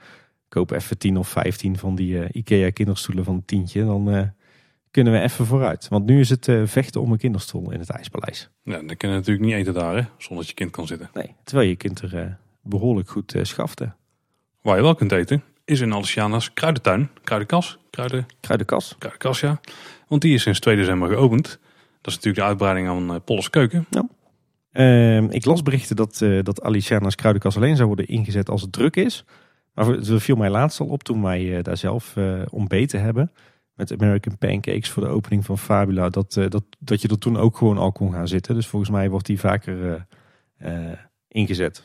koop 0.48 0.70
even 0.70 0.98
10 0.98 1.16
of 1.16 1.28
15 1.28 1.78
van 1.78 1.94
die 1.94 2.22
eh, 2.22 2.28
IKEA 2.32 2.70
kinderstoelen 2.70 3.24
van 3.24 3.34
een 3.34 3.44
tientje. 3.44 3.84
Dan 3.84 4.32
kunnen 4.90 5.12
we 5.12 5.20
even 5.20 5.46
vooruit. 5.46 5.88
Want 5.88 6.06
nu 6.06 6.20
is 6.20 6.30
het 6.30 6.48
vechten 6.64 7.00
om 7.00 7.12
een 7.12 7.18
kinderstoel 7.18 7.70
in 7.70 7.78
het 7.78 7.90
IJspaleis. 7.90 8.50
Ja, 8.62 8.82
dan 8.82 8.96
kun 8.96 9.08
je 9.08 9.14
natuurlijk 9.14 9.46
niet 9.46 9.54
eten 9.54 9.74
daar, 9.74 9.96
hè, 9.96 10.02
zonder 10.18 10.36
dat 10.38 10.48
je 10.48 10.54
kind 10.54 10.70
kan 10.70 10.86
zitten. 10.86 11.10
Nee, 11.14 11.34
terwijl 11.44 11.68
je 11.68 11.76
kind 11.76 12.00
er 12.00 12.16
eh, 12.16 12.26
behoorlijk 12.62 13.08
goed 13.10 13.34
schafte. 13.42 13.92
Waar 14.62 14.76
je 14.76 14.82
wel 14.82 14.94
kunt 14.94 15.12
eten, 15.12 15.42
is 15.72 15.80
in 15.80 15.92
Aliciana's 15.92 16.52
kruidentuin. 16.54 17.08
Kruidenkas? 17.24 17.78
Kruiden, 17.90 18.26
Kruidenkas. 18.40 18.96
kruidenkas, 18.98 19.40
ja. 19.40 19.60
Want 20.08 20.22
die 20.22 20.34
is 20.34 20.42
sinds 20.42 20.60
2 20.60 20.76
december 20.76 21.08
geopend. 21.08 21.58
Dat 22.00 22.12
is 22.12 22.14
natuurlijk 22.14 22.36
de 22.36 22.42
uitbreiding 22.42 22.88
aan 22.88 23.10
uh, 23.10 23.16
Polles 23.24 23.50
Keuken. 23.50 23.86
Ehm, 24.72 25.24
ik 25.30 25.44
las 25.44 25.62
berichten 25.62 25.96
dat, 25.96 26.22
eh 26.22 26.42
dat 26.42 26.62
Aliciana's 26.62 27.14
kruidenkas 27.14 27.56
alleen 27.56 27.76
zou 27.76 27.86
worden 27.88 28.06
ingezet 28.06 28.48
als 28.48 28.62
het 28.62 28.72
druk 28.72 28.96
is. 28.96 29.24
Maar 29.74 29.86
het 29.86 30.22
viel 30.22 30.36
mij 30.36 30.50
laatst 30.50 30.80
al 30.80 30.86
op 30.86 31.02
toen 31.02 31.22
wij 31.22 31.56
eh, 31.56 31.62
daar 31.62 31.76
zelf 31.76 32.16
ontbeten 32.50 33.00
hebben. 33.00 33.32
Met 33.74 33.92
American 33.92 34.38
Pancakes 34.38 34.90
voor 34.90 35.02
de 35.02 35.08
opening 35.08 35.44
van 35.44 35.58
Fabula. 35.58 36.08
Dat, 36.08 36.32
dat, 36.32 36.64
dat 36.78 37.02
je 37.02 37.08
er 37.08 37.18
toen 37.18 37.36
ook 37.36 37.56
gewoon 37.56 37.78
al 37.78 37.92
kon 37.92 38.12
gaan 38.12 38.28
zitten. 38.28 38.54
Dus 38.54 38.66
volgens 38.66 38.90
mij 38.90 39.10
wordt 39.10 39.26
die 39.26 39.40
vaker 39.40 40.06
ingezet. 41.28 41.84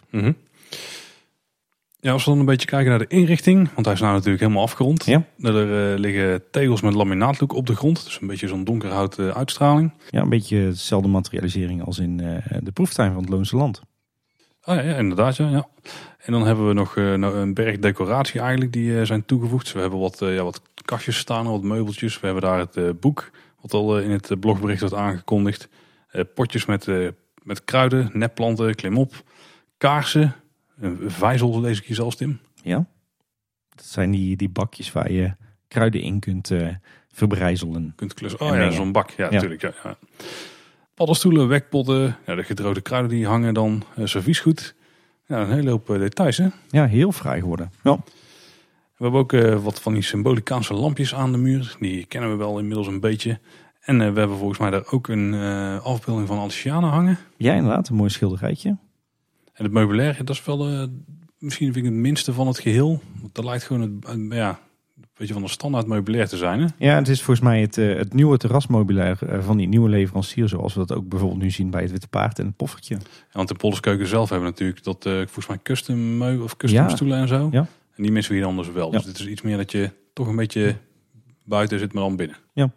Ja, 1.99 2.11
als 2.11 2.25
we 2.25 2.29
dan 2.29 2.39
een 2.39 2.45
beetje 2.45 2.67
kijken 2.67 2.89
naar 2.89 2.99
de 2.99 3.07
inrichting, 3.07 3.69
want 3.73 3.85
hij 3.85 3.95
is 3.95 4.01
nou 4.01 4.13
natuurlijk 4.13 4.41
helemaal 4.41 4.63
afgerond. 4.63 5.05
Ja. 5.05 5.23
Er 5.39 5.91
eh, 5.91 5.99
liggen 5.99 6.43
tegels 6.51 6.81
met 6.81 6.93
laminaatlook 6.93 7.53
op 7.53 7.65
de 7.65 7.75
grond, 7.75 8.03
dus 8.03 8.21
een 8.21 8.27
beetje 8.27 8.47
zo'n 8.47 8.63
donkerhout 8.63 9.19
eh, 9.19 9.29
uitstraling. 9.29 9.93
Ja, 10.09 10.21
een 10.21 10.29
beetje 10.29 10.57
dezelfde 10.57 11.07
materialisering 11.07 11.83
als 11.83 11.99
in 11.99 12.19
eh, 12.19 12.57
de 12.63 12.71
proeftuin 12.71 13.13
van 13.13 13.21
het 13.21 13.29
Loonse 13.29 13.55
Land. 13.55 13.81
Ah 14.61 14.75
ja, 14.75 14.81
ja 14.81 14.95
inderdaad, 14.95 15.35
ja, 15.35 15.49
ja. 15.49 15.67
En 16.17 16.31
dan 16.31 16.45
hebben 16.45 16.67
we 16.67 16.73
nog 16.73 16.95
nou, 16.95 17.37
een 17.37 17.53
berg 17.53 17.79
decoratie 17.79 18.39
eigenlijk 18.39 18.73
die 18.73 19.05
zijn 19.05 19.25
toegevoegd. 19.25 19.63
Dus 19.63 19.73
we 19.73 19.79
hebben 19.79 19.99
wat, 19.99 20.17
ja, 20.19 20.43
wat 20.43 20.61
kastjes 20.85 21.17
staan, 21.17 21.47
wat 21.47 21.63
meubeltjes. 21.63 22.19
We 22.19 22.25
hebben 22.25 22.43
daar 22.43 22.59
het 22.59 22.99
boek, 22.99 23.31
wat 23.61 23.73
al 23.73 23.99
in 23.99 24.11
het 24.11 24.39
blogbericht 24.39 24.79
wordt 24.79 24.95
aangekondigd. 24.95 25.69
Potjes 26.33 26.65
met, 26.65 26.87
met 27.43 27.63
kruiden, 27.65 28.09
nepplanten, 28.13 28.75
klimop, 28.75 29.23
kaarsen. 29.77 30.35
Een 30.79 31.11
vijzel 31.11 31.61
lees 31.61 31.77
ik 31.79 31.85
hier 31.85 31.95
zelfs, 31.95 32.15
Tim. 32.15 32.39
Ja. 32.63 32.85
Dat 33.75 33.85
zijn 33.85 34.11
die, 34.11 34.35
die 34.35 34.49
bakjes 34.49 34.91
waar 34.91 35.11
je 35.11 35.33
kruiden 35.67 36.01
in 36.01 36.19
kunt 36.19 36.51
eh 36.51 36.67
verbrijzelen. 37.11 37.93
kunt 37.95 38.13
klussen. 38.13 38.39
En 38.39 38.47
Oh 38.47 38.55
ja, 38.55 38.71
zo'n 38.71 38.91
bak. 38.91 39.09
Ja, 39.09 39.29
natuurlijk. 39.29 39.61
Ja, 39.61 39.71
ja. 39.83 39.97
Paddenstoelen, 40.93 41.47
wekpotten, 41.47 42.17
ja, 42.25 42.35
de 42.35 42.43
gedroogde 42.43 42.81
kruiden 42.81 43.11
die 43.11 43.25
hangen 43.27 43.53
dan, 43.53 43.83
uh, 43.97 44.05
serviesgoed. 44.05 44.75
Ja, 45.25 45.41
een 45.41 45.51
hele 45.51 45.69
hoop 45.69 45.89
eh, 45.89 45.99
details, 45.99 46.37
hè. 46.37 46.47
Ja, 46.69 46.85
heel 46.85 47.11
fraai 47.11 47.39
geworden. 47.41 47.71
Ja. 47.83 47.99
We 48.97 49.03
hebben 49.03 49.19
ook 49.19 49.33
eh, 49.33 49.63
wat 49.63 49.81
van 49.81 49.93
die 49.93 50.01
symbolicaanse 50.01 50.73
lampjes 50.73 51.15
aan 51.15 51.31
de 51.31 51.37
muur. 51.37 51.75
Die 51.79 52.05
kennen 52.05 52.29
we 52.29 52.35
wel 52.35 52.59
inmiddels 52.59 52.87
een 52.87 52.99
beetje. 52.99 53.39
En 53.79 54.01
eh, 54.01 54.11
we 54.13 54.19
hebben 54.19 54.37
volgens 54.37 54.59
mij 54.59 54.69
daar 54.69 54.91
ook 54.91 55.07
een 55.07 55.33
eh, 55.33 55.85
afbeelding 55.85 56.27
van 56.27 56.37
Alciana 56.37 56.87
hangen. 56.87 57.17
ja, 57.37 57.53
inderdaad. 57.53 57.89
Een 57.89 57.95
mooi 57.95 58.09
schilderijtje. 58.09 58.77
En 59.57 59.63
het 59.63 59.73
meubilair, 59.73 60.17
dat 60.17 60.35
is 60.35 60.45
wel 60.45 60.67
eh, 60.67 60.83
misschien 61.37 61.73
vind 61.73 61.85
ik 61.85 61.91
het 61.91 62.01
minste 62.01 62.33
van 62.33 62.47
het 62.47 62.59
geheel. 62.59 63.01
Want 63.21 63.35
dat 63.35 63.45
lijkt 63.45 63.63
gewoon 63.63 63.81
het, 63.81 64.05
eh, 64.05 64.37
ja, 64.37 64.59
beetje 65.17 65.33
van 65.33 65.43
de 65.43 65.49
standaard 65.49 65.87
meubilair 65.87 66.27
te 66.27 66.37
zijn. 66.37 66.59
Hè? 66.59 66.67
Ja, 66.77 66.95
het 66.95 67.07
is 67.07 67.21
volgens 67.21 67.45
mij 67.45 67.61
het, 67.61 67.77
uh, 67.77 67.97
het 67.97 68.13
nieuwe 68.13 68.37
terrasmeubilair 68.37 69.19
uh, 69.23 69.43
van 69.43 69.57
die 69.57 69.67
nieuwe 69.67 69.89
leverancier. 69.89 70.47
Zoals 70.47 70.73
we 70.73 70.85
dat 70.85 70.97
ook 70.97 71.09
bijvoorbeeld 71.09 71.41
nu 71.41 71.51
zien 71.51 71.69
bij 71.69 71.81
het 71.81 71.91
Witte 71.91 72.07
Paard 72.07 72.39
en 72.39 72.45
het 72.45 72.55
Poffertje. 72.55 72.95
Ja, 72.95 73.01
want 73.31 73.47
de 73.47 73.55
Polskeuken 73.55 74.07
zelf 74.07 74.29
hebben 74.29 74.49
natuurlijk 74.49 74.83
dat 74.83 75.05
uh, 75.05 75.13
volgens 75.13 75.47
mij 75.47 75.59
custom 75.63 76.17
meu 76.17 76.41
of 76.41 76.57
custom 76.57 76.81
ja. 76.81 76.89
stoelen 76.89 77.17
en 77.17 77.27
zo. 77.27 77.47
Ja. 77.51 77.67
En 77.95 78.03
die 78.03 78.11
missen 78.11 78.33
we 78.33 78.39
hier 78.39 78.47
anders 78.47 78.71
wel. 78.71 78.91
Dus 78.91 79.03
dit 79.03 79.19
is 79.19 79.27
iets 79.27 79.41
meer 79.41 79.57
dat 79.57 79.71
je 79.71 79.91
toch 80.13 80.27
een 80.27 80.35
beetje 80.35 80.75
buiten 81.43 81.79
zit, 81.79 81.93
maar 81.93 82.03
dan 82.03 82.15
binnen. 82.15 82.37
Ja. 82.53 82.71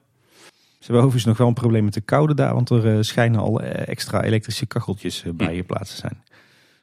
Ze 0.78 0.86
hebben 0.86 1.04
overigens 1.04 1.24
nog 1.24 1.36
wel 1.36 1.48
een 1.48 1.54
probleem 1.54 1.84
met 1.84 1.94
de 1.94 2.00
koude 2.00 2.34
daar. 2.34 2.54
Want 2.54 2.70
er 2.70 3.04
schijnen 3.04 3.40
al 3.40 3.60
extra 3.60 4.22
elektrische 4.22 4.66
kacheltjes 4.66 5.24
bij 5.34 5.56
je 5.56 5.62
plaats 5.62 5.90
te 5.90 5.96
zijn. 5.96 6.22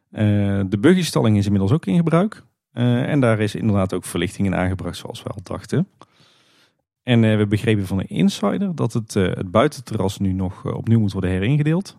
De 0.09 0.77
buggystalling 0.79 1.37
is 1.37 1.45
inmiddels 1.45 1.71
ook 1.71 1.85
in 1.85 1.95
gebruik. 1.95 2.43
Uh, 2.77 3.09
en 3.09 3.19
daar 3.19 3.39
is 3.39 3.55
inderdaad 3.55 3.93
ook 3.93 4.05
verlichting 4.05 4.47
in 4.47 4.55
aangebracht 4.55 4.97
zoals 4.97 5.23
we 5.23 5.29
al 5.29 5.39
dachten. 5.43 5.87
En 7.03 7.23
uh, 7.23 7.37
we 7.37 7.47
begrepen 7.47 7.85
van 7.87 7.99
een 7.99 8.09
insider 8.09 8.75
dat 8.75 8.93
het, 8.93 9.13
het 9.13 9.51
buitenterras 9.51 10.17
nu 10.17 10.33
nog 10.33 10.73
opnieuw 10.73 10.99
moet 10.99 11.11
worden 11.11 11.29
heringedeeld. 11.29 11.97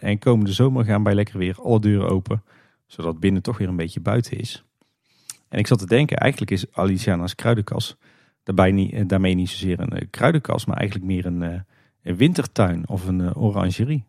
en 0.00 0.18
komende 0.18 0.52
zomer 0.52 0.84
gaan 0.84 1.02
bij 1.02 1.14
lekker 1.14 1.38
weer 1.38 1.56
alle 1.62 1.80
deuren 1.80 2.08
open. 2.08 2.42
Zodat 2.86 3.20
binnen 3.20 3.42
toch 3.42 3.58
weer 3.58 3.68
een 3.68 3.76
beetje 3.76 4.00
buiten 4.00 4.38
is. 4.38 4.64
En 5.48 5.58
ik 5.58 5.66
zat 5.66 5.78
te 5.78 5.86
denken, 5.86 6.16
eigenlijk 6.16 6.50
is 6.50 6.72
Aliciana's 6.72 7.34
kruidenkas 7.34 7.96
daarbij 8.42 8.72
niet, 8.72 9.08
daarmee 9.08 9.34
niet 9.34 9.48
zozeer 9.48 9.80
een 9.80 10.10
kruidenkas, 10.10 10.64
maar 10.66 10.76
eigenlijk 10.76 11.10
meer 11.10 11.26
een, 11.26 11.64
een 12.02 12.16
wintertuin 12.16 12.88
of 12.88 13.06
een 13.06 13.34
orangerie. 13.34 14.04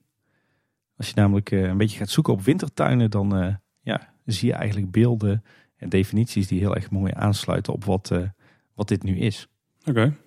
Als 0.98 1.08
je 1.08 1.14
namelijk 1.16 1.52
een 1.52 1.78
beetje 1.78 1.98
gaat 1.98 2.10
zoeken 2.10 2.34
op 2.34 2.42
wintertuinen, 2.42 3.12
dan 3.12 3.60
ja, 3.82 4.14
zie 4.26 4.48
je 4.48 4.54
eigenlijk 4.54 4.92
beelden 4.92 5.44
en 5.78 5.90
definities 5.90 6.48
die 6.48 6.60
heel 6.60 6.76
erg 6.76 6.92
mooi 6.92 7.12
aansluiten 7.16 7.74
op 7.74 7.86
wat, 7.86 8.10
uh, 8.14 8.22
wat 8.74 8.88
dit 8.88 9.04
nu 9.04 9.18
is. 9.18 9.48
Oké. 9.86 10.18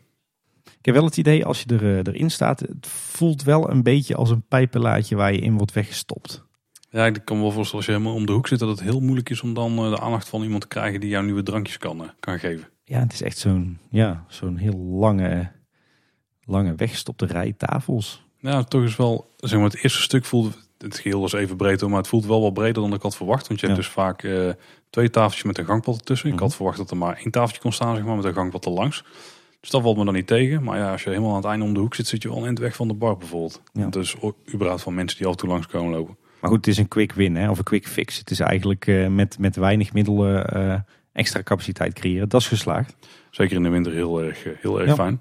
Ik 0.79 0.87
heb 0.87 0.95
wel 0.95 1.05
het 1.05 1.17
idee, 1.17 1.45
als 1.45 1.63
je 1.63 1.79
er, 1.79 2.09
erin 2.09 2.31
staat, 2.31 2.61
het 2.61 2.87
voelt 2.87 3.43
wel 3.43 3.71
een 3.71 3.83
beetje 3.83 4.15
als 4.15 4.31
een 4.31 4.43
pijpenlaadje 4.43 5.17
waar 5.17 5.33
je 5.33 5.39
in 5.39 5.57
wordt 5.57 5.73
weggestopt. 5.73 6.45
Ja, 6.91 7.07
ik 7.07 7.25
kan 7.25 7.37
me 7.37 7.43
wel 7.43 7.53
voorstellen 7.53 7.87
als 7.87 7.95
je 7.95 8.01
helemaal 8.01 8.21
om 8.21 8.27
de 8.27 8.33
hoek 8.33 8.49
zit, 8.49 8.59
dat 8.59 8.69
het 8.69 8.81
heel 8.81 9.01
moeilijk 9.01 9.31
is 9.31 9.43
om 9.43 9.55
dan 9.55 9.77
de 9.77 10.01
aandacht 10.01 10.29
van 10.29 10.43
iemand 10.43 10.61
te 10.61 10.69
krijgen 10.69 11.01
die 11.01 11.09
jou 11.09 11.25
nieuwe 11.25 11.43
drankjes 11.43 11.79
kan, 11.79 12.11
kan 12.21 12.39
geven. 12.39 12.69
Ja, 12.85 12.99
het 12.99 13.13
is 13.13 13.23
echt 13.23 13.39
zo'n 13.39 13.79
ja, 13.91 14.25
zo'n 14.29 14.57
heel 14.57 14.77
lange, 14.77 15.53
lange 16.45 16.75
weggestopte 16.75 17.27
rij 17.27 17.53
tafels. 17.53 18.27
Ja, 18.41 18.63
toch 18.63 18.83
is 18.83 18.97
wel, 18.97 19.31
zeg 19.37 19.59
maar, 19.59 19.69
het 19.69 19.83
eerste 19.83 20.03
stuk 20.03 20.25
voelde, 20.25 20.51
het 20.79 20.99
geheel 20.99 21.21
was 21.21 21.33
even 21.33 21.57
breed, 21.57 21.87
maar 21.87 21.99
het 21.99 22.09
voelt 22.09 22.27
wel 22.27 22.41
wat 22.41 22.55
breder 22.55 22.83
dan 22.83 22.95
ik 22.95 23.03
had 23.03 23.17
verwacht. 23.17 23.49
Want 23.49 23.61
je 23.61 23.67
hebt 23.67 23.79
dus 23.79 23.89
vaak 23.89 24.23
uh, 24.23 24.51
twee 24.91 25.11
tafeltjes 25.11 25.45
met 25.45 25.59
een 25.59 25.65
gangpad 25.65 25.97
ertussen. 25.97 26.33
Ik 26.33 26.39
had 26.39 26.49
mhm. 26.49 26.57
verwacht 26.57 26.77
dat 26.77 26.91
er 26.91 26.97
maar 26.97 27.17
één 27.17 27.31
tafeltje 27.31 27.61
kon 27.61 27.73
staan, 27.73 27.97
zeg 27.97 28.05
maar, 28.05 28.17
met 28.17 28.25
een 28.25 28.35
gangpad 28.35 28.67
erlangs. 28.67 29.05
Dus 29.61 29.71
dat 29.71 29.83
valt 29.83 29.97
me 29.97 30.05
dan 30.05 30.15
niet 30.15 30.27
tegen. 30.27 30.63
Maar 30.63 30.79
ja, 30.79 30.93
als 30.93 31.03
je 31.03 31.09
helemaal 31.09 31.31
aan 31.31 31.37
het 31.37 31.45
einde 31.45 31.65
om 31.65 31.75
de 31.75 31.81
hoek 31.81 31.95
zit, 31.95 32.07
zit 32.07 32.23
je 32.23 32.29
wel 32.29 32.39
in 32.39 32.51
het 32.51 32.59
weg 32.59 32.77
van 32.77 32.89
de 32.89 32.95
bar 32.95 33.17
bijvoorbeeld. 33.17 33.63
Ja. 33.73 33.89
Dus 33.89 34.17
überhaupt 34.55 34.83
van 34.83 34.95
mensen 34.95 35.19
die 35.19 35.27
af 35.27 35.33
en 35.33 35.39
toe 35.39 35.49
langs 35.49 35.67
komen 35.67 35.91
lopen. 35.91 36.17
Maar 36.41 36.51
goed, 36.51 36.59
het 36.59 36.75
is 36.75 36.79
een 36.79 36.89
quick 36.89 37.13
win 37.13 37.37
hè, 37.37 37.51
of 37.51 37.59
een 37.59 37.65
quick 37.65 37.89
fix. 37.89 38.19
Het 38.19 38.31
is 38.31 38.41
eigenlijk 38.41 38.87
uh, 38.87 39.07
met, 39.07 39.39
met 39.39 39.57
weinig 39.57 39.93
middelen 39.93 40.57
uh, 40.57 40.75
extra 41.13 41.43
capaciteit 41.43 41.93
creëren. 41.93 42.29
Dat 42.29 42.41
is 42.41 42.49
geslaagd. 42.49 42.97
Zeker 43.31 43.57
in 43.57 43.63
de 43.63 43.69
winter 43.69 43.93
heel 43.93 44.23
erg, 44.23 44.45
heel 44.61 44.81
erg 44.81 44.89
ja. 44.89 44.95
fijn. 44.95 45.21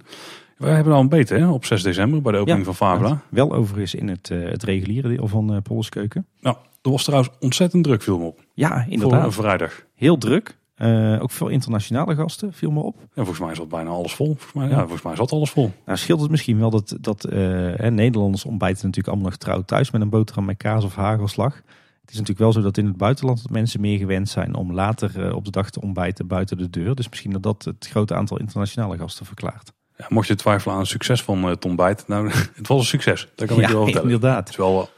We 0.60 0.68
hebben 0.68 0.94
al 0.94 1.00
een 1.00 1.10
beter 1.10 1.40
hè, 1.40 1.48
op 1.48 1.66
6 1.66 1.84
december 1.84 2.22
bij 2.22 2.32
de 2.32 2.38
opening 2.38 2.66
van 2.66 2.76
Fabula. 2.76 3.22
Wel 3.30 3.54
overigens 3.54 3.96
in 3.96 4.08
het, 4.08 4.30
uh, 4.30 4.50
het 4.50 4.64
reguliere 4.64 5.08
deel 5.08 5.28
van 5.28 5.54
uh, 5.54 5.58
Polskeuken. 5.64 6.28
Nou, 6.42 6.56
er 6.82 6.92
was 6.92 7.04
trouwens 7.04 7.32
ontzettend 7.40 7.84
druk, 7.84 8.02
viel 8.02 8.18
me 8.18 8.26
op. 8.26 8.40
Ja, 8.54 8.86
inderdaad. 8.90 9.24
Voor 9.24 9.44
vrijdag. 9.44 9.84
Heel 9.96 10.18
druk. 10.18 10.58
Uh, 10.78 11.22
ook 11.22 11.32
veel 11.32 11.48
internationale 11.48 12.16
gasten, 12.16 12.54
viel 12.54 12.72
me 12.72 12.80
op. 12.80 12.96
En 13.00 13.08
volgens 13.14 13.40
mij 13.40 13.56
zat 13.56 13.70
bijna 13.70 13.90
alles 13.90 14.14
vol. 14.14 14.26
Volgens 14.26 14.54
mij, 14.54 14.68
ja. 14.68 14.72
ja 14.72 14.80
volgens 14.80 15.02
mij 15.02 15.16
zat 15.16 15.32
alles 15.32 15.50
vol. 15.50 15.72
Nou, 15.86 15.98
scheelt 15.98 16.22
het 16.22 16.32
misschien 16.32 16.60
wel 16.60 16.70
dat, 16.70 16.98
dat 17.02 17.22
hè, 17.22 17.92
Nederlanders 17.92 18.46
ontbijten 18.46 18.86
natuurlijk 18.86 19.08
allemaal 19.08 19.30
nog 19.30 19.40
trouw 19.40 19.62
thuis 19.62 19.92
met 19.92 20.02
een 20.02 20.10
boterham 20.10 20.46
met 20.46 20.58
kaas 20.58 20.84
of 20.84 20.96
hagelslag. 20.96 21.56
Het 22.02 22.10
is 22.10 22.18
natuurlijk 22.18 22.40
wel 22.40 22.54
zo 22.54 22.62
dat 22.62 22.78
in 22.78 22.86
het 22.86 22.98
buitenland 22.98 23.42
dat 23.42 23.52
mensen 23.52 23.82
meer 23.82 23.98
gewend 23.98 24.30
zijn 24.30 24.56
om 24.56 24.74
later 24.74 25.36
op 25.36 25.46
de 25.46 25.52
dag 25.52 25.70
te 25.70 25.82
ontbijten 25.82 26.28
buiten 26.28 26.58
de 26.58 26.70
deur. 26.70 26.96
Dus 26.96 27.10
misschien 27.10 27.32
dat 27.32 27.44
dat 27.44 27.64
het 27.64 27.88
grote 27.90 28.16
aantal 28.16 28.40
internationale 28.40 28.98
gasten 28.98 29.26
verklaart. 29.26 29.74
Ja, 30.00 30.06
mocht 30.10 30.28
je 30.28 30.36
twijfelen 30.36 30.74
aan 30.74 30.82
het 30.82 30.90
succes 30.90 31.24
van 31.24 31.46
uh, 31.46 31.52
Tom 31.52 31.76
Bijt, 31.76 32.08
nou, 32.08 32.30
het 32.56 32.68
was 32.68 32.80
een 32.80 32.86
succes. 32.86 33.28
Dat 33.36 33.48
kan 33.48 33.60
ik 33.60 33.68
je 33.68 33.74
wel 33.74 33.84
vertellen. 33.84 34.12
inderdaad. 34.12 34.40
Het 34.40 34.50
is 34.50 34.56
wel, 34.56 34.90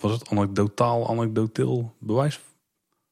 was 0.00 0.12
het 0.12 0.28
anekdotaal, 0.28 1.08
anekdoteel 1.08 1.94
bewijs? 1.98 2.40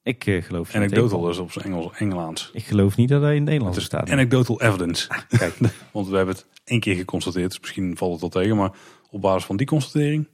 Ik 0.03 0.26
uh, 0.26 0.43
geloof 0.43 0.74
Anecdotal 0.74 1.30
is 1.30 1.39
op 1.39 1.53
zijn 1.53 1.64
Engels, 1.64 1.93
Engelaans. 1.97 2.51
Ik 2.53 2.64
geloof 2.64 2.97
niet 2.97 3.09
dat 3.09 3.22
hij 3.22 3.36
in 3.36 3.45
Nederlands 3.45 3.84
staat. 3.84 4.11
Anecdotal 4.11 4.61
evidence. 4.62 5.09
Ah, 5.09 5.18
kijk. 5.28 5.59
Want 5.93 6.09
we 6.09 6.16
hebben 6.16 6.34
het 6.34 6.47
één 6.64 6.80
keer 6.80 6.95
geconstateerd, 6.95 7.51
dus 7.51 7.61
misschien 7.61 7.97
valt 7.97 8.12
het 8.12 8.20
wel 8.20 8.43
tegen. 8.43 8.57
Maar 8.57 8.70
op 9.11 9.20
basis 9.20 9.45
van 9.45 9.57
die 9.57 9.66
constatering, 9.66 10.28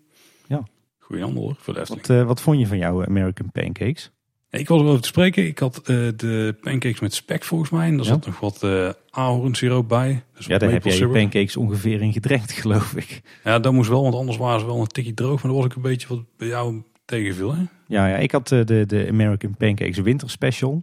ja. 0.46 0.62
goeie 0.98 1.22
handel 1.22 1.42
hoor, 1.42 1.56
voor 1.58 1.74
de 1.74 1.84
wat, 1.86 2.26
wat 2.26 2.40
vond 2.40 2.58
je 2.58 2.66
van 2.66 2.78
jouw 2.78 3.04
American 3.04 3.50
Pancakes? 3.52 4.10
Ik 4.58 4.68
was 4.68 4.80
erover 4.80 5.00
te 5.00 5.08
spreken. 5.08 5.46
Ik 5.46 5.58
had 5.58 5.76
uh, 5.86 6.08
de 6.16 6.56
pancakes 6.60 7.00
met 7.00 7.14
spek 7.14 7.44
volgens 7.44 7.70
mij. 7.70 7.86
En 7.86 7.98
er 7.98 8.04
zat 8.04 8.26
nog 8.26 8.40
wat 8.40 8.62
uh, 8.64 8.90
ahornsiroop 9.10 9.88
bij. 9.88 10.22
Dus 10.36 10.46
ja, 10.46 10.58
daar 10.58 10.70
heb 10.70 10.84
jij 10.84 10.96
je 10.96 11.08
pancakes 11.08 11.56
ongeveer 11.56 12.02
in 12.02 12.12
gedrenkt, 12.12 12.52
geloof 12.62 12.96
ik. 12.96 13.22
Ja, 13.44 13.58
dat 13.58 13.72
moest 13.72 13.88
wel, 13.88 14.02
want 14.02 14.14
anders 14.14 14.36
waren 14.36 14.60
ze 14.60 14.66
wel 14.66 14.80
een 14.80 14.86
tikje 14.86 15.14
droog. 15.14 15.42
Maar 15.42 15.52
dat 15.52 15.60
was 15.60 15.70
ik 15.70 15.76
een 15.76 15.82
beetje 15.82 16.08
wat 16.08 16.24
bij 16.36 16.48
jou 16.48 16.82
tegenviel. 17.04 17.54
Hè? 17.54 17.62
Ja, 17.86 18.06
ja, 18.06 18.16
ik 18.16 18.30
had 18.30 18.50
uh, 18.50 18.64
de, 18.64 18.86
de 18.86 19.06
American 19.08 19.56
Pancakes 19.56 19.98
Winter 19.98 20.30
Special. 20.30 20.82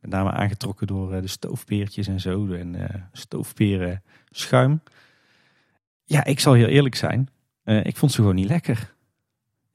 Met 0.00 0.10
name 0.10 0.30
aangetrokken 0.30 0.86
door 0.86 1.20
de 1.20 1.28
stoofpeertjes 1.28 2.06
en 2.06 2.20
zo. 2.20 2.52
En 2.52 3.08
stoofperen 3.12 4.02
schuim. 4.30 4.80
Ja, 6.04 6.24
ik 6.24 6.40
zal 6.40 6.52
heel 6.52 6.66
eerlijk 6.66 6.94
zijn. 6.94 7.28
ik 7.64 7.96
vond 7.96 8.12
ze 8.12 8.20
gewoon 8.20 8.34
niet 8.34 8.48
lekker. 8.48 8.95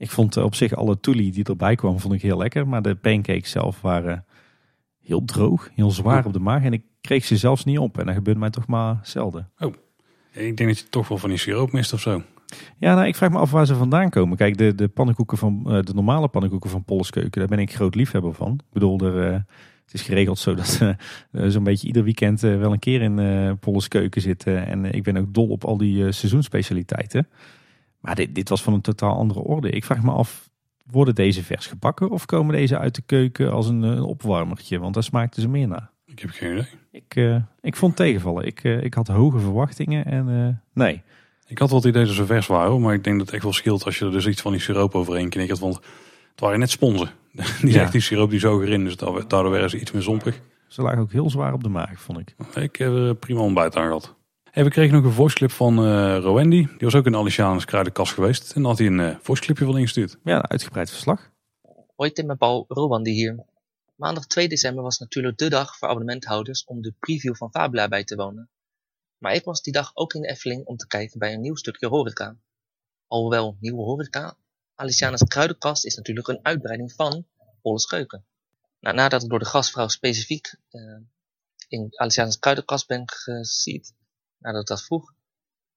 Ik 0.02 0.12
vond 0.12 0.38
op 0.38 0.56
zich 0.56 0.74
alle 0.74 1.00
toelie 1.00 1.32
die 1.32 1.44
erbij 1.44 1.76
kwam, 1.76 2.00
vond 2.00 2.14
ik 2.14 2.22
heel 2.22 2.38
lekker. 2.38 2.68
Maar 2.68 2.82
de 2.82 2.96
pancakes 2.96 3.52
zelf 3.52 3.82
waren 3.82 4.26
heel 5.04 5.26
droog, 5.26 5.70
heel 5.76 5.92
zwaar 5.92 6.26
op 6.26 6.34
de 6.34 6.40
maag. 6.40 6.64
En 6.64 6.74
ik 6.74 6.84
kreeg 7.02 7.26
ze 7.26 7.38
zelfs 7.38 7.64
niet 7.64 7.78
op. 7.78 7.98
En 7.98 8.06
dat 8.06 8.16
gebeurt 8.16 8.38
mij 8.38 8.50
toch 8.50 8.68
maar 8.68 9.00
zelden. 9.04 9.50
Oh, 9.60 9.74
ik 10.32 10.58
denk 10.58 10.70
dat 10.70 10.80
je 10.80 10.90
toch 10.90 11.08
wel 11.08 11.18
van 11.18 11.30
die 11.30 11.38
siroop 11.38 11.72
mist 11.72 11.94
of 11.94 12.00
zo. 12.00 12.24
Ja, 12.78 12.96
nou, 12.96 13.08
ik 13.08 13.16
vraag 13.16 13.32
me 13.32 13.38
af 13.38 13.52
waar 13.52 13.66
ze 13.66 13.76
vandaan 13.76 14.10
komen. 14.10 14.38
Kijk, 14.38 14.58
de, 14.58 14.76
de 14.76 14.88
pannenkoeken 14.88 15.38
van 15.38 15.64
de 15.64 15.94
normale 15.94 16.28
pannenkoeken 16.28 16.70
van 16.70 16.84
Polskeuken, 16.84 17.40
daar 17.40 17.50
ben 17.50 17.60
ik 17.60 17.74
groot 17.74 17.96
liefhebber 17.96 18.34
van. 18.34 18.54
Ik 18.54 18.74
bedoel, 18.74 19.00
er, 19.00 19.34
het 19.86 19.94
is 19.94 20.02
geregeld 20.02 20.40
zo 20.40 20.54
dat 20.56 20.80
uh, 21.32 21.48
zo'n 21.48 21.64
beetje 21.64 21.88
ieder 21.88 22.04
weekend 22.04 22.40
wel 22.42 22.72
een 22.72 22.80
keer 22.80 23.02
in 23.02 23.18
uh, 23.18 23.52
Polskeuken 23.60 24.22
zitten. 24.22 24.68
En 24.68 24.86
ik 24.86 25.04
ben 25.04 25.18
ook 25.18 25.34
dol 25.34 25.48
op 25.48 25.64
al 25.64 25.78
die 25.78 26.12
seizoensspecialiteiten. 26.12 27.28
Maar 28.02 28.16
dit, 28.16 28.36
dit 28.36 28.50
was 28.50 28.64
van 28.64 28.74
een 28.74 28.82
totaal 28.82 29.16
andere 29.16 29.40
orde. 29.40 29.70
Ik 29.70 29.86
vraag 29.86 30.04
me 30.04 30.12
af, 30.12 30.50
worden 30.86 31.16
deze 31.16 31.44
vers 31.44 31.68
gebakken 31.68 32.10
of 32.10 32.26
komen 32.26 32.56
deze 32.56 32.78
uit 32.78 32.96
de 32.96 33.02
keuken 33.02 33.52
als 33.52 33.68
een, 33.68 33.82
een 33.82 34.04
opwarmertje? 34.04 34.80
Want 34.80 34.94
daar 34.94 35.04
smaakten 35.04 35.42
ze 35.42 35.50
meer 35.50 35.68
naar. 35.68 35.92
Ik 36.06 36.20
heb 36.20 36.30
geen 36.30 36.52
idee. 36.52 36.68
Ik, 36.92 37.16
uh, 37.16 37.36
ik 37.62 37.76
vond 37.76 37.96
tegenvallen. 37.96 38.46
Ik, 38.46 38.64
uh, 38.64 38.84
ik 38.84 38.94
had 38.94 39.08
hoge 39.08 39.40
verwachtingen 39.40 40.06
en 40.06 40.28
uh, 40.28 40.48
nee. 40.74 41.02
Ik 41.48 41.58
had 41.58 41.70
wel 41.70 41.80
het 41.80 41.88
idee 41.88 42.06
dat 42.06 42.14
ze 42.14 42.26
vers 42.26 42.48
waren, 42.48 42.82
maar 42.82 42.94
ik 42.94 43.04
denk 43.04 43.18
dat 43.18 43.26
het 43.26 43.36
echt 43.36 43.44
wel 43.44 43.54
scheelt 43.54 43.86
als 43.86 44.00
je 44.00 44.06
er 44.06 44.12
dus 44.12 44.28
iets 44.28 44.42
van 44.42 44.52
die 44.52 44.62
siroop 44.62 44.96
overheen 44.96 45.30
knikkert. 45.30 45.60
Want 45.60 45.76
het 46.32 46.40
waren 46.40 46.60
net 46.60 46.70
sponsen. 46.70 47.10
Die 47.62 47.74
ja. 47.74 47.90
die 47.90 48.02
siroop 48.02 48.30
die 48.30 48.40
zo 48.40 48.62
erin, 48.62 48.84
dus 48.84 48.96
daardoor 48.98 49.50
werden 49.50 49.70
ze 49.70 49.80
iets 49.80 49.92
meer 49.92 50.02
zompig. 50.02 50.40
Ze 50.68 50.82
lagen 50.82 51.00
ook 51.00 51.12
heel 51.12 51.30
zwaar 51.30 51.54
op 51.54 51.64
de 51.64 51.70
maag, 51.70 52.02
vond 52.02 52.20
ik. 52.20 52.36
Ik 52.56 52.76
heb 52.76 52.94
er 52.94 53.16
prima 53.16 53.40
ontbijt 53.40 53.76
aan 53.76 53.86
gehad. 53.86 54.16
En 54.52 54.64
we 54.64 54.70
kregen 54.70 54.96
nog 54.96 55.04
een 55.04 55.12
voiceclip 55.12 55.52
van 55.52 55.86
uh, 55.86 56.18
Rowendy. 56.18 56.66
Die 56.66 56.78
was 56.80 56.96
ook 56.96 57.06
in 57.06 57.16
Alicia's 57.16 57.66
kruidenkast 57.66 58.14
geweest. 58.14 58.52
En 58.52 58.64
had 58.64 58.78
hij 58.78 58.88
een 58.88 59.00
uh, 59.00 59.16
voiceclipje 59.22 59.66
van 59.66 59.78
ingestuurd. 59.78 60.18
Ja, 60.24 60.36
een 60.36 60.50
uitgebreid 60.50 60.90
verslag. 60.90 61.32
Hoi 61.96 62.12
Tim 62.12 62.30
en 62.30 62.38
Paul, 62.38 62.66
Rowandy 62.68 63.12
hier. 63.12 63.46
Maandag 63.96 64.28
2 64.28 64.48
december 64.48 64.84
was 64.84 65.00
natuurlijk 65.00 65.38
de 65.38 65.50
dag 65.50 65.78
voor 65.78 65.88
abonnementhouders 65.88 66.66
om 66.66 66.82
de 66.82 66.94
preview 67.00 67.36
van 67.36 67.52
Fabula 67.52 67.88
bij 67.88 68.04
te 68.04 68.16
wonen. 68.16 68.50
Maar 69.18 69.34
ik 69.34 69.44
was 69.44 69.62
die 69.62 69.74
dag 69.74 69.92
ook 69.94 70.14
in 70.14 70.22
de 70.22 70.28
Efteling 70.28 70.66
om 70.66 70.78
te 70.78 70.88
kijken 70.88 71.20
bij 71.20 71.34
een 71.34 71.42
nieuw 71.42 71.56
stukje 71.56 71.88
horeca. 71.88 72.36
Alhoewel 73.08 73.58
nieuwe 73.60 73.82
horeca, 73.82 74.36
Alicia's 74.76 75.24
kruidenkast 75.24 75.86
is 75.86 75.96
natuurlijk 75.96 76.28
een 76.28 76.40
uitbreiding 76.42 76.94
van 76.94 77.26
Volle 77.62 77.80
Scheuken. 77.80 78.26
Nou, 78.80 78.96
nadat 78.96 79.24
ik 79.24 79.30
door 79.30 79.40
de 79.40 79.46
gastvrouw 79.46 79.88
specifiek 79.88 80.56
uh, 80.72 80.98
in 81.68 81.88
Alicia's 81.92 82.40
kruidenkast 82.40 82.88
ben 82.88 83.04
gezien, 83.06 83.84
nadat 84.42 84.62
ik 84.62 84.68
dat 84.68 84.84
vroeg, 84.84 85.14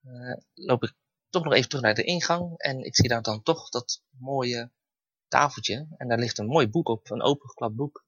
uh, 0.05 0.37
loop 0.53 0.83
ik 0.83 0.93
toch 1.29 1.43
nog 1.43 1.53
even 1.53 1.69
terug 1.69 1.83
naar 1.83 1.95
de 1.95 2.03
ingang. 2.03 2.57
En 2.57 2.83
ik 2.83 2.95
zie 2.95 3.09
daar 3.09 3.21
dan 3.21 3.43
toch 3.43 3.69
dat 3.69 4.01
mooie 4.09 4.71
tafeltje. 5.27 5.87
En 5.97 6.07
daar 6.07 6.19
ligt 6.19 6.37
een 6.37 6.45
mooi 6.45 6.67
boek 6.67 6.87
op, 6.87 7.09
een 7.09 7.21
opengeklapt 7.21 7.75
boek. 7.75 8.05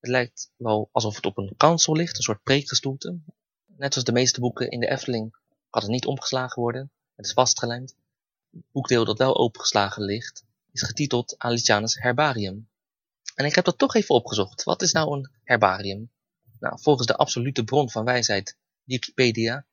Het 0.00 0.10
lijkt 0.10 0.52
wel 0.56 0.88
alsof 0.92 1.16
het 1.16 1.26
op 1.26 1.38
een 1.38 1.54
kansel 1.56 1.96
ligt, 1.96 2.16
een 2.16 2.22
soort 2.22 2.42
preekgestoelte. 2.42 3.18
Net 3.64 3.92
zoals 3.92 4.06
de 4.06 4.12
meeste 4.12 4.40
boeken 4.40 4.70
in 4.70 4.80
de 4.80 4.90
Efteling 4.90 5.36
kan 5.70 5.82
het 5.82 5.90
niet 5.90 6.06
omgeslagen 6.06 6.62
worden. 6.62 6.90
Het 7.14 7.26
is 7.26 7.32
vastgelijmd. 7.32 7.96
Het 8.50 8.62
boekdeel 8.72 9.04
dat 9.04 9.18
wel 9.18 9.36
opengeslagen 9.36 10.02
ligt, 10.02 10.44
is 10.72 10.82
getiteld 10.82 11.34
Alicianus 11.38 11.94
Herbarium. 11.94 12.68
En 13.34 13.44
ik 13.44 13.54
heb 13.54 13.64
dat 13.64 13.78
toch 13.78 13.94
even 13.94 14.14
opgezocht. 14.14 14.62
Wat 14.62 14.82
is 14.82 14.92
nou 14.92 15.16
een 15.16 15.30
herbarium? 15.42 16.10
Nou, 16.58 16.80
volgens 16.80 17.06
de 17.06 17.16
absolute 17.16 17.64
bron 17.64 17.90
van 17.90 18.04
wijsheid 18.04 18.56
Wikipedia 18.84 19.66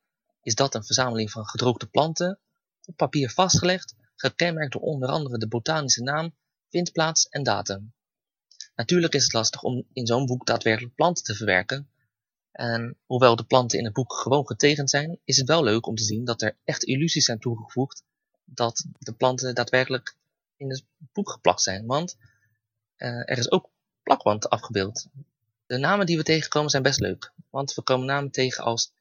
is 0.43 0.55
dat 0.55 0.75
een 0.75 0.85
verzameling 0.85 1.31
van 1.31 1.45
gedroogde 1.45 1.85
planten, 1.85 2.39
op 2.85 2.95
papier 2.95 3.29
vastgelegd, 3.29 3.95
gekenmerkt 4.15 4.71
door 4.71 4.81
onder 4.81 5.09
andere 5.09 5.37
de 5.37 5.47
botanische 5.47 6.03
naam, 6.03 6.35
vindplaats 6.69 7.27
en 7.27 7.43
datum. 7.43 7.93
Natuurlijk 8.75 9.13
is 9.13 9.23
het 9.23 9.33
lastig 9.33 9.63
om 9.63 9.85
in 9.93 10.07
zo'n 10.07 10.25
boek 10.25 10.45
daadwerkelijk 10.45 10.95
planten 10.95 11.23
te 11.23 11.35
verwerken. 11.35 11.89
En 12.51 12.97
hoewel 13.05 13.35
de 13.35 13.43
planten 13.43 13.77
in 13.77 13.85
het 13.85 13.93
boek 13.93 14.13
gewoon 14.13 14.47
getegend 14.47 14.89
zijn, 14.89 15.19
is 15.23 15.37
het 15.37 15.47
wel 15.47 15.63
leuk 15.63 15.85
om 15.85 15.95
te 15.95 16.03
zien 16.03 16.25
dat 16.25 16.41
er 16.41 16.57
echt 16.63 16.83
illusies 16.83 17.25
zijn 17.25 17.39
toegevoegd 17.39 18.03
dat 18.45 18.85
de 18.99 19.13
planten 19.13 19.55
daadwerkelijk 19.55 20.15
in 20.57 20.69
het 20.69 20.85
boek 20.97 21.29
geplakt 21.29 21.61
zijn. 21.61 21.85
Want 21.85 22.17
uh, 22.97 23.29
er 23.29 23.37
is 23.37 23.51
ook 23.51 23.69
plakwand 24.03 24.49
afgebeeld. 24.49 25.07
De 25.65 25.77
namen 25.77 26.05
die 26.05 26.17
we 26.17 26.23
tegenkomen 26.23 26.69
zijn 26.69 26.83
best 26.83 26.99
leuk, 26.99 27.33
want 27.49 27.73
we 27.73 27.81
komen 27.81 28.05
namen 28.05 28.31
tegen 28.31 28.63
als 28.63 28.93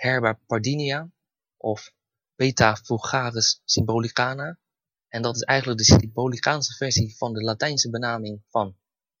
Herba 0.00 0.38
pardinia 0.46 1.10
of 1.56 1.92
Beta 2.36 2.76
vulgaris 2.76 3.60
symbolicana. 3.64 4.58
En 5.08 5.22
dat 5.22 5.34
is 5.34 5.42
eigenlijk 5.42 5.78
de 5.78 5.84
symbolicaanse 5.84 6.74
versie 6.74 7.16
van 7.16 7.32
de 7.32 7.42
Latijnse 7.42 7.90
benaming 7.90 8.42
van 8.48 8.76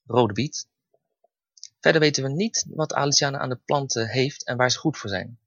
rode 0.06 0.32
biet. 0.32 0.68
Verder 1.80 2.00
weten 2.00 2.22
we 2.22 2.28
niet 2.28 2.66
wat 2.68 2.94
Aliciana 2.94 3.38
aan 3.38 3.48
de 3.48 3.60
planten 3.64 4.08
heeft 4.08 4.44
en 4.44 4.56
waar 4.56 4.70
ze 4.70 4.78
goed 4.78 4.98
voor 4.98 5.10
zijn. 5.10 5.38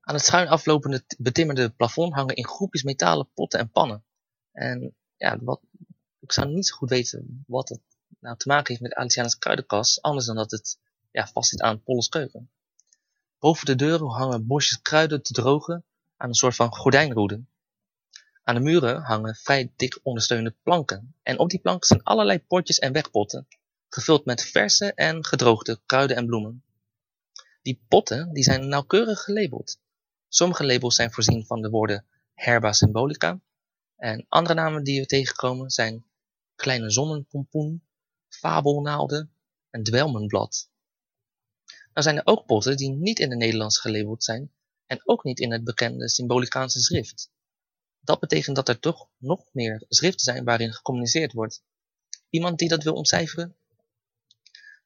Aan 0.00 0.14
het 0.14 0.24
schuin 0.24 0.48
aflopende 0.48 1.04
betimmerde 1.18 1.70
plafond 1.70 2.14
hangen 2.14 2.36
in 2.36 2.46
groepjes 2.46 2.82
metalen 2.82 3.28
potten 3.34 3.60
en 3.60 3.70
pannen. 3.70 4.04
En 4.52 4.94
ja, 5.16 5.38
wat, 5.40 5.60
ik 6.20 6.32
zou 6.32 6.48
niet 6.48 6.66
zo 6.66 6.76
goed 6.76 6.88
weten 6.88 7.44
wat 7.46 7.68
het 7.68 7.80
nou 8.18 8.36
te 8.36 8.48
maken 8.48 8.68
heeft 8.68 8.80
met 8.80 8.94
Aliciana's 8.94 9.38
kruidenkast, 9.38 10.02
anders 10.02 10.26
dan 10.26 10.36
dat 10.36 10.50
het 10.50 10.78
ja, 11.10 11.26
vast 11.26 11.50
zit 11.50 11.60
aan 11.60 11.82
Polles 11.82 12.08
keuken. 12.08 12.50
Boven 13.38 13.66
de 13.66 13.74
deuren 13.74 14.08
hangen 14.08 14.46
bosjes 14.46 14.82
kruiden 14.82 15.22
te 15.22 15.32
drogen 15.32 15.84
aan 16.16 16.28
een 16.28 16.34
soort 16.34 16.54
van 16.54 16.74
gordijnroeden. 16.74 17.48
Aan 18.42 18.54
de 18.54 18.60
muren 18.60 19.02
hangen 19.02 19.34
vrij 19.34 19.72
dik 19.76 20.00
ondersteunende 20.02 20.56
planken. 20.62 21.14
En 21.22 21.38
op 21.38 21.50
die 21.50 21.60
planken 21.60 21.86
zijn 21.86 22.02
allerlei 22.02 22.40
potjes 22.40 22.78
en 22.78 22.92
wegpotten, 22.92 23.46
gevuld 23.88 24.24
met 24.24 24.42
verse 24.42 24.92
en 24.94 25.24
gedroogde 25.24 25.80
kruiden 25.86 26.16
en 26.16 26.26
bloemen. 26.26 26.64
Die 27.62 27.84
potten 27.88 28.32
die 28.32 28.42
zijn 28.42 28.68
nauwkeurig 28.68 29.20
gelabeld. 29.20 29.78
Sommige 30.28 30.66
labels 30.66 30.94
zijn 30.94 31.12
voorzien 31.12 31.46
van 31.46 31.62
de 31.62 31.70
woorden 31.70 32.04
herba 32.34 32.72
symbolica. 32.72 33.40
En 33.96 34.26
andere 34.28 34.54
namen 34.54 34.84
die 34.84 35.00
we 35.00 35.06
tegenkomen 35.06 35.70
zijn 35.70 36.04
kleine 36.54 36.90
zonnepompoen, 36.90 37.82
fabelnaalden 38.28 39.32
en 39.70 39.82
dwelmenblad. 39.82 40.70
Dan 41.98 42.06
zijn 42.06 42.18
er 42.18 42.32
ook 42.32 42.46
potten 42.46 42.76
die 42.76 42.90
niet 42.90 43.18
in 43.18 43.30
het 43.30 43.38
Nederlands 43.38 43.78
gelabeld 43.78 44.24
zijn 44.24 44.52
en 44.86 45.00
ook 45.04 45.24
niet 45.24 45.40
in 45.40 45.52
het 45.52 45.64
bekende 45.64 46.08
symbolicaanse 46.08 46.80
schrift. 46.80 47.30
Dat 48.00 48.20
betekent 48.20 48.56
dat 48.56 48.68
er 48.68 48.78
toch 48.78 49.08
nog 49.16 49.44
meer 49.52 49.84
schriften 49.88 50.24
zijn 50.24 50.44
waarin 50.44 50.72
gecommuniceerd 50.72 51.32
wordt. 51.32 51.62
Iemand 52.30 52.58
die 52.58 52.68
dat 52.68 52.82
wil 52.82 52.94
ontcijferen? 52.94 53.56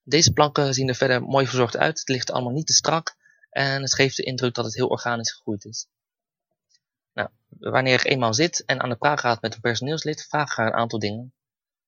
Deze 0.02 0.32
planken 0.32 0.74
zien 0.74 0.88
er 0.88 0.94
verder 0.94 1.22
mooi 1.22 1.46
verzorgd 1.46 1.76
uit. 1.76 1.98
Het 1.98 2.08
ligt 2.08 2.30
allemaal 2.30 2.52
niet 2.52 2.66
te 2.66 2.72
strak 2.72 3.16
en 3.50 3.82
het 3.82 3.94
geeft 3.94 4.16
de 4.16 4.22
indruk 4.22 4.54
dat 4.54 4.64
het 4.64 4.74
heel 4.74 4.88
organisch 4.88 5.32
gegroeid 5.32 5.64
is. 5.64 5.86
Nou, 7.12 7.28
wanneer 7.48 7.94
ik 7.94 8.04
eenmaal 8.04 8.34
zit 8.34 8.64
en 8.64 8.80
aan 8.80 8.88
de 8.88 8.96
praat 8.96 9.20
gaat 9.20 9.42
met 9.42 9.54
een 9.54 9.60
personeelslid, 9.60 10.26
vraag 10.26 10.50
ik 10.50 10.56
haar 10.56 10.66
een 10.66 10.78
aantal 10.78 10.98
dingen. 10.98 11.34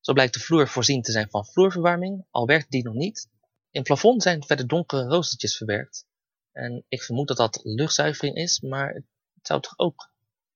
Zo 0.00 0.12
blijkt 0.12 0.34
de 0.34 0.40
vloer 0.40 0.68
voorzien 0.68 1.02
te 1.02 1.12
zijn 1.12 1.30
van 1.30 1.46
vloerverwarming, 1.46 2.24
al 2.30 2.46
werkt 2.46 2.70
die 2.70 2.84
nog 2.84 2.94
niet. 2.94 3.32
In 3.74 3.80
het 3.80 3.88
plafond 3.88 4.22
zijn 4.22 4.44
verder 4.44 4.66
donkere 4.66 5.04
roostertjes 5.04 5.56
verwerkt. 5.56 6.06
En 6.52 6.84
ik 6.88 7.02
vermoed 7.02 7.28
dat 7.28 7.36
dat 7.36 7.60
luchtzuivering 7.62 8.36
is, 8.36 8.60
maar 8.60 8.94
het 9.34 9.46
zou 9.46 9.60
toch 9.60 9.78
ook 9.78 10.12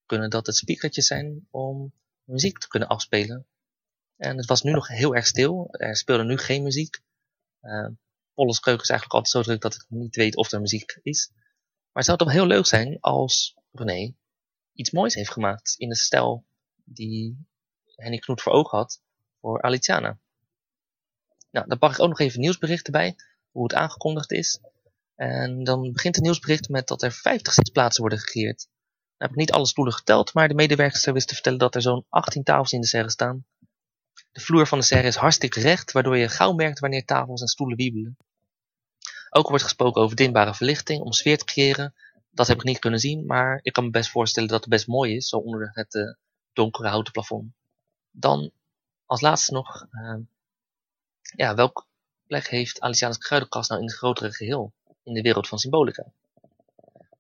kunnen 0.07 0.31
dat 0.31 0.47
het 0.47 0.57
speakertjes 0.57 1.07
zijn 1.07 1.47
om 1.51 1.93
muziek 2.25 2.59
te 2.59 2.69
kunnen 2.69 2.89
afspelen. 2.89 3.47
En 4.17 4.37
het 4.37 4.47
was 4.47 4.63
nu 4.63 4.73
nog 4.73 4.89
heel 4.89 5.15
erg 5.15 5.27
stil. 5.27 5.69
Er 5.71 5.97
speelde 5.97 6.25
nu 6.25 6.39
geen 6.39 6.63
muziek. 6.63 7.01
Uh, 7.63 7.89
keuken 8.35 8.83
is 8.83 8.91
eigenlijk 8.91 9.13
altijd 9.13 9.29
zo 9.29 9.43
druk 9.43 9.61
dat 9.61 9.75
ik 9.75 9.85
niet 9.89 10.17
weet 10.17 10.37
of 10.37 10.53
er 10.53 10.61
muziek 10.61 10.99
is. 11.03 11.31
Maar 11.35 11.93
het 11.93 12.05
zou 12.05 12.19
toch 12.19 12.33
heel 12.33 12.47
leuk 12.47 12.67
zijn 12.67 13.01
als 13.01 13.57
René 13.73 14.15
iets 14.73 14.91
moois 14.91 15.15
heeft 15.15 15.31
gemaakt 15.31 15.75
in 15.77 15.89
de 15.89 15.97
stijl 15.97 16.47
die 16.85 17.47
Henny 17.85 18.19
Knoet 18.19 18.43
voor 18.43 18.53
ogen 18.53 18.79
had 18.79 19.01
voor 19.41 19.63
Aliciana. 19.63 20.19
Nou, 21.51 21.67
dan 21.69 21.79
pak 21.79 21.93
ik 21.93 22.01
ook 22.01 22.09
nog 22.09 22.21
even 22.21 22.41
nieuwsberichten 22.41 22.93
bij, 22.93 23.17
hoe 23.51 23.63
het 23.63 23.75
aangekondigd 23.75 24.33
is. 24.33 24.61
En 25.15 25.65
dan 25.65 25.93
begint 25.93 26.15
het 26.15 26.25
nieuwsbericht 26.25 26.69
met 26.69 26.87
dat 26.87 27.03
er 27.03 27.13
50 27.13 27.53
zitplaatsen 27.53 28.01
worden 28.01 28.19
gecreëerd. 28.19 28.69
Nou 29.19 29.31
heb 29.31 29.31
ik 29.31 29.37
niet 29.37 29.53
alle 29.53 29.67
stoelen 29.67 29.95
geteld, 29.95 30.35
maar 30.35 30.49
de 30.49 30.55
medewerkster 30.55 31.13
wist 31.13 31.29
te 31.29 31.35
vertellen 31.35 31.59
dat 31.59 31.75
er 31.75 31.83
zo'n 31.83 32.07
18 32.09 32.43
tafels 32.43 32.73
in 32.73 32.81
de 32.81 32.87
serre 32.87 33.11
staan. 33.11 33.47
De 34.33 34.41
vloer 34.41 34.67
van 34.67 34.79
de 34.79 34.85
serre 34.85 35.07
is 35.07 35.17
hartstikke 35.17 35.61
recht, 35.61 35.93
waardoor 35.93 36.17
je 36.17 36.29
gauw 36.29 36.53
merkt 36.53 36.79
wanneer 36.79 37.05
tafels 37.05 37.41
en 37.41 37.47
stoelen 37.47 37.77
wiebelen. 37.77 38.17
Ook 39.31 39.49
wordt 39.49 39.65
gesproken 39.65 40.03
over 40.03 40.17
dimbare 40.17 40.55
verlichting 40.55 41.01
om 41.01 41.13
sfeer 41.13 41.39
te 41.39 41.45
creëren. 41.45 41.95
Dat 42.31 42.47
heb 42.47 42.57
ik 42.57 42.65
niet 42.65 42.79
kunnen 42.79 43.01
zien, 43.01 43.27
maar 43.27 43.61
ik 43.63 43.73
kan 43.73 43.85
me 43.85 43.91
best 43.91 44.11
voorstellen 44.11 44.49
dat 44.49 44.61
het 44.61 44.69
best 44.69 44.87
mooi 44.87 45.17
is, 45.17 45.29
zo 45.29 45.37
onder 45.37 45.71
het 45.73 45.95
uh, 45.95 46.15
donkere 46.53 46.89
houten 46.89 47.13
plafond. 47.13 47.53
Dan 48.11 48.51
als 49.07 49.21
laatste 49.21 49.53
nog, 49.53 49.87
uh, 49.91 50.17
ja, 51.37 51.55
welk 51.55 51.87
plek 52.27 52.49
heeft 52.49 52.81
Aliciana's 52.81 53.19
kruidenkast 53.19 53.69
nou 53.69 53.81
in 53.81 53.87
het 53.87 53.97
grotere 53.97 54.33
geheel, 54.33 54.73
in 55.03 55.15
de 55.15 55.23
wereld 55.23 55.49
van 55.49 55.59
symbolica? 55.59 56.07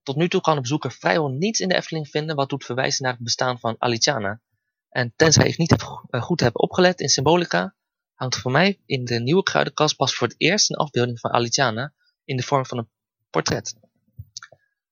Tot 0.02 0.16
nu 0.16 0.28
toe 0.28 0.40
kan 0.40 0.54
de 0.54 0.60
bezoeker 0.60 0.92
vrijwel 0.92 1.28
niets 1.28 1.60
in 1.60 1.68
de 1.68 1.74
Efteling 1.74 2.08
vinden 2.08 2.36
wat 2.36 2.48
doet 2.48 2.64
verwijzen 2.64 3.02
naar 3.02 3.12
het 3.12 3.22
bestaan 3.22 3.58
van 3.58 3.76
Aliciana. 3.78 4.40
En 4.88 5.12
tenzij 5.16 5.48
ik 5.48 5.58
niet 5.58 5.82
uh, 6.10 6.22
goed 6.22 6.40
heb 6.40 6.60
opgelet 6.60 7.00
in 7.00 7.08
symbolica, 7.08 7.74
hangt 8.14 8.36
voor 8.36 8.50
mij 8.50 8.80
in 8.86 9.04
de 9.04 9.20
nieuwe 9.20 9.42
kruidenkast 9.42 9.96
pas 9.96 10.14
voor 10.14 10.26
het 10.26 10.36
eerst 10.38 10.70
een 10.70 10.76
afbeelding 10.76 11.20
van 11.20 11.30
Aliciana 11.30 11.92
in 12.24 12.36
de 12.36 12.42
vorm 12.42 12.66
van 12.66 12.78
een 12.78 12.88
portret. 13.30 13.74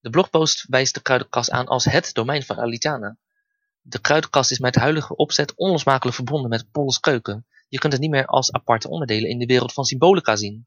De 0.01 0.11
blogpost 0.11 0.67
wijst 0.69 0.95
de 0.95 1.03
kruidenkast 1.03 1.51
aan 1.51 1.67
als 1.67 1.85
het 1.85 2.15
domein 2.15 2.43
van 2.43 2.59
Aliciana. 2.59 3.17
De 3.81 4.01
kruidenkast 4.01 4.51
is 4.51 4.59
met 4.59 4.75
huidige 4.75 5.17
opzet 5.17 5.55
onlosmakelijk 5.55 6.17
verbonden 6.17 6.51
met 6.51 6.71
Polles 6.71 7.01
keuken. 7.01 7.47
Je 7.69 7.79
kunt 7.79 7.93
het 7.93 8.03
niet 8.03 8.11
meer 8.11 8.27
als 8.27 8.53
aparte 8.53 8.89
onderdelen 8.89 9.31
in 9.31 9.39
de 9.39 9.47
wereld 9.47 9.73
van 9.73 9.85
symbolica 9.85 10.37
zien. 10.37 10.67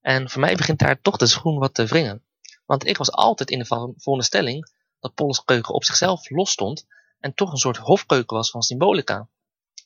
En 0.00 0.30
voor 0.30 0.40
mij 0.40 0.56
begint 0.56 0.78
daar 0.78 1.00
toch 1.00 1.16
de 1.16 1.26
schoen 1.26 1.58
wat 1.58 1.74
te 1.74 1.86
wringen. 1.86 2.24
Want 2.64 2.86
ik 2.86 2.96
was 2.96 3.12
altijd 3.12 3.50
in 3.50 3.58
de 3.58 3.94
veronderstelling 3.96 4.72
dat 5.00 5.14
Polles 5.14 5.44
keuken 5.44 5.74
op 5.74 5.84
zichzelf 5.84 6.30
los 6.30 6.50
stond 6.50 6.86
en 7.20 7.34
toch 7.34 7.52
een 7.52 7.58
soort 7.58 7.76
hofkeuken 7.76 8.36
was 8.36 8.50
van 8.50 8.62
symbolica. 8.62 9.28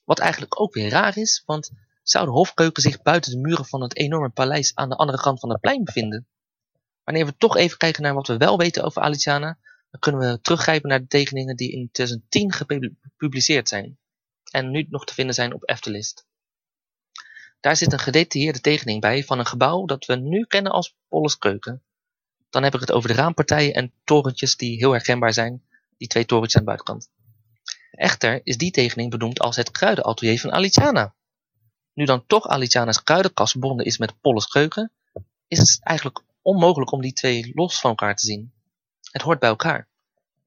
Wat 0.04 0.18
eigenlijk 0.18 0.60
ook 0.60 0.74
weer 0.74 0.90
raar 0.90 1.16
is, 1.16 1.42
want 1.46 1.70
zou 2.02 2.24
de 2.24 2.32
hofkeuken 2.32 2.82
zich 2.82 3.02
buiten 3.02 3.30
de 3.32 3.38
muren 3.38 3.66
van 3.66 3.82
het 3.82 3.96
enorme 3.96 4.28
paleis 4.28 4.74
aan 4.74 4.88
de 4.88 4.96
andere 4.96 5.18
kant 5.18 5.40
van 5.40 5.50
het 5.50 5.60
plein 5.60 5.84
bevinden? 5.84 6.28
Wanneer 7.04 7.26
we 7.26 7.36
toch 7.36 7.56
even 7.56 7.78
kijken 7.78 8.02
naar 8.02 8.14
wat 8.14 8.26
we 8.26 8.36
wel 8.36 8.58
weten 8.58 8.84
over 8.84 9.02
Aliciana, 9.02 9.58
dan 9.90 10.00
kunnen 10.00 10.20
we 10.20 10.40
teruggrijpen 10.40 10.88
naar 10.88 11.00
de 11.00 11.06
tekeningen 11.06 11.56
die 11.56 11.72
in 11.72 11.88
2010 11.92 12.52
gepubliceerd 12.52 13.68
zijn 13.68 13.98
en 14.50 14.70
nu 14.70 14.86
nog 14.88 15.04
te 15.04 15.14
vinden 15.14 15.34
zijn 15.34 15.54
op 15.54 15.68
Eftelist. 15.68 16.28
Daar 17.60 17.76
zit 17.76 17.92
een 17.92 17.98
gedetailleerde 17.98 18.60
tekening 18.60 19.00
bij 19.00 19.24
van 19.24 19.38
een 19.38 19.46
gebouw 19.46 19.84
dat 19.84 20.04
we 20.04 20.16
nu 20.16 20.44
kennen 20.44 20.72
als 20.72 20.96
Polles 21.08 21.38
Keuken. 21.38 21.82
Dan 22.50 22.62
heb 22.62 22.74
ik 22.74 22.80
het 22.80 22.92
over 22.92 23.08
de 23.08 23.14
raampartijen 23.14 23.74
en 23.74 23.92
torentjes 24.04 24.56
die 24.56 24.76
heel 24.76 24.92
herkenbaar 24.92 25.32
zijn, 25.32 25.62
die 25.96 26.08
twee 26.08 26.24
torentjes 26.24 26.54
aan 26.54 26.66
de 26.66 26.66
buitenkant. 26.66 27.10
Echter 27.90 28.40
is 28.44 28.56
die 28.56 28.70
tekening 28.70 29.10
benoemd 29.10 29.40
als 29.40 29.56
het 29.56 29.70
kruidenatelier 29.70 30.40
van 30.40 30.52
Aliciana. 30.52 31.14
Nu 31.94 32.04
dan 32.04 32.26
toch 32.26 32.48
Aliciana's 32.48 33.02
kruidenkast 33.02 33.50
verbonden 33.50 33.86
is 33.86 33.98
met 33.98 34.20
Polles 34.20 34.46
Keuken, 34.46 34.92
is 35.48 35.58
het 35.58 35.78
eigenlijk 35.82 36.22
onmogelijk 36.42 36.92
om 36.92 37.00
die 37.00 37.12
twee 37.12 37.52
los 37.54 37.80
van 37.80 37.90
elkaar 37.90 38.16
te 38.16 38.26
zien. 38.26 38.52
Het 39.10 39.22
hoort 39.22 39.38
bij 39.38 39.48
elkaar. 39.48 39.88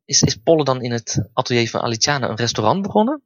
Is, 0.05 0.21
is 0.21 0.35
Polle 0.35 0.63
dan 0.63 0.81
in 0.81 0.91
het 0.91 1.29
atelier 1.33 1.69
van 1.69 1.81
Aliciana 1.81 2.29
een 2.29 2.35
restaurant 2.35 2.81
begonnen? 2.81 3.21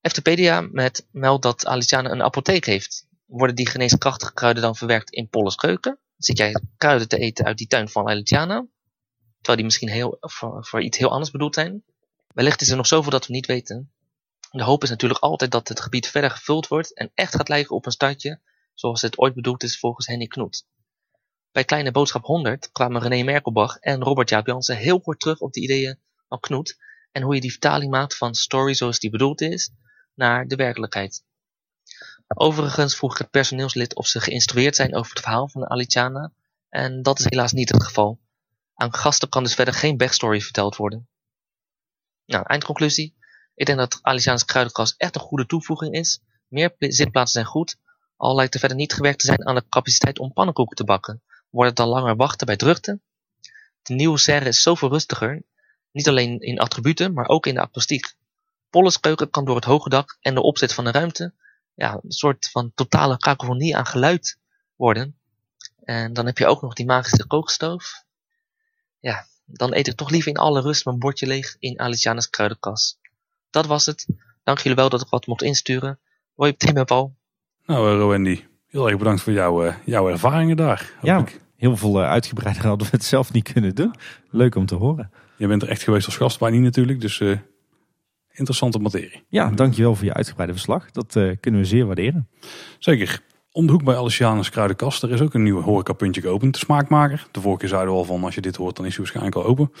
Eftepedia 0.00 0.60
met 0.60 1.06
meldt 1.10 1.42
dat 1.42 1.66
Aliciana 1.66 2.10
een 2.10 2.22
apotheek 2.22 2.64
heeft. 2.64 3.06
Worden 3.26 3.56
die 3.56 3.68
geneeskrachtige 3.68 4.32
kruiden 4.32 4.62
dan 4.62 4.76
verwerkt 4.76 5.10
in 5.10 5.28
Polles 5.28 5.54
keuken? 5.54 5.98
Zit 6.16 6.36
jij 6.38 6.62
kruiden 6.76 7.08
te 7.08 7.18
eten 7.18 7.44
uit 7.44 7.58
die 7.58 7.66
tuin 7.66 7.88
van 7.88 8.08
Aliciana? 8.08 8.66
Terwijl 9.34 9.56
die 9.56 9.64
misschien 9.64 9.88
heel, 9.88 10.16
voor, 10.20 10.66
voor 10.66 10.82
iets 10.82 10.98
heel 10.98 11.10
anders 11.10 11.30
bedoeld 11.30 11.54
zijn? 11.54 11.84
Wellicht 12.34 12.60
is 12.60 12.68
er 12.68 12.76
nog 12.76 12.86
zoveel 12.86 13.10
dat 13.10 13.26
we 13.26 13.32
niet 13.32 13.46
weten. 13.46 13.92
De 14.50 14.62
hoop 14.62 14.82
is 14.82 14.88
natuurlijk 14.88 15.20
altijd 15.20 15.50
dat 15.50 15.68
het 15.68 15.80
gebied 15.80 16.06
verder 16.06 16.30
gevuld 16.30 16.68
wordt 16.68 16.94
en 16.94 17.10
echt 17.14 17.34
gaat 17.34 17.48
lijken 17.48 17.76
op 17.76 17.86
een 17.86 17.92
stadje 17.92 18.40
zoals 18.74 19.02
het 19.02 19.18
ooit 19.18 19.34
bedoeld 19.34 19.62
is 19.62 19.78
volgens 19.78 20.06
Henny 20.06 20.26
Knoet. 20.26 20.66
Bij 21.52 21.64
Kleine 21.64 21.90
Boodschap 21.90 22.24
100 22.24 22.72
kwamen 22.72 23.02
René 23.02 23.22
Merkelbach 23.22 23.76
en 23.76 24.02
Robert 24.02 24.28
Jaap 24.28 24.46
Jansen 24.46 24.76
heel 24.76 25.00
kort 25.00 25.20
terug 25.20 25.40
op 25.40 25.52
de 25.52 25.60
ideeën 25.60 25.98
van 26.28 26.40
Knoet 26.40 26.78
en 27.12 27.22
hoe 27.22 27.34
je 27.34 27.40
die 27.40 27.50
vertaling 27.50 27.90
maakt 27.90 28.16
van 28.16 28.34
story 28.34 28.74
zoals 28.74 28.98
die 28.98 29.10
bedoeld 29.10 29.40
is 29.40 29.72
naar 30.20 30.46
de 30.46 30.56
werkelijkheid. 30.56 31.24
Overigens 32.26 32.96
vroeg 32.96 33.12
ik 33.12 33.18
het 33.18 33.30
personeelslid 33.30 33.94
of 33.94 34.06
ze 34.06 34.20
geïnstrueerd 34.20 34.76
zijn 34.76 34.94
over 34.94 35.10
het 35.10 35.20
verhaal 35.20 35.48
van 35.48 35.70
Aliciana 35.70 36.32
en 36.68 37.02
dat 37.02 37.18
is 37.18 37.24
helaas 37.28 37.52
niet 37.52 37.68
het 37.68 37.84
geval. 37.84 38.20
Aan 38.74 38.94
gasten 38.94 39.28
kan 39.28 39.42
dus 39.42 39.54
verder 39.54 39.74
geen 39.74 39.96
backstory 39.96 40.40
verteld 40.40 40.76
worden. 40.76 41.08
Nou, 42.26 42.44
eindconclusie. 42.46 43.16
Ik 43.54 43.66
denk 43.66 43.78
dat 43.78 43.98
Aliciaans 44.02 44.44
kruidenkast 44.44 44.94
echt 44.96 45.14
een 45.14 45.20
goede 45.20 45.46
toevoeging 45.46 45.94
is. 45.94 46.20
Meer 46.48 46.74
zitplaatsen 46.78 47.40
zijn 47.40 47.52
goed, 47.52 47.76
al 48.16 48.34
lijkt 48.34 48.54
er 48.54 48.60
verder 48.60 48.78
niet 48.78 48.92
gewerkt 48.92 49.18
te 49.18 49.26
zijn 49.26 49.46
aan 49.46 49.54
de 49.54 49.68
capaciteit 49.68 50.18
om 50.18 50.32
pannenkoeken 50.32 50.76
te 50.76 50.84
bakken. 50.84 51.22
Wordt 51.50 51.68
het 51.68 51.76
dan 51.76 51.88
langer 51.88 52.16
wachten 52.16 52.46
bij 52.46 52.56
drukte? 52.56 53.00
De 53.82 53.94
nieuwe 53.94 54.18
serre 54.18 54.48
is 54.48 54.62
zoveel 54.62 54.88
rustiger, 54.88 55.42
niet 55.92 56.08
alleen 56.08 56.40
in 56.40 56.58
attributen, 56.58 57.12
maar 57.12 57.28
ook 57.28 57.46
in 57.46 57.54
de 57.54 57.60
akoestiek. 57.60 58.14
Polles 58.70 59.00
keuken 59.00 59.30
kan 59.30 59.44
door 59.44 59.56
het 59.56 59.64
hoge 59.64 59.88
dak 59.88 60.16
en 60.20 60.34
de 60.34 60.42
opzet 60.42 60.74
van 60.74 60.84
de 60.84 60.90
ruimte 60.90 61.34
ja, 61.80 62.00
een 62.02 62.12
soort 62.12 62.50
van 62.50 62.72
totale 62.74 63.18
kakofonie 63.18 63.76
aan 63.76 63.86
geluid 63.86 64.38
worden. 64.76 65.16
En 65.84 66.12
dan 66.12 66.26
heb 66.26 66.38
je 66.38 66.46
ook 66.46 66.62
nog 66.62 66.74
die 66.74 66.86
magische 66.86 67.26
kookstoof. 67.26 68.04
Ja, 68.98 69.26
dan 69.44 69.74
eet 69.74 69.88
ik 69.88 69.94
toch 69.94 70.10
liever 70.10 70.30
in 70.30 70.36
alle 70.36 70.60
rust 70.60 70.84
mijn 70.84 70.98
bordje 70.98 71.26
leeg 71.26 71.56
in 71.58 71.80
Aliciana's 71.80 72.30
kruidenkas. 72.30 72.98
Dat 73.50 73.66
was 73.66 73.86
het. 73.86 74.06
Dank 74.42 74.58
jullie 74.58 74.76
wel 74.76 74.88
dat 74.88 75.00
ik 75.00 75.08
wat 75.08 75.26
mocht 75.26 75.42
insturen. 75.42 75.98
Hoi, 76.34 76.56
Tim 76.56 76.76
en 76.76 76.84
Paul. 76.84 77.16
Nou, 77.66 77.92
uh, 77.92 77.98
Rowendy, 77.98 78.44
heel 78.66 78.88
erg 78.88 78.98
bedankt 78.98 79.22
voor 79.22 79.32
jouw, 79.32 79.64
uh, 79.66 79.74
jouw 79.84 80.08
ervaringen 80.08 80.56
daar. 80.56 80.92
Ja, 81.02 81.18
ik. 81.18 81.40
heel 81.56 81.76
veel 81.76 82.00
uh, 82.00 82.08
uitgebreider 82.08 82.66
hadden 82.72 82.86
we 82.86 82.96
het 82.96 83.04
zelf 83.04 83.32
niet 83.32 83.52
kunnen 83.52 83.74
doen. 83.74 83.94
Leuk 84.30 84.54
om 84.54 84.66
te 84.66 84.74
horen. 84.74 85.10
Je 85.36 85.46
bent 85.46 85.62
er 85.62 85.68
echt 85.68 85.82
geweest 85.82 86.06
als 86.06 86.16
gast 86.16 86.38
bij 86.38 86.50
niet 86.50 86.62
natuurlijk, 86.62 87.00
dus 87.00 87.20
interessante 88.40 88.78
materie. 88.78 89.22
Ja, 89.28 89.50
dankjewel 89.50 89.94
voor 89.94 90.04
je 90.04 90.14
uitgebreide 90.14 90.52
verslag. 90.54 90.90
Dat 90.90 91.12
kunnen 91.40 91.60
we 91.60 91.66
zeer 91.66 91.86
waarderen. 91.86 92.28
Zeker. 92.78 93.22
Om 93.52 93.66
de 93.66 93.72
hoek 93.72 93.84
bij 93.84 93.96
Alicianus 93.96 94.50
Kruidenkast, 94.50 95.02
er 95.02 95.10
is 95.10 95.20
ook 95.20 95.34
een 95.34 95.42
nieuw 95.42 95.60
horecapuntje 95.60 96.20
geopend, 96.20 96.52
de 96.52 96.58
Smaakmaker. 96.58 97.26
De 97.30 97.40
vorige 97.40 97.60
keer 97.60 97.68
zeiden 97.68 97.92
we 97.92 97.98
al 97.98 98.04
van, 98.04 98.24
als 98.24 98.34
je 98.34 98.40
dit 98.40 98.56
hoort, 98.56 98.76
dan 98.76 98.84
is 98.84 98.90
hij 98.90 99.00
waarschijnlijk 99.00 99.36
al 99.36 99.44
open. 99.44 99.72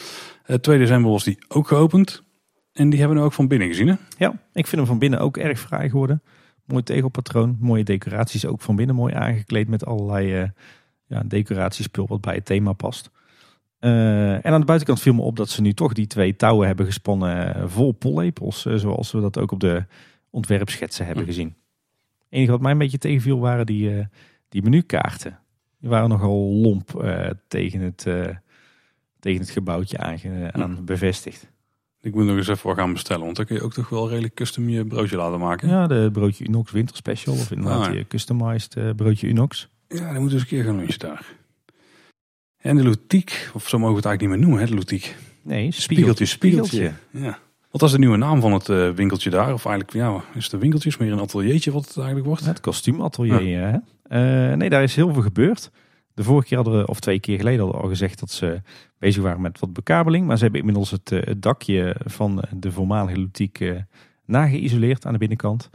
2 0.60 0.78
december 0.78 1.10
was 1.10 1.24
die 1.24 1.38
ook 1.48 1.68
geopend. 1.68 2.22
En 2.72 2.90
die 2.90 2.98
hebben 2.98 3.18
we 3.18 3.24
ook 3.24 3.32
van 3.32 3.48
binnen 3.48 3.68
gezien, 3.68 3.88
hè? 3.88 3.94
Ja, 4.18 4.30
ik 4.52 4.66
vind 4.66 4.76
hem 4.76 4.86
van 4.86 4.98
binnen 4.98 5.20
ook 5.20 5.36
erg 5.36 5.60
fraai 5.60 5.90
geworden. 5.90 6.22
Mooi 6.64 6.82
tegelpatroon, 6.82 7.56
mooie 7.60 7.84
decoraties. 7.84 8.46
Ook 8.46 8.60
van 8.60 8.76
binnen 8.76 8.96
mooi 8.96 9.14
aangekleed 9.14 9.68
met 9.68 9.86
allerlei 9.86 10.42
uh, 10.42 10.48
ja, 11.06 11.22
decoratiespul 11.26 12.06
wat 12.06 12.20
bij 12.20 12.34
het 12.34 12.44
thema 12.44 12.72
past. 12.72 13.10
Uh, 13.80 14.32
en 14.32 14.52
aan 14.52 14.60
de 14.60 14.66
buitenkant 14.66 15.00
viel 15.00 15.14
me 15.14 15.22
op 15.22 15.36
dat 15.36 15.48
ze 15.48 15.60
nu 15.60 15.72
toch 15.72 15.92
die 15.92 16.06
twee 16.06 16.36
touwen 16.36 16.66
hebben 16.66 16.86
gespannen 16.86 17.56
uh, 17.56 17.64
vol 17.66 17.92
pollepels. 17.92 18.62
zoals 18.62 19.12
we 19.12 19.20
dat 19.20 19.38
ook 19.38 19.52
op 19.52 19.60
de 19.60 19.84
ontwerpschetsen 20.30 21.06
hebben 21.06 21.24
gezien. 21.24 21.54
Het 22.18 22.26
enige 22.28 22.50
wat 22.50 22.60
mij 22.60 22.72
een 22.72 22.78
beetje 22.78 22.98
tegenviel 22.98 23.38
waren 23.38 23.66
die, 23.66 24.08
die 24.48 24.62
menukaarten. 24.62 25.38
Die 25.78 25.90
waren 25.90 26.08
nogal 26.08 26.38
lomp 26.38 27.12
tegen, 27.48 27.80
het, 27.80 28.02
tegen 29.20 29.40
het 29.40 29.50
gebouwtje 29.50 29.98
aan, 29.98 30.18
aan 30.52 30.84
bevestigd. 30.84 31.50
Ik 32.02 32.14
moet 32.14 32.24
nog 32.24 32.36
eens 32.36 32.48
even 32.48 32.66
wat 32.66 32.76
gaan 32.76 32.92
bestellen, 32.92 33.24
want 33.24 33.36
dan 33.36 33.44
kun 33.44 33.56
je 33.56 33.62
ook 33.62 33.72
toch 33.72 33.88
wel 33.88 34.08
redelijk 34.08 34.34
custom 34.34 34.68
je 34.68 34.86
broodje 34.86 35.16
laten 35.16 35.40
maken. 35.40 35.68
Ja, 35.68 35.86
de 35.86 36.08
broodje 36.12 36.44
Unox 36.44 36.70
Winter 36.70 36.96
Special 36.96 37.34
of 37.34 37.50
inderdaad 37.50 37.86
ah, 37.86 37.94
ja. 37.94 38.04
customized 38.08 38.76
uh, 38.76 38.90
broodje 38.96 39.28
Unox. 39.28 39.68
Ja, 39.88 39.96
dan 39.96 40.06
moeten 40.06 40.24
we 40.24 40.32
eens 40.32 40.42
een 40.42 40.48
keer 40.48 40.64
gaan 40.64 40.76
lunchen 40.76 40.98
daar. 40.98 41.38
En 42.60 42.76
de 42.76 42.82
Loutiek, 42.82 43.50
of 43.54 43.68
zo 43.68 43.78
mogen 43.78 43.94
we 43.94 44.00
het 44.00 44.06
eigenlijk 44.06 44.20
niet 44.20 44.28
meer 44.28 44.38
noemen, 44.38 44.60
hè, 44.60 44.66
de 44.66 44.74
Loutiek. 44.74 45.16
Nee, 45.42 45.70
spiegeltje, 45.70 46.24
spiegeltje. 46.24 46.92
Ja. 47.10 47.38
Wat 47.70 47.80
was 47.80 47.92
de 47.92 47.98
nieuwe 47.98 48.16
naam 48.16 48.40
van 48.40 48.52
het 48.52 48.68
uh, 48.68 48.90
winkeltje 48.90 49.30
daar? 49.30 49.52
Of 49.52 49.66
eigenlijk, 49.66 49.96
ja, 49.96 50.22
is 50.34 50.44
het 50.44 50.52
een 50.52 50.58
winkeltje, 50.58 50.92
meer 50.98 51.12
een 51.12 51.20
ateliertje 51.20 51.72
wat 51.72 51.86
het 51.86 51.96
eigenlijk 51.96 52.26
wordt? 52.26 52.44
Het 52.44 52.60
kostuumatelier, 52.60 53.42
ja. 53.42 53.82
Uh, 54.08 54.56
nee, 54.56 54.68
daar 54.68 54.82
is 54.82 54.96
heel 54.96 55.12
veel 55.12 55.22
gebeurd. 55.22 55.70
De 56.14 56.22
vorige 56.22 56.46
keer 56.46 56.56
hadden 56.56 56.78
we, 56.78 56.86
of 56.86 57.00
twee 57.00 57.20
keer 57.20 57.36
geleden 57.36 57.60
hadden 57.60 57.76
we 57.76 57.82
al 57.82 57.88
gezegd 57.88 58.20
dat 58.20 58.30
ze 58.30 58.62
bezig 58.98 59.22
waren 59.22 59.40
met 59.40 59.58
wat 59.58 59.72
bekabeling. 59.72 60.26
Maar 60.26 60.36
ze 60.36 60.42
hebben 60.42 60.60
inmiddels 60.60 60.90
het, 60.90 61.12
eh, 61.12 61.22
het 61.22 61.42
dakje 61.42 61.96
van 62.04 62.44
de 62.56 62.72
voormalige 62.72 63.18
ludiek 63.18 63.60
uh, 63.60 63.78
nageïsoleerd 64.24 65.06
aan 65.06 65.12
de 65.12 65.18
binnenkant. 65.18 65.70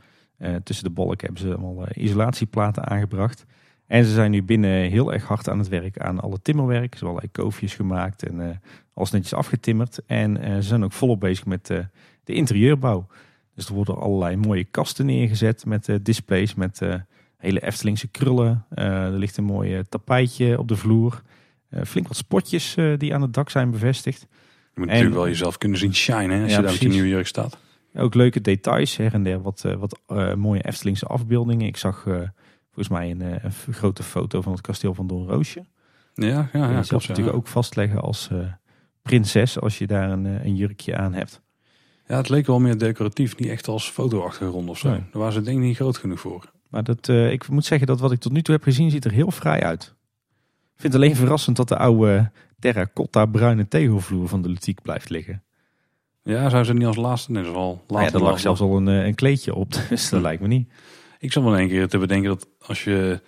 Tussen 0.63 0.85
de 0.85 0.91
balken 0.91 1.25
hebben 1.25 1.47
ze 1.47 1.55
allemaal 1.55 1.87
isolatieplaten 1.93 2.87
aangebracht. 2.87 3.45
En 3.87 4.05
ze 4.05 4.13
zijn 4.13 4.31
nu 4.31 4.43
binnen 4.43 4.89
heel 4.89 5.13
erg 5.13 5.23
hard 5.23 5.49
aan 5.49 5.59
het 5.59 5.67
werk 5.67 5.99
aan 5.99 6.19
alle 6.19 6.41
timmerwerk. 6.41 6.95
Ze 6.95 7.05
hebben 7.05 7.09
allerlei 7.09 7.31
koofjes 7.31 7.73
gemaakt 7.73 8.23
en 8.23 8.61
alles 8.93 9.11
netjes 9.11 9.33
afgetimmerd. 9.33 9.99
En 10.05 10.37
ze 10.43 10.67
zijn 10.67 10.83
ook 10.83 10.91
volop 10.91 11.19
bezig 11.19 11.45
met 11.45 11.65
de 12.23 12.33
interieurbouw. 12.33 13.07
Dus 13.55 13.67
er 13.67 13.73
worden 13.73 13.97
allerlei 13.97 14.35
mooie 14.35 14.63
kasten 14.63 15.05
neergezet 15.05 15.65
met 15.65 15.99
displays, 16.01 16.55
met 16.55 16.81
hele 17.37 17.61
Eftelingse 17.61 18.07
krullen. 18.07 18.65
er 18.69 19.11
ligt 19.11 19.37
een 19.37 19.43
mooi 19.43 19.83
tapijtje 19.89 20.59
op 20.59 20.67
de 20.67 20.75
vloer. 20.75 21.21
Eh, 21.75 21.83
flink 21.83 22.07
wat 22.07 22.17
spotjes 22.17 22.75
eh, 22.75 22.97
die 22.97 23.13
aan 23.13 23.21
het 23.21 23.33
dak 23.33 23.49
zijn 23.49 23.71
bevestigd. 23.71 24.27
Je 24.73 24.79
moet 24.79 24.87
natuurlijk 24.87 25.15
wel 25.15 25.27
jezelf 25.27 25.57
kunnen 25.57 25.77
zien 25.77 25.95
shinen 25.95 26.41
als 26.43 26.55
je 26.55 26.61
daar 26.61 26.73
op 26.73 26.79
je 26.79 26.87
nieuwe 26.87 27.07
jurk 27.07 27.27
staat. 27.27 27.57
Ook 27.93 28.13
leuke 28.13 28.41
details, 28.41 28.97
her 28.97 29.13
en 29.13 29.23
der 29.23 29.41
wat, 29.41 29.63
eh, 29.65 29.73
wat 29.73 29.99
mooie 30.35 30.63
Eftelingse 30.63 31.05
afbeeldingen. 31.05 31.67
Ik 31.67 31.77
zag 31.77 32.07
volgens 32.75 32.89
mij 32.89 33.11
een, 33.11 33.21
een, 33.21 33.73
grote 33.73 34.03
foto 34.03 34.41
van 34.41 34.51
het 34.51 34.61
kasteel 34.61 34.93
van 34.93 35.07
Don 35.07 35.27
Roosje. 35.27 35.65
Ja, 36.13 36.49
ja, 36.53 36.71
ja. 36.71 36.83
Zelf 36.83 37.07
natuurlijk 37.07 37.37
ook 37.37 37.47
vastleggen 37.47 38.01
als 38.01 38.29
prinses 39.01 39.59
als 39.59 39.77
je 39.77 39.87
daar 39.87 40.11
een, 40.11 40.25
een, 40.25 40.55
jurkje 40.55 40.97
aan 40.97 41.13
hebt. 41.13 41.41
Ja, 42.07 42.17
het 42.17 42.29
leek 42.29 42.45
wel 42.45 42.59
meer 42.59 42.77
decoratief, 42.77 43.37
niet 43.37 43.49
echt 43.49 43.67
als 43.67 43.89
fotoachtergrond 43.89 44.69
of 44.69 44.77
zo. 44.77 44.89
Daar 44.89 45.05
waren 45.11 45.33
ze 45.33 45.41
denk 45.41 45.57
ik 45.57 45.63
niet 45.63 45.75
groot 45.75 45.97
genoeg 45.97 46.19
voor. 46.19 46.51
Maar 46.69 46.83
dat, 46.83 47.07
ik 47.07 47.49
moet 47.49 47.65
zeggen 47.65 47.87
dat 47.87 47.99
wat 47.99 48.11
ik 48.11 48.19
tot 48.19 48.31
nu 48.31 48.41
toe 48.41 48.55
heb 48.55 48.63
gezien 48.63 48.91
ziet 48.91 49.05
er 49.05 49.11
heel 49.11 49.31
vrij 49.31 49.63
uit. 49.63 49.95
Ik 50.75 50.81
vind 50.81 50.93
het 50.93 51.01
alleen 51.01 51.15
verrassend 51.15 51.57
dat 51.57 51.67
de 51.67 51.77
oude 51.77 52.31
terracotta 52.59 53.25
bruine 53.25 53.67
tegelvloer 53.67 54.27
van 54.27 54.41
de 54.41 54.49
Lutiek 54.49 54.81
blijft 54.81 55.09
liggen. 55.09 55.43
Ja, 56.25 56.49
zou 56.49 56.63
ze 56.63 56.73
niet 56.73 56.85
als 56.85 56.95
laatste 56.95 57.31
net 57.31 57.47
al 57.47 57.83
later. 57.87 58.07
Ja, 58.07 58.13
er 58.13 58.23
lag 58.23 58.39
zelfs 58.39 58.61
al 58.61 58.77
een, 58.77 58.87
eh, 58.87 59.05
een 59.05 59.15
kleedje 59.15 59.55
op, 59.55 59.71
dus 59.89 60.09
dat 60.09 60.21
lijkt 60.21 60.41
me 60.41 60.47
niet. 60.47 60.69
Ik 61.25 61.31
zal 61.31 61.43
wel 61.43 61.59
een 61.59 61.67
keer 61.67 61.87
te 61.87 61.97
bedenken 61.97 62.29
dat 62.29 62.47
als 62.59 62.83
je, 62.83 63.21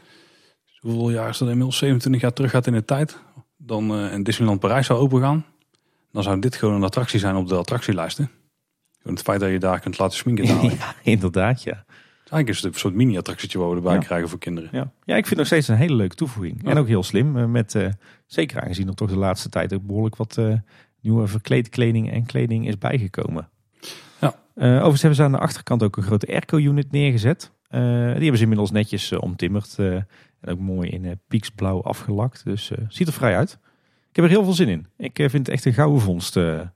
hoeveel 0.79 1.09
jaar 1.09 1.29
is 1.29 1.37
dat 1.37 1.47
inmiddels, 1.47 1.77
27 1.77 2.21
jaar 2.21 2.33
terug 2.33 2.51
gaat 2.51 2.67
in 2.67 2.73
de 2.73 2.85
tijd, 2.85 3.19
dan 3.57 4.03
uh, 4.03 4.23
Disneyland 4.23 4.59
Parijs 4.59 4.85
zou 4.85 4.99
opengaan, 4.99 5.45
dan 6.11 6.23
zou 6.23 6.39
dit 6.39 6.55
gewoon 6.55 6.75
een 6.75 6.83
attractie 6.83 7.19
zijn 7.19 7.35
op 7.35 7.47
de 7.47 7.55
attractielijsten. 7.55 8.31
Het 9.03 9.21
feit 9.21 9.39
dat 9.39 9.49
je 9.49 9.59
daar 9.59 9.79
kunt 9.79 9.97
laten 9.97 10.17
sminken. 10.17 10.45
ja, 10.69 10.95
inderdaad, 11.03 11.63
ja. 11.63 11.85
Eigenlijk 12.17 12.49
is 12.49 12.55
het 12.55 12.73
een 12.73 12.79
soort 12.79 12.93
mini-attractietje 12.93 13.59
waar 13.59 13.69
we 13.69 13.75
erbij 13.75 13.97
krijgen 13.97 14.29
voor 14.29 14.39
kinderen. 14.39 14.69
Ja. 14.71 14.91
ja, 15.03 15.15
ik 15.15 15.25
vind 15.25 15.29
het 15.29 15.37
nog 15.37 15.47
steeds 15.47 15.67
een 15.67 15.75
hele 15.75 15.95
leuke 15.95 16.15
toevoeging. 16.15 16.65
En 16.65 16.77
ook 16.77 16.87
heel 16.87 17.03
slim. 17.03 17.37
Eh, 17.37 17.45
met, 17.45 17.73
uh, 17.73 17.87
zeker 18.25 18.61
aangezien 18.61 18.87
er 18.87 18.95
toch 18.95 19.09
de 19.09 19.17
laatste 19.17 19.49
tijd 19.49 19.73
ook 19.73 19.85
behoorlijk 19.85 20.15
wat 20.15 20.37
uh, 20.39 20.53
nieuwe 21.01 21.27
verkleedkleding 21.27 22.11
en 22.11 22.25
kleding 22.25 22.67
is 22.67 22.77
bijgekomen. 22.77 23.49
Ja. 24.21 24.35
Uh, 24.55 24.73
overigens 24.73 25.01
hebben 25.01 25.19
ze 25.19 25.23
aan 25.23 25.31
de 25.31 25.37
achterkant 25.37 25.83
ook 25.83 25.97
een 25.97 26.03
grote 26.03 26.27
airco-unit 26.27 26.91
neergezet. 26.91 27.51
Die 27.69 27.79
hebben 27.79 28.37
ze 28.37 28.41
inmiddels 28.41 28.71
netjes 28.71 29.11
omtimmerd. 29.11 29.75
en 29.77 30.05
ook 30.51 30.59
mooi 30.59 30.89
in 30.89 31.19
pieksblauw 31.27 31.83
afgelakt. 31.83 32.43
Dus 32.45 32.71
ziet 32.87 33.07
er 33.07 33.13
vrij 33.13 33.35
uit. 33.35 33.59
Ik 34.09 34.15
heb 34.15 34.25
er 34.25 34.31
heel 34.31 34.43
veel 34.43 34.53
zin 34.53 34.67
in. 34.67 34.87
Ik 34.97 35.15
vind 35.15 35.31
het 35.31 35.49
echt 35.49 35.65
een 35.65 35.73
gouden 35.73 36.01
vondst. 36.01 36.35
en 36.35 36.73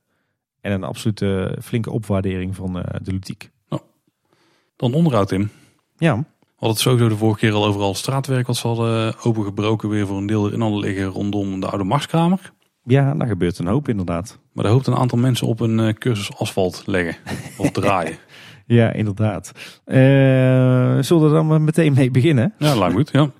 een 0.62 0.84
absolute 0.84 1.58
flinke 1.62 1.92
opwaardering 1.92 2.56
van 2.56 2.74
de 3.02 3.12
ludiek. 3.12 3.52
Dan 4.82 4.94
onderhoud, 4.94 5.28
Tim. 5.28 5.50
Ja. 5.98 6.18
We 6.18 6.68
hadden 6.68 6.70
het 6.70 6.80
sowieso 6.80 7.10
de 7.10 7.18
vorige 7.18 7.39
keer 7.39 7.54
al 7.54 7.66
overal 7.66 7.93
straatwerk 7.93 8.47
wat 8.47 8.58
ze 8.58 8.68
hadden 8.68 9.16
opengebroken. 9.24 9.89
Weer 9.89 10.08
voor 10.08 10.18
een 10.18 10.26
deel 10.26 10.50
in 10.50 10.62
alle 10.62 10.80
liggen 10.80 11.05
rondom 11.05 11.59
de 11.59 11.68
oude 11.68 11.84
Marskramer. 11.84 12.51
Ja, 12.84 13.13
daar 13.13 13.28
gebeurt 13.28 13.58
een 13.58 13.68
hoop 13.68 13.88
inderdaad. 13.89 14.39
Maar 14.54 14.63
daar 14.63 14.74
hoopt 14.74 14.88
een 14.88 14.96
aantal 14.96 15.18
mensen 15.18 15.47
op 15.47 15.59
een 15.59 15.97
cursus 15.97 16.38
asfalt 16.38 16.84
leggen 16.86 17.16
of 17.58 17.72
draaien. 17.72 18.18
ja, 18.74 18.93
inderdaad. 18.93 19.52
Uh, 19.86 19.96
zullen 21.02 21.24
we 21.24 21.38
er 21.38 21.48
dan 21.48 21.64
meteen 21.64 21.93
mee 21.93 22.12
beginnen? 22.12 22.54
Ja, 22.58 22.76
lang 22.76 22.93
goed, 22.93 23.10
ja. 23.12 23.32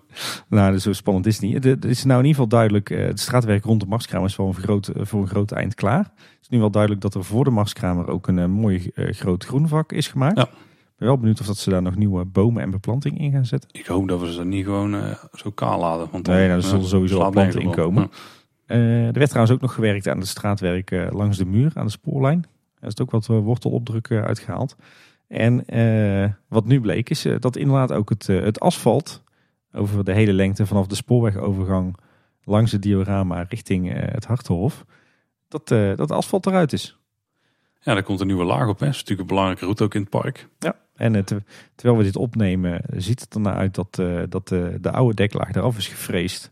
nou, 0.48 0.78
zo 0.78 0.94
spannend 0.94 1.26
is 1.26 1.34
het 1.36 1.44
niet. 1.44 1.64
Het 1.64 1.86
is 1.86 2.04
nou 2.04 2.20
in 2.20 2.26
ieder 2.26 2.42
geval 2.42 2.48
duidelijk, 2.48 2.90
uh, 2.90 3.06
het 3.06 3.20
straatwerk 3.20 3.64
rond 3.64 3.82
de 3.82 3.88
Marskramer 3.88 4.28
is 4.28 4.36
voor 4.36 4.48
een, 4.48 4.54
groot, 4.54 4.92
voor 4.96 5.22
een 5.22 5.28
groot 5.28 5.52
eind 5.52 5.76
klaar. 5.76 6.04
Het 6.16 6.42
is 6.42 6.50
nu 6.50 6.60
wel 6.60 6.72
duidelijk 6.72 7.02
dat 7.02 7.16
er 7.16 7.24
voor 7.24 7.44
de 7.44 7.50
Marskramer 7.50 8.08
ook 8.08 8.28
een 8.28 8.52
mooi 8.52 8.92
groot 8.96 9.46
groenvak 9.46 9.92
is 9.92 10.08
gemaakt. 10.08 10.38
Ja 10.38 10.50
ben 11.02 11.10
wel 11.10 11.20
benieuwd 11.20 11.40
of 11.40 11.46
dat 11.46 11.58
ze 11.58 11.70
daar 11.70 11.82
nog 11.82 11.96
nieuwe 11.96 12.26
bomen 12.26 12.62
en 12.62 12.72
beplanting 12.72 13.20
in 13.20 13.32
gaan 13.32 13.46
zetten. 13.46 13.70
Ik 13.72 13.86
hoop 13.86 14.08
dat 14.08 14.20
we 14.20 14.32
ze 14.32 14.46
niet 14.46 14.66
gewoon 14.66 14.96
uh, 14.96 15.14
zo 15.34 15.50
kaal 15.52 15.80
laten. 15.80 16.08
Want 16.12 16.28
nee, 16.28 16.48
nou, 16.48 16.60
er 16.60 16.64
zullen 16.68 16.86
sowieso 16.86 17.30
planten 17.30 17.62
in 17.62 17.72
komen. 17.72 18.12
Er 18.66 19.14
werd 19.14 19.30
trouwens 19.30 19.56
ook 19.56 19.62
nog 19.62 19.74
gewerkt 19.74 20.08
aan 20.08 20.18
het 20.18 20.28
straatwerk 20.28 20.92
langs 21.12 21.38
de 21.38 21.46
muur, 21.46 21.72
aan 21.74 21.86
de 21.86 21.92
spoorlijn. 21.92 22.46
Er 22.80 22.88
is 22.88 23.00
ook 23.00 23.12
wat 23.12 23.26
wortelopdruk 23.26 24.12
uitgehaald. 24.12 24.76
En 25.32 25.66
wat 26.48 26.66
nu 26.66 26.82
bleek 26.82 27.10
is 27.10 27.28
dat 27.40 27.56
inderdaad 27.56 27.92
ook 27.92 28.10
het, 28.10 28.28
het 28.28 28.60
asfalt 28.60 29.24
over 29.74 30.04
de 30.04 30.14
hele 30.14 30.34
lengte 30.34 30.66
vanaf 30.66 30.88
de 30.88 30.96
spoorwegovergang 30.96 31.98
langs 32.44 32.72
het 32.72 32.82
diorama 32.82 33.46
richting 33.50 33.94
het 33.94 34.26
Hartenhof, 34.26 34.86
dat, 35.48 35.68
dat 35.98 36.12
asfalt 36.12 36.46
eruit 36.46 36.74
is. 36.74 36.98
Ja, 37.82 37.94
daar 37.94 38.04
komt 38.04 38.20
een 38.20 38.28
nieuwe 38.28 38.44
laag 38.44 38.68
op. 38.68 38.80
Hè. 38.80 38.86
Dat 38.86 38.96
is 38.96 39.00
natuurlijk 39.00 39.20
een 39.20 39.36
belangrijke 39.36 39.64
route 39.64 39.84
ook 39.84 39.94
in 39.94 40.02
het 40.02 40.10
park. 40.10 40.48
Ja, 40.60 40.76
en 40.96 41.14
het, 41.14 41.36
terwijl 41.76 41.98
we 41.98 42.04
dit 42.04 42.16
opnemen, 42.16 42.82
ziet 42.96 43.22
het 43.22 43.34
ernaar 43.34 43.56
uit 43.56 43.76
dat, 43.76 43.98
uh, 44.00 44.22
dat 44.30 44.48
de, 44.48 44.78
de 44.82 44.92
oude 44.92 45.14
deklaag 45.16 45.54
eraf 45.54 45.78
is 45.78 45.88
gefreesd. 45.88 46.52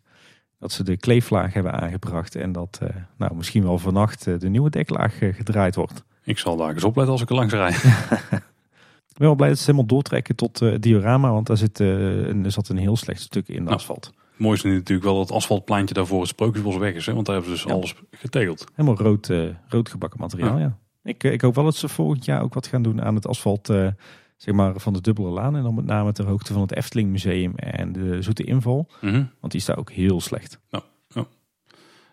Dat 0.60 0.72
ze 0.72 0.84
de 0.84 0.98
kleeflaag 0.98 1.54
hebben 1.54 1.74
aangebracht 1.74 2.36
en 2.36 2.52
dat 2.52 2.80
eh, 2.82 2.90
nou, 3.18 3.36
misschien 3.36 3.64
wel 3.64 3.78
vannacht 3.78 4.28
eh, 4.28 4.40
de 4.40 4.50
nieuwe 4.50 4.70
deklaag 4.70 5.22
eh, 5.22 5.36
gedraaid 5.36 5.76
wordt. 5.76 6.04
Ik 6.24 6.38
zal 6.38 6.58
daar 6.58 6.74
eens 6.74 6.84
opletten 6.84 7.14
als 7.14 7.22
ik 7.22 7.30
er 7.30 7.36
langs 7.36 7.54
rijd. 7.54 7.84
Ik 9.20 9.26
ben 9.26 9.34
wel 9.34 9.44
blij 9.44 9.54
dat 9.54 9.64
ze 9.64 9.72
helemaal 9.72 9.88
doortrekken 9.88 10.36
tot 10.36 10.62
eh, 10.62 10.72
het 10.72 10.82
diorama, 10.82 11.32
want 11.32 11.48
daar 11.48 11.58
zit, 11.58 11.80
eh, 11.80 11.88
een, 12.28 12.46
er 12.46 12.52
zat 12.52 12.70
een 12.70 12.78
heel 12.78 12.96
slecht 12.96 13.22
stuk 13.22 13.48
in 13.48 13.56
de 13.56 13.62
Nou. 13.62 13.76
asfalt. 13.76 14.06
Het 14.06 14.40
mooiste 14.40 14.68
is 14.68 14.74
natuurlijk 14.74 15.08
wel 15.08 15.18
dat 15.18 15.28
het 15.28 15.38
asfaltpleintje 15.38 15.94
daarvoor 15.94 16.20
het 16.20 16.30
Sprookjesbos 16.30 16.78
weg 16.78 16.94
is. 16.94 17.06
Hè? 17.06 17.14
Want 17.14 17.26
daar 17.26 17.36
hebben 17.36 17.58
ze 17.58 17.64
dus 17.64 17.74
alles 17.74 17.96
getegeld. 18.12 18.66
Helemaal 18.76 18.98
rood, 18.98 19.30
eh, 19.30 19.44
rood 19.68 19.90
gebakken 19.90 20.20
materiaal, 20.20 20.58
ja. 20.58 20.78
Ik, 21.04 21.24
ik 21.24 21.42
hoop 21.42 21.56
wel 21.56 21.64
dat 21.64 21.76
ze 21.76 21.88
volgend 21.88 22.26
jaar 22.26 22.42
ook 22.42 22.54
wat 22.54 22.68
gaan 22.68 22.82
doen 22.82 23.02
aan 23.02 23.16
het 23.16 23.28
asfalt 23.28 23.66
zeg 24.38 24.54
maar, 24.54 24.80
van 24.80 24.94
de 24.94 25.02
dubbele 25.02 25.30
laan. 25.30 25.56
En 25.56 25.64
dan 25.64 25.76
met 25.76 25.86
name 25.86 26.12
ter 26.12 26.26
hoogte 26.26 26.54
van 26.54 26.62
het 26.62 26.76
Efteling 26.76 27.10
Museum 27.10 27.56
en 27.56 27.92
de 27.92 28.22
Zoete 28.22 28.44
Inval. 28.44 28.90
Mhm. 29.02 29.24
Want 29.40 29.52
die 29.52 29.62
is 29.62 29.66
daar 29.66 29.78
ook 29.78 29.92
heel 29.92 30.22
slecht. 30.22 30.60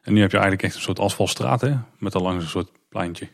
En 0.02 0.12
nu 0.12 0.20
heb 0.20 0.30
je 0.30 0.36
eigenlijk 0.36 0.62
echt 0.62 0.74
een 0.74 0.82
soort 0.82 0.98
asfaltstraat 0.98 1.60
hè? 1.60 1.76
met 1.98 2.12
daar 2.12 2.22
langs 2.22 2.44
een 2.44 2.50
soort 2.50 2.70
pleintje. 2.88 3.28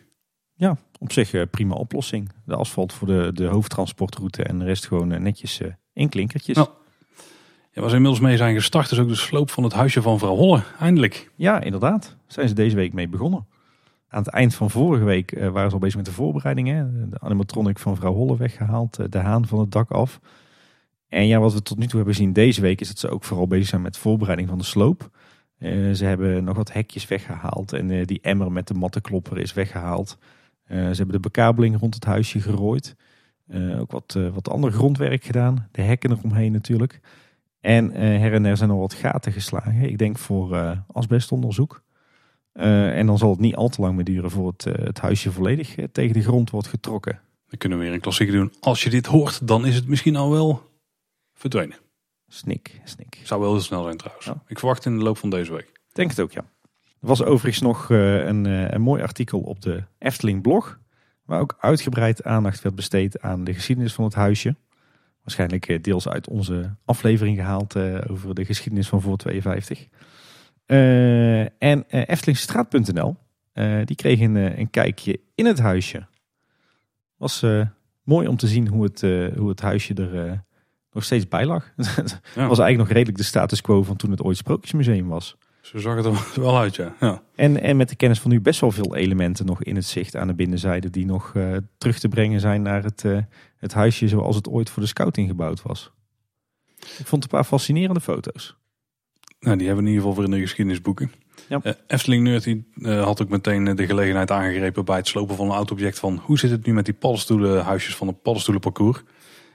Ja, 0.62 0.76
op 0.98 1.12
zich 1.12 1.32
eh, 1.32 1.42
prima 1.50 1.74
oplossing. 1.74 2.32
De 2.44 2.56
asfalt 2.56 2.92
voor 2.92 3.06
de, 3.06 3.30
de 3.34 3.44
hoofdtransportroute 3.44 4.42
en 4.42 4.58
de 4.58 4.64
rest 4.64 4.86
gewoon 4.86 5.12
eh, 5.12 5.20
netjes 5.20 5.60
eh, 5.60 5.68
in 5.92 6.08
klinkertjes. 6.08 6.56
Ja. 6.56 6.66
Ja, 7.72 7.80
waar 7.80 7.90
ze 7.90 7.96
inmiddels 7.96 8.22
mee 8.22 8.36
zijn 8.36 8.54
gestart 8.54 8.90
is 8.90 8.98
ook 8.98 9.08
de 9.08 9.14
sloop 9.14 9.50
van 9.50 9.64
het 9.64 9.72
huisje 9.72 10.02
van 10.02 10.18
vrouw 10.18 10.36
Holle. 10.36 10.62
Eindelijk. 10.80 11.30
Ja, 11.34 11.60
inderdaad. 11.60 12.16
Zijn 12.26 12.48
ze 12.48 12.54
deze 12.54 12.76
week 12.76 12.92
mee 12.92 13.08
begonnen. 13.08 13.46
Aan 14.08 14.22
het 14.22 14.32
eind 14.32 14.54
van 14.54 14.70
vorige 14.70 15.04
week 15.04 15.38
waren 15.38 15.68
ze 15.68 15.74
al 15.74 15.80
bezig 15.80 15.96
met 15.96 16.04
de 16.04 16.12
voorbereidingen. 16.12 17.10
De 17.10 17.20
animatronic 17.20 17.78
van 17.78 17.96
vrouw 17.96 18.14
Holle 18.14 18.36
weggehaald. 18.36 18.98
eh, 18.98 19.06
de 19.10 19.18
haan 19.18 19.46
van 19.46 19.58
het 19.58 19.70
dak 19.70 19.90
af. 19.90 20.20
En 21.08 21.26
ja, 21.26 21.38
wat 21.38 21.52
we 21.52 21.62
tot 21.62 21.78
nu 21.78 21.86
toe 21.86 21.96
hebben 21.96 22.14
gezien 22.14 22.32
deze 22.32 22.60
week... 22.60 22.80
is 22.80 22.88
dat 22.88 22.98
ze 22.98 23.08
ook 23.08 23.24
vooral 23.24 23.46
bezig 23.46 23.68
zijn 23.68 23.82
met 23.82 23.94
de 23.94 24.00
voorbereiding 24.00 24.48
van 24.48 24.58
de 24.58 24.64
sloop. 24.64 25.10
Ze 25.92 26.04
hebben 26.04 26.44
nog 26.44 26.56
wat 26.56 26.72
hekjes 26.72 27.06
weggehaald. 27.06 27.72
En 27.72 28.04
die 28.04 28.20
emmer 28.20 28.52
met 28.52 28.68
de 28.68 28.74
mattenklopper 28.74 29.38
is 29.38 29.52
weggehaald. 29.52 30.18
Eh, 30.64 30.78
ze 30.78 30.96
hebben 30.96 31.12
de 31.12 31.20
bekabeling 31.20 31.78
rond 31.78 31.94
het 31.94 32.04
huisje 32.04 32.40
gerooid. 32.40 32.96
Eh, 33.46 33.80
ook 33.80 33.90
wat, 33.90 34.14
eh, 34.16 34.28
wat 34.28 34.48
ander 34.48 34.72
grondwerk 34.72 35.24
gedaan. 35.24 35.68
De 35.72 35.82
hekken 35.82 36.10
eromheen 36.10 36.52
natuurlijk. 36.52 37.00
En 37.60 37.90
her 37.94 38.32
en 38.32 38.42
der 38.42 38.56
zijn 38.56 38.70
al 38.70 38.78
wat 38.78 38.94
gaten 38.94 39.32
geslagen. 39.32 39.82
Ik 39.82 39.98
denk 39.98 40.18
voor 40.18 40.82
asbestonderzoek. 40.92 41.82
En 42.52 43.06
dan 43.06 43.18
zal 43.18 43.30
het 43.30 43.38
niet 43.38 43.54
al 43.54 43.68
te 43.68 43.80
lang 43.80 43.94
meer 43.94 44.04
duren 44.04 44.30
voor 44.30 44.46
het, 44.46 44.64
het 44.64 45.00
huisje 45.00 45.32
volledig 45.32 45.76
tegen 45.92 46.12
de 46.12 46.22
grond 46.22 46.50
wordt 46.50 46.68
getrokken. 46.68 47.20
Dan 47.48 47.58
kunnen 47.58 47.78
we 47.78 47.84
weer 47.84 47.94
een 47.94 48.00
klassieker 48.00 48.34
doen. 48.34 48.52
Als 48.60 48.82
je 48.82 48.90
dit 48.90 49.06
hoort, 49.06 49.46
dan 49.46 49.66
is 49.66 49.74
het 49.74 49.86
misschien 49.86 50.16
al 50.16 50.30
wel 50.30 50.70
verdwenen. 51.34 51.76
Snik, 52.28 52.80
snik. 52.84 53.20
Zou 53.24 53.40
wel 53.40 53.52
heel 53.52 53.60
snel 53.60 53.82
zijn 53.82 53.96
trouwens. 53.96 54.26
Ja. 54.26 54.42
Ik 54.46 54.58
verwacht 54.58 54.84
in 54.84 54.96
de 54.98 55.04
loop 55.04 55.18
van 55.18 55.30
deze 55.30 55.52
week. 55.52 55.72
Denk 55.92 56.10
het 56.10 56.20
ook, 56.20 56.32
ja. 56.32 56.44
Er 57.02 57.08
was 57.08 57.22
overigens 57.22 57.60
nog 57.62 57.90
eh, 57.90 58.26
een, 58.26 58.46
eh, 58.46 58.70
een 58.70 58.80
mooi 58.80 59.02
artikel 59.02 59.40
op 59.40 59.60
de 59.62 59.82
Efteling 59.98 60.42
blog. 60.42 60.78
Waar 61.24 61.40
ook 61.40 61.56
uitgebreid 61.60 62.24
aandacht 62.24 62.62
werd 62.62 62.74
besteed 62.74 63.20
aan 63.20 63.44
de 63.44 63.54
geschiedenis 63.54 63.92
van 63.94 64.04
het 64.04 64.14
huisje. 64.14 64.56
Waarschijnlijk 65.22 65.66
eh, 65.68 65.82
deels 65.82 66.08
uit 66.08 66.28
onze 66.28 66.76
aflevering 66.84 67.36
gehaald 67.36 67.76
eh, 67.76 67.98
over 68.10 68.34
de 68.34 68.44
geschiedenis 68.44 68.88
van 68.88 69.00
voor 69.00 69.16
52. 69.16 69.88
Eh, 70.66 71.40
en 71.62 71.84
Eftelingstraat.nl 71.88 73.16
die 73.84 73.96
kreeg 73.96 74.20
een, 74.20 74.34
een 74.34 74.70
kijkje 74.70 75.20
in 75.34 75.46
het 75.46 75.58
huisje. 75.58 76.06
Was 77.16 77.44
mooi 78.02 78.28
om 78.28 78.36
te 78.36 78.46
zien 78.46 78.68
hoe 78.68 78.82
het, 78.82 79.00
hoe 79.36 79.48
het 79.48 79.60
huisje 79.60 79.94
er 79.94 80.44
nog 80.92 81.04
steeds 81.04 81.28
bij 81.28 81.46
lag. 81.46 81.72
Het 81.76 82.20
Ja. 82.34 82.46
was 82.46 82.58
eigenlijk 82.58 82.78
nog 82.78 82.88
redelijk 82.88 83.16
de 83.16 83.22
status 83.22 83.60
quo 83.60 83.82
van 83.82 83.96
toen 83.96 84.10
het 84.10 84.22
ooit 84.22 84.36
Sprookjesmuseum 84.36 85.08
was. 85.08 85.36
Zo 85.62 85.78
zag 85.78 85.96
het 85.96 86.04
er 86.04 86.24
wel 86.42 86.58
uit, 86.58 86.76
ja. 86.76 86.94
ja. 87.00 87.22
En, 87.34 87.60
en 87.60 87.76
met 87.76 87.88
de 87.88 87.96
kennis 87.96 88.20
van 88.20 88.30
nu 88.30 88.40
best 88.40 88.60
wel 88.60 88.70
veel 88.70 88.96
elementen 88.96 89.46
nog 89.46 89.62
in 89.62 89.76
het 89.76 89.84
zicht 89.84 90.16
aan 90.16 90.26
de 90.26 90.34
binnenzijde 90.34 90.90
die 90.90 91.06
nog 91.06 91.32
eh, 91.34 91.56
terug 91.78 91.98
te 91.98 92.08
brengen 92.08 92.40
zijn 92.40 92.62
naar 92.62 92.82
het, 92.82 93.04
eh, 93.04 93.18
het 93.56 93.72
huisje 93.72 94.08
zoals 94.08 94.36
het 94.36 94.48
ooit 94.48 94.70
voor 94.70 94.82
de 94.82 94.88
scouting 94.88 95.28
gebouwd 95.28 95.62
was. 95.62 95.92
Ik 96.98 97.06
vond 97.06 97.22
een 97.22 97.28
paar 97.28 97.44
fascinerende 97.44 98.00
foto's. 98.00 98.56
Nou, 99.40 99.56
die 99.56 99.66
hebben 99.66 99.84
we 99.84 99.90
in 99.90 99.96
ieder 99.96 100.08
geval 100.08 100.14
weer 100.22 100.32
in 100.32 100.40
de 100.40 100.46
geschiedenisboeken. 100.46 101.12
Ja. 101.48 101.60
Eh, 101.62 101.72
Efteling 101.86 102.24
Nerd 102.24 102.44
die, 102.44 102.64
had 102.82 103.22
ook 103.22 103.28
meteen 103.28 103.64
de 103.64 103.86
gelegenheid 103.86 104.30
aangegrepen 104.30 104.84
bij 104.84 104.96
het 104.96 105.08
slopen 105.08 105.36
van 105.36 105.46
een 105.46 105.56
oud 105.56 105.70
object 105.70 105.98
van 105.98 106.20
hoe 106.24 106.38
zit 106.38 106.50
het 106.50 106.66
nu 106.66 106.72
met 106.72 106.84
die 106.84 106.94
paddenstoelenhuisjes 106.94 107.96
van 107.96 108.06
het 108.06 108.22
paddenstoelenparcours. 108.22 109.02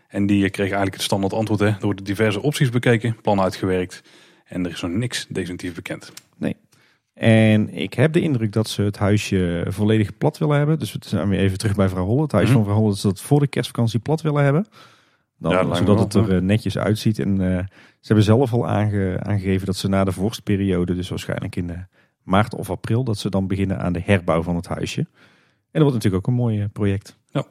En 0.07 0.25
die 0.25 0.49
kreeg 0.49 0.65
eigenlijk 0.65 0.93
het 0.93 1.03
standaard 1.03 1.33
antwoord. 1.33 1.59
Hè. 1.59 1.67
Er 1.67 1.77
worden 1.81 2.05
diverse 2.05 2.41
opties 2.41 2.69
bekeken, 2.69 3.21
plan 3.21 3.41
uitgewerkt 3.41 4.03
en 4.47 4.65
er 4.65 4.71
is 4.71 4.81
nog 4.81 4.91
niks 4.91 5.25
definitief 5.29 5.73
bekend. 5.75 6.11
En 7.13 7.69
ik 7.73 7.93
heb 7.93 8.13
de 8.13 8.21
indruk 8.21 8.51
dat 8.53 8.69
ze 8.69 8.81
het 8.81 8.97
huisje 8.97 9.65
volledig 9.69 10.17
plat 10.17 10.37
willen 10.37 10.57
hebben. 10.57 10.79
Dus 10.79 10.93
we 10.93 10.99
zijn 11.05 11.29
weer 11.29 11.39
even 11.39 11.57
terug 11.57 11.75
bij 11.75 11.89
vrouw 11.89 12.05
Holle. 12.05 12.21
Het 12.21 12.31
huis 12.31 12.45
Mhm. 12.47 12.55
van 12.55 12.63
vrouw 12.65 12.75
Holle 12.77 12.95
ze 12.97 13.07
dat 13.07 13.21
voor 13.21 13.39
de 13.39 13.47
kerstvakantie 13.47 13.99
plat 13.99 14.21
willen 14.21 14.43
hebben. 14.43 14.65
Dan, 15.37 15.51
Ja, 15.51 15.75
zodat 15.75 15.99
het 15.99 16.13
er 16.13 16.35
eh, 16.35 16.41
netjes 16.41 16.77
uitziet. 16.77 17.19
En 17.19 17.41
eh, 17.41 17.57
ze 17.99 18.07
hebben 18.07 18.25
zelf 18.25 18.53
al 18.53 18.67
aange- 18.67 19.19
aangegeven 19.23 19.65
dat 19.65 19.75
ze 19.75 19.87
na 19.87 20.03
de 20.03 20.11
vorstperiode, 20.11 20.95
dus 20.95 21.09
waarschijnlijk 21.09 21.55
in 21.55 21.69
eh, 21.69 21.79
maart 22.23 22.55
of 22.55 22.69
april, 22.69 23.03
dat 23.03 23.17
ze 23.17 23.29
dan 23.29 23.47
beginnen 23.47 23.79
aan 23.79 23.93
de 23.93 24.01
herbouw 24.05 24.41
van 24.43 24.55
het 24.55 24.67
huisje. 24.67 24.99
En 25.01 25.07
dat 25.71 25.81
wordt 25.81 25.93
natuurlijk 25.93 26.23
ook 26.27 26.27
een 26.33 26.39
mooi 26.41 26.67
project. 26.67 27.17
Ja, 27.31 27.45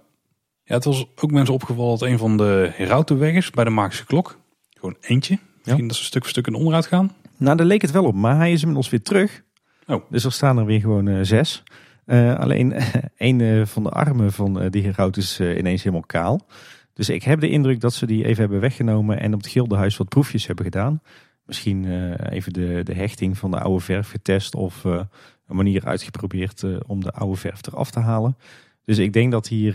het 0.65 0.85
was 0.85 1.07
ook 1.17 1.31
mensen 1.31 1.55
opgevallen 1.55 1.99
dat 1.99 2.09
een 2.09 2.19
van 2.19 2.37
de 2.37 2.71
herautenweg 2.75 3.35
is 3.35 3.51
bij 3.51 3.65
de 3.65 3.71
Magische 3.71 4.07
Klok. 4.07 4.39
Gewoon 4.71 4.97
eentje. 5.01 5.39
Misschien 5.67 5.89
dat 5.89 5.97
ze 5.97 6.05
stuk 6.05 6.23
voor 6.23 6.31
stuk 6.31 6.47
in 6.47 6.55
onderuit 6.55 6.87
gaan. 6.87 7.13
Nou, 7.37 7.57
daar 7.57 7.67
leek 7.67 7.83
het 7.83 7.91
wel 7.91 8.05
op, 8.05 8.15
maar 8.15 8.37
hij 8.37 8.53
is 8.53 8.61
inmiddels 8.61 8.91
weer 8.91 9.03
terug. 9.03 9.43
Oh. 9.87 10.11
Dus 10.11 10.25
er 10.25 10.33
staan 10.33 10.59
er 10.59 10.65
weer 10.65 10.81
gewoon 10.81 11.09
eh, 11.09 11.19
zes. 11.23 11.63
Eh, 12.05 12.39
alleen 12.39 12.75
een 13.17 13.41
eh, 13.41 13.67
van 13.67 13.83
de 13.83 13.91
armen 13.91 14.33
van 14.33 14.69
die 14.69 14.83
heraut 14.83 15.17
is 15.17 15.41
ineens 15.41 15.83
helemaal 15.83 16.07
kaal. 16.07 16.47
Dus 16.93 17.09
ik 17.09 17.23
heb 17.23 17.41
de 17.41 17.49
indruk 17.49 17.81
dat 17.81 17.95
ze 17.95 18.07
die 18.07 18.25
even 18.25 18.41
hebben 18.41 18.61
weggenomen 18.61 19.21
en 19.21 19.35
op 19.35 19.41
het 19.41 19.51
Gildenhuis 19.51 19.97
wat 19.97 20.09
proefjes 20.09 20.47
hebben 20.47 20.65
gedaan. 20.65 21.01
Misschien 21.45 22.15
even 22.31 22.53
de, 22.53 22.81
de 22.83 22.95
hechting 22.95 23.39
van 23.39 23.51
de 23.51 23.61
oude 23.61 23.85
verf 23.85 24.11
getest 24.11 24.55
of 24.55 24.85
een 24.85 25.07
manier 25.47 25.85
uitgeprobeerd 25.85 26.65
om 26.87 27.01
de 27.01 27.13
oude 27.13 27.37
verf 27.37 27.67
eraf 27.67 27.91
te 27.91 28.01
halen. 28.01 28.37
Dus 28.85 28.99
ik 28.99 29.13
denk 29.13 29.33
dat 29.33 29.49
hier 29.49 29.75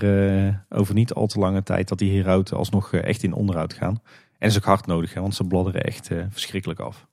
over 0.69 0.93
niet 0.93 1.13
al 1.13 1.27
te 1.27 1.39
lange 1.39 1.63
tijd 1.63 1.87
dat 1.87 1.97
die 1.97 2.17
herauten 2.17 2.57
alsnog 2.57 2.93
echt 2.93 3.23
in 3.23 3.33
onderhoud 3.33 3.73
gaan. 3.73 4.01
En 4.41 4.47
is 4.47 4.55
ook 4.57 4.63
hard 4.63 4.85
nodig, 4.85 5.13
hè, 5.13 5.21
want 5.21 5.35
ze 5.35 5.43
bladderen 5.43 5.83
echt 5.83 6.11
eh, 6.11 6.23
verschrikkelijk 6.29 6.79
af. 6.79 7.07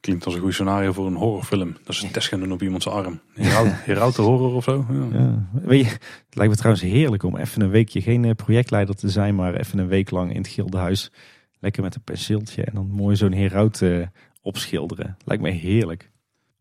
Klinkt 0.00 0.24
als 0.24 0.34
een 0.34 0.40
goed 0.40 0.52
scenario 0.52 0.92
voor 0.92 1.06
een 1.06 1.14
horrorfilm. 1.14 1.76
Dat 1.84 1.94
ze 1.94 2.04
een 2.06 2.10
test 2.12 2.28
gaan 2.28 2.40
doen 2.40 2.52
op 2.52 2.62
iemands 2.62 2.88
arm. 2.88 3.20
Heraut- 3.34 3.84
Herauten 3.84 4.24
horror 4.24 4.54
of 4.54 4.64
zo. 4.64 4.86
Ja. 4.90 5.18
Ja. 5.18 5.46
Weet 5.52 5.84
je, 5.84 5.90
het 5.90 6.26
lijkt 6.30 6.50
me 6.52 6.56
trouwens 6.58 6.84
heerlijk 6.84 7.22
om 7.22 7.36
even 7.36 7.60
een 7.62 7.70
weekje 7.70 8.02
geen 8.02 8.24
eh, 8.24 8.34
projectleider 8.34 8.94
te 8.94 9.08
zijn, 9.08 9.34
maar 9.34 9.54
even 9.54 9.78
een 9.78 9.86
week 9.88 10.10
lang 10.10 10.30
in 10.30 10.36
het 10.36 10.48
Gildenhuis. 10.48 11.12
Lekker 11.60 11.82
met 11.82 11.94
een 11.94 12.02
penseeltje 12.02 12.64
en 12.64 12.74
dan 12.74 12.86
mooi 12.90 13.16
zo'n 13.16 13.32
heraut 13.32 13.82
eh, 13.82 14.06
opschilderen. 14.42 15.16
Lijkt 15.24 15.42
me 15.42 15.50
heerlijk. 15.50 16.10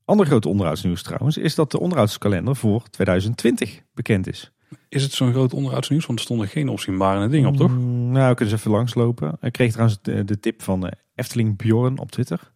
Ander 0.06 0.26
groot 0.26 0.46
onderhoudsnieuws 0.46 1.04
trouwens 1.04 1.38
is 1.38 1.56
dat 1.56 1.72
de 1.72 1.80
onderhoudskalender 1.80 2.56
voor 2.56 2.90
2020 2.90 3.82
bekend 3.94 4.28
is. 4.28 4.52
Is 4.90 5.04
het 5.04 5.12
zo'n 5.12 5.32
groot 5.32 5.54
onderhoudsnieuws? 5.54 6.06
Want 6.06 6.20
er 6.20 6.26
stonden 6.26 6.48
geen 6.48 6.70
opzienbarende 6.70 7.28
dingen 7.28 7.50
op, 7.50 7.58
toch? 7.58 7.72
Mm, 7.72 8.12
nou, 8.12 8.30
we 8.30 8.36
kunnen 8.36 8.54
eens 8.54 8.64
even 8.64 8.72
langslopen. 8.72 9.38
Ik 9.42 9.52
kreeg 9.52 9.72
trouwens 9.72 10.00
de, 10.02 10.24
de 10.24 10.40
tip 10.40 10.62
van 10.62 10.88
eh, 10.88 10.92
Efteling 11.16 11.58
Bjorn 11.58 12.00
op 12.00 12.12
Twitter. 12.12 12.52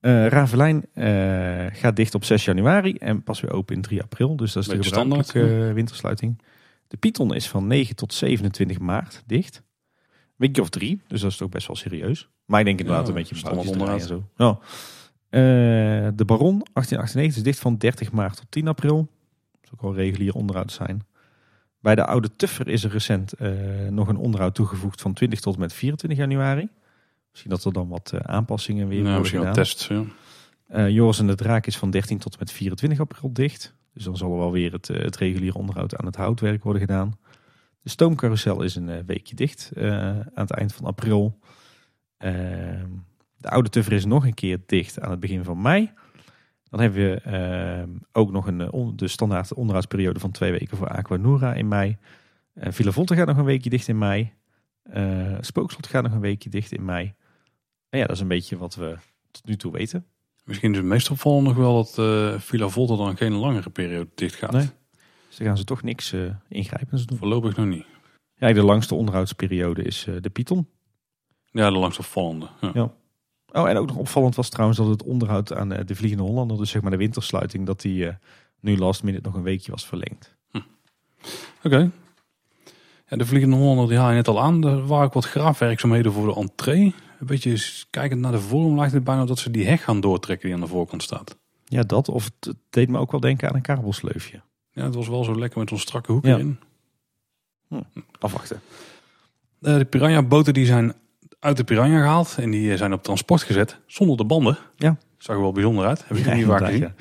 Eh 0.00 0.26
Ravelijn 0.26 0.86
eh, 0.92 1.66
gaat 1.72 1.96
dicht 1.96 2.14
op 2.14 2.24
6 2.24 2.44
januari 2.44 2.94
en 2.94 3.22
pas 3.22 3.40
weer 3.40 3.52
open 3.52 3.74
in 3.74 3.82
3 3.82 4.02
april. 4.02 4.36
Dus 4.36 4.52
dat 4.52 4.62
is 4.62 4.68
de 4.68 4.76
Beetje 4.76 4.90
gebruikelijke 4.90 5.30
standaard, 5.30 5.68
eh, 5.68 5.74
wintersluiting. 5.74 6.42
De 6.88 6.96
Python 6.96 7.34
is 7.34 7.48
van 7.48 7.66
9 7.66 7.96
tot 7.96 8.14
27 8.14 8.78
maart 8.78 9.22
dicht. 9.26 9.62
Weekje 10.36 10.62
of 10.62 10.68
drie, 10.68 11.00
dus 11.06 11.20
dat 11.20 11.30
is 11.30 11.36
toch 11.36 11.48
best 11.48 11.66
wel 11.66 11.76
serieus. 11.76 12.28
Maar 12.44 12.60
ik 12.60 12.66
denk 12.66 12.78
inderdaad 12.78 13.02
Ja, 13.02 13.08
een 13.08 13.18
beetje 13.18 13.36
standaard 13.36 14.00
en 14.00 14.06
zo. 14.06 14.28
Ja. 14.36 14.58
Eh, 15.28 15.40
de 16.14 16.24
Baron 16.24 16.62
1898 16.72 17.36
is 17.36 17.42
dicht 17.42 17.58
van 17.58 17.76
30 17.76 18.12
maart 18.12 18.36
tot 18.36 18.46
10 18.48 18.68
april. 18.68 18.96
Dat 18.96 19.60
is 19.62 19.70
ook 19.72 19.82
wel 19.82 19.94
regulier 19.94 20.34
onderhoud 20.34 20.72
zijn. 20.72 21.06
Bij 21.86 21.94
de 21.94 22.06
Oude 22.06 22.36
Tuffer 22.36 22.68
is 22.68 22.84
er 22.84 22.90
recent 22.90 23.32
eh, 23.32 23.50
nog 23.90 24.08
een 24.08 24.16
onderhoud 24.16 24.54
toegevoegd 24.54 25.00
van 25.00 25.12
20 25.12 25.40
tot 25.40 25.54
en 25.54 25.60
met 25.60 25.72
24 25.72 26.18
januari. 26.18 26.68
Misschien 27.30 27.50
dat 27.50 27.64
er 27.64 27.72
dan 27.72 27.88
wat 27.88 28.12
eh, 28.14 28.20
aanpassingen 28.20 28.88
weer 28.88 29.02
Ja, 29.02 29.12
worden 29.12 29.30
gedaan. 29.30 29.52
tests. 29.52 29.86
Ja. 29.86 30.04
Eh, 30.66 30.88
Joris 30.88 31.18
en 31.18 31.26
de 31.26 31.34
Draak 31.34 31.66
is 31.66 31.76
van 31.76 31.90
13 31.90 32.18
tot 32.18 32.32
en 32.32 32.38
met 32.38 32.52
24 32.52 33.00
april 33.00 33.32
dicht. 33.32 33.74
Dus 33.94 34.04
dan 34.04 34.16
zal 34.16 34.32
er 34.32 34.38
wel 34.38 34.52
weer 34.52 34.72
het, 34.72 34.88
het 34.88 35.16
reguliere 35.16 35.58
onderhoud 35.58 35.96
aan 35.96 36.06
het 36.06 36.16
houtwerk 36.16 36.62
worden 36.62 36.82
gedaan. 36.82 37.18
De 37.82 37.90
stoomcarousel 37.90 38.62
is 38.62 38.74
een 38.74 39.06
weekje 39.06 39.34
dicht 39.34 39.70
aan 39.76 40.26
het 40.34 40.50
eind 40.50 40.74
van 40.74 40.86
april. 40.86 41.38
Ehm, 42.18 42.90
de 43.36 43.48
Oude 43.48 43.68
Tuffer 43.68 43.92
is 43.92 44.04
nog 44.04 44.24
een 44.24 44.34
keer 44.34 44.58
dicht 44.66 45.00
aan 45.00 45.10
het 45.10 45.20
begin 45.20 45.44
van 45.44 45.62
mei. 45.62 45.92
Dan 46.76 46.84
hebben 46.84 47.04
we 47.04 47.20
ehm, 47.20 47.90
ook 48.12 48.30
nog 48.30 48.46
een, 48.46 48.60
eh, 48.60 48.88
de 48.94 49.08
standaard 49.08 49.54
onderhoudsperiode 49.54 50.20
van 50.20 50.30
twee 50.30 50.52
weken 50.52 50.76
voor 50.76 50.88
Aquanura 50.88 51.54
in 51.54 51.68
mei. 51.68 51.96
Uh, 52.54 52.64
Villa 52.70 52.90
Volta 52.90 53.14
gaat 53.14 53.26
nog 53.26 53.36
een 53.36 53.44
weekje 53.44 53.70
dicht 53.70 53.88
in 53.88 53.98
mei. 53.98 54.32
Eh 54.82 55.36
Spookslot 55.40 55.86
gaat 55.86 56.02
nog 56.02 56.12
een 56.12 56.20
weekje 56.20 56.50
dicht 56.50 56.72
in 56.72 56.84
mei. 56.84 57.14
En 57.88 57.98
ja, 57.98 58.06
dat 58.06 58.16
is 58.16 58.22
een 58.22 58.28
beetje 58.28 58.56
wat 58.56 58.74
we 58.74 58.96
tot 59.30 59.46
nu 59.46 59.56
toe 59.56 59.72
weten. 59.72 60.06
Misschien 60.44 60.70
is 60.70 60.76
het 60.76 60.86
meest 60.86 61.10
opvallend 61.10 61.46
nog 61.46 61.56
wel 61.56 61.74
dat 61.74 61.98
eh 61.98 62.40
Villa 62.40 62.68
Volta 62.68 62.96
dan 62.96 63.16
geen 63.16 63.32
langere 63.32 63.70
periode 63.70 64.10
dicht 64.14 64.34
gaat. 64.34 64.52
Nee. 64.52 64.68
Dus 65.28 65.36
dan 65.36 65.46
gaan 65.46 65.56
ze 65.56 65.64
toch 65.64 65.82
niks 65.82 66.12
eh, 66.12 66.20
ingrijpends 66.48 67.06
doen. 67.06 67.18
Voorlopig 67.18 67.56
nog 67.56 67.66
niet. 67.66 67.84
Ja, 68.34 68.52
de 68.52 68.62
langste 68.62 68.94
onderhoudsperiode 68.94 69.82
is 69.82 70.06
eh, 70.06 70.14
de 70.20 70.30
Python. 70.30 70.68
Ja, 71.50 71.70
de 71.70 71.78
langst 71.78 71.98
opvallende. 71.98 72.48
Ja. 72.60 72.70
Ja. 72.74 72.92
Oh, 73.56 73.68
en 73.68 73.76
ook 73.76 73.86
nog 73.86 73.96
opvallend 73.96 74.34
was 74.34 74.48
trouwens 74.48 74.78
dat 74.78 74.88
het 74.88 75.02
onderhoud 75.02 75.52
aan 75.52 75.72
eh, 75.72 75.86
de 75.86 75.94
Vliegende 75.94 76.24
Hollander, 76.24 76.56
dus 76.56 76.70
zeg 76.70 76.82
maar 76.82 76.90
de 76.90 76.96
wintersluiting, 76.96 77.66
dat 77.66 77.80
die 77.80 78.06
eh, 78.08 78.14
nu 78.60 78.76
last 78.78 79.02
minute 79.02 79.26
nog 79.26 79.34
een 79.34 79.42
weekje 79.42 79.70
was 79.70 79.86
verlengd. 79.86 80.34
Oké. 81.62 81.90
Ja, 83.08 83.16
de 83.16 83.26
Vliegende 83.26 83.56
Hollander, 83.56 83.88
die 83.88 83.98
haal 83.98 84.08
je 84.08 84.14
net 84.14 84.28
al 84.28 84.40
aan. 84.42 84.64
Er 84.66 84.86
waren 84.86 85.06
ook 85.06 85.12
wat 85.12 85.24
graafwerkzaamheden 85.26 86.12
voor 86.12 86.26
de 86.26 86.40
entree. 86.40 86.94
Een 87.20 87.26
beetje 87.26 87.84
kijkend 87.90 88.20
naar 88.20 88.32
de 88.32 88.40
vorm 88.40 88.76
lijkt 88.76 88.92
het 88.92 89.04
bijna 89.04 89.24
dat 89.24 89.38
ze 89.38 89.50
die 89.50 89.66
heg 89.66 89.84
gaan 89.84 90.00
doortrekken 90.00 90.46
die 90.46 90.56
aan 90.56 90.62
de 90.62 90.68
voorkant 90.70 91.02
staat. 91.02 91.36
Ja, 91.64 91.82
dat. 91.82 92.08
Of 92.08 92.24
het, 92.24 92.54
deed 92.70 92.88
me 92.88 92.98
ook 92.98 93.10
wel 93.10 93.20
denken 93.20 93.48
aan 93.48 93.54
een 93.54 93.62
kabelsleufje. 93.62 94.40
Ja, 94.70 94.84
het 94.84 94.94
was 94.94 95.08
wel 95.08 95.24
zo 95.24 95.38
lekker 95.38 95.58
met 95.58 95.68
zo'n 95.68 95.78
strakke 95.78 96.12
hoek 96.12 96.24
Ja. 96.24 96.34
erin. 96.34 96.58
Afwachten. 98.18 98.60
Eh, 99.60 99.76
de 99.76 99.84
Piranha-boten 99.84 100.54
die 100.54 100.66
zijn 100.66 100.94
uit 101.38 101.56
de 101.56 101.64
Piranha 101.64 101.98
gehaald 102.00 102.34
en 102.38 102.50
die 102.50 102.70
eh, 102.72 102.78
zijn 102.78 102.92
op 102.92 103.02
transport 103.02 103.42
gezet 103.42 103.78
zonder 103.86 104.16
de 104.16 104.24
banden. 104.24 104.58
Ja. 104.76 104.96
Zag 105.18 105.36
er 105.36 105.42
wel 105.42 105.52
bijzonder 105.52 105.86
uit. 105.86 106.04
Heb 106.06 106.16
ik 106.16 106.24
Ja, 106.24 106.34
niet 106.34 106.46
vaak 106.46 106.64
gezien. 106.64 106.80
ja. 106.80 106.94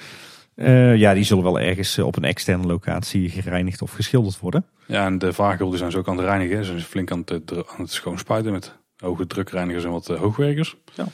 Eh, 0.55 0.95
ja, 0.95 1.13
die 1.13 1.23
zullen 1.23 1.43
wel 1.43 1.59
ergens 1.59 1.97
eh, 1.97 2.05
op 2.05 2.15
een 2.15 2.23
externe 2.23 2.67
locatie 2.67 3.29
gereinigd 3.29 3.81
of 3.81 3.91
geschilderd 3.91 4.39
worden. 4.39 4.65
Ja, 4.87 5.05
en 5.05 5.17
de 5.17 5.33
vaargul 5.33 5.69
die 5.69 5.77
zijn 5.77 5.91
ze 5.91 5.97
ook 5.97 6.07
aan 6.07 6.17
het 6.17 6.25
reinigen. 6.25 6.57
Ze 6.65 6.71
zijn 6.71 6.81
flink 6.83 7.11
aan 7.11 7.21
het, 7.25 7.51
aan 7.51 7.81
het 7.81 7.91
schoonspuiten 7.91 8.51
met 8.51 8.75
hoge 8.97 9.27
drukreinigers 9.27 9.83
en 9.83 9.89
wat 9.91 10.07
hoogwerkers. 10.07 10.75
Ja. 10.93 11.05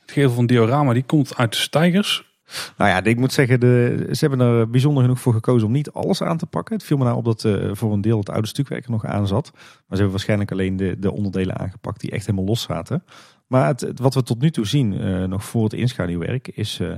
Het 0.00 0.10
gevel 0.10 0.30
van 0.30 0.46
diorama 0.46 0.92
die 0.92 1.02
komt 1.02 1.36
uit 1.36 1.52
de 1.52 1.58
stijgers. 1.58 2.29
Nou 2.76 2.90
ja, 2.90 3.04
ik 3.04 3.16
moet 3.16 3.32
zeggen, 3.32 3.60
de, 3.60 4.06
ze 4.12 4.26
hebben 4.28 4.46
er 4.46 4.70
bijzonder 4.70 5.02
genoeg 5.02 5.20
voor 5.20 5.32
gekozen 5.32 5.66
om 5.66 5.72
niet 5.72 5.90
alles 5.92 6.22
aan 6.22 6.36
te 6.38 6.46
pakken. 6.46 6.74
Het 6.76 6.84
viel 6.84 6.96
me 6.96 7.04
nou 7.04 7.16
op 7.16 7.24
dat 7.24 7.44
eh, 7.44 7.70
voor 7.72 7.92
een 7.92 8.00
deel 8.00 8.18
het 8.18 8.30
oude 8.30 8.46
stukwerk 8.48 8.84
er 8.84 8.90
nog 8.90 9.04
aan 9.04 9.26
zat. 9.26 9.50
Maar 9.52 9.62
ze 9.88 9.94
hebben 9.94 10.10
waarschijnlijk 10.10 10.52
alleen 10.52 10.76
de, 10.76 10.96
de 10.98 11.12
onderdelen 11.12 11.58
aangepakt 11.58 12.00
die 12.00 12.10
echt 12.10 12.26
helemaal 12.26 12.46
los 12.48 12.62
zaten. 12.62 13.04
Maar 13.46 13.66
het, 13.66 13.80
het- 13.80 13.98
wat 13.98 14.14
we 14.14 14.22
tot 14.22 14.40
nu 14.40 14.50
toe 14.50 14.66
zien, 14.66 15.00
eh, 15.00 15.24
nog 15.24 15.44
voor 15.44 15.64
het 15.64 15.72
inschaduwwerk, 15.72 16.48
is, 16.48 16.78
eh, 16.80 16.88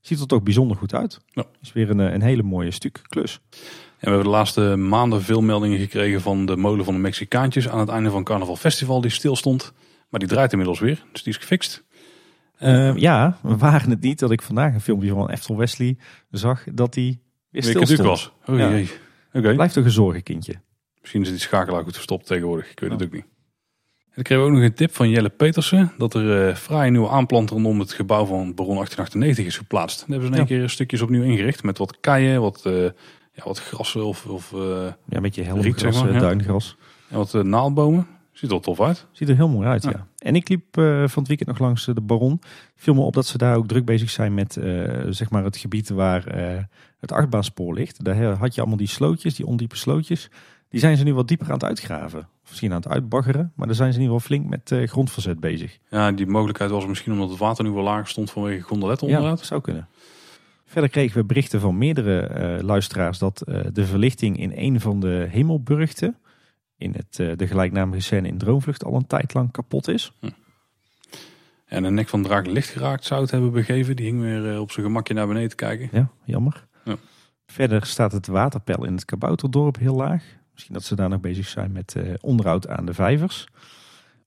ziet 0.00 0.20
er 0.20 0.26
toch 0.26 0.42
bijzonder 0.42 0.76
goed 0.76 0.94
uit. 0.94 1.18
Ja. 1.26 1.44
Is 1.62 1.72
weer 1.72 1.90
een, 1.90 1.98
een 1.98 2.22
hele 2.22 2.42
mooie 2.42 2.70
stuk 2.70 3.00
klus. 3.08 3.40
En 3.50 3.58
we 3.98 4.14
hebben 4.14 4.24
de 4.24 4.36
laatste 4.36 4.76
maanden 4.76 5.22
veel 5.22 5.40
meldingen 5.42 5.78
gekregen 5.78 6.20
van 6.20 6.46
de 6.46 6.56
molen 6.56 6.84
van 6.84 6.94
de 6.94 7.00
Mexicaantjes 7.00 7.68
aan 7.68 7.78
het 7.78 7.88
einde 7.88 8.10
van 8.10 8.24
Carnaval 8.24 8.56
Festival 8.56 9.00
die 9.00 9.10
stil 9.10 9.36
stond. 9.36 9.72
Maar 10.08 10.20
die 10.20 10.28
draait 10.28 10.50
inmiddels 10.52 10.80
weer, 10.80 11.04
dus 11.12 11.22
die 11.22 11.32
is 11.32 11.38
gefixt. 11.38 11.82
Eh, 12.62 12.96
ja, 12.96 13.38
we 13.42 13.56
waren 13.56 13.90
het 13.90 14.00
niet 14.00 14.18
dat 14.18 14.30
ik 14.30 14.42
vandaag 14.42 14.74
een 14.74 14.80
filmpje 14.80 15.08
van 15.10 15.30
Eftel 15.30 15.56
Wesley 15.56 15.96
zag 16.30 16.64
dat 16.72 16.94
hij 16.94 17.18
weer 17.50 17.62
stil 17.62 18.04
was. 18.04 18.32
Oh 18.46 18.58
Ja. 18.58 18.70
jee. 18.70 18.90
Oké. 19.32 19.54
Blijft 19.54 19.74
toch 19.74 19.84
een 19.84 19.90
zorgenkindje. 19.90 20.54
Misschien 21.00 21.22
is 21.22 21.28
die 21.28 21.38
schakelaar 21.38 21.82
goed 21.82 21.94
verstopt 21.94 22.26
tegenwoordig. 22.26 22.70
Ik 22.70 22.80
weet 22.80 22.90
het 22.90 23.02
ook 23.02 23.12
niet. 23.12 23.24
En 23.24 24.12
dan 24.14 24.24
kregen 24.24 24.44
we 24.44 24.50
ook 24.50 24.56
nog 24.56 24.64
een 24.66 24.74
tip 24.74 24.94
van 24.94 25.08
Jelle 25.10 25.28
Petersen. 25.28 25.92
Dat 25.98 26.14
er 26.14 26.56
fraaie 26.56 26.90
nieuwe 26.90 27.08
aanplant 27.08 27.50
rondom 27.50 27.78
het 27.80 27.92
gebouw 27.92 28.24
van 28.24 28.54
Baron 28.54 28.74
1898 28.74 29.46
is 29.46 29.56
geplaatst. 29.56 29.98
Daar 29.98 30.08
hebben 30.08 30.26
ze 30.26 30.32
in 30.32 30.38
één 30.38 30.46
keer 30.58 30.68
stukjes 30.70 31.00
opnieuw 31.02 31.22
ingericht. 31.22 31.62
Met 31.62 31.78
wat 31.78 32.00
keien, 32.00 32.40
wat, 32.40 32.60
eh, 32.66 32.82
ja, 33.32 33.44
wat 33.44 33.60
grassen 33.60 34.04
of, 34.04 34.26
of 34.26 34.52
eh, 34.52 34.58
Ja, 34.60 34.96
een 35.08 35.22
beetje 35.22 35.42
Riet, 35.42 35.50
helmgras, 35.50 35.80
zeg 35.80 36.04
maar, 36.04 36.12
ja. 36.12 36.18
duingras. 36.18 36.76
en 37.08 37.16
wat 37.16 37.32
naaldbomen. 37.32 38.06
Ziet 38.32 38.42
er 38.42 38.48
wel 38.48 38.60
tof 38.60 38.80
uit. 38.80 39.06
Ziet 39.12 39.28
er 39.28 39.36
heel 39.36 39.48
mooi 39.48 39.68
uit, 39.68 39.82
ja. 39.82 39.90
Ja. 39.90 40.06
En 40.18 40.34
ik 40.34 40.48
liep 40.48 40.76
eh, 40.76 40.84
van 40.84 41.18
het 41.18 41.28
weekend 41.28 41.48
nog 41.48 41.58
langs 41.58 41.88
eh, 41.88 41.94
de 41.94 42.00
Baron. 42.00 42.40
Viel 42.76 42.94
me 42.94 43.00
op 43.00 43.14
dat 43.14 43.26
ze 43.26 43.38
daar 43.38 43.56
ook 43.56 43.68
druk 43.68 43.84
bezig 43.84 44.10
zijn 44.10 44.34
met 44.34 44.56
eh, 44.56 45.00
zeg 45.08 45.30
maar 45.30 45.44
het 45.44 45.56
gebied 45.56 45.88
waar 45.88 46.24
het 47.00 47.12
achtbaanspoor 47.12 47.74
ligt. 47.74 48.04
Daar 48.04 48.22
had 48.22 48.54
je 48.54 48.60
allemaal 48.60 48.78
die 48.78 48.88
slootjes, 48.88 49.34
die 49.34 49.46
ondiepe 49.46 49.76
slootjes. 49.76 50.30
Die 50.68 50.80
zijn 50.80 50.96
ze 50.96 51.04
nu 51.04 51.14
wat 51.14 51.28
dieper 51.28 51.46
aan 51.46 51.52
het 51.52 51.64
uitgraven. 51.64 52.18
Of 52.18 52.48
misschien 52.48 52.70
aan 52.70 52.76
het 52.76 52.88
uitbaggeren. 52.88 53.52
Maar 53.56 53.66
daar 53.66 53.76
zijn 53.76 53.92
ze 53.92 53.98
in 53.98 54.04
ieder 54.04 54.20
geval 54.20 54.36
flink 54.36 54.50
met 54.50 54.90
grondverzet 54.90 55.40
bezig. 55.40 55.78
Ja, 55.90 56.12
die 56.12 56.26
mogelijkheid 56.26 56.70
was 56.70 56.86
misschien 56.86 57.12
omdat 57.12 57.30
het 57.30 57.38
water 57.38 57.64
nu 57.64 57.70
wel 57.70 57.82
lager 57.82 58.06
stond 58.06 58.30
vanwege 58.30 58.62
gondolet 58.62 59.00
Ja, 59.00 59.06
onderuit. 59.06 59.36
dat 59.36 59.46
zou 59.46 59.60
kunnen. 59.60 59.88
Verder 60.64 60.90
kregen 60.90 61.20
we 61.20 61.24
berichten 61.24 61.60
van 61.60 61.78
meerdere 61.78 62.58
luisteraars 62.62 63.18
dat 63.18 63.42
de 63.72 63.86
verlichting 63.86 64.38
in 64.38 64.52
een 64.54 64.80
van 64.80 65.00
de 65.00 65.26
hemelburgten, 65.30 66.16
in 66.82 66.94
het, 66.96 67.18
eh, 67.18 67.36
de 67.36 67.46
gelijknamige 67.46 68.02
scène 68.02 68.28
in 68.28 68.38
Droomvlucht, 68.38 68.84
al 68.84 68.94
een 68.94 69.06
tijd 69.06 69.34
lang 69.34 69.50
kapot 69.50 69.88
is. 69.88 70.12
En 71.66 71.84
een 71.84 71.94
nek 71.94 72.08
van 72.08 72.22
draak 72.22 72.46
licht 72.46 72.68
geraakt 72.68 73.04
zou 73.04 73.20
het 73.20 73.30
hebben 73.30 73.52
begeven. 73.52 73.96
Die 73.96 74.06
hing 74.06 74.20
weer 74.20 74.52
eh, 74.52 74.60
op 74.60 74.70
zijn 74.70 74.86
gemakje 74.86 75.14
naar 75.14 75.26
beneden 75.26 75.48
te 75.48 75.56
kijken. 75.56 75.88
Ja, 75.92 76.08
jammer. 76.24 76.66
Ja. 76.84 76.96
Verder 77.46 77.86
staat 77.86 78.12
het 78.12 78.26
waterpeil 78.26 78.84
in 78.84 78.94
het 78.94 79.04
Kabouterdorp 79.04 79.78
heel 79.78 79.94
laag. 79.94 80.24
Misschien 80.52 80.74
dat 80.74 80.84
ze 80.84 80.96
daar 80.96 81.08
nog 81.08 81.20
bezig 81.20 81.48
zijn 81.48 81.72
met 81.72 81.94
eh, 81.96 82.14
onderhoud 82.20 82.68
aan 82.68 82.86
de 82.86 82.94
vijvers. 82.94 83.46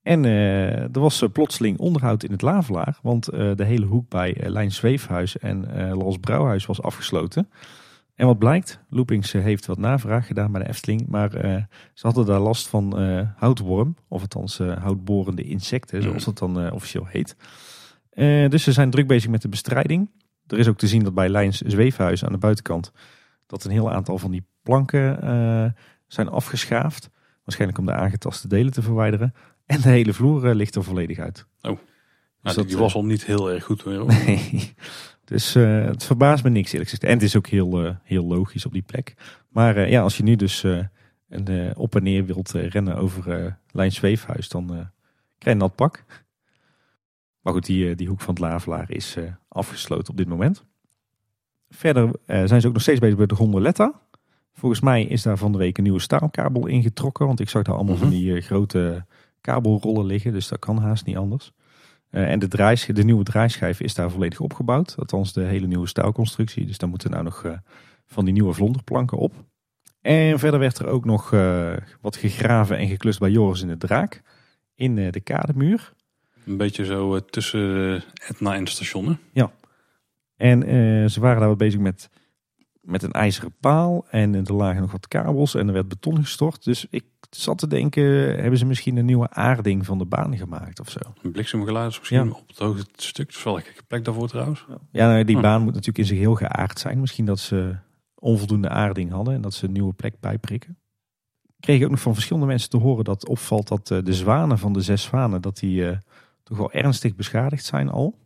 En 0.01 0.23
er 0.23 0.99
was 0.99 1.23
plotseling 1.33 1.77
onderhoud 1.77 2.23
in 2.23 2.31
het 2.31 2.41
Lavelaar. 2.41 2.99
Want 3.01 3.25
de 3.25 3.63
hele 3.63 3.85
hoek 3.85 4.09
bij 4.09 4.37
Lijn 4.43 4.71
Zweefhuis 4.71 5.37
en 5.37 5.67
Los 5.93 6.17
Brouwhuis 6.17 6.65
was 6.65 6.81
afgesloten. 6.81 7.49
En 8.15 8.25
wat 8.25 8.39
blijkt, 8.39 8.79
Loopings 8.89 9.33
eh, 9.33 9.41
heeft 9.41 9.65
wat 9.65 9.77
navraag 9.77 10.27
gedaan 10.27 10.51
bij 10.51 10.63
de 10.63 10.69
Efteling. 10.69 11.07
Maar 11.07 11.33
eh, 11.33 11.63
ze 11.93 12.05
hadden 12.05 12.25
daar 12.25 12.39
last 12.39 12.67
van 12.67 12.99
eh, 12.99 13.29
houtworm. 13.35 13.95
Of 14.07 14.21
althans 14.21 14.59
eh, 14.59 14.77
houtborende 14.77 15.43
insecten, 15.43 16.01
zoals 16.01 16.23
dat 16.25 16.37
dan 16.37 16.71
officieel 16.71 17.05
heet. 17.05 17.35
Dus 18.49 18.63
ze 18.63 18.71
zijn 18.71 18.89
druk 18.89 19.07
bezig 19.07 19.29
met 19.29 19.41
de 19.41 19.49
bestrijding. 19.49 20.09
Er 20.47 20.57
is 20.57 20.67
ook 20.67 20.77
te 20.77 20.87
zien 20.87 21.03
dat 21.03 21.13
bij 21.13 21.29
Lijns 21.29 21.57
Zweefhuis 21.57 22.25
aan 22.25 22.31
de 22.31 22.37
buitenkant... 22.37 22.91
dat 23.47 23.63
een 23.63 23.71
heel 23.71 23.91
aantal 23.91 24.17
van 24.17 24.31
die 24.31 24.45
planken 24.63 25.73
zijn 26.07 26.29
afgeschaafd. 26.29 27.09
Waarschijnlijk 27.43 27.79
om 27.79 27.85
de 27.85 27.93
aangetaste 27.93 28.47
delen 28.47 28.71
te 28.71 28.81
verwijderen. 28.81 29.33
En 29.65 29.81
de 29.81 29.89
hele 29.89 30.13
vloer 30.13 30.53
ligt 30.53 30.75
er 30.75 30.83
volledig 30.83 31.19
uit. 31.19 31.45
Nou, 31.61 31.77
Dus 32.41 32.53
die, 32.53 32.53
dat, 32.53 32.67
die 32.67 32.77
was 32.77 32.95
al 32.95 33.05
niet 33.05 33.25
heel 33.25 33.51
erg 33.51 33.63
goed 33.63 33.81
hoor. 33.81 34.05
Nee. 34.25 34.73
Dus 35.25 35.55
eh, 35.55 35.85
het 35.85 36.03
verbaast 36.03 36.43
me 36.43 36.49
niks 36.49 36.71
eerlijk 36.71 36.89
gezegd. 36.89 37.03
En 37.03 37.13
het 37.13 37.23
is 37.23 37.35
ook 37.35 37.47
heel, 37.47 37.85
eh, 37.85 37.95
heel 38.03 38.25
logisch 38.25 38.65
op 38.65 38.71
die 38.73 38.81
plek. 38.81 39.13
Maar 39.49 39.75
eh, 39.77 39.89
ja, 39.89 40.01
als 40.01 40.17
je 40.17 40.23
nu 40.23 40.35
dus 40.35 40.63
een, 41.29 41.75
op 41.75 41.95
en 41.95 42.03
neer 42.03 42.25
wilt 42.25 42.51
rennen 42.51 42.95
over 42.95 43.57
Lijn 43.71 43.91
Zweefhuis, 43.91 44.49
dan 44.49 44.65
krijg 44.67 44.87
je 45.37 45.49
een 45.49 45.57
nat 45.57 45.75
pak. 45.75 46.03
Maar 47.41 47.53
goed, 47.53 47.65
die, 47.65 47.95
die 47.95 48.07
hoek 48.07 48.21
van 48.21 48.33
het 48.33 48.43
Lavelaar 48.43 48.91
is 48.91 49.17
afgesloten 49.47 50.09
op 50.09 50.17
dit 50.17 50.27
moment. 50.27 50.65
Verder 51.69 52.11
zijn 52.25 52.61
ze 52.61 52.67
ook 52.67 52.73
nog 52.73 52.81
steeds 52.81 52.99
bezig 52.99 53.17
met 53.17 53.29
de 53.29 53.35
gondoletta. 53.35 54.01
Volgens 54.53 54.81
mij 54.81 55.03
is 55.03 55.21
daar 55.21 55.37
van 55.37 55.51
de 55.51 55.57
week 55.57 55.77
een 55.77 55.83
nieuwe 55.83 55.99
staalkabel 55.99 56.67
ingetrokken. 56.67 57.25
Want 57.25 57.39
ik 57.39 57.49
zag 57.49 57.63
daar 57.63 57.75
allemaal 57.75 57.95
van 57.95 58.07
Mhm. 58.07 58.15
die 58.15 58.35
eh, 58.35 58.41
grote 58.41 59.05
kabelrollen 59.41 60.05
liggen. 60.05 60.33
Dus 60.33 60.47
dat 60.47 60.59
kan 60.59 60.77
haast 60.77 61.05
niet 61.05 61.17
anders. 61.17 61.51
Eh, 62.15 62.31
en 62.31 62.39
de, 62.39 62.47
draais, 62.47 62.85
de 62.85 63.03
nieuwe 63.03 63.23
draaischijf 63.23 63.79
is 63.79 63.93
daar 63.93 64.11
volledig 64.11 64.39
opgebouwd. 64.39 64.95
Althans 64.97 65.33
de 65.33 65.41
hele 65.41 65.67
nieuwe 65.67 65.87
staalconstructie. 65.87 66.65
Dus 66.65 66.77
daar 66.77 66.89
moeten 66.89 67.11
nou 67.11 67.23
nog 67.23 67.43
eh, 67.43 67.51
van 68.05 68.25
die 68.25 68.33
nieuwe 68.33 68.53
vlonderplanken 68.53 69.17
op. 69.17 69.33
En 70.01 70.39
verder 70.39 70.59
werd 70.59 70.77
er 70.77 70.87
ook 70.87 71.05
nog 71.05 71.33
eh, 71.33 71.73
wat 72.01 72.15
gegraven 72.15 72.77
en 72.77 72.87
geklust 72.87 73.19
bij 73.19 73.29
Joris 73.29 73.61
in 73.61 73.67
de 73.67 73.77
Draak. 73.77 74.21
In 74.75 74.95
de 74.95 75.19
kademuur. 75.19 75.93
Een 76.45 76.57
beetje 76.57 76.85
zo 76.85 77.19
tussen 77.19 78.03
Etna 78.27 78.53
en 78.53 78.59
het 78.59 78.69
station. 78.69 79.05
Hè? 79.33 79.45
En 80.35 80.61
ze 81.09 81.19
waren 81.19 81.39
daar 81.39 81.49
wat 81.49 81.57
bezig 81.57 81.79
met, 81.79 82.09
met 82.85 83.03
een 83.03 83.11
ijzeren 83.11 83.53
paal. 83.59 84.05
En 84.09 84.35
er 84.35 84.53
lagen 84.53 84.81
nog 84.81 84.91
wat 84.91 85.07
kabels 85.07 85.55
en 85.55 85.67
er 85.67 85.73
werd 85.73 85.87
beton 85.87 86.15
gestort. 86.17 86.63
Dus 86.63 86.85
ik 86.89 87.05
zat 87.29 87.57
te 87.57 87.67
denken, 87.67 88.03
hebben 88.41 88.57
ze 88.59 88.65
misschien 88.65 88.97
een 88.97 89.05
nieuwe 89.05 89.29
aarding 89.29 89.85
van 89.85 89.97
de 89.97 90.05
baan 90.05 90.37
gemaakt 90.37 90.79
of 90.79 90.89
zo? 90.89 90.99
Een 91.21 91.31
bliksemgeluid 91.31 91.91
is 91.91 91.99
misschien 91.99 92.25
Ja. 92.25 92.31
op 92.31 92.47
het 92.47 92.57
hoogste 92.57 92.89
stuk. 92.95 93.25
Dat 93.27 93.35
is 93.35 93.43
wel 93.43 93.55
een 93.57 93.61
gekke 93.63 93.83
plek 93.83 94.05
daarvoor 94.05 94.27
trouwens. 94.27 94.65
Ja, 94.91 95.07
nou, 95.07 95.23
die 95.23 95.35
Hm. 95.35 95.41
baan 95.41 95.61
moet 95.61 95.71
natuurlijk 95.73 95.97
in 95.97 96.05
zich 96.05 96.17
heel 96.17 96.35
geaard 96.35 96.79
zijn. 96.79 96.99
Misschien 96.99 97.25
dat 97.25 97.39
ze 97.39 97.75
onvoldoende 98.15 98.69
aarding 98.69 99.11
hadden 99.11 99.33
en 99.33 99.41
dat 99.41 99.53
ze 99.53 99.65
een 99.65 99.71
nieuwe 99.71 99.93
plek 99.93 100.19
bijprikken. 100.19 100.77
Ik 101.43 101.61
kreeg 101.71 101.83
ook 101.83 101.89
nog 101.89 101.99
van 102.01 102.13
verschillende 102.13 102.47
mensen 102.47 102.69
te 102.69 102.77
horen 102.77 103.03
dat 103.03 103.27
opvalt 103.27 103.67
dat 103.67 103.91
eh, 103.91 103.97
de 104.03 104.13
zwanen 104.13 104.57
van 104.59 104.73
de 104.73 104.81
zes 104.81 105.03
zwanen, 105.03 105.41
dat 105.41 105.57
die 105.57 105.87
eh, 105.89 105.97
toch 106.43 106.57
wel 106.57 106.71
ernstig 106.71 107.15
beschadigd 107.15 107.65
zijn 107.65 107.89
al. 107.89 108.17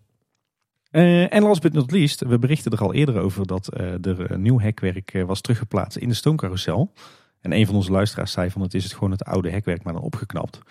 Eh, 0.90 1.34
en 1.34 1.44
last 1.44 1.62
but 1.62 1.74
not 1.74 1.92
least, 1.92 2.26
we 2.26 2.40
berichten 2.40 2.72
er 2.72 2.82
al 2.82 2.94
eerder 2.94 3.20
over 3.20 3.48
dat 3.48 3.68
eh, 3.68 4.06
er 4.06 4.32
een 4.32 4.42
nieuw 4.42 4.60
hekwerk 4.60 5.14
eh, 5.14 5.24
was 5.24 5.42
teruggeplaatst 5.42 5.98
in 5.98 6.08
de 6.08 6.16
stoomcarousel. 6.16 6.94
En 7.42 7.52
een 7.52 7.66
van 7.66 7.76
onze 7.76 7.92
luisteraars 7.92 8.32
zei 8.32 8.50
van 8.50 8.62
het 8.62 8.74
is 8.74 8.84
het 8.84 8.94
gewoon 8.94 9.12
het 9.12 9.24
oude 9.24 9.50
hekwerk 9.50 9.84
maar 9.84 9.94
dan 9.94 10.02
opgeknapt. 10.02 10.62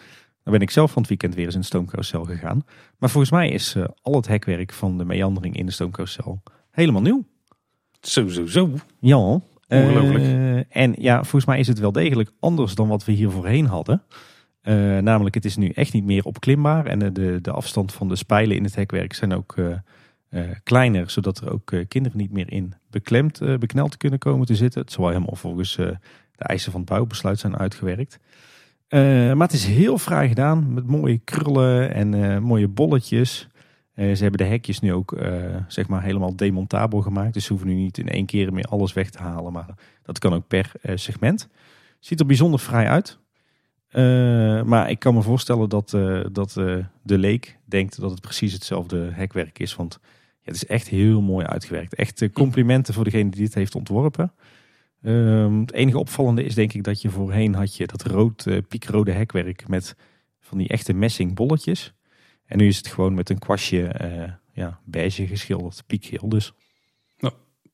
Dan 0.43 0.53
ben 0.53 0.63
ik 0.63 0.71
zelf 0.71 0.91
van 0.91 1.03
het 1.03 1.11
weekend 1.11 1.35
weer 1.35 1.45
eens 1.45 1.55
in 1.55 1.61
de 1.61 1.67
stoomcarousel 1.67 2.25
gegaan. 2.25 2.65
Maar 2.99 3.11
volgens 3.11 3.33
mij 3.33 3.49
is 3.49 3.75
eh, 3.75 3.85
al 4.03 4.15
het 4.15 4.27
hekwerk 4.27 4.73
van 4.73 4.99
de 4.99 5.05
meandering 5.05 5.57
in 5.57 5.67
de 5.67 5.73
stoomcarousel 5.73 6.43
helemaal 6.71 7.03
nieuw. 7.03 7.25
Zo, 8.01 8.29
zo, 8.29 8.47
zo. 8.47 8.71
Ja. 9.01 9.41
Ongelooflijk. 9.69 10.25
Eh, 10.25 10.83
en 10.83 10.95
ja, 10.99 11.17
volgens 11.17 11.45
mij 11.45 11.59
is 11.59 11.69
het 11.69 11.79
wel 11.79 11.93
degelijk 11.93 12.31
anders 12.41 12.75
dan 12.75 12.89
wat 12.89 13.05
we 13.05 13.13
hier 13.13 13.31
voorheen 13.31 13.67
hadden. 13.67 14.03
Eh, 14.61 14.75
namelijk, 14.99 15.35
het 15.35 15.45
is 15.45 15.57
nu 15.57 15.69
echt 15.69 15.93
niet 15.93 16.05
meer 16.05 16.25
opklimbaar. 16.25 16.87
En 16.87 17.03
eh, 17.03 17.09
de, 17.13 17.41
de 17.41 17.51
afstand 17.51 17.93
van 17.93 18.09
de 18.09 18.17
spijlen 18.17 18.57
in 18.57 18.65
het 18.65 18.75
hekwerk 18.75 19.13
zijn 19.13 19.35
ook 19.35 19.55
eh, 20.29 20.43
kleiner, 20.63 21.11
zodat 21.11 21.39
er 21.39 21.53
ook 21.53 21.73
eh, 21.73 21.85
kinderen 21.89 22.19
niet 22.19 22.33
meer 22.33 22.53
in 22.53 22.75
beklemd, 22.91 23.41
eh, 23.41 23.57
bekneld 23.57 23.97
kunnen 23.97 24.19
komen 24.19 24.47
te 24.47 24.55
zitten. 24.55 24.81
Het 24.81 24.93
zal 24.93 25.09
helemaal 25.09 25.37
volgens 25.37 25.77
de 25.77 25.99
eisen 26.37 26.73
van 26.73 26.81
het 26.81 26.91
bouwbesluit 26.91 27.39
zijn 27.39 27.59
uitgewerkt. 27.59 28.19
Maar 28.89 29.47
het 29.47 29.53
is 29.53 29.65
heel 29.65 29.99
fraai 29.99 30.29
gedaan 30.29 30.73
met 30.73 30.87
mooie 30.87 31.19
krullen 31.19 31.95
en 31.95 32.43
mooie 32.43 32.69
bolletjes. 32.69 33.49
Ze 33.95 34.03
hebben 34.03 34.39
de 34.39 34.45
hekjes 34.45 34.81
nu 34.81 34.93
ook 34.93 35.17
zeg 35.69 35.89
maar 35.89 36.03
helemaal 36.03 36.37
demontabel 36.37 37.01
gemaakt. 37.01 37.35
Dus 37.35 37.45
ze 37.45 37.53
hoeven 37.53 37.69
nu 37.69 37.75
niet 37.75 37.99
in 37.99 38.09
één 38.09 38.27
keer 38.27 38.53
meer 38.53 38.65
alles 38.65 38.93
weg 38.93 39.11
te 39.11 39.19
halen. 39.19 39.53
Maar 39.53 39.75
dat 40.03 40.19
kan 40.19 40.33
ook 40.33 40.47
per 40.47 40.73
segment. 40.95 41.49
Ziet 41.99 42.21
er 42.21 42.27
bijzonder 42.27 42.61
fraai 42.61 42.87
uit. 42.87 43.19
Maar 44.67 44.91
ik 44.91 44.99
kan 44.99 45.15
me 45.15 45.23
voorstellen 45.23 45.69
dat, 45.69 45.91
dat 46.33 46.53
de 47.03 47.19
leek 47.19 47.59
denkt 47.65 48.01
dat 48.01 48.11
het 48.11 48.21
precies 48.21 48.53
hetzelfde 48.53 49.11
hekwerk 49.13 49.59
is. 49.59 49.77
Want 49.77 50.01
het 50.49 50.57
is 50.57 50.67
echt 50.67 50.89
heel 50.89 51.21
mooi 51.21 51.47
uitgewerkt. 51.47 51.95
Echt 51.95 52.23
eh, 52.23 52.29
complimenten 52.33 52.95
voor 52.95 53.05
degene 53.05 53.31
die 53.31 53.41
dit 53.41 53.55
heeft 53.55 53.75
ontworpen. 53.75 54.33
Ehm, 55.03 55.61
het 55.61 55.73
enige 55.73 55.99
opvallende 55.99 56.45
is 56.45 56.55
denk 56.55 56.73
ik 56.73 56.85
dat 56.85 57.03
je 57.03 57.11
voorheen 57.11 57.55
had 57.55 57.77
je 57.77 57.87
dat 57.87 58.03
rood, 58.03 58.47
eh, 58.47 58.59
piekrode 58.69 59.13
hekwerk 59.13 59.69
met 59.69 59.97
van 60.41 60.59
die 60.59 60.69
echte 60.69 60.93
messing 60.93 61.35
bolletjes. 61.35 61.93
En 62.47 62.59
nu 62.59 62.67
is 62.67 62.77
het 62.77 62.87
gewoon 62.87 63.15
met 63.15 63.31
een 63.31 63.39
kwastje 63.39 63.87
eh, 63.87 64.33
ja, 64.53 64.81
beige 64.85 65.27
geschilderd, 65.27 65.83
piekgeel 65.87 66.29
dus. 66.29 66.53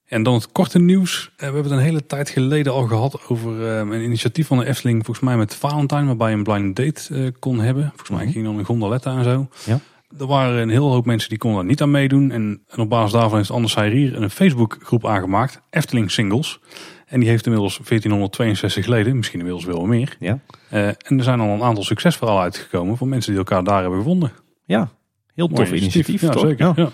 En 0.05 0.22
dan 0.22 0.34
het 0.34 0.52
korte 0.52 0.78
nieuws. 0.78 1.30
We 1.36 1.44
hebben 1.44 1.62
het 1.62 1.70
een 1.72 1.78
hele 1.78 2.06
tijd 2.06 2.28
geleden 2.30 2.72
al 2.72 2.86
gehad 2.86 3.28
over 3.28 3.68
eh, 3.68 3.78
een 3.78 4.02
initiatief 4.02 4.46
van 4.46 4.59
de 4.59 4.66
Efteling. 4.66 5.05
Volgens 5.05 5.26
mij 5.26 5.36
met 5.36 5.55
Valentine, 5.55 6.05
waarbij 6.05 6.30
je 6.30 6.36
een 6.36 6.42
blind 6.42 6.76
date 6.76 7.34
kon 7.38 7.60
hebben. 7.60 7.88
Volgens 7.88 8.10
mij 8.10 8.22
Mhm. 8.24 8.32
ging 8.32 8.44
dan 8.44 8.59
een 8.59 8.64
gondoletta 8.64 9.16
en 9.18 9.24
zo. 9.24 9.48
Ja. 9.66 9.80
Er 10.19 10.27
waren 10.27 10.62
een 10.62 10.69
heel 10.69 10.93
hoop 10.93 11.07
mensen 11.07 11.28
die 11.28 11.39
konden 11.39 11.59
daar 11.59 11.69
niet 11.69 11.82
aan 11.82 11.91
meedoen. 11.91 12.31
En, 12.31 12.62
en 12.69 12.78
op 12.78 12.89
basis 12.89 13.12
daarvan 13.12 13.39
heeft 13.39 13.51
Anders 13.51 13.74
Heirier 13.74 14.23
een 14.23 14.31
Facebookgroep 14.31 15.07
aangemaakt. 15.07 15.61
Efteling 15.70 16.11
Singles. 16.11 16.61
En 17.07 17.20
die 17.20 17.28
heeft 17.28 17.47
inmiddels 17.47 17.74
1462 17.74 18.86
leden. 18.86 19.16
Misschien 19.16 19.39
inmiddels 19.39 19.65
wel 19.65 19.86
meer. 19.86 20.16
Ja. 20.20 20.39
Eh, 20.70 20.86
en 20.86 21.19
er 21.19 21.23
zijn 21.23 21.41
al 21.41 21.49
een 21.49 21.62
aantal 21.62 21.85
succesverhalen 21.85 22.43
uitgekomen 22.43 22.97
van 22.97 23.09
mensen 23.09 23.31
die 23.31 23.41
elkaar 23.41 23.65
daar 23.65 23.81
hebben 23.81 23.99
gevonden. 23.99 24.32
Ja, 24.65 24.91
heel 25.35 25.49
tof 25.49 25.69
Mooi 25.69 25.81
initiatief. 25.81 26.20
Ja, 26.20 26.31
toch? 26.31 26.43
zeker. 26.43 26.73
Ja. 26.77 26.91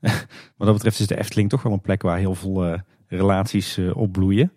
Ja. 0.00 0.10
Wat 0.56 0.66
dat 0.66 0.72
betreft 0.72 1.00
is 1.00 1.06
de 1.06 1.18
Efteling 1.18 1.48
toch 1.48 1.62
wel 1.62 1.72
een 1.72 1.80
plek 1.80 2.02
waar 2.02 2.18
heel 2.18 2.34
veel 2.34 2.64
eh, 2.64 2.78
relaties 3.08 3.76
eh, 3.78 3.96
opbloeien. 3.96 4.52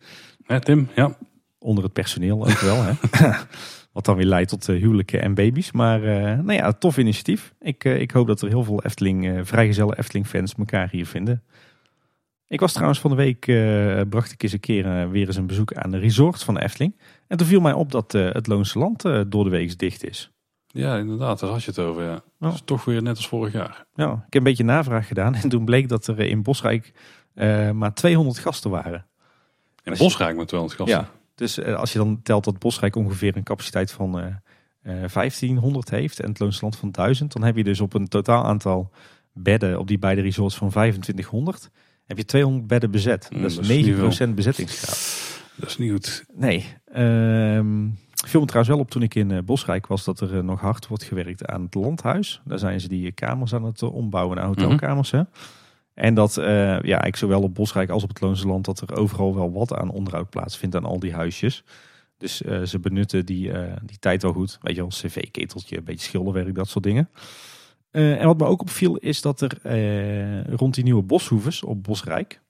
Tim, 0.59 0.89
ja. 0.95 1.17
Onder 1.59 1.83
het 1.83 1.93
personeel 1.93 2.45
ook 2.45 2.59
wel. 2.59 2.83
Hè? 2.83 2.91
Wat 3.97 4.05
dan 4.05 4.15
weer 4.15 4.25
leidt 4.25 4.49
tot 4.49 4.69
eh, 4.69 4.75
huwelijken 4.81 5.21
en 5.21 5.33
baby's. 5.33 5.71
Maar 5.71 6.03
eh, 6.03 6.23
nou 6.39 6.53
ja, 6.53 6.71
tof 6.73 6.97
initiatief. 6.97 7.53
Ik, 7.59 7.83
eh, 7.83 8.01
ik 8.01 8.11
hoop 8.11 8.27
dat 8.27 8.41
er 8.41 8.47
heel 8.47 8.63
veel 8.63 8.83
Efteling, 8.83 9.39
vrijgezelle 9.47 9.97
Efteling 9.97 10.27
fans 10.27 10.53
elkaar 10.57 10.89
hier 10.89 11.05
vinden. 11.05 11.43
Ik 12.47 12.59
was 12.59 12.71
trouwens 12.73 12.99
van 12.99 13.09
de 13.09 13.15
week, 13.17 13.39
bracht 14.09 14.31
ik 14.31 14.43
eens 14.43 14.51
een 14.51 14.59
keer 14.59 15.09
weer 15.09 15.27
eens 15.27 15.35
een 15.35 15.47
bezoek 15.47 15.73
aan 15.73 15.91
de 15.91 15.97
resort 15.97 16.43
van 16.43 16.53
de 16.53 16.61
Efteling. 16.61 16.99
En 17.27 17.37
toen 17.37 17.47
viel 17.47 17.59
mij 17.61 17.73
op 17.73 17.91
dat 17.91 18.11
het 18.11 18.47
Loonse 18.47 18.79
Land 18.79 19.01
door 19.27 19.43
de 19.43 19.49
week 19.49 19.77
dicht 19.79 20.03
is. 20.07 20.31
ja, 20.67 20.97
inderdaad. 20.97 21.39
Daar 21.39 21.49
had 21.49 21.63
je 21.63 21.69
het 21.69 21.79
over. 21.79 22.03
Ja. 22.03 22.21
Dat 22.39 22.53
is 22.53 22.61
toch 22.65 22.85
weer 22.85 23.01
net 23.01 23.15
als 23.15 23.27
vorig 23.27 23.53
jaar. 23.53 23.85
Ja, 23.95 24.11
ik 24.11 24.19
heb 24.23 24.33
een 24.33 24.43
beetje 24.43 24.63
navraag 24.63 25.07
gedaan 25.07 25.35
en 25.35 25.49
toen 25.49 25.65
bleek 25.65 25.89
dat 25.89 26.07
er 26.07 26.19
in 26.19 26.43
Bosrijk 26.43 26.93
maar 27.73 27.93
200 27.93 28.39
gasten 28.39 28.69
waren. 28.71 29.05
Je- 29.83 29.95
Bosrijk 29.97 30.37
met 30.37 30.47
200 30.47 30.79
gasten. 30.81 30.99
Ja, 30.99 31.11
dus 31.37 31.57
eh, 31.57 31.75
als 31.75 31.91
je 31.93 31.97
dan 31.97 32.21
telt 32.23 32.43
dat 32.43 32.59
Bosrijk 32.59 32.95
ongeveer 32.95 33.35
een 33.35 33.43
capaciteit 33.43 33.91
van 33.91 34.19
eh, 34.19 34.25
eh, 35.03 35.11
1500 35.13 35.89
heeft 35.89 36.19
en 36.19 36.29
het 36.29 36.39
Loonse 36.39 36.61
Land 36.61 36.75
van 36.75 36.91
1000, 36.91 37.33
dan 37.33 37.43
heb 37.43 37.55
je 37.55 37.63
dus 37.63 37.81
op 37.81 37.93
een 37.93 38.07
totaal 38.07 38.43
aantal 38.43 38.91
bedden 39.33 39.79
op 39.79 39.87
die 39.87 39.99
beide 39.99 40.21
resorts 40.21 40.55
van 40.55 40.69
2500, 40.69 41.69
heb 42.05 42.17
je 42.17 42.25
200 42.25 42.67
bedden 42.67 42.91
bezet. 42.91 43.27
Mm, 43.31 43.41
dat 43.41 43.49
is 43.49 43.55
dat 43.55 43.65
is 43.65 43.85
niet 43.85 44.29
9% 44.29 44.35
bezettingsgraad. 44.35 45.25
Dat 45.55 45.69
is 45.69 45.77
niet 45.77 45.91
goed. 45.91 46.25
Nee, 46.33 46.65
ehm 46.85 47.85
viel 48.25 48.39
me 48.39 48.45
trouwens 48.45 48.75
wel 48.75 48.83
op 48.83 48.91
toen 48.91 49.01
ik 49.01 49.15
in 49.15 49.31
eh, 49.31 49.43
Bosrijk 49.43 49.87
was 49.87 50.03
dat 50.03 50.19
er 50.19 50.37
eh, 50.37 50.43
nog 50.43 50.61
hard 50.61 50.87
wordt 50.87 51.03
gewerkt 51.03 51.45
aan 51.45 51.61
het 51.61 51.75
landhuis. 51.75 52.41
Daar 52.45 52.59
zijn 52.59 52.79
ze 52.79 52.87
die 52.87 53.11
kamers 53.11 53.53
aan 53.53 53.63
het 53.63 53.81
eh, 53.81 53.93
ombouwen 53.93 54.37
naar 54.37 54.45
hotelkamers. 54.45 55.11
hè. 55.11 55.21
En 55.97 56.13
dat, 56.13 56.37
eh, 56.37 56.81
ja, 56.81 57.03
ik 57.03 57.15
zowel 57.15 57.41
op 57.41 57.53
Bosrijk 57.53 57.89
als 57.89 58.03
op 58.03 58.09
het 58.09 58.21
Loonse 58.21 58.47
Land, 58.47 58.65
dat 58.65 58.81
er 58.81 58.95
overal 58.95 59.35
wel 59.35 59.51
wat 59.51 59.73
aan 59.73 59.89
onderhoud 59.89 60.29
plaatsvindt 60.29 60.75
aan 60.75 60.85
al 60.85 60.99
die 60.99 61.13
huisjes. 61.13 61.63
Dus 62.17 62.41
eh, 62.41 62.61
ze 62.61 62.79
benutten 62.79 63.25
die, 63.25 63.51
eh, 63.51 63.75
die 63.83 63.99
tijd 63.99 64.21
wel 64.21 64.33
goed. 64.33 64.57
Weet 64.61 64.75
je 64.75 64.81
wel, 64.81 64.89
cv-keteltje, 64.89 65.77
een 65.77 65.83
beetje 65.83 66.05
schilderwerk, 66.05 66.55
dat 66.55 66.67
soort 66.67 66.83
dingen. 66.83 67.09
En 67.91 68.25
wat 68.25 68.37
me 68.37 68.45
ook 68.45 68.61
opviel 68.61 68.97
is 68.97 69.21
dat 69.21 69.41
er 69.41 69.57
rond 70.55 70.73
die 70.73 70.83
nieuwe 70.83 71.03
boshoeves 71.03 71.63
op 71.63 71.83
Bosrijk, 71.83 72.41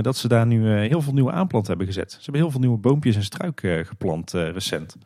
dat 0.00 0.16
ze 0.16 0.28
daar 0.28 0.46
nu 0.46 0.68
heel 0.68 1.02
veel 1.02 1.12
nieuwe 1.12 1.32
aanplant 1.32 1.66
hebben 1.66 1.86
gezet. 1.86 2.10
Ze 2.10 2.18
hebben 2.22 2.40
heel 2.40 2.50
veel 2.50 2.60
nieuwe 2.60 2.78
boompjes 2.78 3.16
en 3.16 3.22
struiken 3.22 3.86
geplant 3.86 4.32
recent. 4.32 4.96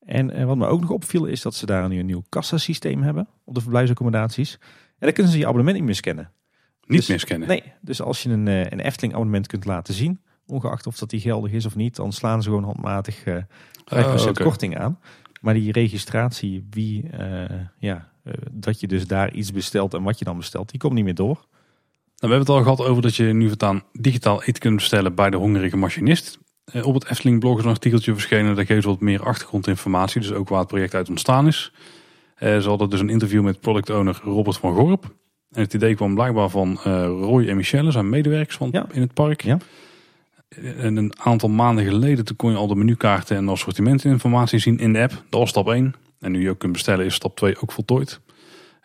En 0.00 0.46
wat 0.46 0.56
me 0.56 0.66
ook 0.66 0.80
nog 0.80 0.90
opviel 0.90 1.24
is 1.24 1.42
dat 1.42 1.54
ze 1.54 1.66
daar 1.66 1.88
nu 1.88 1.98
een 1.98 2.06
nieuw 2.06 2.22
kassasysteem 2.28 3.02
hebben 3.02 3.28
op 3.44 3.54
de 3.54 3.60
verblijfsaccommodaties. 3.60 4.52
En 4.52 4.96
daar 4.98 5.12
kunnen 5.12 5.32
ze 5.32 5.38
je 5.38 5.46
abonnement 5.46 5.76
niet 5.76 5.86
meer 5.86 5.94
scannen. 5.94 6.32
Niet 6.88 6.98
Dus- 6.98 7.08
miskennen. 7.08 7.48
Nee, 7.48 7.62
dus 7.80 8.02
als 8.02 8.22
je 8.22 8.28
een, 8.30 8.48
eh, 8.48 8.60
een 8.60 8.80
Efteling 8.80 9.12
abonnement 9.14 9.46
kunt 9.46 9.64
laten 9.64 9.94
zien, 9.94 10.20
ongeacht 10.46 10.86
of 10.86 10.98
dat 10.98 11.10
die 11.10 11.20
geldig 11.20 11.52
is 11.52 11.66
of 11.66 11.76
niet, 11.76 11.96
dan 11.96 12.12
slaan 12.12 12.42
ze 12.42 12.48
gewoon 12.48 12.64
handmatig 12.64 13.24
eh 13.24 13.34
5% 13.84 14.20
Oh, 14.24 14.28
oké. 14.28 14.42
korting 14.42 14.78
aan. 14.78 14.98
Maar 15.40 15.54
die 15.54 15.72
registratie, 15.72 16.66
wie, 16.70 17.10
eh, 17.10 17.44
ja, 17.78 18.08
dat 18.50 18.80
je 18.80 18.86
dus 18.86 19.06
daar 19.06 19.32
iets 19.32 19.52
bestelt 19.52 19.94
en 19.94 20.02
wat 20.02 20.18
je 20.18 20.24
dan 20.24 20.36
bestelt, 20.36 20.70
die 20.70 20.80
komt 20.80 20.92
niet 20.92 21.04
meer 21.04 21.14
door. 21.14 21.34
Nou, 21.34 21.46
we 22.32 22.36
hebben 22.36 22.38
het 22.38 22.48
al 22.48 22.62
gehad 22.74 22.80
over 22.90 23.02
dat 23.02 23.16
je 23.16 23.24
nu 23.24 23.48
voortaan 23.48 23.82
digitaal 23.92 24.42
eten 24.42 24.60
kunt 24.62 24.74
bestellen 24.76 25.14
bij 25.14 25.30
de 25.30 25.36
hongerige 25.36 25.76
machinist. 25.76 26.38
Op 26.82 26.94
het 26.94 27.10
Efteling 27.10 27.40
blog 27.40 27.58
is 27.58 27.64
een 27.64 27.70
artikeltje 27.70 28.12
verschenen. 28.12 28.56
Daar 28.56 28.66
geven 28.66 28.82
ze 28.82 28.88
wat 28.88 29.00
meer 29.00 29.22
achtergrondinformatie. 29.24 30.20
Dus 30.20 30.32
ook 30.32 30.48
waar 30.48 30.58
het 30.58 30.68
project 30.68 30.94
uit 30.94 31.08
ontstaan 31.08 31.46
is. 31.46 31.72
Ze 32.38 32.62
hadden 32.64 32.90
dus 32.90 33.00
een 33.00 33.08
interview 33.08 33.42
met 33.42 33.60
product 33.60 33.90
owner 33.90 34.20
Robert 34.24 34.56
van 34.56 34.74
Gorp. 34.74 35.14
En 35.52 35.60
het 35.62 35.74
idee 35.74 35.94
kwam 35.94 36.14
blijkbaar 36.14 36.48
van 36.48 36.78
eh, 36.84 37.04
Roy 37.04 37.48
en 37.48 37.56
Michelle, 37.56 37.90
zijn 37.90 38.08
medewerkers 38.08 38.56
van, 38.56 38.68
Ja. 38.72 38.86
in 38.92 39.00
het 39.00 39.14
park. 39.14 39.42
Ja. 39.42 39.58
En 40.78 40.96
een 40.96 41.12
aantal 41.18 41.48
maanden 41.48 41.84
geleden 41.84 42.24
toen 42.24 42.36
kon 42.36 42.50
je 42.50 42.56
al 42.56 42.66
de 42.66 42.74
menukaarten 42.74 43.36
en 43.36 43.48
assortimentinformatie 43.48 44.58
zien 44.58 44.78
in 44.78 44.92
de 44.92 45.00
app. 45.00 45.10
Dat 45.28 45.40
was 45.40 45.48
stap 45.48 45.68
1. 45.68 45.94
En 46.20 46.32
nu 46.32 46.40
je 46.42 46.50
ook 46.50 46.58
kunt 46.58 46.72
bestellen 46.72 47.04
is 47.06 47.14
stap 47.14 47.36
2 47.36 47.60
ook 47.60 47.72
voltooid. 47.72 48.20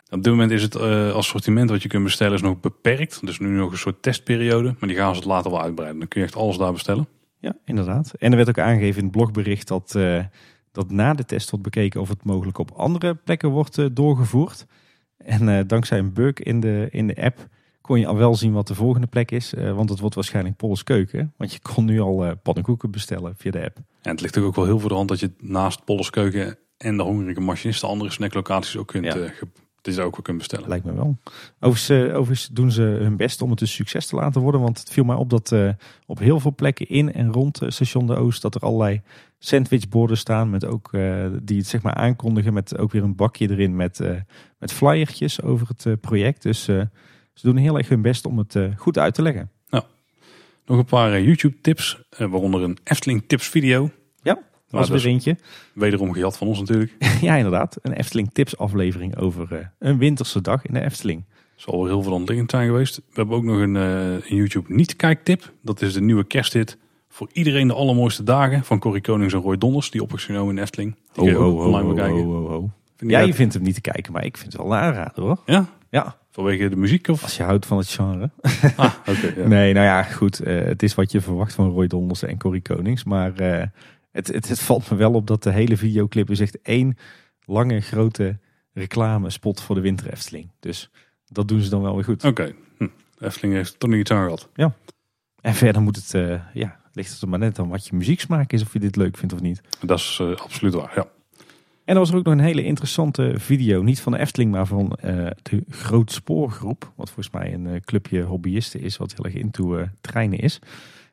Op 0.09 0.23
dit 0.23 0.31
moment 0.31 0.51
is 0.51 0.61
het 0.61 0.75
eh, 0.75 1.13
assortiment 1.13 1.69
wat 1.69 1.81
je 1.81 1.87
kunt 1.89 2.03
bestellen 2.03 2.33
is 2.33 2.41
nog 2.41 2.59
beperkt. 2.59 3.25
Dus 3.25 3.39
nu 3.39 3.47
nog 3.49 3.71
een 3.71 3.77
soort 3.77 4.01
testperiode. 4.01 4.75
Maar 4.79 4.89
die 4.89 4.97
gaan 4.97 5.13
ze 5.13 5.19
het 5.19 5.29
later 5.29 5.51
wel 5.51 5.61
uitbreiden. 5.61 5.99
Dan 5.99 6.07
kun 6.07 6.21
je 6.21 6.27
echt 6.27 6.35
alles 6.35 6.57
daar 6.57 6.71
bestellen. 6.73 7.07
Ja, 7.39 7.55
inderdaad. 7.65 8.13
En 8.19 8.29
er 8.31 8.37
werd 8.37 8.49
ook 8.49 8.59
aangegeven 8.59 8.97
in 8.97 9.03
het 9.03 9.11
blogbericht 9.11 9.67
dat, 9.67 9.95
eh, 9.95 10.23
dat 10.71 10.91
na 10.91 11.13
de 11.13 11.25
test 11.25 11.49
wordt 11.49 11.65
bekeken 11.65 12.01
of 12.01 12.09
het 12.09 12.23
mogelijk 12.23 12.57
op 12.57 12.71
andere 12.71 13.15
plekken 13.15 13.49
wordt 13.49 13.95
doorgevoerd. 13.95 14.65
En 15.17 15.49
eh, 15.49 15.63
dankzij 15.67 15.97
een 15.99 16.13
bug 16.13 16.33
in 16.33 16.59
de, 16.59 16.87
in 16.91 17.07
de 17.07 17.15
app 17.23 17.47
kon 17.81 17.99
je 17.99 18.07
al 18.07 18.17
wel 18.17 18.35
zien 18.35 18.53
wat 18.53 18.67
de 18.67 18.75
volgende 18.75 19.07
plek 19.07 19.31
is. 19.31 19.53
eh, 19.53 19.75
want 19.75 19.89
het 19.89 19.99
wordt 19.99 20.15
waarschijnlijk 20.15 20.55
Polles 20.55 20.83
Keuken. 20.83 21.33
Want 21.37 21.53
je 21.53 21.59
kon 21.59 21.85
nu 21.85 21.99
al 21.99 22.25
eh 22.25 22.31
pannenkoeken 22.43 22.91
bestellen 22.91 23.33
via 23.37 23.51
de 23.51 23.63
app. 23.63 23.77
En 24.01 24.11
het 24.11 24.21
ligt 24.21 24.37
ook 24.37 24.55
wel 24.55 24.65
heel 24.65 24.79
voor 24.79 24.89
de 24.89 24.95
hand 24.95 25.09
dat 25.09 25.19
je 25.19 25.31
naast 25.39 25.85
Polleskeuken 25.85 26.57
en 26.77 26.97
de 26.97 27.03
hongerige 27.03 27.39
machinist 27.39 27.81
de 27.81 27.87
andere 27.87 28.11
snacklocaties 28.11 28.77
ook 28.77 28.87
kunt, 28.87 29.05
Ja. 29.05 29.15
je 29.81 29.91
daar 29.91 30.05
ook 30.05 30.11
wel 30.15 30.21
kunt 30.21 30.37
bestellen. 30.37 30.69
Lijkt 30.69 30.85
me 30.85 30.93
wel. 30.93 31.17
Overigens, 31.59 32.13
overigens 32.13 32.47
doen 32.47 32.71
ze 32.71 32.81
hun 32.81 33.17
best 33.17 33.41
om 33.41 33.49
het 33.49 33.61
een 33.61 33.67
succes 33.67 34.05
te 34.07 34.15
laten 34.15 34.41
worden. 34.41 34.61
Want 34.61 34.79
het 34.79 34.89
viel 34.89 35.03
mij 35.03 35.15
op 35.15 35.29
dat 35.29 35.55
op 36.05 36.19
heel 36.19 36.39
veel 36.39 36.55
plekken 36.55 36.89
in 36.89 37.13
en 37.13 37.31
rond 37.33 37.61
station 37.67 38.07
de 38.07 38.15
Oost... 38.15 38.41
dat 38.41 38.55
er 38.55 38.61
allerlei 38.61 39.01
sandwichborden 39.45 40.17
staan 40.17 40.49
met 40.49 40.65
ook, 40.65 40.93
eh, 40.93 41.25
die 41.41 41.57
het 41.57 41.67
zeg 41.67 41.81
maar 41.81 41.93
aankondigen... 41.93 42.53
met 42.53 42.77
ook 42.77 42.91
weer 42.91 43.03
een 43.03 43.15
bakje 43.15 43.49
erin 43.49 43.75
met, 43.75 43.99
eh, 43.99 44.15
met 44.57 44.73
flyertjes 44.73 45.41
over 45.41 45.67
het 45.67 45.85
eh, 45.85 45.93
project. 46.01 46.41
Dus 46.41 46.63
ze 46.63 46.89
doen 47.41 47.57
heel 47.57 47.77
erg 47.77 47.89
hun 47.89 48.01
best 48.01 48.25
om 48.25 48.37
het 48.37 48.57
goed 48.77 48.97
uit 48.97 49.13
te 49.13 49.21
leggen. 49.21 49.51
Nog 50.65 50.77
een 50.77 50.85
paar 50.85 51.21
YouTube 51.21 51.61
tips, 51.61 52.01
waaronder 52.17 52.61
een 52.61 52.77
Efteling 52.83 53.23
tips 53.27 53.47
video. 53.47 53.89
Ja, 54.21 54.33
dat 54.33 54.43
was 54.67 54.89
is 54.89 55.03
weer 55.03 55.13
eentje. 55.13 55.37
wederom 55.73 56.13
gejat 56.13 56.37
van 56.37 56.47
ons 56.47 56.59
natuurlijk. 56.59 56.93
ja, 57.21 57.35
inderdaad. 57.35 57.77
Een 57.81 57.93
Efteling 57.93 58.33
tips 58.33 58.57
aflevering 58.57 59.17
over 59.17 59.71
een 59.79 59.97
winterse 59.97 60.41
dag 60.41 60.65
in 60.65 60.73
de 60.73 60.81
Efteling. 60.81 61.25
Zal 61.55 61.77
wel 61.77 61.85
heel 61.85 62.03
veel 62.03 62.23
liggend 62.23 62.51
zijn 62.51 62.67
geweest. 62.67 62.95
We 62.95 63.03
hebben 63.13 63.35
ook 63.35 63.43
nog 63.43 63.59
een, 63.59 63.75
een 63.75 64.35
YouTube 64.35 64.73
niet 64.73 64.95
kijktip. 64.95 65.53
Dat 65.61 65.81
is 65.81 65.93
de 65.93 66.01
nieuwe 66.01 66.23
kersthit 66.23 66.77
voor 67.13 67.29
iedereen 67.31 67.67
de 67.67 67.73
allermooiste 67.73 68.23
dagen 68.23 68.63
van 68.63 68.79
Corrie 68.79 69.01
Konings 69.01 69.33
en 69.33 69.39
Roy 69.39 69.57
Donders. 69.57 69.91
Die 69.91 70.01
op 70.01 70.13
is 70.13 70.25
genomen 70.25 70.49
in 70.49 70.55
de 70.55 70.61
Efteling. 70.61 70.95
Die 71.13 71.23
bekijken. 71.87 72.23
ho, 72.23 72.33
ho, 72.33 72.47
ho. 72.47 72.59
Vind 72.95 73.11
je 73.11 73.17
Jij 73.17 73.33
vindt 73.33 73.53
hem 73.53 73.63
niet 73.63 73.75
te 73.75 73.81
kijken, 73.81 74.13
maar 74.13 74.25
ik 74.25 74.37
vind 74.37 74.53
het 74.53 74.61
wel 74.61 74.71
een 74.71 74.79
aanrader 74.79 75.23
hoor. 75.23 75.37
Ja? 75.45 75.65
Ja, 75.89 76.17
Vanwege 76.29 76.69
de 76.69 76.75
muziek 76.75 77.07
of? 77.07 77.23
als 77.23 77.37
je 77.37 77.43
houdt 77.43 77.65
van 77.65 77.77
het 77.77 77.87
genre. 77.87 78.29
Ah, 78.75 78.93
oké. 78.99 79.33
ja. 79.41 79.47
Nee, 79.47 79.73
nou 79.73 79.85
ja, 79.85 80.03
goed. 80.03 80.39
eh, 80.39 80.63
het 80.63 80.83
is 80.83 80.95
wat 80.95 81.11
je 81.11 81.21
verwacht 81.21 81.53
van 81.53 81.69
Roy 81.69 81.87
Donders 81.87 82.23
en 82.23 82.37
Corrie 82.37 82.61
Konings. 82.61 83.03
Maar 83.03 83.35
eh, 83.35 83.67
het, 84.11 84.27
het, 84.27 84.47
het 84.49 84.59
valt 84.59 84.89
me 84.89 84.97
wel 84.97 85.13
op 85.13 85.27
dat 85.27 85.43
de 85.43 85.51
hele 85.51 85.77
videoclip 85.77 86.29
is 86.29 86.39
echt 86.39 86.61
één 86.61 86.97
lange 87.45 87.79
grote 87.79 88.37
reclamespot 88.73 89.61
voor 89.61 89.75
de 89.75 89.81
Winter 89.81 90.13
Efteling. 90.13 90.49
Dus 90.59 90.89
dat 91.27 91.47
doen 91.47 91.61
ze 91.61 91.69
dan 91.69 91.81
wel 91.81 91.95
weer 91.95 92.03
goed. 92.03 92.23
Oké, 92.23 92.53
hm. 92.77 92.87
de 93.17 93.25
Efteling 93.25 93.53
heeft 93.53 93.79
toch 93.79 93.89
nog 93.89 93.99
iets 93.99 94.11
aan 94.11 94.23
gehad. 94.23 94.49
En 95.41 95.53
verder 95.53 95.81
moet 95.81 95.95
het, 95.95 96.13
eh, 96.13 96.39
ja, 96.53 96.79
ligt 96.93 97.11
het 97.11 97.21
er 97.21 97.29
maar 97.29 97.39
net 97.39 97.59
aan 97.59 97.69
wat 97.69 97.87
je 97.87 97.95
muzieksmaak 97.95 98.53
is, 98.53 98.61
of 98.61 98.73
je 98.73 98.79
dit 98.79 98.95
leuk 98.95 99.17
vindt 99.17 99.33
of 99.33 99.41
niet. 99.41 99.61
Dat 99.79 99.99
is 99.99 100.17
eh, 100.21 100.35
absoluut 100.35 100.73
waar, 100.73 100.91
ja. 100.95 101.07
En 101.85 101.93
er 101.93 101.99
was 101.99 102.09
er 102.09 102.15
ook 102.15 102.23
nog 102.23 102.33
een 102.33 102.39
hele 102.39 102.63
interessante 102.63 103.33
video, 103.35 103.81
niet 103.81 104.01
van 104.01 104.11
de 104.11 104.19
Efteling, 104.19 104.51
maar 104.51 104.65
van 104.65 104.91
eh, 104.93 105.27
de 105.41 105.63
Groot 105.69 106.11
Spoorgroep. 106.11 106.91
Wat 106.95 107.11
volgens 107.11 107.35
mij 107.35 107.53
een 107.53 107.67
eh, 107.67 107.81
clubje 107.81 108.21
hobbyisten 108.21 108.81
is, 108.81 108.97
wat 108.97 109.13
heel 109.15 109.25
erg 109.25 109.33
into 109.33 109.87
treinen 110.01 110.39
is. 110.39 110.59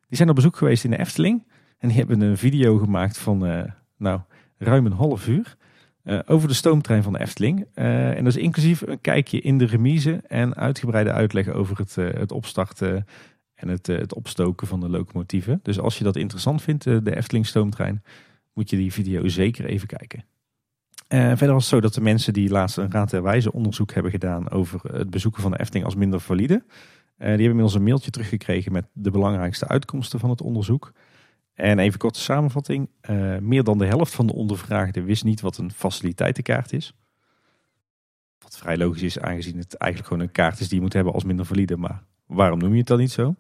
Die 0.08 0.16
zijn 0.16 0.28
op 0.28 0.34
bezoek 0.34 0.56
geweest 0.56 0.84
in 0.84 0.90
de 0.90 0.98
Efteling. 0.98 1.46
En 1.78 1.88
die 1.88 1.96
hebben 1.96 2.20
een 2.20 2.38
video 2.38 2.78
gemaakt 2.78 3.18
van, 3.18 3.68
nou, 3.96 4.20
ruim 4.58 4.86
een 4.86 4.92
half 4.92 5.28
uur. 5.28 5.56
over 6.26 6.48
de 6.48 6.54
stoomtrein 6.54 7.02
van 7.02 7.12
de 7.12 7.20
Efteling. 7.20 7.66
En 7.74 8.24
dat 8.24 8.36
is 8.36 8.42
inclusief 8.42 8.80
een 8.80 9.00
kijkje 9.00 9.40
in 9.40 9.58
de 9.58 9.66
remise 9.66 10.20
en 10.26 10.54
uitgebreide 10.54 11.12
uitleg 11.12 11.48
over 11.48 11.76
het, 11.78 11.94
het 11.94 12.32
opstarten 12.32 13.06
en 13.60 13.68
het, 13.68 13.88
eh, 13.88 13.98
het 13.98 14.14
opstoken 14.14 14.66
van 14.66 14.80
de 14.80 14.88
locomotieven. 14.88 15.60
Dus 15.62 15.78
als 15.80 15.98
je 15.98 16.04
dat 16.04 16.16
interessant 16.16 16.62
vindt, 16.62 16.86
eh, 16.86 16.96
de 17.02 17.16
Efteling 17.16 17.46
stoomtrein, 17.46 18.02
moet 18.52 18.70
je 18.70 18.76
die 18.76 18.92
video 18.92 19.28
zeker 19.28 19.64
even 19.64 19.86
kijken. 19.86 20.24
Eh, 21.08 21.26
verder 21.26 21.52
was 21.52 21.62
het 21.62 21.74
zo 21.74 21.80
dat 21.80 21.94
de 21.94 22.00
mensen 22.00 22.32
die 22.32 22.50
laatst 22.50 22.76
een 22.76 22.90
raad 22.90 23.10
der 23.10 23.22
wijze 23.22 23.52
onderzoek 23.52 23.92
hebben 23.92 24.12
gedaan 24.12 24.50
over 24.50 24.80
het 24.92 25.10
bezoeken 25.10 25.42
van 25.42 25.50
de 25.50 25.60
Efteling 25.60 25.84
als 25.84 25.94
minder 25.94 26.20
valide. 26.20 26.64
die 27.16 27.28
hebben 27.28 27.46
inmiddels 27.46 27.74
een 27.74 27.82
mailtje 27.82 28.10
teruggekregen 28.10 28.72
met 28.72 28.86
de 28.92 29.10
belangrijkste 29.10 29.68
uitkomsten 29.68 30.20
van 30.20 30.30
het 30.30 30.42
onderzoek. 30.42 30.92
En 31.54 31.78
even 31.78 31.98
korte 31.98 32.20
samenvatting. 32.20 32.88
meer 33.40 33.64
dan 33.64 33.78
de 33.78 33.86
helft 33.86 34.14
van 34.14 34.26
de 34.26 34.32
ondervraagden 34.32 35.04
wist 35.04 35.24
niet 35.24 35.40
wat 35.40 35.58
een 35.58 35.72
faciliteitenkaart 35.72 36.72
is. 36.72 36.94
Wat 38.38 38.58
vrij 38.58 38.76
logisch 38.76 39.02
is, 39.02 39.18
aangezien 39.18 39.58
het 39.58 39.74
eigenlijk 39.74 40.12
gewoon 40.12 40.26
een 40.28 40.32
kaart 40.32 40.60
is 40.60 40.68
die 40.68 40.76
je 40.76 40.82
moet 40.82 40.92
hebben 40.92 41.12
als 41.12 41.24
minder 41.24 41.46
valide. 41.46 41.76
Maar 41.76 42.02
waarom 42.30 42.58
noem 42.58 42.72
je 42.72 42.78
het 42.78 42.86
dan 42.86 42.98
niet 42.98 43.10
zo? 43.12 43.34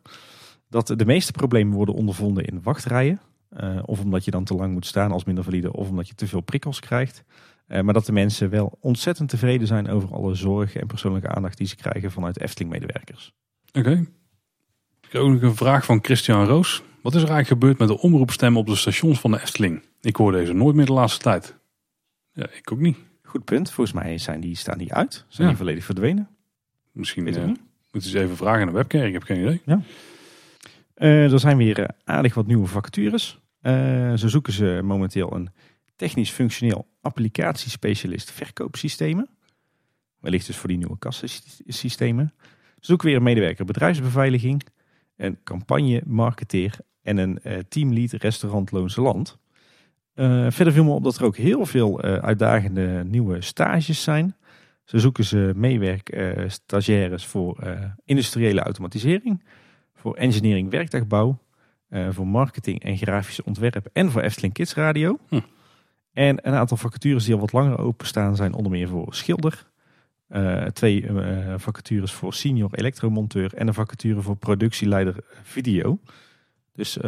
Dat 0.68 0.86
de 0.86 1.04
meeste 1.04 1.32
problemen 1.32 1.74
worden 1.74 1.94
ondervonden 1.94 2.44
in 2.44 2.62
wachtrijen. 2.62 3.20
eh, 3.50 3.78
of 3.84 4.00
omdat 4.00 4.24
je 4.24 4.30
dan 4.30 4.44
te 4.44 4.54
lang 4.54 4.72
moet 4.72 4.86
staan 4.86 5.12
als 5.12 5.24
minder 5.24 5.44
valide, 5.44 5.72
of 5.72 5.88
omdat 5.88 6.08
je 6.08 6.14
te 6.14 6.26
veel 6.26 6.40
prikkels 6.40 6.80
krijgt. 6.80 7.24
Eh, 7.66 7.80
maar 7.82 7.94
dat 7.94 8.06
de 8.06 8.12
mensen 8.12 8.50
wel 8.50 8.78
ontzettend 8.80 9.28
tevreden 9.28 9.66
zijn 9.66 9.88
over 9.88 10.12
alle 10.14 10.34
zorg 10.34 10.74
en 10.76 10.86
persoonlijke 10.86 11.28
aandacht 11.28 11.58
die 11.58 11.66
ze 11.66 11.76
krijgen 11.76 12.10
vanuit 12.10 12.40
Efteling-medewerkers. 12.40 13.32
Oké. 13.72 13.90
Ik 15.00 15.12
heb 15.12 15.22
ook 15.22 15.30
nog 15.32 15.42
een 15.42 15.54
vraag 15.56 15.84
van 15.84 15.98
Christian 16.02 16.46
Roos. 16.46 16.82
Wat 17.02 17.14
is 17.14 17.22
er 17.22 17.28
eigenlijk 17.30 17.60
gebeurd 17.60 17.78
met 17.78 17.88
de 17.88 17.98
omroepstemmen 18.04 18.60
op 18.60 18.66
de 18.66 18.76
stations 18.76 19.20
van 19.20 19.30
de 19.30 19.40
Efteling? 19.40 19.82
Ik 20.00 20.16
hoor 20.16 20.32
deze 20.32 20.52
nooit 20.52 20.76
meer 20.76 20.86
de 20.86 20.92
laatste 20.92 21.20
tijd. 21.22 21.56
Ja, 22.32 22.46
ik 22.50 22.72
ook 22.72 22.80
niet. 22.80 22.96
Goed 23.22 23.44
punt. 23.44 23.70
Volgens 23.70 23.96
mij 24.02 24.18
zijn 24.18 24.40
die, 24.40 24.56
staan 24.56 24.78
die 24.78 24.94
uit. 24.94 25.12
Zijn 25.28 25.42
Ja. 25.42 25.48
die 25.48 25.56
volledig 25.56 25.84
verdwenen. 25.84 26.28
Misschien 26.92 27.24
Weet 27.24 27.36
eh, 27.36 27.44
niet. 27.44 27.60
Moeten 27.92 28.10
ze 28.10 28.16
eens 28.16 28.26
even 28.26 28.36
vragen 28.36 28.60
aan 28.60 28.66
de 28.66 28.72
webcare. 28.72 29.06
Ik 29.06 29.12
heb 29.12 29.22
geen 29.22 29.40
idee. 29.40 29.60
Eh, 30.94 31.32
er 31.32 31.40
zijn 31.40 31.56
weer 31.56 31.78
eh, 31.78 31.88
aardig 32.04 32.34
wat 32.34 32.46
nieuwe 32.46 32.66
vacatures. 32.66 33.40
Eh, 33.60 34.14
zo 34.14 34.28
zoeken 34.28 34.52
ze 34.52 34.80
momenteel 34.84 35.34
een 35.34 35.50
technisch 35.96 36.30
functioneel 36.30 36.86
applicatiespecialist 37.00 38.30
verkoopsystemen. 38.30 39.28
Wellicht 40.20 40.46
dus 40.46 40.56
voor 40.56 40.68
die 40.68 40.78
nieuwe 40.78 40.98
kassensystemen. 40.98 42.32
Ze 42.80 42.86
zoeken 42.86 43.06
weer 43.06 43.16
een 43.16 43.22
medewerker 43.22 43.64
bedrijfsbeveiliging, 43.64 44.66
een 45.16 45.38
campagne 45.44 46.02
marketeer 46.06 46.78
en 47.02 47.16
een 47.16 47.42
eh, 47.42 47.58
teamlead 47.68 48.12
restaurant 48.12 48.70
Loonse 48.70 49.00
Land. 49.00 49.38
Eh, 50.14 50.46
verder 50.50 50.72
viel 50.72 50.84
me 50.84 50.90
op 50.90 51.04
dat 51.04 51.16
er 51.16 51.24
ook 51.24 51.36
heel 51.36 51.66
veel 51.66 52.02
eh, 52.02 52.14
uitdagende 52.14 53.04
nieuwe 53.04 53.40
stages 53.40 54.02
zijn. 54.02 54.36
Zo 54.90 54.98
zoeken 54.98 55.24
ze 55.24 55.52
meewerk 55.56 56.08
eh, 56.08 56.48
stagiaires 56.48 57.26
voor 57.26 57.58
eh, 57.58 57.84
industriële 58.04 58.60
automatisering, 58.60 59.44
voor 59.94 60.14
engineering 60.14 60.70
werktuigbouw, 60.70 61.38
eh, 61.88 62.08
voor 62.10 62.26
marketing 62.26 62.82
en 62.82 62.96
grafisch 62.96 63.42
ontwerp 63.42 63.88
en 63.92 64.10
voor 64.10 64.20
Efteling 64.20 64.52
Kids 64.52 64.74
Radio. 64.74 65.18
Hm. 65.28 65.40
En 66.12 66.46
een 66.48 66.54
aantal 66.54 66.76
vacatures 66.76 67.24
die 67.24 67.34
al 67.34 67.40
wat 67.40 67.52
langer 67.52 67.78
openstaan 67.78 68.36
zijn 68.36 68.52
onder 68.52 68.72
meer 68.72 68.88
voor 68.88 69.14
schilder, 69.14 69.68
twee 70.72 71.06
vacatures 71.56 72.12
voor 72.12 72.34
senior 72.34 72.74
elektromonteur 72.74 73.54
en 73.54 73.66
een 73.66 73.74
vacature 73.74 74.20
voor 74.20 74.36
productieleider 74.36 75.16
video. 75.42 75.98
Dus 76.72 76.98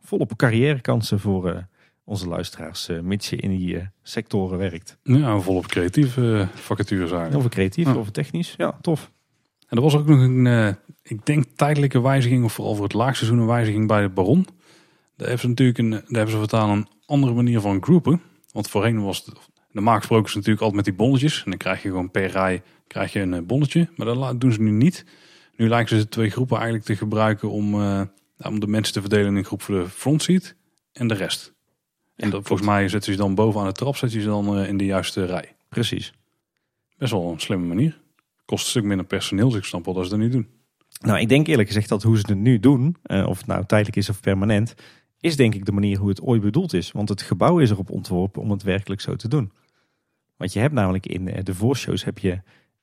volop 0.00 0.36
carrièrekansen 0.36 1.20
voor 1.20 1.66
onze 2.10 2.28
luisteraars, 2.28 2.88
eh, 2.88 3.00
mits 3.00 3.30
je 3.30 3.36
in 3.36 3.50
die 3.50 3.76
eh, 3.78 3.86
sectoren 4.02 4.58
werkt. 4.58 4.98
Ja, 5.02 5.38
volop 5.38 5.66
creatieve 5.66 6.48
eh, 6.52 6.60
vacatures 6.60 7.10
eigenlijk. 7.10 7.44
Of 7.44 7.48
creatief, 7.48 7.86
Ja. 7.86 7.94
of 7.94 8.10
technisch. 8.10 8.54
Ja, 8.56 8.78
tof. 8.80 9.10
En 9.68 9.76
er 9.76 9.82
was 9.82 9.94
ook 9.94 10.06
nog 10.06 10.20
een, 10.20 10.76
ik 11.02 11.26
denk 11.26 11.44
tijdelijke 11.56 12.00
wijziging, 12.00 12.44
of 12.44 12.52
vooral 12.52 12.74
voor 12.74 12.84
het 12.84 12.92
laagseizoen 12.92 13.38
een 13.38 13.46
wijziging 13.46 13.86
bij 13.86 14.00
de 14.02 14.08
Baron. 14.08 14.46
Daar 15.16 15.28
hebben 15.28 15.38
ze 15.38 15.48
natuurlijk 15.48 15.78
een, 15.78 15.90
daar 15.90 16.00
hebben 16.10 16.30
ze 16.30 16.38
vertaal 16.38 16.70
een 16.70 16.88
andere 17.06 17.32
manier 17.34 17.60
van 17.60 17.82
groepen. 17.82 18.20
Want 18.52 18.68
voorheen 18.68 19.02
was 19.02 19.24
het, 19.24 19.34
normaal 19.70 19.96
gesproken 19.96 20.26
is 20.28 20.34
natuurlijk 20.34 20.62
altijd 20.62 20.76
met 20.76 20.96
die 20.96 21.04
bonnetjes. 21.04 21.44
En 21.44 21.50
dan 21.50 21.58
krijg 21.58 21.82
je 21.82 21.88
gewoon 21.88 22.10
per 22.10 22.26
rij 22.26 22.62
krijg 22.86 23.12
je 23.12 23.20
een 23.20 23.46
bonnetje. 23.46 23.88
Maar 23.96 24.06
dat 24.06 24.40
doen 24.40 24.52
ze 24.52 24.62
nu 24.62 24.70
niet. 24.70 25.04
Nu 25.56 25.68
lijken 25.68 25.96
ze 25.96 26.02
de 26.02 26.08
twee 26.08 26.30
groepen 26.30 26.56
eigenlijk 26.56 26.86
te 26.86 26.96
gebruiken 26.96 27.50
om, 27.50 27.74
om 28.38 28.60
de 28.60 28.66
mensen 28.66 28.94
te 28.94 29.00
verdelen 29.00 29.26
in 29.26 29.36
een 29.36 29.44
groep 29.44 29.62
voor 29.62 29.74
de 29.74 29.88
frontseat 29.88 30.54
en 30.92 31.06
de 31.06 31.14
rest. 31.14 31.52
En 32.20 32.30
dat, 32.30 32.46
volgens 32.46 32.68
mij 32.68 32.88
zetten 32.88 33.12
ze 33.12 33.18
dan 33.18 33.34
bovenaan 33.34 33.66
de 33.66 33.72
trap, 33.72 33.96
zetten 33.96 34.20
ze 34.20 34.26
dan 34.26 34.58
eh, 34.58 34.68
in 34.68 34.76
de 34.76 34.84
juiste 34.84 35.24
rij. 35.24 35.54
Precies. 35.68 36.12
Best 36.98 37.12
wel 37.12 37.32
een 37.32 37.40
slimme 37.40 37.66
manier. 37.66 38.00
Kost 38.44 38.64
een 38.64 38.70
stuk 38.70 38.84
minder 38.84 39.06
personeel, 39.06 39.48
dus 39.48 39.58
ik 39.58 39.64
snap 39.64 39.84
wel 39.84 39.94
dat 39.94 40.04
ze 40.04 40.10
dat 40.10 40.18
niet 40.18 40.32
doen. 40.32 40.48
Nou, 41.00 41.20
ik 41.20 41.28
denk 41.28 41.46
eerlijk 41.46 41.68
gezegd 41.68 41.88
dat 41.88 42.02
hoe 42.02 42.18
ze 42.18 42.24
het 42.26 42.38
nu 42.38 42.60
doen, 42.60 42.96
eh, 43.02 43.26
of 43.26 43.38
het 43.38 43.46
nou 43.46 43.66
tijdelijk 43.66 43.96
is 43.96 44.08
of 44.08 44.20
permanent, 44.20 44.74
is 45.20 45.36
denk 45.36 45.54
ik 45.54 45.64
de 45.64 45.72
manier 45.72 45.98
hoe 45.98 46.08
het 46.08 46.22
ooit 46.22 46.42
bedoeld 46.42 46.72
is. 46.72 46.92
Want 46.92 47.08
het 47.08 47.22
gebouw 47.22 47.58
is 47.58 47.70
erop 47.70 47.90
ontworpen 47.90 48.42
om 48.42 48.50
het 48.50 48.62
werkelijk 48.62 49.00
zo 49.00 49.16
te 49.16 49.28
doen. 49.28 49.52
Want 50.36 50.52
je 50.52 50.60
hebt 50.60 50.74
namelijk 50.74 51.06
in 51.06 51.28
eh, 51.28 51.44
de 51.44 51.54
voorshows 51.54 52.04
heb 52.04 52.18
je 52.18 52.40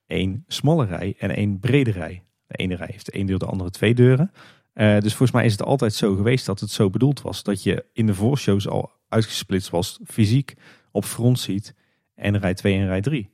één 0.08 0.44
smalle 0.48 0.86
rij 0.86 1.16
en 1.18 1.36
één 1.36 1.60
brede 1.60 1.92
rij. 1.92 2.24
De 2.48 2.56
ene 2.56 2.76
rij 2.76 2.90
heeft 2.92 3.10
één 3.10 3.26
deur, 3.26 3.40
de 3.40 3.46
andere 3.46 3.70
twee 3.70 3.94
deuren. 3.94 4.32
Dus 4.74 5.10
volgens 5.16 5.32
mij 5.32 5.46
is 5.46 5.52
het 5.52 5.64
altijd 5.64 5.94
zo 5.94 6.16
geweest 6.16 6.46
dat 6.46 6.60
het 6.60 6.70
zo 6.70 6.90
bedoeld 6.90 7.22
was. 7.22 7.44
Dat 7.44 7.64
je 7.64 7.86
in 7.94 8.06
de 8.06 8.14
voorshows 8.14 8.68
al 8.68 8.92
uitgesplitst 9.10 9.70
was, 9.70 10.00
fysiek, 10.06 10.54
op 10.92 11.06
frontseat 11.06 11.74
en 12.16 12.38
rij 12.38 12.54
2 12.54 12.74
en 12.74 12.86
rij 12.88 13.02
3. 13.02 13.30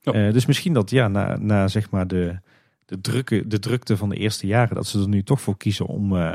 Ja. 0.00 0.12
Eh, 0.12 0.32
dus 0.32 0.46
misschien 0.46 0.72
dat 0.72 0.90
ja, 0.90 1.08
na, 1.08 1.36
na 1.36 1.68
zeg 1.68 1.90
maar 1.90 2.06
de, 2.06 2.38
de, 2.84 3.00
drukke, 3.00 3.46
de 3.46 3.58
drukte 3.58 3.96
van 3.96 4.08
de 4.08 4.16
eerste 4.16 4.46
jaren, 4.46 4.74
dat 4.74 4.86
ze 4.86 5.00
er 5.00 5.08
nu 5.08 5.22
toch 5.22 5.40
voor 5.40 5.56
kiezen 5.56 5.86
om 5.86 6.16
eh, 6.16 6.32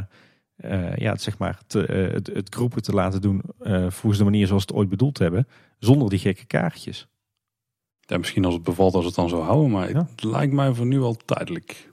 eh, 0.56 0.96
ja, 0.96 1.12
het, 1.12 1.22
zeg 1.22 1.38
maar, 1.38 1.60
te, 1.68 1.80
het, 2.14 2.28
het 2.28 2.56
groepen 2.56 2.82
te 2.82 2.92
laten 2.94 3.22
doen 3.22 3.42
volgens 3.88 4.18
de 4.18 4.24
manier 4.24 4.48
zoals 4.48 4.64
ze 4.64 4.68
het 4.68 4.78
ooit 4.78 4.90
bedoeld 4.90 5.18
hebben, 5.18 5.48
zonder 5.80 6.10
die 6.10 6.20
gekke 6.20 6.46
kaartjes. 6.46 7.08
Ja, 8.00 8.18
misschien 8.18 8.46
als 8.46 8.54
het 8.54 8.64
bevalt 8.64 8.94
als 8.94 9.06
het 9.06 9.16
dan 9.16 9.30
zou 9.30 9.44
houden, 9.44 9.72
maar 9.72 9.90
Ja. 9.90 10.08
het 10.12 10.24
lijkt 10.24 10.54
mij 10.54 10.74
voor 10.74 10.86
nu 10.86 11.02
al 11.02 11.16
tijdelijk. 11.16 11.92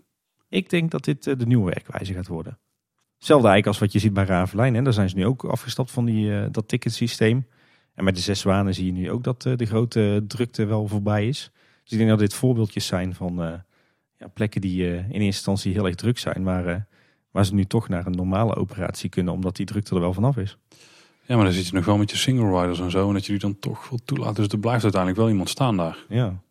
Ik 0.48 0.70
denk 0.70 0.90
dat 0.90 1.04
dit 1.04 1.22
de 1.24 1.46
nieuwe 1.46 1.70
werkwijze 1.70 2.12
gaat 2.14 2.26
worden. 2.26 2.58
Hetzelfde 3.20 3.48
eigenlijk 3.48 3.66
als 3.66 3.78
wat 3.78 3.92
je 3.92 4.08
ziet 4.08 4.14
bij 4.14 4.24
Ravelijn. 4.24 4.74
Hè. 4.74 4.82
Daar 4.82 4.92
zijn 4.92 5.08
ze 5.08 5.16
nu 5.16 5.26
ook 5.26 5.44
afgestapt 5.44 5.90
van 5.90 6.04
die, 6.04 6.36
eh, 6.36 6.46
dat 6.50 6.68
ticketsysteem. 6.68 7.46
En 7.94 8.04
met 8.04 8.14
de 8.14 8.20
zes 8.20 8.40
zwanen 8.40 8.74
zie 8.74 8.86
je 8.86 8.92
nu 8.92 9.10
ook 9.10 9.24
dat 9.24 9.46
eh, 9.46 9.56
de 9.56 9.66
grote 9.66 10.24
drukte 10.26 10.64
wel 10.64 10.88
voorbij 10.88 11.28
is. 11.28 11.50
Dus 11.82 11.92
ik 11.92 11.98
denk 11.98 12.10
dat 12.10 12.18
dit 12.18 12.34
voorbeeldjes 12.34 12.86
zijn 12.86 13.14
van 13.14 13.42
eh, 13.42 13.52
ja, 14.18 14.28
plekken 14.28 14.60
die 14.60 14.86
in 14.86 15.04
eerste 15.04 15.18
instantie 15.18 15.72
heel 15.72 15.86
erg 15.86 15.94
druk 15.94 16.18
zijn. 16.18 16.42
Maar 16.42 16.86
waar 17.30 17.44
ze 17.44 17.54
nu 17.54 17.64
toch 17.64 17.88
naar 17.88 18.06
een 18.06 18.12
normale 18.12 18.56
operatie 18.56 19.08
kunnen. 19.08 19.32
Omdat 19.32 19.56
die 19.56 19.66
drukte 19.66 19.94
er 19.94 20.00
wel 20.00 20.12
vanaf 20.12 20.36
is. 20.36 20.58
Ja, 21.26 21.36
maar 21.36 21.44
dan 21.44 21.54
zit 21.54 21.66
je 21.66 21.74
nog 21.74 21.84
wel 21.84 21.96
met 21.96 22.10
je 22.10 22.16
single 22.16 22.60
riders 22.60 22.80
en 22.80 22.90
zo. 22.90 23.08
En 23.08 23.14
dat 23.14 23.24
je 23.24 23.32
die 23.32 23.40
dan 23.40 23.58
toch 23.58 23.88
wil 23.88 23.98
toelaten. 24.04 24.42
Dus 24.42 24.52
er 24.52 24.58
blijft 24.58 24.82
uiteindelijk 24.82 25.20
wel 25.20 25.30
iemand 25.30 25.48
staan 25.48 25.76
daar. 25.76 26.04
Ja. 26.08 26.42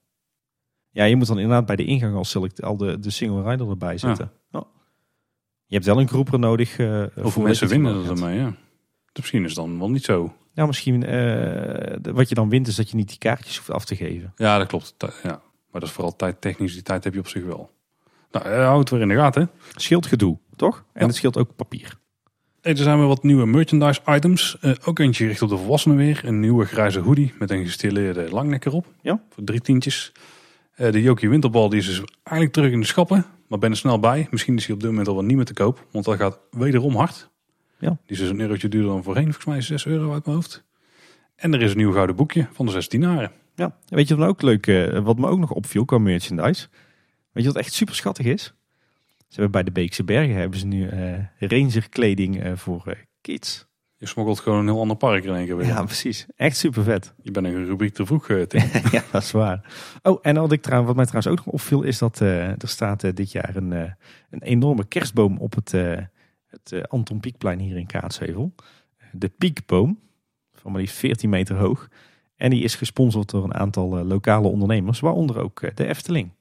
Ja, 0.90 1.04
je 1.04 1.16
moet 1.16 1.28
dan 1.28 1.40
inderdaad 1.40 1.66
bij 1.66 1.76
de 1.76 1.86
ingang 1.86 2.16
al, 2.16 2.26
select, 2.26 2.64
al 2.64 2.78
de, 2.78 3.00
de 3.00 3.10
single 3.10 3.50
rider 3.50 3.70
erbij 3.70 3.98
zetten. 3.98 4.32
Ja. 4.34 4.39
Je 5.70 5.76
hebt 5.76 5.86
wel 5.86 6.00
een 6.00 6.08
groeper 6.08 6.40
nodig. 6.40 6.78
eh, 6.80 6.88
Hoeveel 7.14 7.30
voor 7.32 7.44
mensen 7.44 7.68
winnen 7.68 8.04
er 8.04 8.10
ermee, 8.10 8.40
ja. 8.40 8.54
Misschien 9.14 9.42
is 9.44 9.56
het 9.56 9.66
dan 9.66 9.80
wel 9.80 9.90
niet 9.90 10.04
zo. 10.04 10.34
Nou, 10.54 10.68
misschien 10.68 11.04
eh, 11.06 12.12
wat 12.14 12.30
je 12.30 12.36
dan 12.36 12.50
wint 12.50 12.68
is 12.68 12.76
dat 12.76 12.90
je 12.90 12.96
niet 12.96 13.08
die 13.10 13.18
kaartjes 13.18 13.58
hoeft 13.58 13.72
af 13.72 13.86
te 13.86 13.96
geven. 13.96 14.34
Ja, 14.36 14.58
dat 14.58 14.68
klopt. 14.68 14.96
Ja. 15.00 15.10
Maar 15.72 15.82
dat 15.82 15.84
is 15.84 15.92
vooral 15.92 16.16
tijdtechnisch. 16.16 16.74
Die 16.74 16.82
tijd 16.82 17.04
heb 17.04 17.14
je 17.14 17.20
op 17.20 17.28
zich 17.28 17.44
wel. 17.44 17.72
Nou, 18.32 18.46
eh, 18.46 18.66
hou 18.66 18.80
het 18.80 18.90
weer 18.90 19.02
in 19.02 19.08
de 19.08 19.16
gaten. 19.16 19.50
Scheelt 19.76 20.06
gedoe, 20.06 20.38
toch? 20.56 20.76
En 20.94 21.02
Ja. 21.02 21.06
het 21.08 21.16
scheelt 21.16 21.38
ook 21.38 21.56
papier. 21.56 21.98
Hey, 22.62 22.72
er 22.72 22.78
zijn 22.78 22.98
weer 22.98 23.08
wat 23.08 23.24
nieuwe 23.24 23.46
merchandise 23.46 24.02
items. 24.08 24.58
Eh, 24.62 24.72
ook 24.86 25.00
eentje 25.00 25.24
gericht 25.24 25.42
op 25.42 25.50
de 25.50 25.58
volwassenen 25.58 25.98
weer. 25.98 26.22
Een 26.26 26.40
nieuwe 26.40 26.66
grijze 26.66 27.00
hoodie 27.00 27.34
met 27.40 27.52
een 27.52 27.66
gestileerde 27.66 28.30
langnek 28.32 28.66
erop. 28.66 28.86
Ja. 29.02 29.22
Voor 29.30 29.44
drie 29.44 29.62
tientjes. 29.62 30.12
Eh, 30.80 30.92
de 30.92 31.02
Jokie 31.02 31.30
Winterbal 31.30 31.70
die 31.70 31.80
is 31.80 31.86
dus 31.86 32.02
eigenlijk 32.24 32.56
terug 32.56 32.72
in 32.72 32.80
de 32.80 32.86
schappen. 32.86 33.26
Maar 33.48 33.60
ben 33.60 33.72
er 33.72 33.78
snel 33.78 34.00
bij. 34.00 34.28
Misschien 34.32 34.58
is 34.58 34.66
hij 34.66 34.76
op 34.76 34.82
dit 34.82 34.90
moment 34.90 35.08
al 35.08 35.14
wel 35.14 35.24
niet 35.24 35.36
meer 35.36 35.46
te 35.46 35.54
koop. 35.54 35.88
Want 35.92 36.06
dat 36.06 36.18
gaat 36.18 36.40
wederom 36.52 36.96
hard. 36.96 37.30
Ja. 37.80 37.90
Die 37.90 37.98
is 38.06 38.18
dus 38.18 38.30
een 38.30 38.40
eurotje 38.40 38.68
duurder 38.68 38.92
dan 38.92 39.04
voorheen. 39.04 39.24
Volgens 39.24 39.46
mij 39.46 39.62
6 39.62 39.86
euro 39.86 40.14
uit 40.14 40.26
mijn 40.26 40.38
hoofd. 40.38 40.64
En 41.36 41.54
er 41.54 41.62
is 41.62 41.72
een 41.72 41.78
nieuw 41.78 41.92
gouden 41.92 42.16
boekje 42.16 42.48
van 42.52 42.66
de 42.66 42.72
16 42.72 43.00
dinaren. 43.00 43.32
Ja. 43.56 43.78
Weet 43.88 44.08
je 44.08 44.16
wat 44.16 44.28
ook 44.28 44.42
leuk, 44.42 44.68
eh, 44.68 45.00
wat 45.00 45.18
me 45.18 45.28
ook 45.28 45.40
nog 45.40 45.52
opviel 45.52 45.86
qua 45.86 45.98
merchandise? 45.98 46.68
Weet 47.32 47.44
je 47.44 47.52
wat 47.52 47.62
echt 47.62 47.74
super 47.74 47.96
schattig 47.96 48.26
is? 48.26 48.44
Ze 49.18 49.42
hebben 49.42 49.52
bij 49.52 49.64
de 49.64 49.72
Beekse 49.72 50.04
Bergen 50.04 50.36
hebben 50.36 50.60
ze 50.60 50.66
nu 50.66 50.88
eh 50.88 51.14
ranger 51.40 51.90
kleding 51.90 52.60
voor 52.60 52.98
kids. 53.22 53.68
Je 54.00 54.06
smokkelt 54.06 54.40
gewoon 54.40 54.60
een 54.60 54.66
heel 54.66 54.80
ander 54.80 54.98
park 54.98 55.24
in 55.24 55.36
één 55.36 55.46
keer 55.46 55.58
weer. 55.58 55.66
Ja, 55.66 55.84
precies. 55.84 56.26
Echt 56.36 56.58
super 56.58 56.84
vet. 56.84 57.14
Je 57.22 57.32
bent 57.32 57.46
een 57.46 57.66
rubriek 57.66 57.94
te 57.94 58.06
vroeg, 58.06 58.30
eh, 58.30 58.42
Tim. 58.42 58.62
ja, 58.92 59.04
dat 59.12 59.22
is 59.22 59.32
waar. 59.32 59.74
Oh, 60.02 60.20
en 60.22 60.36
wat, 60.36 60.52
ik 60.52 60.62
trouwens, 60.62 60.88
wat 60.88 60.96
mij 60.96 61.06
trouwens 61.06 61.40
ook 61.40 61.46
nog 61.46 61.54
opviel 61.54 61.84
is 61.84 61.98
dat 61.98 62.22
eh, 62.22 62.48
er 62.48 62.68
staat 62.68 63.04
eh, 63.04 63.14
dit 63.14 63.32
jaar 63.32 63.56
een, 63.56 63.72
een 64.30 64.42
enorme 64.42 64.86
kerstboom 64.86 65.38
op 65.38 65.56
het, 65.56 65.72
het 66.48 66.90
Anton 66.90 67.20
Pieckplein 67.20 67.60
hier 67.60 67.78
in 67.78 67.86
Kaatsheuvel. 67.86 68.54
De 69.12 69.30
Piekboom, 69.30 70.00
van 70.54 70.72
maar 70.72 70.82
liefst 70.82 70.98
14 70.98 71.30
meter 71.30 71.56
hoog. 71.56 71.88
En 72.36 72.50
die 72.50 72.64
is 72.64 72.76
gesponsord 72.76 73.30
door 73.30 73.44
een 73.44 73.56
aantal 73.56 74.06
lokale 74.06 74.48
ondernemers, 74.48 75.00
waaronder 75.00 75.40
ook 75.40 75.76
de 75.76 75.88
Efteling. 75.88 76.32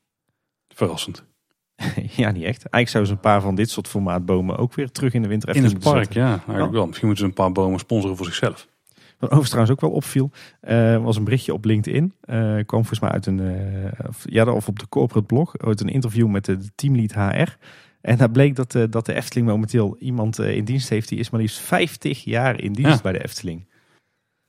Verrassend. 0.68 1.24
ja, 2.22 2.30
niet 2.30 2.44
echt. 2.44 2.64
Eigenlijk 2.68 2.88
zouden 2.88 3.06
ze 3.06 3.12
een 3.16 3.20
paar 3.32 3.40
van 3.40 3.55
dit 3.55 3.70
soort 3.70 3.88
formaatbomen 3.88 4.56
ook 4.56 4.74
weer 4.74 4.90
terug 4.90 5.12
in 5.14 5.22
de 5.22 5.28
winter 5.28 5.56
In 5.56 5.64
het 5.64 5.78
park, 5.78 5.96
zetten. 6.05 6.20
ja. 6.22 6.28
Eigenlijk 6.28 6.64
Ja. 6.66 6.70
wel. 6.70 6.86
Misschien 6.86 7.06
moeten 7.06 7.24
ze 7.24 7.30
een 7.30 7.36
paar 7.44 7.52
bomen 7.52 7.78
sponsoren 7.78 8.16
voor 8.16 8.26
zichzelf. 8.26 8.68
Wat 9.18 9.30
overigens 9.30 9.48
trouwens 9.50 9.74
ook 9.76 9.80
wel 9.80 9.90
opviel, 9.96 10.30
eh, 10.60 11.02
was 11.05 11.16
een 11.16 11.24
berichtje 11.24 11.52
op 11.52 11.64
LinkedIn. 11.64 12.12
Eh 12.20 12.36
kwam 12.38 12.64
volgens 12.66 13.00
mij 13.00 13.10
uit 13.10 13.26
een, 13.26 13.40
eh, 13.40 14.09
of, 14.09 14.24
ja, 14.28 14.52
of 14.52 14.68
op 14.68 14.78
de 14.78 14.88
corporate 14.88 15.26
blog, 15.26 15.59
uit 15.59 15.80
een 15.80 15.88
interview 15.88 16.28
met 16.28 16.44
de, 16.44 16.59
teamlead 16.74 17.12
HR. 17.12 17.56
En 18.00 18.16
daar 18.16 18.30
bleek 18.30 18.56
dat, 18.56 18.76
dat 18.90 19.06
de 19.06 19.14
Efteling 19.14 19.46
momenteel 19.48 19.96
iemand 19.98 20.38
in 20.38 20.64
dienst 20.64 20.88
heeft, 20.88 21.09
die 21.09 21.18
is 21.18 21.30
maar 21.30 21.40
liefst 21.40 21.59
50 21.59 22.24
jaar 22.24 22.60
in 22.60 22.72
dienst 22.72 22.94
Ja. 22.94 23.02
bij 23.02 23.12
de 23.12 23.24
Efteling. 23.24 23.66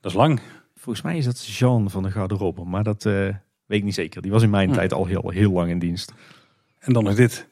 Dat 0.00 0.10
is 0.10 0.16
lang. 0.16 0.40
Volgens 0.74 1.04
mij 1.04 1.16
is 1.16 1.24
dat 1.24 1.46
Jean 1.46 1.90
van 1.90 2.02
de 2.02 2.10
Garderobe, 2.10 2.64
maar 2.64 2.82
dat 2.84 3.02
weet 3.02 3.78
ik 3.78 3.84
niet 3.84 3.94
zeker. 3.94 4.22
Die 4.22 4.30
was 4.30 4.42
in 4.42 4.50
mijn 4.50 4.68
Hm. 4.68 4.74
tijd 4.74 4.92
al 4.92 5.06
heel, 5.06 5.28
heel 5.30 5.52
lang 5.52 5.70
in 5.70 5.78
dienst. 5.78 6.12
En 6.80 6.92
dan 6.92 7.04
nog 7.04 7.14
dit. 7.14 7.48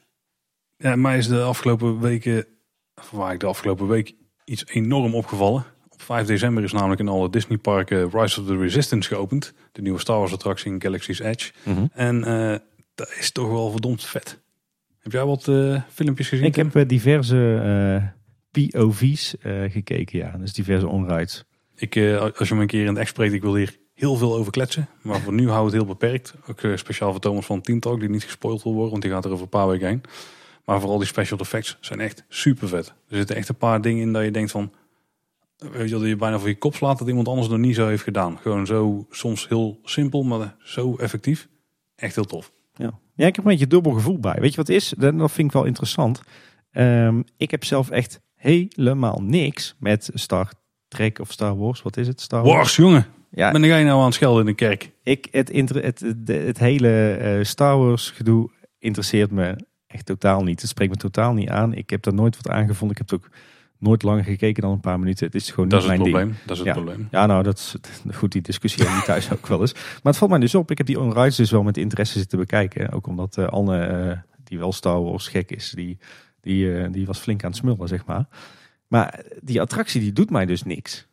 Ja, 0.77 0.95
mij 0.95 1.17
is 1.17 1.27
de 1.27 1.41
afgelopen 1.41 1.99
weken, 1.99 2.45
waar 3.11 3.33
ik 3.33 3.39
de 3.39 3.45
afgelopen 3.45 3.87
week, 3.87 4.15
iets 4.45 4.65
enorm 4.67 5.15
opgevallen. 5.15 5.65
Op 5.89 6.01
5 6.01 6.27
december 6.27 6.63
is 6.63 6.71
namelijk 6.71 6.99
in 6.99 7.07
alle 7.07 7.29
Disneyparken 7.29 8.09
Rise 8.09 8.41
of 8.41 8.47
the 8.47 8.57
Resistance 8.57 9.09
geopend. 9.09 9.53
De 9.71 9.81
nieuwe 9.81 9.99
Star 9.99 10.17
Wars 10.17 10.33
attractie 10.33 10.71
in 10.71 10.81
Galaxy's 10.81 11.19
Edge. 11.19 11.51
En 11.93 12.23
eh, 12.23 12.55
dat 12.95 13.11
is 13.19 13.31
toch 13.31 13.49
wel 13.49 13.71
verdomd 13.71 14.05
vet. 14.05 14.39
Heb 14.99 15.11
jij 15.11 15.25
wat 15.25 15.47
eh, 15.47 15.81
filmpjes 15.89 16.27
gezien? 16.27 16.45
Ik 16.45 16.55
heb 16.55 16.75
eh, 16.75 16.87
diverse 16.87 18.13
POV's 18.51 19.35
gekeken, 19.67 20.19
ja. 20.19 20.37
Dus 20.37 20.53
diverse 20.53 20.87
onrides. 20.87 21.43
Ik, 21.75 21.97
als 22.37 22.49
je 22.49 22.55
me 22.55 22.61
een 22.61 22.67
keer 22.67 22.81
in 22.81 22.87
het 22.87 22.97
echt 22.97 23.09
spreekt, 23.09 23.33
ik 23.33 23.41
wil 23.41 23.55
hier 23.55 23.77
heel 23.99 24.15
veel 24.15 24.35
over 24.35 24.51
kletsen. 24.51 24.87
Maar 25.01 25.19
voor 25.19 25.33
nu 25.33 25.49
houdt 25.49 25.65
het 25.65 25.73
heel 25.73 25.85
beperkt. 25.85 26.33
Ook 26.49 26.61
eh, 26.61 26.75
speciaal 26.75 27.11
voor 27.11 27.19
Thomas 27.19 27.45
van 27.45 27.61
Team 27.61 27.79
Talk, 27.79 27.99
die 27.99 28.09
niet 28.09 28.23
gespoild 28.23 28.63
wil 28.63 28.73
worden, 28.73 28.91
want 28.91 29.03
die 29.03 29.11
gaat 29.11 29.25
er 29.25 29.31
over 29.31 29.43
een 29.43 29.49
paar 29.49 29.67
weken 29.67 29.87
heen. 29.87 30.01
Maar 30.65 30.79
vooral 30.79 30.97
die 30.97 31.07
special 31.07 31.39
effects 31.39 31.77
zijn 31.79 31.99
echt 31.99 32.23
super 32.29 32.67
vet. 32.67 32.87
Er 32.87 33.17
zitten 33.17 33.35
echt 33.35 33.49
een 33.49 33.55
paar 33.55 33.81
dingen 33.81 34.01
in 34.01 34.13
dat 34.13 34.23
je 34.23 34.31
denkt 34.31 34.51
van... 34.51 34.71
Weet 35.57 35.89
je, 35.89 35.97
dat 35.97 36.07
je 36.07 36.15
bijna 36.15 36.39
voor 36.39 36.47
je 36.47 36.57
kop 36.57 36.75
slaat 36.75 36.99
dat 36.99 37.07
iemand 37.07 37.27
anders 37.27 37.47
nog 37.47 37.57
niet 37.57 37.75
zo 37.75 37.87
heeft 37.87 38.03
gedaan. 38.03 38.37
Gewoon 38.37 38.65
zo, 38.65 39.05
soms 39.09 39.47
heel 39.47 39.79
simpel, 39.83 40.23
maar 40.23 40.55
zo 40.63 40.95
effectief. 40.95 41.47
Echt 41.95 42.15
heel 42.15 42.25
tof. 42.25 42.51
Ja. 42.73 42.99
ja, 43.13 43.27
ik 43.27 43.35
heb 43.35 43.45
een 43.45 43.51
beetje 43.51 43.67
dubbel 43.67 43.91
gevoel 43.91 44.19
bij. 44.19 44.37
Weet 44.39 44.49
je 44.49 44.55
wat 44.55 44.67
het 44.67 44.75
is? 44.75 44.93
Dat 44.97 45.17
dat 45.17 45.31
vind 45.31 45.47
ik 45.47 45.53
wel 45.53 45.65
interessant. 45.65 46.21
Ehm, 46.71 47.21
ik 47.37 47.51
heb 47.51 47.63
zelf 47.63 47.89
echt 47.89 48.21
helemaal 48.35 49.21
niks 49.21 49.75
met 49.79 50.09
Star 50.13 50.51
Trek 50.87 51.19
of 51.19 51.31
Star 51.31 51.57
Wars. 51.57 51.81
Wat 51.81 51.97
is 51.97 52.07
het? 52.07 52.21
Star 52.21 52.43
Wars? 52.43 52.55
Wars, 52.55 52.75
jongen. 52.75 53.05
Ja, 53.31 53.51
Ben 53.51 53.63
jij 53.63 53.83
nou 53.83 53.99
aan 53.99 54.05
het 54.05 54.13
schelden 54.13 54.39
in 54.39 54.45
de 54.45 54.53
kerk? 54.53 54.91
ik, 55.03 55.27
het, 55.31 55.49
inter- 55.49 55.83
het, 55.83 55.99
het, 55.99 56.27
het 56.27 56.59
hele 56.59 57.11
eh, 57.13 57.43
Star 57.43 57.77
Wars 57.77 58.09
gedoe 58.11 58.49
interesseert 58.79 59.31
me 59.31 59.55
echt 59.87 60.05
totaal 60.05 60.43
niet. 60.43 60.61
Het 60.61 60.69
spreekt 60.69 60.91
me 60.91 60.97
totaal 60.97 61.33
niet 61.33 61.49
aan. 61.49 61.73
Ik 61.73 61.89
heb 61.89 62.03
daar 62.03 62.13
nooit 62.13 62.35
wat 62.35 62.49
aangevonden. 62.49 62.97
Ik 62.97 63.07
heb 63.07 63.09
het 63.09 63.19
ook 63.19 63.31
nooit 63.77 64.03
langer 64.03 64.23
gekeken 64.23 64.61
dan 64.61 64.71
een 64.71 64.79
paar 64.79 64.99
minuten. 64.99 65.25
Het 65.25 65.35
is 65.35 65.51
gewoon 65.51 65.69
Dat 65.69 65.83
is 65.83 65.87
niet 65.89 65.97
mijn 65.97 66.09
probleem. 66.11 66.27
ding. 66.31 66.39
Dat 66.45 66.51
is 66.51 66.57
het 66.57 66.67
Ja. 66.67 66.73
probleem. 66.73 67.07
Ja, 67.11 67.25
nou, 67.25 67.43
dat 67.43 67.57
is 67.57 67.75
goed. 68.15 68.31
Die 68.31 68.41
discussie 68.41 68.81
hebben 68.83 68.99
we 68.99 69.05
thuis 69.05 69.31
ook 69.31 69.47
wel 69.47 69.61
eens. 69.61 69.73
Maar 69.73 69.81
het 70.03 70.17
valt 70.17 70.31
mij 70.31 70.39
dus 70.39 70.55
op. 70.55 70.71
Ik 70.71 70.77
heb 70.77 70.87
die 70.87 70.99
on-rides 70.99 71.35
dus 71.35 71.51
wel 71.51 71.63
met 71.63 71.77
interesse 71.77 72.19
zitten 72.19 72.39
bekijken. 72.39 72.91
Ook 72.91 73.07
omdat 73.07 73.37
eh, 73.37 73.47
Anne, 73.47 73.79
eh, 73.85 74.17
die 74.43 74.57
wel 74.59 74.71
Star 74.71 75.01
Wars 75.03 75.27
gek 75.27 75.51
is, 75.51 75.71
die, 75.75 75.97
die, 76.41 76.89
die 76.89 77.05
was 77.05 77.19
flink 77.19 77.43
aan 77.43 77.49
het 77.49 77.59
smullen, 77.59 77.87
zeg 77.87 78.05
maar. 78.05 78.25
Maar 78.87 79.19
die 79.41 79.61
attractie, 79.61 80.01
die 80.01 80.13
doet 80.13 80.29
mij 80.29 80.45
dus 80.45 80.63
niks. 80.63 81.07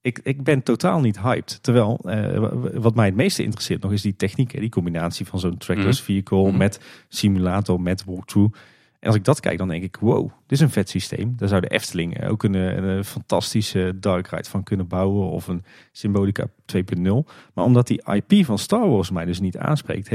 Ik, 0.00 0.20
ik 0.22 0.42
ben 0.42 0.62
totaal 0.62 1.00
niet 1.00 1.20
hyped. 1.20 1.58
Terwijl, 1.62 1.98
eh, 2.04 2.52
wat 2.74 2.94
mij 2.94 3.06
het 3.06 3.14
meeste 3.14 3.42
interesseert 3.42 3.82
nog 3.82 3.92
is 3.92 4.02
die 4.02 4.16
techniek. 4.16 4.52
Hè? 4.52 4.60
Die 4.60 4.68
combinatie 4.68 5.26
van 5.26 5.38
zo'n 5.40 5.56
trackless 5.56 6.00
vehicle 6.00 6.46
Mhm. 6.48 6.56
met 6.56 6.80
simulator, 7.08 7.80
met 7.80 8.04
walkthrough. 8.04 8.54
En 9.00 9.06
als 9.08 9.16
ik 9.16 9.24
dat 9.24 9.40
kijk, 9.40 9.58
dan 9.58 9.68
denk 9.68 9.82
ik, 9.82 9.96
wow, 10.00 10.22
dit 10.28 10.32
is 10.58 10.60
een 10.60 10.70
vet 10.70 10.88
systeem. 10.88 11.32
Daar 11.36 11.48
zou 11.48 11.60
de 11.60 11.68
Efteling 11.68 12.26
ook 12.28 12.42
een, 12.42 12.54
een, 12.54 12.84
een 12.84 13.04
fantastische 13.04 13.96
dark 14.00 14.26
ride 14.26 14.48
van 14.48 14.62
kunnen 14.62 14.86
bouwen. 14.88 15.30
Of 15.30 15.48
een 15.48 15.64
Symbolica 15.92 16.46
2.0. 16.66 17.24
Maar 17.54 17.64
omdat 17.64 17.86
die 17.86 18.02
IP 18.14 18.44
van 18.44 18.58
Star 18.58 18.88
Wars 18.88 19.10
mij 19.10 19.24
dus 19.24 19.40
niet 19.40 19.56
aanspreekt, 19.56 20.08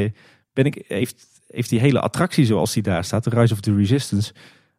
ben 0.54 0.66
ik, 0.66 0.84
heeft, 0.88 1.26
heeft 1.48 1.70
die 1.70 1.80
hele 1.80 2.00
attractie 2.00 2.46
zoals 2.46 2.74
die 2.74 2.84
daar 2.84 3.04
staat, 3.04 3.24
de 3.24 3.30
Rise 3.30 3.54
of 3.54 3.60
the 3.60 3.76
Resistance, 3.76 4.34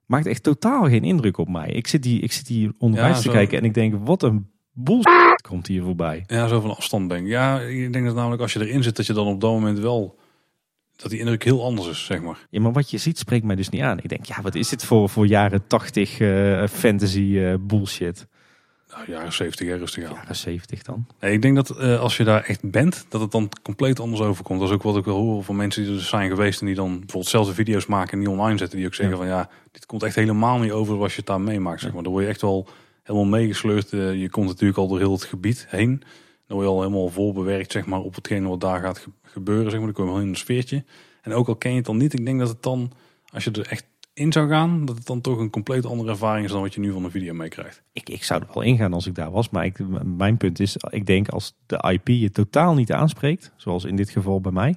maakt 0.07 0.27
echt 0.27 0.43
totaal 0.43 0.85
geen 0.89 1.05
indruk 1.05 1.39
op 1.39 1.49
mij. 1.49 1.69
Ik 1.69 1.87
zit, 1.87 2.03
die, 2.03 2.21
ik 2.21 2.33
zit 2.33 2.49
hier 2.49 2.73
onderwijs 2.79 3.17
Ja, 3.17 3.23
te 3.23 3.29
kijken 3.29 3.59
en 3.59 3.65
ik 3.65 3.75
denk, 3.75 3.95
wat 4.07 4.23
een 4.23 4.47
bullshit 4.75 5.41
komt 5.49 5.67
hier 5.67 5.83
voorbij. 5.83 6.25
Ja, 6.27 6.47
zo 6.47 6.61
van 6.61 6.77
afstand 6.77 7.09
denk 7.09 7.25
ik. 7.25 7.31
Ja, 7.31 7.61
ik 7.61 7.93
denk 7.93 8.05
dat 8.05 8.15
namelijk 8.15 8.43
als 8.43 8.53
je 8.53 8.67
erin 8.67 8.83
zit, 8.83 8.97
dat 8.97 9.07
je 9.07 9.13
dan 9.13 9.27
op 9.27 9.41
dat 9.41 9.51
moment 9.51 9.79
wel... 9.79 10.19
Dat 10.97 11.11
die 11.11 11.19
indruk 11.19 11.45
heel 11.45 11.65
anders 11.65 11.89
is, 11.89 12.05
zeg 12.05 12.21
maar. 12.21 12.47
Ja, 12.51 12.61
maar 12.61 12.73
wat 12.73 12.91
je 12.91 12.99
ziet 12.99 13.19
spreekt 13.19 13.45
mij 13.45 13.57
dus 13.57 13.69
niet 13.69 13.83
aan. 13.83 13.99
Ik 13.99 14.09
denk, 14.09 14.25
ja, 14.25 14.43
wat 14.43 14.55
is 14.55 14.69
dit 14.69 14.85
voor, 14.85 15.09
voor 15.09 15.27
jaren 15.27 15.67
80 15.67 16.21
eh, 16.21 16.67
fantasy 16.67 17.39
eh, 17.39 17.55
bullshit? 17.61 18.27
Nou, 18.95 19.11
jaren 19.11 19.33
70 19.33 19.69
hè, 19.69 19.77
rustig 19.77 20.05
aan. 20.05 20.15
Jaren 20.15 20.37
70 20.37 20.83
dan. 20.83 21.07
Nee, 21.21 21.33
ik 21.33 21.43
denk 21.43 21.57
dat 21.57 21.71
eh, 21.71 22.01
als 22.01 22.17
je 22.17 22.25
daar 22.25 22.43
echt 22.43 22.71
bent, 22.71 23.07
dat 23.09 23.21
het 23.21 23.31
dan 23.31 23.49
compleet 23.63 24.01
anders 24.01 24.23
overkomt. 24.23 24.61
Dat 24.61 24.69
is 24.69 24.75
ook 24.75 24.83
wat 24.83 24.97
ik 24.97 25.05
wel 25.05 25.17
hoor 25.17 25.45
van 25.45 25.57
mensen 25.57 25.85
die 25.85 25.95
er 25.95 26.01
zijn 26.01 26.29
geweest 26.29 26.61
en 26.61 26.67
die 26.67 26.75
dan 26.75 26.91
bijvoorbeeld 26.91 27.27
zelfde 27.27 27.55
video's 27.55 27.87
maken 27.87 28.13
en 28.13 28.19
die 28.19 28.31
online 28.31 28.59
zetten. 28.59 28.79
Die 28.79 28.87
ook 28.87 28.95
zeggen 28.95 29.17
van 29.17 29.27
ja, 29.27 29.49
dit 29.73 29.87
komt 29.87 30.03
echt 30.03 30.15
helemaal 30.15 30.59
niet 30.59 30.71
over 30.71 30.99
als 30.99 31.13
je 31.13 31.19
het 31.19 31.27
daar 31.27 31.41
meemaakt. 31.41 31.81
Zeg 31.81 31.93
maar. 31.93 32.03
Dan 32.03 32.13
word 32.13 32.25
je 32.25 32.31
echt 32.31 32.41
wel 32.41 32.69
helemaal 33.05 33.29
meegesleurd. 33.29 33.93
Eh, 33.93 34.21
je 34.21 34.31
komt 34.31 34.47
natuurlijk 34.47 34.79
al 34.79 34.89
door 34.89 34.99
heel 34.99 35.13
het 35.13 35.25
gebied 35.25 35.67
heen. 35.69 36.03
Dan 36.47 36.57
word 36.57 36.69
je 36.69 36.75
al 36.75 36.83
helemaal 36.83 37.09
voorbewerkt 37.09 37.73
zeg 37.73 37.87
maar, 37.87 38.01
op 38.01 38.15
hetgeen 38.15 38.47
wat 38.49 38.61
daar 38.61 38.81
gaat 38.81 38.99
ge- 38.99 39.11
gebeuren. 39.23 39.71
Zeg 39.71 39.81
maar. 39.81 39.93
Dan 39.93 39.95
kom 39.95 40.05
je 40.07 40.11
wel 40.13 40.21
in 40.21 40.29
een 40.29 40.37
sfeertje. 40.37 40.85
En 41.23 41.33
ook 41.33 41.49
al 41.49 41.57
ken 41.57 41.71
je 41.71 41.77
het 41.77 41.87
dan 41.87 41.97
niet, 41.97 42.13
ik 42.13 42.25
denk 42.25 42.39
dat 42.39 42.49
het 42.49 42.63
dan, 42.63 42.93
als 43.33 43.45
je 43.45 43.51
er 43.51 43.67
echt 43.69 43.87
in 44.15 44.33
zou 44.33 44.49
gaan, 44.49 44.85
dat 44.85 44.97
het 44.97 45.07
dan 45.07 45.21
toch 45.21 45.39
een 45.39 45.51
compleet 45.51 45.87
andere 45.87 46.11
ervaring 46.11 46.45
is 46.47 46.53
dan 46.53 46.61
wat 46.61 46.75
je 46.75 46.81
nu 46.81 46.93
van 46.93 47.03
de 47.03 47.11
video 47.11 47.35
meekrijgt. 47.35 47.83
Ik, 47.93 48.09
ik 48.09 48.25
zou 48.25 48.43
er 48.43 48.49
wel 48.55 48.63
ingaan 48.63 48.93
als 48.93 49.07
ik 49.07 49.15
daar 49.15 49.31
was. 49.31 49.51
Maar 49.51 49.65
ik, 49.65 49.79
mijn 50.05 50.37
punt 50.37 50.61
is, 50.61 50.77
ik 50.91 51.07
denk 51.07 51.29
als 51.29 51.55
de 51.67 51.91
IP 51.93 52.09
je 52.09 52.31
totaal 52.31 52.75
niet 52.75 52.93
aanspreekt, 52.93 53.53
zoals 53.57 53.85
in 53.85 53.97
dit 53.97 54.11
geval 54.11 54.41
bij 54.41 54.53
mij, 54.53 54.77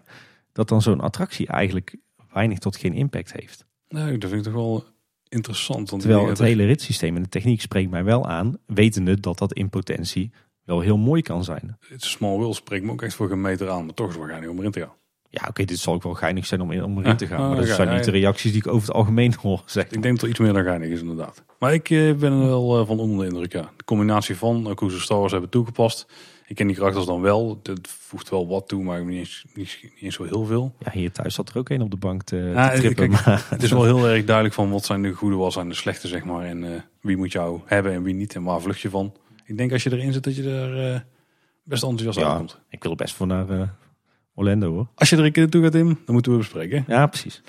dat 0.54 0.70
dan 0.70 0.82
zo'n 0.82 1.02
attractie 1.02 1.48
eigenlijk 1.48 1.96
weinig 2.34 2.60
tot 2.60 2.78
geen 2.78 2.94
impact 2.94 3.34
heeft. 3.34 3.66
Nee, 3.90 4.18
dat 4.18 4.30
vind 4.30 4.46
ik 4.46 4.52
toch 4.54 4.62
wel 4.62 4.84
interessant. 5.30 5.90
Want 5.90 6.02
Terwijl 6.02 6.28
het 6.28 6.40
hele 6.40 6.66
ritssysteem 6.66 7.16
en 7.16 7.22
de 7.24 7.30
techniek 7.30 7.62
spreekt 7.62 7.92
mij 7.92 8.04
wel 8.04 8.28
aan, 8.28 8.58
wetende 8.66 9.20
dat 9.20 9.38
dat 9.38 9.54
in 9.54 9.70
potentie 9.70 10.32
wel 10.64 10.80
heel 10.80 10.98
mooi 10.98 11.22
kan 11.22 11.44
zijn. 11.44 11.78
Het 11.88 12.04
Small 12.04 12.38
World 12.38 12.56
spreekt 12.56 12.84
me 12.86 12.92
ook 12.92 13.02
echt 13.02 13.14
voor 13.14 13.28
geen 13.28 13.42
meter 13.42 13.70
aan, 13.70 13.86
maar 13.86 13.94
toch 13.94 14.08
is 14.08 14.12
het 14.12 14.22
waarschijnlijk 14.22 14.54
om 14.54 14.60
erin 14.60 14.72
te 14.72 14.80
gaan. 14.80 14.96
Ja, 15.30 15.46
oké, 15.48 15.64
dit 15.66 15.80
zal 15.80 15.94
ook 15.94 16.04
wel 16.04 16.14
geinig 16.14 16.46
zijn 16.46 16.62
om, 16.62 16.72
in, 16.72 16.84
om 16.84 17.00
erin 17.00 17.18
te 17.18 17.28
gaan. 17.28 17.40
oh, 17.40 17.48
Maar 17.48 17.58
dat 17.58 17.68
zijn 17.76 17.88
ja, 17.90 17.96
niet 17.96 18.04
de 18.04 18.12
reacties 18.12 18.52
die 18.52 18.62
ik 18.62 18.68
over 18.68 18.88
het 18.88 18.96
algemeen 18.96 19.34
hoor. 19.42 19.64
Zeg. 19.66 19.84
Ik 19.84 20.02
denk 20.02 20.14
dat 20.16 20.22
er 20.24 20.30
iets 20.30 20.40
meer 20.40 20.54
dan 20.54 20.64
geinig 20.64 20.90
is 20.90 21.00
inderdaad. 21.00 21.44
Maar 21.60 21.74
ik 21.74 21.90
eh, 21.90 22.14
ben 22.14 22.32
er 22.32 22.40
wel 22.40 22.80
eh, 22.80 22.88
van 22.88 23.00
onder 23.00 23.26
de 23.26 23.32
indruk, 23.32 23.52
ja. 23.52 23.72
De 23.78 23.84
combinatie 23.84 24.36
van, 24.36 24.68
ook 24.68 24.80
hoe 24.80 24.92
ze 24.92 25.00
Star 25.00 25.20
Wars 25.20 25.32
hebben 25.32 25.50
toegepast. 25.50 26.08
Ik 26.50 26.56
ken 26.56 26.68
die 26.68 26.76
karakters 26.76 27.06
dan 27.06 27.22
wel. 27.22 27.60
Dat 27.64 27.80
voegt 27.84 28.30
wel 28.30 28.48
wat 28.48 28.68
toe, 28.68 28.84
maar 28.84 29.06
niet 29.06 29.18
eens, 29.18 29.46
niet, 29.54 29.80
niet 29.82 29.92
eens 30.02 30.16
zo 30.16 30.24
heel 30.24 30.46
veel. 30.46 30.76
Ja, 30.80 30.92
hier 30.92 31.12
thuis 31.12 31.34
zat 31.36 31.50
er 31.50 31.58
ook 31.58 31.70
een 31.70 31.82
op 31.82 31.92
de 31.92 31.98
bank 31.98 32.24
te, 32.24 32.36
Ja, 32.54 32.70
te 32.70 32.78
trippen. 32.78 33.10
kijk, 33.10 33.26
maar- 33.26 33.46
Het 33.50 33.64
is 33.64 33.72
wel 33.72 33.84
heel 33.84 34.08
erg 34.08 34.24
duidelijk 34.26 34.56
van 34.56 34.70
wat 34.72 34.86
zijn 34.86 35.02
de 35.02 35.12
goede, 35.12 35.36
wat 35.36 35.54
zijn 35.54 35.70
de 35.70 35.76
slechte, 35.76 36.08
zeg 36.08 36.24
maar. 36.24 36.46
En 36.46 36.64
eh, 36.74 36.80
wie 37.02 37.18
moet 37.18 37.32
jou 37.32 37.60
hebben 37.66 37.92
en 37.94 38.04
wie 38.04 38.14
niet 38.14 38.36
en 38.36 38.44
waar 38.44 38.62
vlucht 38.62 38.80
je 38.80 38.90
van. 38.90 39.14
Ik 39.46 39.58
denk 39.58 39.72
als 39.72 39.84
je 39.84 39.92
erin 39.92 40.14
zit 40.14 40.24
dat 40.24 40.36
je 40.36 40.50
er 40.50 40.94
eh, 40.94 41.00
best 41.64 41.84
enthousiast 41.84 42.20
Ja. 42.20 42.28
uitkomt. 42.28 42.60
ik 42.70 42.82
wil 42.84 42.92
er 42.92 42.98
best 42.98 43.14
voor 43.16 43.28
naar 43.28 43.50
eh, 43.50 43.62
Orlando 44.36 44.72
hoor. 44.74 44.88
Als 44.96 45.10
je 45.10 45.16
er 45.18 45.26
een 45.26 45.32
keer 45.32 45.42
naartoe 45.42 45.64
gaat, 45.64 45.72
Tim, 45.72 45.88
dan 46.06 46.14
moeten 46.14 46.32
we 46.32 46.38
bespreken. 46.38 46.84
Ja, 46.88 47.08
precies. 47.08 47.42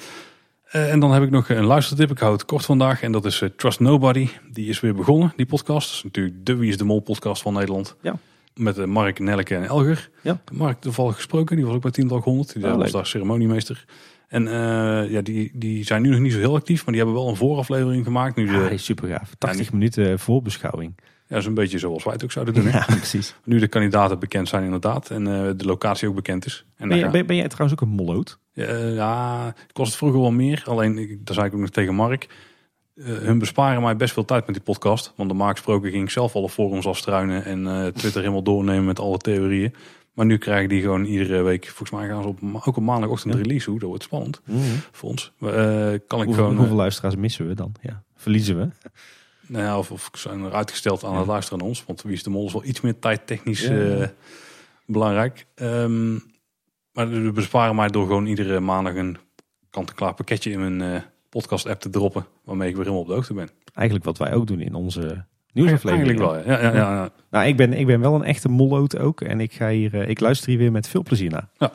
En 0.68 1.00
dan 1.00 1.12
heb 1.12 1.22
ik 1.22 1.30
nog 1.30 1.48
een 1.48 1.64
luistertip. 1.64 2.10
Ik 2.10 2.18
hou 2.18 2.32
het 2.32 2.44
kort 2.44 2.64
vandaag. 2.64 3.02
En 3.02 3.12
dat 3.12 3.24
is 3.24 3.42
Trust 3.56 3.80
Nobody. 3.80 4.28
Die 4.52 4.68
is 4.68 4.80
weer 4.80 4.94
begonnen, 4.94 5.32
die 5.36 5.46
podcast. 5.46 5.86
Dat 5.88 5.96
is 5.96 6.02
natuurlijk 6.02 6.46
de 6.46 6.56
Wie 6.56 6.68
is 6.70 6.76
de 6.76 6.84
Mol 6.84 7.00
podcast 7.00 7.42
van 7.42 7.52
Nederland. 7.54 7.96
Ja. 8.02 8.18
Met 8.58 8.78
eh, 8.78 8.84
Mark, 8.84 9.18
Nelke 9.18 9.54
en 9.54 9.64
Elger. 9.64 10.10
Ja. 10.22 10.40
Mark 10.52 10.80
toevallig 10.80 11.14
gesproken. 11.14 11.56
Die 11.56 11.64
was 11.66 11.74
ook 11.74 11.82
bij 11.82 11.90
Team 11.90 12.08
Talk 12.08 12.24
100. 12.24 12.52
Die 12.54 12.66
Oh, 12.66 12.76
was 12.76 12.90
daar 12.92 13.06
ceremoniemeester. 13.06 13.84
En 14.28 14.46
eh, 14.48 15.10
ja, 15.10 15.20
die, 15.20 15.50
die 15.54 15.84
zijn 15.84 16.02
nu 16.02 16.10
nog 16.10 16.18
niet 16.20 16.32
zo 16.32 16.38
heel 16.38 16.54
actief. 16.54 16.84
Maar 16.84 16.94
die 16.94 17.02
hebben 17.04 17.22
wel 17.22 17.30
een 17.30 17.36
vooraflevering 17.36 18.04
gemaakt. 18.04 18.36
Nu 18.36 18.46
de, 18.46 18.52
Ja, 18.70 18.76
super 18.76 19.08
gaaf. 19.08 19.34
80 19.38 19.64
Ja, 19.64 19.70
minuten 19.72 20.18
voorbeschouwing. 20.18 20.94
Ja, 21.26 21.44
een 21.44 21.54
beetje 21.54 21.78
zoals 21.78 22.04
wij 22.04 22.12
het 22.12 22.24
ook 22.24 22.32
zouden 22.32 22.54
doen. 22.54 22.64
Hè? 22.66 22.70
Ja, 22.78 22.84
precies. 22.84 23.34
Nu 23.44 23.58
de 23.58 23.68
kandidaten 23.68 24.18
bekend 24.18 24.48
zijn 24.48 24.64
inderdaad. 24.64 25.10
En 25.10 25.26
eh, 25.26 25.50
de 25.56 25.64
locatie 25.64 26.08
ook 26.08 26.14
bekend 26.14 26.46
is. 26.46 26.64
En 26.76 26.88
Ben, 26.88 26.98
je- 26.98 27.24
ben 27.24 27.36
jij 27.36 27.48
trouwens 27.48 27.80
ook 27.80 27.88
een 27.88 27.94
molloot? 27.94 28.38
Eh, 28.54 28.94
ja, 28.94 29.54
het 29.72 29.96
vroeger 29.96 30.20
wel 30.20 30.30
meer. 30.30 30.62
Alleen, 30.66 30.98
ik, 30.98 31.26
daar 31.26 31.34
zei 31.34 31.46
ik 31.46 31.54
ook 31.54 31.60
nog 31.60 31.70
tegen 31.70 31.94
Mark. 31.94 32.28
Eh, 32.98 33.04
hun 33.06 33.38
besparen 33.38 33.82
mij 33.82 33.96
best 33.96 34.12
veel 34.12 34.24
tijd 34.24 34.46
met 34.46 34.54
die 34.54 34.64
podcast. 34.64 35.12
Want 35.16 35.28
normaal 35.28 35.50
gesproken 35.50 35.90
ging 35.90 36.02
ik 36.04 36.10
zelf 36.10 36.34
alle 36.34 36.48
forums 36.48 36.86
afstruinen. 36.86 37.44
En 37.44 37.66
eh, 37.66 37.86
Twitter 37.86 38.20
helemaal 38.20 38.42
doornemen 38.42 38.84
met 38.84 38.98
alle 38.98 39.18
theorieën. 39.18 39.74
Maar 40.12 40.26
nu 40.26 40.38
krijgen 40.38 40.68
die 40.68 40.80
gewoon 40.82 41.04
iedere 41.04 41.42
week. 41.42 41.66
Volgens 41.66 41.90
mij 41.90 42.08
gaan 42.08 42.22
ze 42.22 42.28
op, 42.28 42.38
ook 42.66 42.76
op 42.76 42.82
maandagochtend 42.82 43.34
Ja. 43.34 43.40
release. 43.40 43.70
Hoe, 43.70 43.78
dat 43.78 43.88
wordt 43.88 44.04
spannend 44.04 44.40
Mhm. 44.44 44.60
voor 44.92 45.08
ons. 45.10 45.32
Eh, 45.40 45.48
kan 46.06 46.22
ik 46.22 46.34
gewoon... 46.34 46.56
hoeveel 46.56 46.76
luisteraars 46.76 47.16
missen 47.16 47.48
we 47.48 47.54
dan? 47.54 47.72
Ja. 47.82 48.02
Verliezen 48.16 48.58
we? 48.58 48.68
nou 49.46 49.64
ja, 49.64 49.78
of, 49.78 49.90
of 49.90 50.10
zijn 50.12 50.44
er 50.44 50.52
uitgesteld 50.52 51.04
aan 51.04 51.12
Ja. 51.12 51.18
het 51.18 51.26
luisteren 51.26 51.58
naar 51.58 51.68
ons. 51.68 51.84
Want 51.86 52.02
Wie 52.02 52.12
is 52.12 52.22
de 52.22 52.30
Mol 52.30 52.46
is 52.46 52.52
wel 52.52 52.64
iets 52.64 52.80
meer 52.80 52.98
tijdtechnisch 52.98 53.64
eh, 53.64 54.06
belangrijk. 54.86 55.46
Ehm, 55.54 56.12
maar 56.92 57.08
we 57.08 57.32
besparen 57.32 57.76
mij 57.76 57.88
door 57.88 58.06
gewoon 58.06 58.26
iedere 58.26 58.60
maandag 58.60 58.94
een 58.94 59.16
kant-en-klaar 59.70 60.14
pakketje 60.14 60.50
in 60.50 60.76
mijn 60.76 61.04
podcast-app 61.38 61.80
te 61.80 61.90
droppen. 61.90 62.26
Waarmee 62.44 62.68
ik 62.68 62.74
weer 62.74 62.84
helemaal 62.84 63.02
op 63.02 63.08
de 63.08 63.14
hoogte 63.14 63.34
ben. 63.34 63.48
Eigenlijk 63.74 64.06
wat 64.06 64.18
wij 64.18 64.34
ook 64.34 64.46
doen 64.46 64.60
in 64.60 64.74
onze 64.74 65.24
nieuwsaflevering. 65.52 66.20
Eigenlijk 66.20 66.46
wel, 66.46 66.54
ja. 66.54 66.62
ja, 66.62 66.74
ja, 66.74 66.94
ja. 66.94 67.10
Nou, 67.30 67.46
ik 67.46 67.56
ben, 67.56 67.72
ik 67.72 67.86
ben 67.86 68.00
wel 68.00 68.14
een 68.14 68.24
echte 68.24 68.48
molloot 68.48 68.98
ook. 68.98 69.20
En 69.20 69.40
ik, 69.40 69.52
ga 69.52 69.70
hier, 69.70 69.94
eh, 69.94 70.08
ik 70.08 70.20
luister 70.20 70.48
hier 70.48 70.58
weer 70.58 70.72
met 70.72 70.88
veel 70.88 71.02
plezier 71.02 71.30
naar. 71.30 71.48
Ja. 71.58 71.72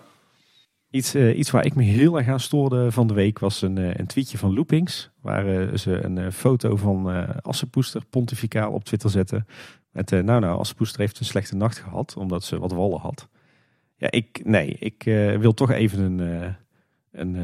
Iets, 0.89 1.13
eh, 1.13 1.37
iets 1.37 1.51
waar 1.51 1.65
ik 1.65 1.75
me 1.75 1.83
heel 1.83 2.17
erg 2.17 2.27
aan 2.27 2.39
stoorde 2.39 2.91
van 2.91 3.07
de 3.07 3.13
week 3.13 3.39
was 3.39 3.61
een, 3.61 3.77
eh, 3.77 3.93
een 3.93 4.07
tweetje 4.07 4.37
van 4.37 4.53
Loopings. 4.53 5.11
Waar 5.21 5.77
ze 5.77 6.03
een 6.03 6.31
foto 6.31 6.75
van 6.75 7.25
Assepoester 7.41 8.05
pontificaal 8.09 8.71
op 8.71 8.83
Twitter 8.83 9.09
zetten. 9.09 9.47
Met, 9.91 10.11
nou 10.11 10.39
nou, 10.39 10.59
Assepoester 10.59 10.99
heeft 10.99 11.19
een 11.19 11.25
slechte 11.25 11.55
nacht 11.55 11.77
gehad. 11.77 12.15
Omdat 12.17 12.43
ze 12.43 12.59
wat 12.59 12.71
wallen 12.71 12.99
had. 12.99 13.27
Ja, 13.97 14.11
ik, 14.11 14.41
nee, 14.43 14.75
ik 14.79 15.03
wil 15.39 15.53
toch 15.53 15.71
even 15.71 15.99
een, 15.99 16.19
een, 17.11 17.35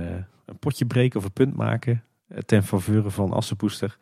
een 0.45 0.59
potje 0.59 0.85
breken 0.85 1.19
of 1.19 1.25
een 1.25 1.31
punt 1.31 1.55
maken. 1.55 2.03
Ten 2.45 2.63
faveur 2.63 3.11
van 3.11 3.31
Assepoester. 3.31 3.97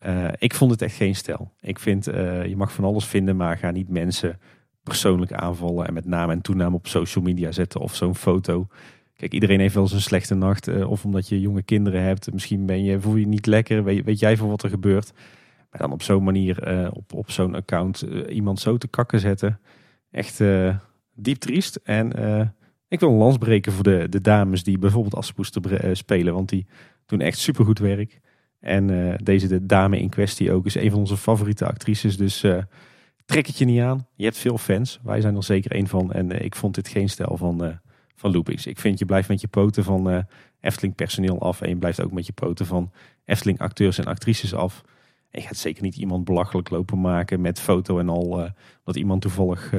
Eh, 0.00 0.28
ik 0.38 0.54
vond 0.54 0.70
het 0.70 0.82
echt 0.82 0.94
geen 0.94 1.14
stijl. 1.14 1.52
Ik 1.60 1.78
vind, 1.78 2.06
eh, 2.06 2.46
je 2.46 2.56
mag 2.56 2.72
van 2.72 2.84
alles 2.84 3.04
vinden, 3.06 3.36
maar 3.36 3.58
ga 3.58 3.70
niet 3.70 3.88
mensen 3.88 4.38
persoonlijk 4.82 5.32
aanvallen 5.32 5.86
en 5.86 5.94
met 5.94 6.04
naam 6.04 6.30
en 6.30 6.40
toenaam 6.40 6.74
op 6.74 6.86
social 6.86 7.24
media 7.24 7.52
zetten 7.52 7.80
of 7.80 7.94
zo'n 7.94 8.14
foto. 8.14 8.66
Kijk, 9.14 9.32
iedereen 9.32 9.60
heeft 9.60 9.74
wel 9.74 9.82
eens 9.82 9.92
een 9.92 10.00
slechte 10.00 10.34
nacht. 10.34 10.68
eh, 10.68 10.90
of 10.90 11.04
omdat 11.04 11.28
je 11.28 11.40
jonge 11.40 11.62
kinderen 11.62 12.02
hebt. 12.02 12.32
Misschien 12.32 12.66
ben 12.66 12.84
je, 12.84 13.00
voel 13.00 13.16
je 13.16 13.26
niet 13.26 13.46
lekker. 13.46 13.84
Weet, 13.84 14.18
jij 14.18 14.36
van 14.36 14.48
wat 14.48 14.62
er 14.62 14.70
gebeurt. 14.70 15.12
Maar 15.70 15.80
dan 15.80 15.92
op 15.92 16.02
zo'n 16.02 16.24
manier 16.24 16.90
op, 16.92 17.12
op 17.14 17.30
zo'n 17.30 17.54
account 17.54 18.00
iemand 18.28 18.60
zo 18.60 18.76
te 18.76 18.88
kakken 18.88 19.20
zetten. 19.20 19.60
Echt 20.10 20.42
diep 21.14 21.36
triest. 21.36 21.76
En 21.76 22.06
ik 22.88 23.00
wil 23.00 23.10
een 23.10 23.16
lans 23.16 23.38
breken 23.38 23.72
voor 23.72 23.84
de, 23.84 24.06
de 24.08 24.20
dames 24.20 24.62
die 24.62 24.78
bijvoorbeeld 24.78 25.14
Assepoester 25.14 25.96
spelen. 25.96 26.34
Want 26.34 26.48
die 26.48 26.66
doen 27.10 27.20
echt 27.20 27.38
supergoed 27.38 27.78
werk. 27.78 28.20
En 28.60 28.90
eh, 28.90 29.14
deze 29.22 29.48
de 29.48 29.66
dame 29.66 29.98
in 29.98 30.08
kwestie 30.08 30.52
ook 30.52 30.66
is 30.66 30.74
een 30.74 30.90
van 30.90 30.98
onze 30.98 31.16
favoriete 31.16 31.66
actrices. 31.66 32.16
Dus 32.16 32.42
eh, 32.42 32.62
trek 33.24 33.46
het 33.46 33.58
je 33.58 33.64
niet 33.64 33.80
aan. 33.80 34.06
Je 34.14 34.24
hebt 34.24 34.38
veel 34.38 34.58
fans. 34.58 35.00
Wij 35.02 35.20
zijn 35.20 35.36
er 35.36 35.44
zeker 35.44 35.70
één 35.70 35.86
van. 35.86 36.12
En 36.12 36.32
eh, 36.32 36.44
ik 36.44 36.54
vond 36.54 36.74
dit 36.74 36.88
geen 36.88 37.08
stijl 37.08 37.36
van, 37.36 37.78
van 38.14 38.32
loopings. 38.32 38.66
Ik 38.66 38.78
vind 38.78 38.98
je 38.98 39.04
blijft 39.04 39.28
met 39.28 39.40
je 39.40 39.48
poten 39.48 39.84
van 39.84 40.24
Efteling 40.60 40.94
personeel 40.94 41.40
af. 41.40 41.60
En 41.60 41.68
je 41.68 41.76
blijft 41.76 42.02
ook 42.02 42.12
met 42.12 42.26
je 42.26 42.32
poten 42.32 42.66
van 42.66 42.92
Efteling 43.24 43.58
acteurs 43.58 43.98
en 43.98 44.04
actrices 44.04 44.54
af. 44.54 44.82
En 45.30 45.40
je 45.40 45.46
gaat 45.46 45.56
zeker 45.56 45.82
niet 45.82 45.96
iemand 45.96 46.24
belachelijk 46.24 46.70
lopen 46.70 47.00
maken 47.00 47.40
met 47.40 47.60
foto 47.60 47.98
en 47.98 48.08
al. 48.08 48.50
dat 48.84 48.96
iemand 48.96 49.22
toevallig 49.22 49.72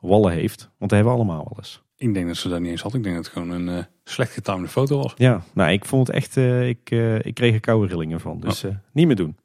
wallen 0.00 0.32
heeft. 0.32 0.60
Want 0.60 0.90
dat 0.90 0.90
hebben 0.90 1.12
allemaal 1.12 1.44
wel 1.44 1.56
eens. 1.56 1.83
Ik 2.04 2.14
denk 2.14 2.26
dat 2.26 2.36
ze 2.36 2.48
dat 2.48 2.60
niet 2.60 2.70
eens 2.70 2.82
had. 2.82 2.94
Ik 2.94 3.02
denk 3.02 3.14
dat 3.14 3.24
het 3.24 3.32
gewoon 3.34 3.50
een 3.50 3.68
eh, 3.68 3.84
slecht 4.04 4.32
getimede 4.32 4.68
foto 4.68 4.98
was. 5.02 5.12
Ja, 5.16 5.42
nou, 5.52 5.70
ik 5.72 5.84
vond 5.84 6.06
het 6.06 6.16
echt. 6.16 6.36
eh, 6.36 6.68
ik, 6.68 6.90
eh, 6.90 7.18
ik 7.24 7.34
kreeg 7.34 7.54
er 7.54 7.60
koude 7.60 7.86
rillingen 7.86 8.20
van. 8.20 8.40
Dus 8.40 8.64
niet 8.92 9.06
meer 9.06 9.16
doen. 9.16 9.36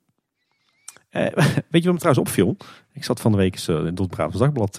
Weet 1.12 1.84
je 1.84 1.84
wat 1.84 1.94
me 1.94 1.98
trouwens 1.98 2.18
opviel? 2.18 2.58
Ik 2.94 3.04
zat 3.04 3.22
van 3.22 3.32
de 3.32 3.38
week 3.38 3.54
eens, 3.54 3.66
door 3.66 3.86
het 3.86 4.08
Brabants 4.10 4.38
Dagblad 4.40 4.72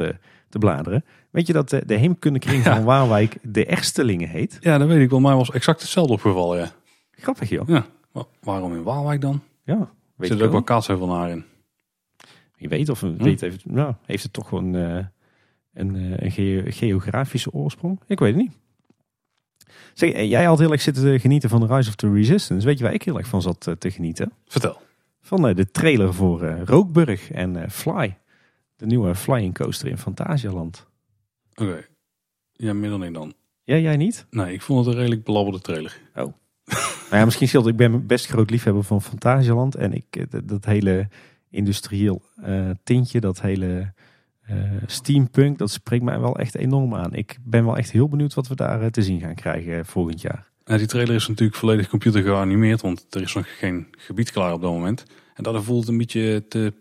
te 0.48 0.58
bladeren. 0.58 1.04
Weet 1.30 1.46
je 1.46 1.52
dat 1.52 1.68
de 1.68 1.94
heemkundekring 1.94 2.64
Ja. 2.64 2.74
van 2.74 2.84
Waalwijk 2.84 3.36
de 3.42 3.66
Erstelingen 3.66 4.28
heet? 4.28 4.58
Ja, 4.60 4.78
dat 4.78 4.88
weet 4.88 5.00
ik 5.02 5.10
wel. 5.10 5.20
Mij 5.20 5.34
was 5.34 5.50
exact 5.50 5.80
hetzelfde 5.80 6.12
opgevallen, 6.12 6.58
ja. 6.58 6.70
Grappig 7.10 7.48
joh. 7.48 7.68
ja. 7.68 7.86
Maar 8.12 8.24
waarom 8.40 8.74
in 8.74 8.82
Waalwijk 8.82 9.20
dan? 9.20 9.42
Ja, 9.64 9.74
Er 9.74 9.88
weet 10.16 10.28
zit 10.30 10.38
ik 10.38 10.44
ook 10.44 10.52
wel 10.52 10.62
kaatsheuvelnaar 10.62 11.30
in. 11.30 11.44
Je 12.56 12.68
weet 12.68 12.88
of 12.88 13.02
een, 13.02 13.16
weet 13.18 13.40
heeft, 13.40 13.64
nou, 13.64 13.94
heeft 14.06 14.22
het 14.22 14.32
toch 14.32 14.50
wel 14.50 14.60
een, 15.72 15.96
eh, 15.96 16.02
een, 16.02 16.24
een 16.24 16.30
ge- 16.30 16.64
geografische 16.66 17.52
oorsprong? 17.52 18.00
Ik 18.06 18.18
weet 18.18 18.34
het 18.34 18.42
niet. 18.42 18.52
Zeg, 19.94 20.10
eh, 20.12 20.28
jij 20.30 20.44
had 20.44 20.58
heel 20.58 20.72
erg 20.72 20.80
zitten 20.80 21.02
te 21.02 21.18
genieten 21.18 21.48
van 21.48 21.74
Rise 21.74 21.88
of 21.88 21.94
the 21.94 22.12
Resistance. 22.12 22.66
Weet 22.66 22.78
je 22.78 22.84
waar 22.84 22.94
ik 22.94 23.02
heel 23.02 23.18
erg 23.18 23.26
van 23.26 23.42
zat 23.42 23.66
eh, 23.66 23.74
te 23.74 23.90
genieten? 23.90 24.32
Vertel. 24.46 24.80
Van 25.20 25.54
de 25.54 25.70
trailer 25.70 26.14
voor 26.14 26.48
Rookburg 26.48 27.30
en 27.30 27.70
Fly. 27.70 28.16
De 28.76 28.86
nieuwe 28.86 29.14
flying 29.14 29.54
coaster 29.54 29.88
in 29.88 29.98
Fantasialand. 29.98 30.86
Oké. 31.54 31.86
Ja, 32.52 32.72
meer 32.72 32.90
dan 32.90 33.04
ik 33.04 33.14
dan. 33.14 33.34
Ja, 33.64 33.76
jij 33.76 33.96
niet? 33.96 34.26
Nee, 34.30 34.52
ik 34.52 34.62
vond 34.62 34.78
het 34.84 34.94
een 34.94 35.00
redelijk 35.00 35.24
belabberde 35.24 35.60
trailer. 35.60 36.00
Nou 36.14 36.32
ja, 37.10 37.24
misschien 37.24 37.48
scheelt. 37.48 37.66
Ik 37.66 37.76
ben 37.76 38.06
best 38.06 38.26
groot 38.26 38.50
liefhebber 38.50 38.84
van 38.84 39.02
Fantasialand. 39.02 39.74
En 39.74 39.92
ik, 39.92 40.30
dat, 40.30 40.48
dat 40.48 40.64
hele 40.64 41.08
industrieel 41.50 42.22
tintje, 42.82 43.20
dat 43.20 43.40
hele 43.40 43.92
steampunk, 44.86 45.58
dat 45.58 45.70
spreekt 45.70 46.04
mij 46.04 46.20
wel 46.20 46.36
echt 46.38 46.54
enorm 46.54 46.94
aan. 46.94 47.14
Ik 47.14 47.38
ben 47.44 47.64
wel 47.64 47.76
echt 47.76 47.90
heel 47.90 48.08
benieuwd 48.08 48.34
wat 48.34 48.48
we 48.48 48.54
daar 48.54 48.80
eh, 48.82 48.86
te 48.86 49.02
zien 49.02 49.20
gaan 49.20 49.34
krijgen 49.34 49.78
eh, 49.78 49.84
volgend 49.84 50.20
jaar. 50.20 50.48
Ja, 50.64 50.76
die 50.76 50.86
trailer 50.86 51.14
is 51.14 51.28
natuurlijk 51.28 51.58
volledig 51.58 51.88
computer 51.88 52.22
geanimeerd, 52.22 52.80
want 52.80 53.06
er 53.10 53.22
is 53.22 53.34
nog 53.34 53.58
geen 53.58 53.86
gebied 53.90 54.30
klaar 54.30 54.52
op 54.52 54.62
dat 54.62 54.70
moment. 54.72 55.04
En 55.34 55.42
daardoor 55.42 55.62
voelt 55.64 55.88
een 55.88 55.98
beetje 55.98 56.44
te 56.48 56.72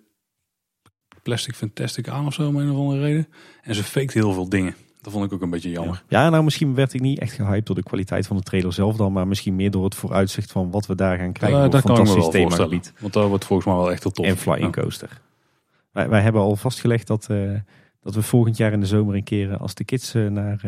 plastic 1.24 1.56
fantastic 1.56 2.08
aan 2.08 2.26
of 2.26 2.34
zo, 2.34 2.48
om 2.48 2.56
een 2.56 2.72
of 2.72 2.78
andere 2.78 3.02
reden. 3.02 3.28
En 3.62 3.76
ze 3.76 3.84
faked 3.84 4.14
heel 4.14 4.34
veel 4.34 4.50
dingen. 4.50 4.76
Dat 5.02 5.14
vond 5.14 5.26
ik 5.26 5.34
ook 5.34 5.42
een 5.42 5.50
beetje 5.50 5.70
jammer. 5.70 6.04
Ja, 6.08 6.30
nou 6.30 6.44
misschien 6.44 6.76
werd 6.76 6.94
ik 6.94 7.02
niet 7.02 7.20
echt 7.20 7.34
gehyped 7.34 7.66
door 7.66 7.76
de 7.76 7.84
kwaliteit 7.84 8.28
van 8.28 8.38
de 8.38 8.44
trailer 8.44 8.74
zelf 8.74 8.96
dan, 8.96 9.12
maar 9.14 9.28
misschien 9.28 9.56
meer 9.56 9.72
door 9.72 9.84
het 9.84 9.96
vooruitzicht 9.96 10.52
van 10.52 10.72
wat 10.72 10.86
we 10.86 10.96
daar 10.96 11.18
gaan 11.18 11.32
krijgen. 11.32 11.60
Ja, 11.60 11.68
dat 11.68 11.82
kan 11.82 12.00
ik 12.00 12.08
me 12.08 12.58
wel. 12.58 12.82
Want 13.00 13.14
dat 13.14 13.28
wordt 13.28 13.46
volgens 13.46 13.68
mij 13.68 13.78
wel 13.78 13.92
echt 13.92 14.04
heel 14.04 14.12
tof. 14.12 14.26
en 14.26 14.38
flying 14.38 14.76
Ja. 14.76 14.82
coaster. 14.82 15.22
Wij, 15.92 16.10
wij 16.10 16.22
hebben 16.22 16.42
al 16.42 16.56
vastgelegd 16.56 17.08
dat, 17.08 17.28
eh, 17.30 17.52
dat 18.02 18.16
we 18.16 18.22
volgend 18.22 18.58
jaar 18.58 18.72
in 18.72 18.80
de 18.80 18.86
zomer 18.86 19.16
een 19.16 19.24
keer 19.24 19.52
eh, 19.52 19.62
als 19.62 19.74
de 19.74 19.84
kids 19.84 20.14
eh, 20.14 20.28
naar 20.28 20.60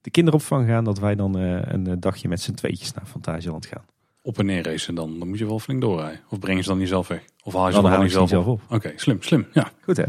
de 0.00 0.10
kinderopvang 0.10 0.66
gaan, 0.68 0.84
dat 0.84 0.98
wij 0.98 1.14
dan 1.14 1.34
een 1.34 2.00
dagje 2.00 2.28
met 2.28 2.40
z'n 2.40 2.54
tweetjes 2.54 2.92
naar 2.92 3.06
Fantasieland 3.06 3.66
gaan. 3.66 3.84
Op 4.22 4.38
en 4.38 4.46
neer 4.46 4.62
racen 4.62 4.94
dan, 4.94 5.18
dan 5.18 5.28
moet 5.28 5.38
je 5.38 5.46
wel 5.46 5.58
flink 5.58 5.80
doorrijden. 5.80 6.20
Of 6.28 6.38
brengen 6.38 6.62
ze 6.62 6.68
dan 6.68 6.78
niet 6.78 6.88
zelf 6.88 7.08
weg? 7.08 7.24
Of 7.42 7.52
haal 7.52 7.66
je 7.66 7.72
ze 7.72 7.80
Dan 7.80 7.90
dan, 7.90 8.10
ze 8.10 8.26
zelf 8.26 8.46
op? 8.46 8.60
Oké, 8.68 8.92
slim, 8.96 9.22
slim. 9.22 9.46
Ja. 9.52 9.70
Goed 9.80 9.96
hè? 9.96 10.04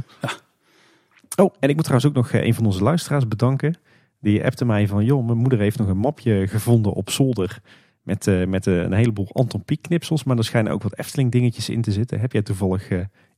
Oh, 1.36 1.54
en 1.60 1.70
ik 1.70 1.76
moet 1.76 1.84
trouwens 1.84 2.10
ook 2.10 2.16
nog 2.16 2.34
een 2.34 2.54
van 2.54 2.66
onze 2.66 2.84
luisteraars 2.84 3.28
bedanken. 3.28 3.78
Die 4.20 4.46
appte 4.46 4.66
mij 4.66 4.88
van, 4.88 5.06
joh, 5.06 5.26
mijn 5.26 5.38
moeder 5.38 5.60
heeft 5.60 5.78
nog 5.78 5.88
een 5.88 5.98
mapje 5.98 6.48
gevonden 6.48 6.94
op 6.94 7.10
zolder. 7.10 7.62
Met, 8.02 8.48
met 8.48 8.66
een 8.66 8.94
heleboel 8.94 9.28
Anton 9.32 9.64
Pieck 9.64 9.82
knipsels. 9.82 10.24
Maar 10.24 10.38
er 10.38 10.44
schijnen 10.44 10.72
ook 10.72 10.84
wat 10.84 10.98
Efteling 10.98 11.32
dingetjes 11.32 11.70
in 11.70 11.82
te 11.82 11.92
zitten. 11.92 12.20
Heb 12.20 12.32
jij 12.32 12.42
toevallig 12.42 12.90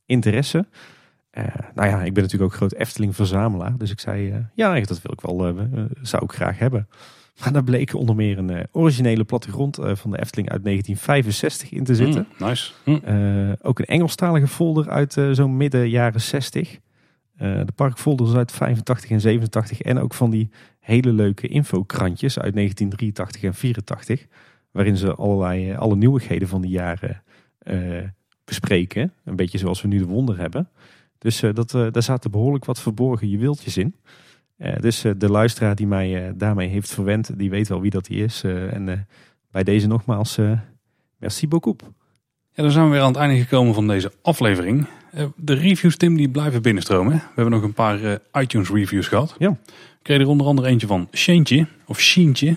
interesse? 0.06 0.66
Eh, 1.38 1.54
nou 1.74 1.88
ja, 1.88 2.02
ik 2.02 2.14
ben 2.14 2.22
natuurlijk 2.22 2.52
ook 2.52 2.56
groot 2.56 2.72
Efteling 2.72 3.14
verzamelaar. 3.14 3.78
Dus 3.78 3.90
ik 3.90 4.00
zei, 4.00 4.30
eh, 4.30 4.38
ja, 4.54 4.80
dat 4.80 5.02
wil 5.02 5.12
ik 5.12 5.20
wel, 5.20 5.46
eh, 5.46 5.84
zou 6.02 6.24
ik 6.24 6.32
graag 6.32 6.58
hebben. 6.58 6.88
Maar 7.42 7.52
daar 7.52 7.64
bleek 7.64 7.94
onder 7.94 8.14
meer 8.14 8.38
een 8.38 8.66
originele 8.72 9.24
plattegrond 9.24 9.78
van 9.92 10.10
de 10.10 10.20
Efteling 10.20 10.50
uit 10.50 10.64
1965 10.64 11.72
in 11.72 11.84
te 11.84 11.94
zitten. 11.94 12.26
Mm, 12.38 12.46
nice. 12.46 12.72
Hm. 12.84 12.90
Eh, 12.90 13.52
ook 13.62 13.78
een 13.78 13.84
Engelstalige 13.84 14.46
folder 14.46 14.90
uit 14.90 15.12
zo'n 15.32 15.56
midden 15.56 15.88
jaren 15.88 16.20
60. 16.20 16.78
Eh, 17.36 17.60
de 17.64 17.72
parkfolders 17.74 18.34
uit 18.34 18.52
85 18.52 19.10
en 19.10 19.20
87. 19.20 19.80
En 19.80 19.98
ook 19.98 20.14
van 20.14 20.30
die 20.30 20.50
hele 20.80 21.12
leuke 21.12 21.48
infokrantjes 21.48 22.38
uit 22.38 22.54
1983 22.54 23.42
en 23.42 23.54
84. 23.54 24.26
Waarin 24.70 24.96
ze 24.96 25.14
allerlei, 25.14 25.74
alle 25.74 25.96
nieuwigheden 25.96 26.48
van 26.48 26.60
die 26.60 26.70
jaren 26.70 27.22
bespreken. 28.44 29.12
Een 29.24 29.36
beetje 29.36 29.58
zoals 29.58 29.82
we 29.82 29.88
nu 29.88 29.98
de 29.98 30.06
wonder 30.06 30.38
hebben. 30.38 30.68
Dus 31.18 31.42
eh, 31.42 31.54
dat, 31.54 31.74
eh, 31.74 31.86
daar 31.90 32.02
zaten 32.02 32.30
behoorlijk 32.30 32.64
wat 32.64 32.80
verborgen 32.80 33.28
juweeltjes 33.28 33.76
in. 33.76 33.94
Eh, 34.56 34.76
dus 34.80 35.04
de 35.16 35.30
luisteraar 35.30 35.74
die 35.74 35.86
mij 35.86 36.32
daarmee 36.36 36.68
heeft 36.68 36.94
verwend, 36.94 37.38
die 37.38 37.50
weet 37.50 37.68
wel 37.68 37.80
wie 37.80 37.90
dat 37.90 38.04
die 38.04 38.24
is. 38.24 38.42
En 38.44 39.06
bij 39.50 39.64
deze 39.64 39.86
nogmaals, 39.86 40.38
merci 41.18 41.48
beaucoup. 41.48 41.82
Ja, 42.52 42.62
dan 42.62 42.72
zijn 42.72 42.84
we 42.84 42.90
weer 42.90 43.00
aan 43.00 43.12
het 43.12 43.16
einde 43.16 43.38
gekomen 43.38 43.74
van 43.74 43.86
deze 43.86 44.12
aflevering. 44.22 44.86
De 45.36 45.54
reviews, 45.54 45.96
Tim, 45.96 46.16
die 46.16 46.28
blijven 46.28 46.62
binnenstromen. 46.62 47.12
We 47.12 47.20
hebben 47.34 47.52
nog 47.52 47.62
een 47.62 47.72
paar 47.72 48.02
eh, 48.02 48.42
iTunes 48.42 48.70
reviews 48.70 49.08
gehad. 49.08 49.34
Ja. 49.38 49.48
Ik 49.48 50.02
kreeg 50.02 50.20
er 50.20 50.28
onder 50.28 50.46
andere 50.46 50.68
eentje 50.68 50.86
van 50.86 51.08
Sheentje, 51.12 51.66
of 51.86 52.00
Shientje. 52.00 52.56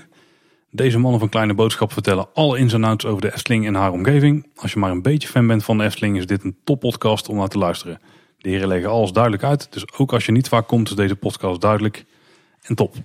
Deze 0.70 0.98
mannen 0.98 1.20
van 1.20 1.30
Kleine 1.30 1.54
Boodschap 1.54 1.94
vertellen 1.94 2.28
alle 2.34 2.58
ins 2.58 2.74
en 2.74 2.84
outs 2.84 3.06
over 3.06 3.22
de 3.22 3.34
Efteling 3.34 3.66
en 3.66 3.76
haar 3.76 3.92
omgeving. 3.92 4.48
Als 4.56 4.74
je 4.74 4.80
maar 4.80 4.92
een 4.92 5.02
beetje 5.02 5.28
fan 5.28 5.48
bent 5.48 5.64
van 5.64 5.78
de 5.78 5.84
Efteling, 5.84 6.18
is 6.18 6.26
dit 6.26 6.44
een 6.44 6.58
toppodcast 6.64 7.30
om 7.30 7.38
naar 7.38 7.48
te 7.48 7.58
luisteren. 7.58 8.00
De 8.42 8.50
heren 8.50 8.68
leggen 8.68 8.90
alles 8.90 9.12
duidelijk 9.12 9.44
uit. 9.44 9.74
Dus 9.74 9.94
ook 9.98 10.14
als 10.14 10.26
je 10.26 10.32
niet 10.32 10.48
vaak 10.48 10.68
komt, 10.68 10.90
is 10.90 10.96
deze 10.96 11.16
podcast 11.16 11.62
duidelijk 11.62 12.06
en 12.62 12.76
top. 12.76 12.96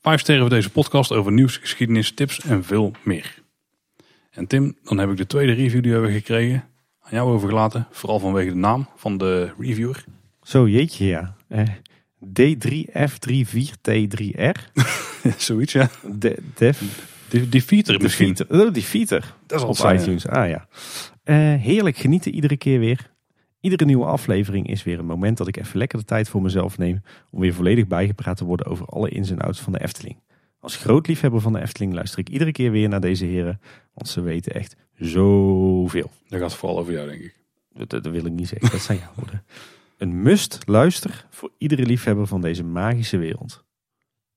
Vijf 0.00 0.20
sterren 0.20 0.46
voor 0.46 0.54
deze 0.54 0.70
podcast 0.70 1.12
over 1.12 1.32
nieuws, 1.32 1.56
geschiedenis, 1.56 2.12
tips 2.12 2.40
en 2.40 2.64
veel 2.64 2.92
meer. 3.02 3.42
En 4.30 4.46
Tim, 4.46 4.76
dan 4.82 4.98
heb 4.98 5.10
ik 5.10 5.16
de 5.16 5.26
tweede 5.26 5.52
review 5.52 5.82
die 5.82 5.92
we 5.92 5.98
hebben 5.98 6.12
gekregen 6.12 6.64
aan 7.00 7.12
jou 7.12 7.32
overgelaten. 7.32 7.86
Vooral 7.90 8.18
vanwege 8.18 8.50
de 8.50 8.56
naam 8.56 8.88
van 8.96 9.18
de 9.18 9.52
reviewer. 9.58 10.04
Zo, 10.42 10.68
jeetje 10.68 11.06
ja. 11.06 11.36
Eh, 11.48 11.62
D3F34T3R. 12.26 14.56
Zoiets, 15.36 15.72
ja. 15.72 15.90
De, 16.12 16.38
def, 16.54 16.82
die 17.28 17.62
feature 17.62 17.98
misschien. 18.02 18.34
Defeater. 18.34 18.66
Oh, 18.66 18.72
Defeater. 18.72 19.34
Dat 19.46 19.58
is 19.58 19.64
Op 19.64 19.76
al 19.86 19.94
iTunes. 19.94 20.26
Ah 20.26 20.48
ja. 20.48 20.66
Eh, 21.22 21.36
heerlijk 21.54 21.96
genieten 21.96 22.34
iedere 22.34 22.56
keer 22.56 22.78
weer. 22.78 23.12
Iedere 23.64 23.84
nieuwe 23.84 24.04
aflevering 24.04 24.68
is 24.68 24.82
weer 24.82 24.98
een 24.98 25.06
moment 25.06 25.36
dat 25.36 25.48
ik 25.48 25.56
even 25.56 25.78
lekker 25.78 25.98
de 25.98 26.04
tijd 26.04 26.28
voor 26.28 26.42
mezelf 26.42 26.78
neem 26.78 27.02
om 27.30 27.40
weer 27.40 27.54
volledig 27.54 27.86
bijgepraat 27.86 28.36
te 28.36 28.44
worden 28.44 28.66
over 28.66 28.86
alle 28.86 29.08
ins 29.08 29.30
en 29.30 29.38
outs 29.38 29.60
van 29.60 29.72
de 29.72 29.82
Efteling. 29.82 30.16
Als 30.58 30.76
groot 30.76 31.06
liefhebber 31.06 31.40
van 31.40 31.52
de 31.52 31.60
Efteling 31.60 31.92
luister 31.94 32.18
ik 32.18 32.28
iedere 32.28 32.52
keer 32.52 32.70
weer 32.70 32.88
naar 32.88 33.00
deze 33.00 33.24
heren, 33.24 33.60
want 33.94 34.08
ze 34.08 34.20
weten 34.20 34.54
echt 34.54 34.76
zoveel. 34.94 36.10
Dat 36.28 36.40
gaat 36.40 36.54
vooral 36.54 36.78
over 36.78 36.92
jou, 36.92 37.08
denk 37.08 37.22
ik. 37.22 37.36
Dat, 37.72 37.90
dat 37.90 38.06
wil 38.06 38.26
ik 38.26 38.32
niet 38.32 38.48
zeggen, 38.48 38.70
dat 38.70 38.80
zijn 38.80 38.98
jouw 38.98 39.12
woorden. 39.20 39.44
Een 39.98 40.22
must 40.22 40.58
luister 40.66 41.26
voor 41.30 41.50
iedere 41.58 41.86
liefhebber 41.86 42.26
van 42.26 42.40
deze 42.40 42.64
magische 42.64 43.16
wereld. 43.16 43.64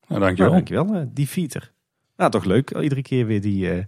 Nou, 0.07 0.21
dankjewel. 0.21 0.51
dankjewel, 0.51 0.93
eh, 0.93 1.01
die 1.13 1.27
Feater. 1.27 1.71
Nou, 2.17 2.31
toch 2.31 2.45
leuk. 2.45 2.71
Iedere 2.71 3.01
keer 3.01 3.25
weer 3.25 3.41
die, 3.41 3.71
eh, 3.71 3.83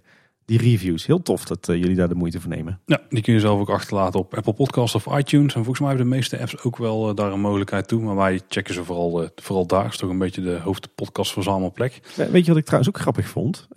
die 0.49 0.57
reviews. 0.57 1.05
Heel 1.05 1.21
tof 1.21 1.45
dat 1.45 1.69
eh, 1.69 1.75
jullie 1.75 1.95
daar 1.95 2.07
de 2.07 2.15
moeite 2.15 2.41
voor 2.41 2.49
nemen. 2.49 2.79
Ja, 2.85 3.01
die 3.09 3.21
kun 3.21 3.33
je 3.33 3.39
zelf 3.39 3.59
ook 3.59 3.69
achterlaten 3.69 4.19
op 4.19 4.33
Apple 4.33 4.53
Podcasts 4.53 4.95
of 4.95 5.17
iTunes. 5.17 5.55
En 5.55 5.63
volgens 5.63 5.79
mij 5.79 5.87
hebben 5.87 6.09
de 6.09 6.15
meeste 6.15 6.39
apps 6.39 6.63
ook 6.63 6.77
wel 6.77 7.09
eh, 7.09 7.15
daar 7.15 7.31
een 7.31 7.39
mogelijkheid 7.39 7.87
toe. 7.87 8.01
Maar 8.01 8.15
wij 8.15 8.41
checken 8.47 8.73
ze 8.73 8.83
vooral, 8.83 9.23
eh, 9.23 9.29
vooral 9.35 9.65
daar. 9.65 9.85
is 9.85 9.97
toch 9.97 10.09
een 10.09 10.17
beetje 10.17 10.41
de 10.41 10.59
hoofdpodcast 10.63 11.31
verzamelplek. 11.31 12.01
Weet 12.15 12.45
je 12.45 12.51
wat 12.51 12.57
ik 12.57 12.65
trouwens 12.65 12.89
ook 12.89 13.01
grappig 13.01 13.27
vond? 13.27 13.67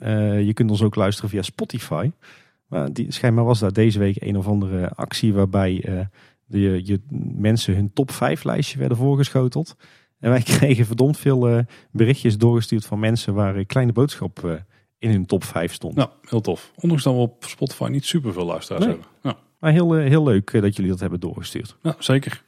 Je 0.44 0.50
kunt 0.54 0.70
ons 0.70 0.82
ook 0.82 0.94
luisteren 0.94 1.30
via 1.30 1.42
Spotify. 1.42 2.10
Maar 2.66 2.92
die, 2.92 3.12
schijnbaar 3.12 3.44
was 3.44 3.58
daar 3.58 3.72
deze 3.72 3.98
week 3.98 4.22
een 4.22 4.36
of 4.36 4.46
andere 4.46 4.90
actie 4.90 5.34
waarbij 5.34 6.08
de, 6.44 6.80
je 6.84 7.00
mensen 7.36 7.74
hun 7.74 7.92
top 7.92 8.10
5 8.10 8.44
lijstje 8.44 8.78
werden 8.78 8.96
voorgeschoteld. 8.96 9.76
En 10.20 10.30
wij 10.30 10.42
kregen 10.58 10.86
verdomd 10.86 11.18
veel 11.18 11.64
berichtjes 11.90 12.38
doorgestuurd 12.38 12.84
van 12.84 12.98
mensen 12.98 13.34
waar 13.34 13.56
een 13.56 13.66
kleine 13.66 13.92
boodschap 13.92 14.62
in 15.02 15.10
hun 15.10 15.26
top 15.26 15.44
5 15.44 15.72
stond. 15.72 15.94
Nou, 15.94 16.08
heel 16.28 16.40
tof. 16.40 16.72
Ondanks 16.80 17.02
dat 17.04 17.14
we 17.14 17.18
op 17.20 17.44
Spotify 17.44 17.88
niet 17.90 18.04
super 18.04 18.32
veel 18.32 18.44
luisteraars 18.44 18.84
Nee. 18.84 18.94
hebben. 18.94 19.10
Ja. 19.22 19.36
Maar 19.58 19.72
heel, 19.72 19.96
eh, 19.96 20.08
heel 20.08 20.24
leuk 20.24 20.50
eh, 20.52 20.62
dat 20.62 20.76
jullie 20.76 20.90
dat 20.90 21.00
hebben 21.00 21.20
doorgestuurd. 21.20 21.76
Ja, 21.82 21.94
zeker. 21.98 22.42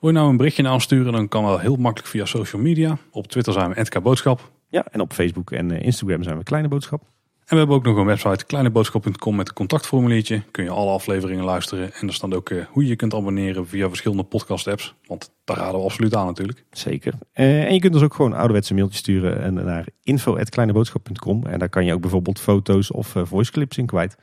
Wil 0.00 0.10
je 0.10 0.16
nou 0.18 0.30
een 0.30 0.36
berichtje 0.36 0.62
naar 0.62 0.72
ons 0.72 0.82
sturen, 0.84 1.12
dan 1.12 1.28
kan 1.28 1.44
wel 1.44 1.58
heel 1.58 1.76
makkelijk 1.76 2.10
via 2.10 2.24
social 2.24 2.62
media. 2.62 2.98
Op 3.10 3.26
Twitter 3.26 3.52
zijn 3.52 3.68
we 3.68 3.74
@kboodschap. 3.74 4.02
Boodschap. 4.02 4.52
Ja, 4.68 4.84
en 4.90 5.00
op 5.00 5.12
Facebook 5.12 5.50
en 5.50 5.70
eh, 5.70 5.82
Instagram 5.86 6.22
zijn 6.22 6.38
we 6.38 6.42
Kleine 6.44 6.68
Boodschap. 6.68 7.02
En 7.44 7.50
we 7.50 7.56
hebben 7.56 7.76
ook 7.76 7.84
nog 7.84 7.96
een 7.96 8.06
website, 8.06 8.44
kleineboodschap.com 8.44 9.36
met 9.36 9.48
een 9.48 9.54
contactformuliertje. 9.54 10.42
Kun 10.50 10.64
je 10.64 10.70
alle 10.70 10.90
afleveringen 10.90 11.44
luisteren. 11.44 11.92
En 11.92 12.06
er 12.06 12.14
staat 12.14 12.34
ook 12.34 12.50
eh, 12.50 12.64
hoe 12.70 12.82
je 12.82 12.88
je 12.88 12.96
kunt 12.96 13.14
abonneren 13.14 13.66
via 13.66 13.88
verschillende 13.88 14.22
podcast 14.22 14.68
apps. 14.68 14.94
Want 15.06 15.30
daar 15.44 15.56
raden 15.56 15.78
we 15.78 15.84
absoluut 15.84 16.14
aan 16.14 16.26
natuurlijk. 16.26 16.64
Zeker. 16.70 17.14
Eh, 17.32 17.64
en 17.64 17.74
je 17.74 17.80
kunt 17.80 17.94
ons 17.94 18.02
ook 18.02 18.14
gewoon 18.14 18.32
ouderwetse 18.32 18.74
mailtjes 18.74 18.98
sturen 18.98 19.42
en 19.42 19.54
naar 19.54 19.86
info.kleineboodschap.com. 20.02 21.46
En 21.46 21.58
daar 21.58 21.68
kan 21.68 21.84
je 21.84 21.92
ook 21.92 22.00
bijvoorbeeld 22.00 22.40
foto's 22.40 22.92
of 22.92 23.16
eh, 23.16 23.22
voice 23.24 23.52
clips 23.52 23.78
in 23.78 23.86
kwijt. 23.86 24.16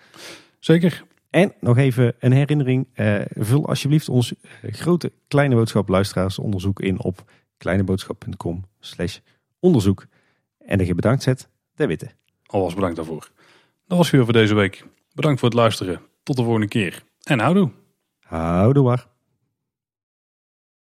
Zeker. 0.59 1.03
En 1.29 1.53
nog 1.59 1.77
even 1.77 2.13
een 2.19 2.31
herinnering. 2.31 2.87
vul 3.35 3.67
alsjeblieft 3.67 4.09
ons 4.09 4.33
grote 4.61 5.11
Kleine 5.27 5.55
Boodschap 5.55 5.89
luisteraarsonderzoek 5.89 6.79
in 6.79 7.03
op 7.03 7.23
kleineboodschap.com 7.57 8.63
slash 8.79 9.19
onderzoek. 9.59 10.05
En 10.57 10.77
dat 10.77 10.87
je 10.87 10.95
bedankt 10.95 11.23
zet, 11.23 11.49
de 11.75 11.87
witte. 11.87 12.20
Alvast 12.51 12.75
bedankt 12.75 12.95
daarvoor. 12.95 13.29
Dat 13.87 13.97
was 13.97 14.09
weer 14.09 14.23
voor 14.23 14.33
deze 14.33 14.53
week. 14.53 14.85
Bedankt 15.13 15.39
voor 15.39 15.49
het 15.49 15.57
luisteren. 15.57 16.01
Tot 16.23 16.35
de 16.35 16.43
volgende 16.43 16.67
keer. 16.67 17.03
En 17.23 17.39
houdoe. 17.39 17.71
Houdoe 18.19 18.83
waar. 18.83 19.07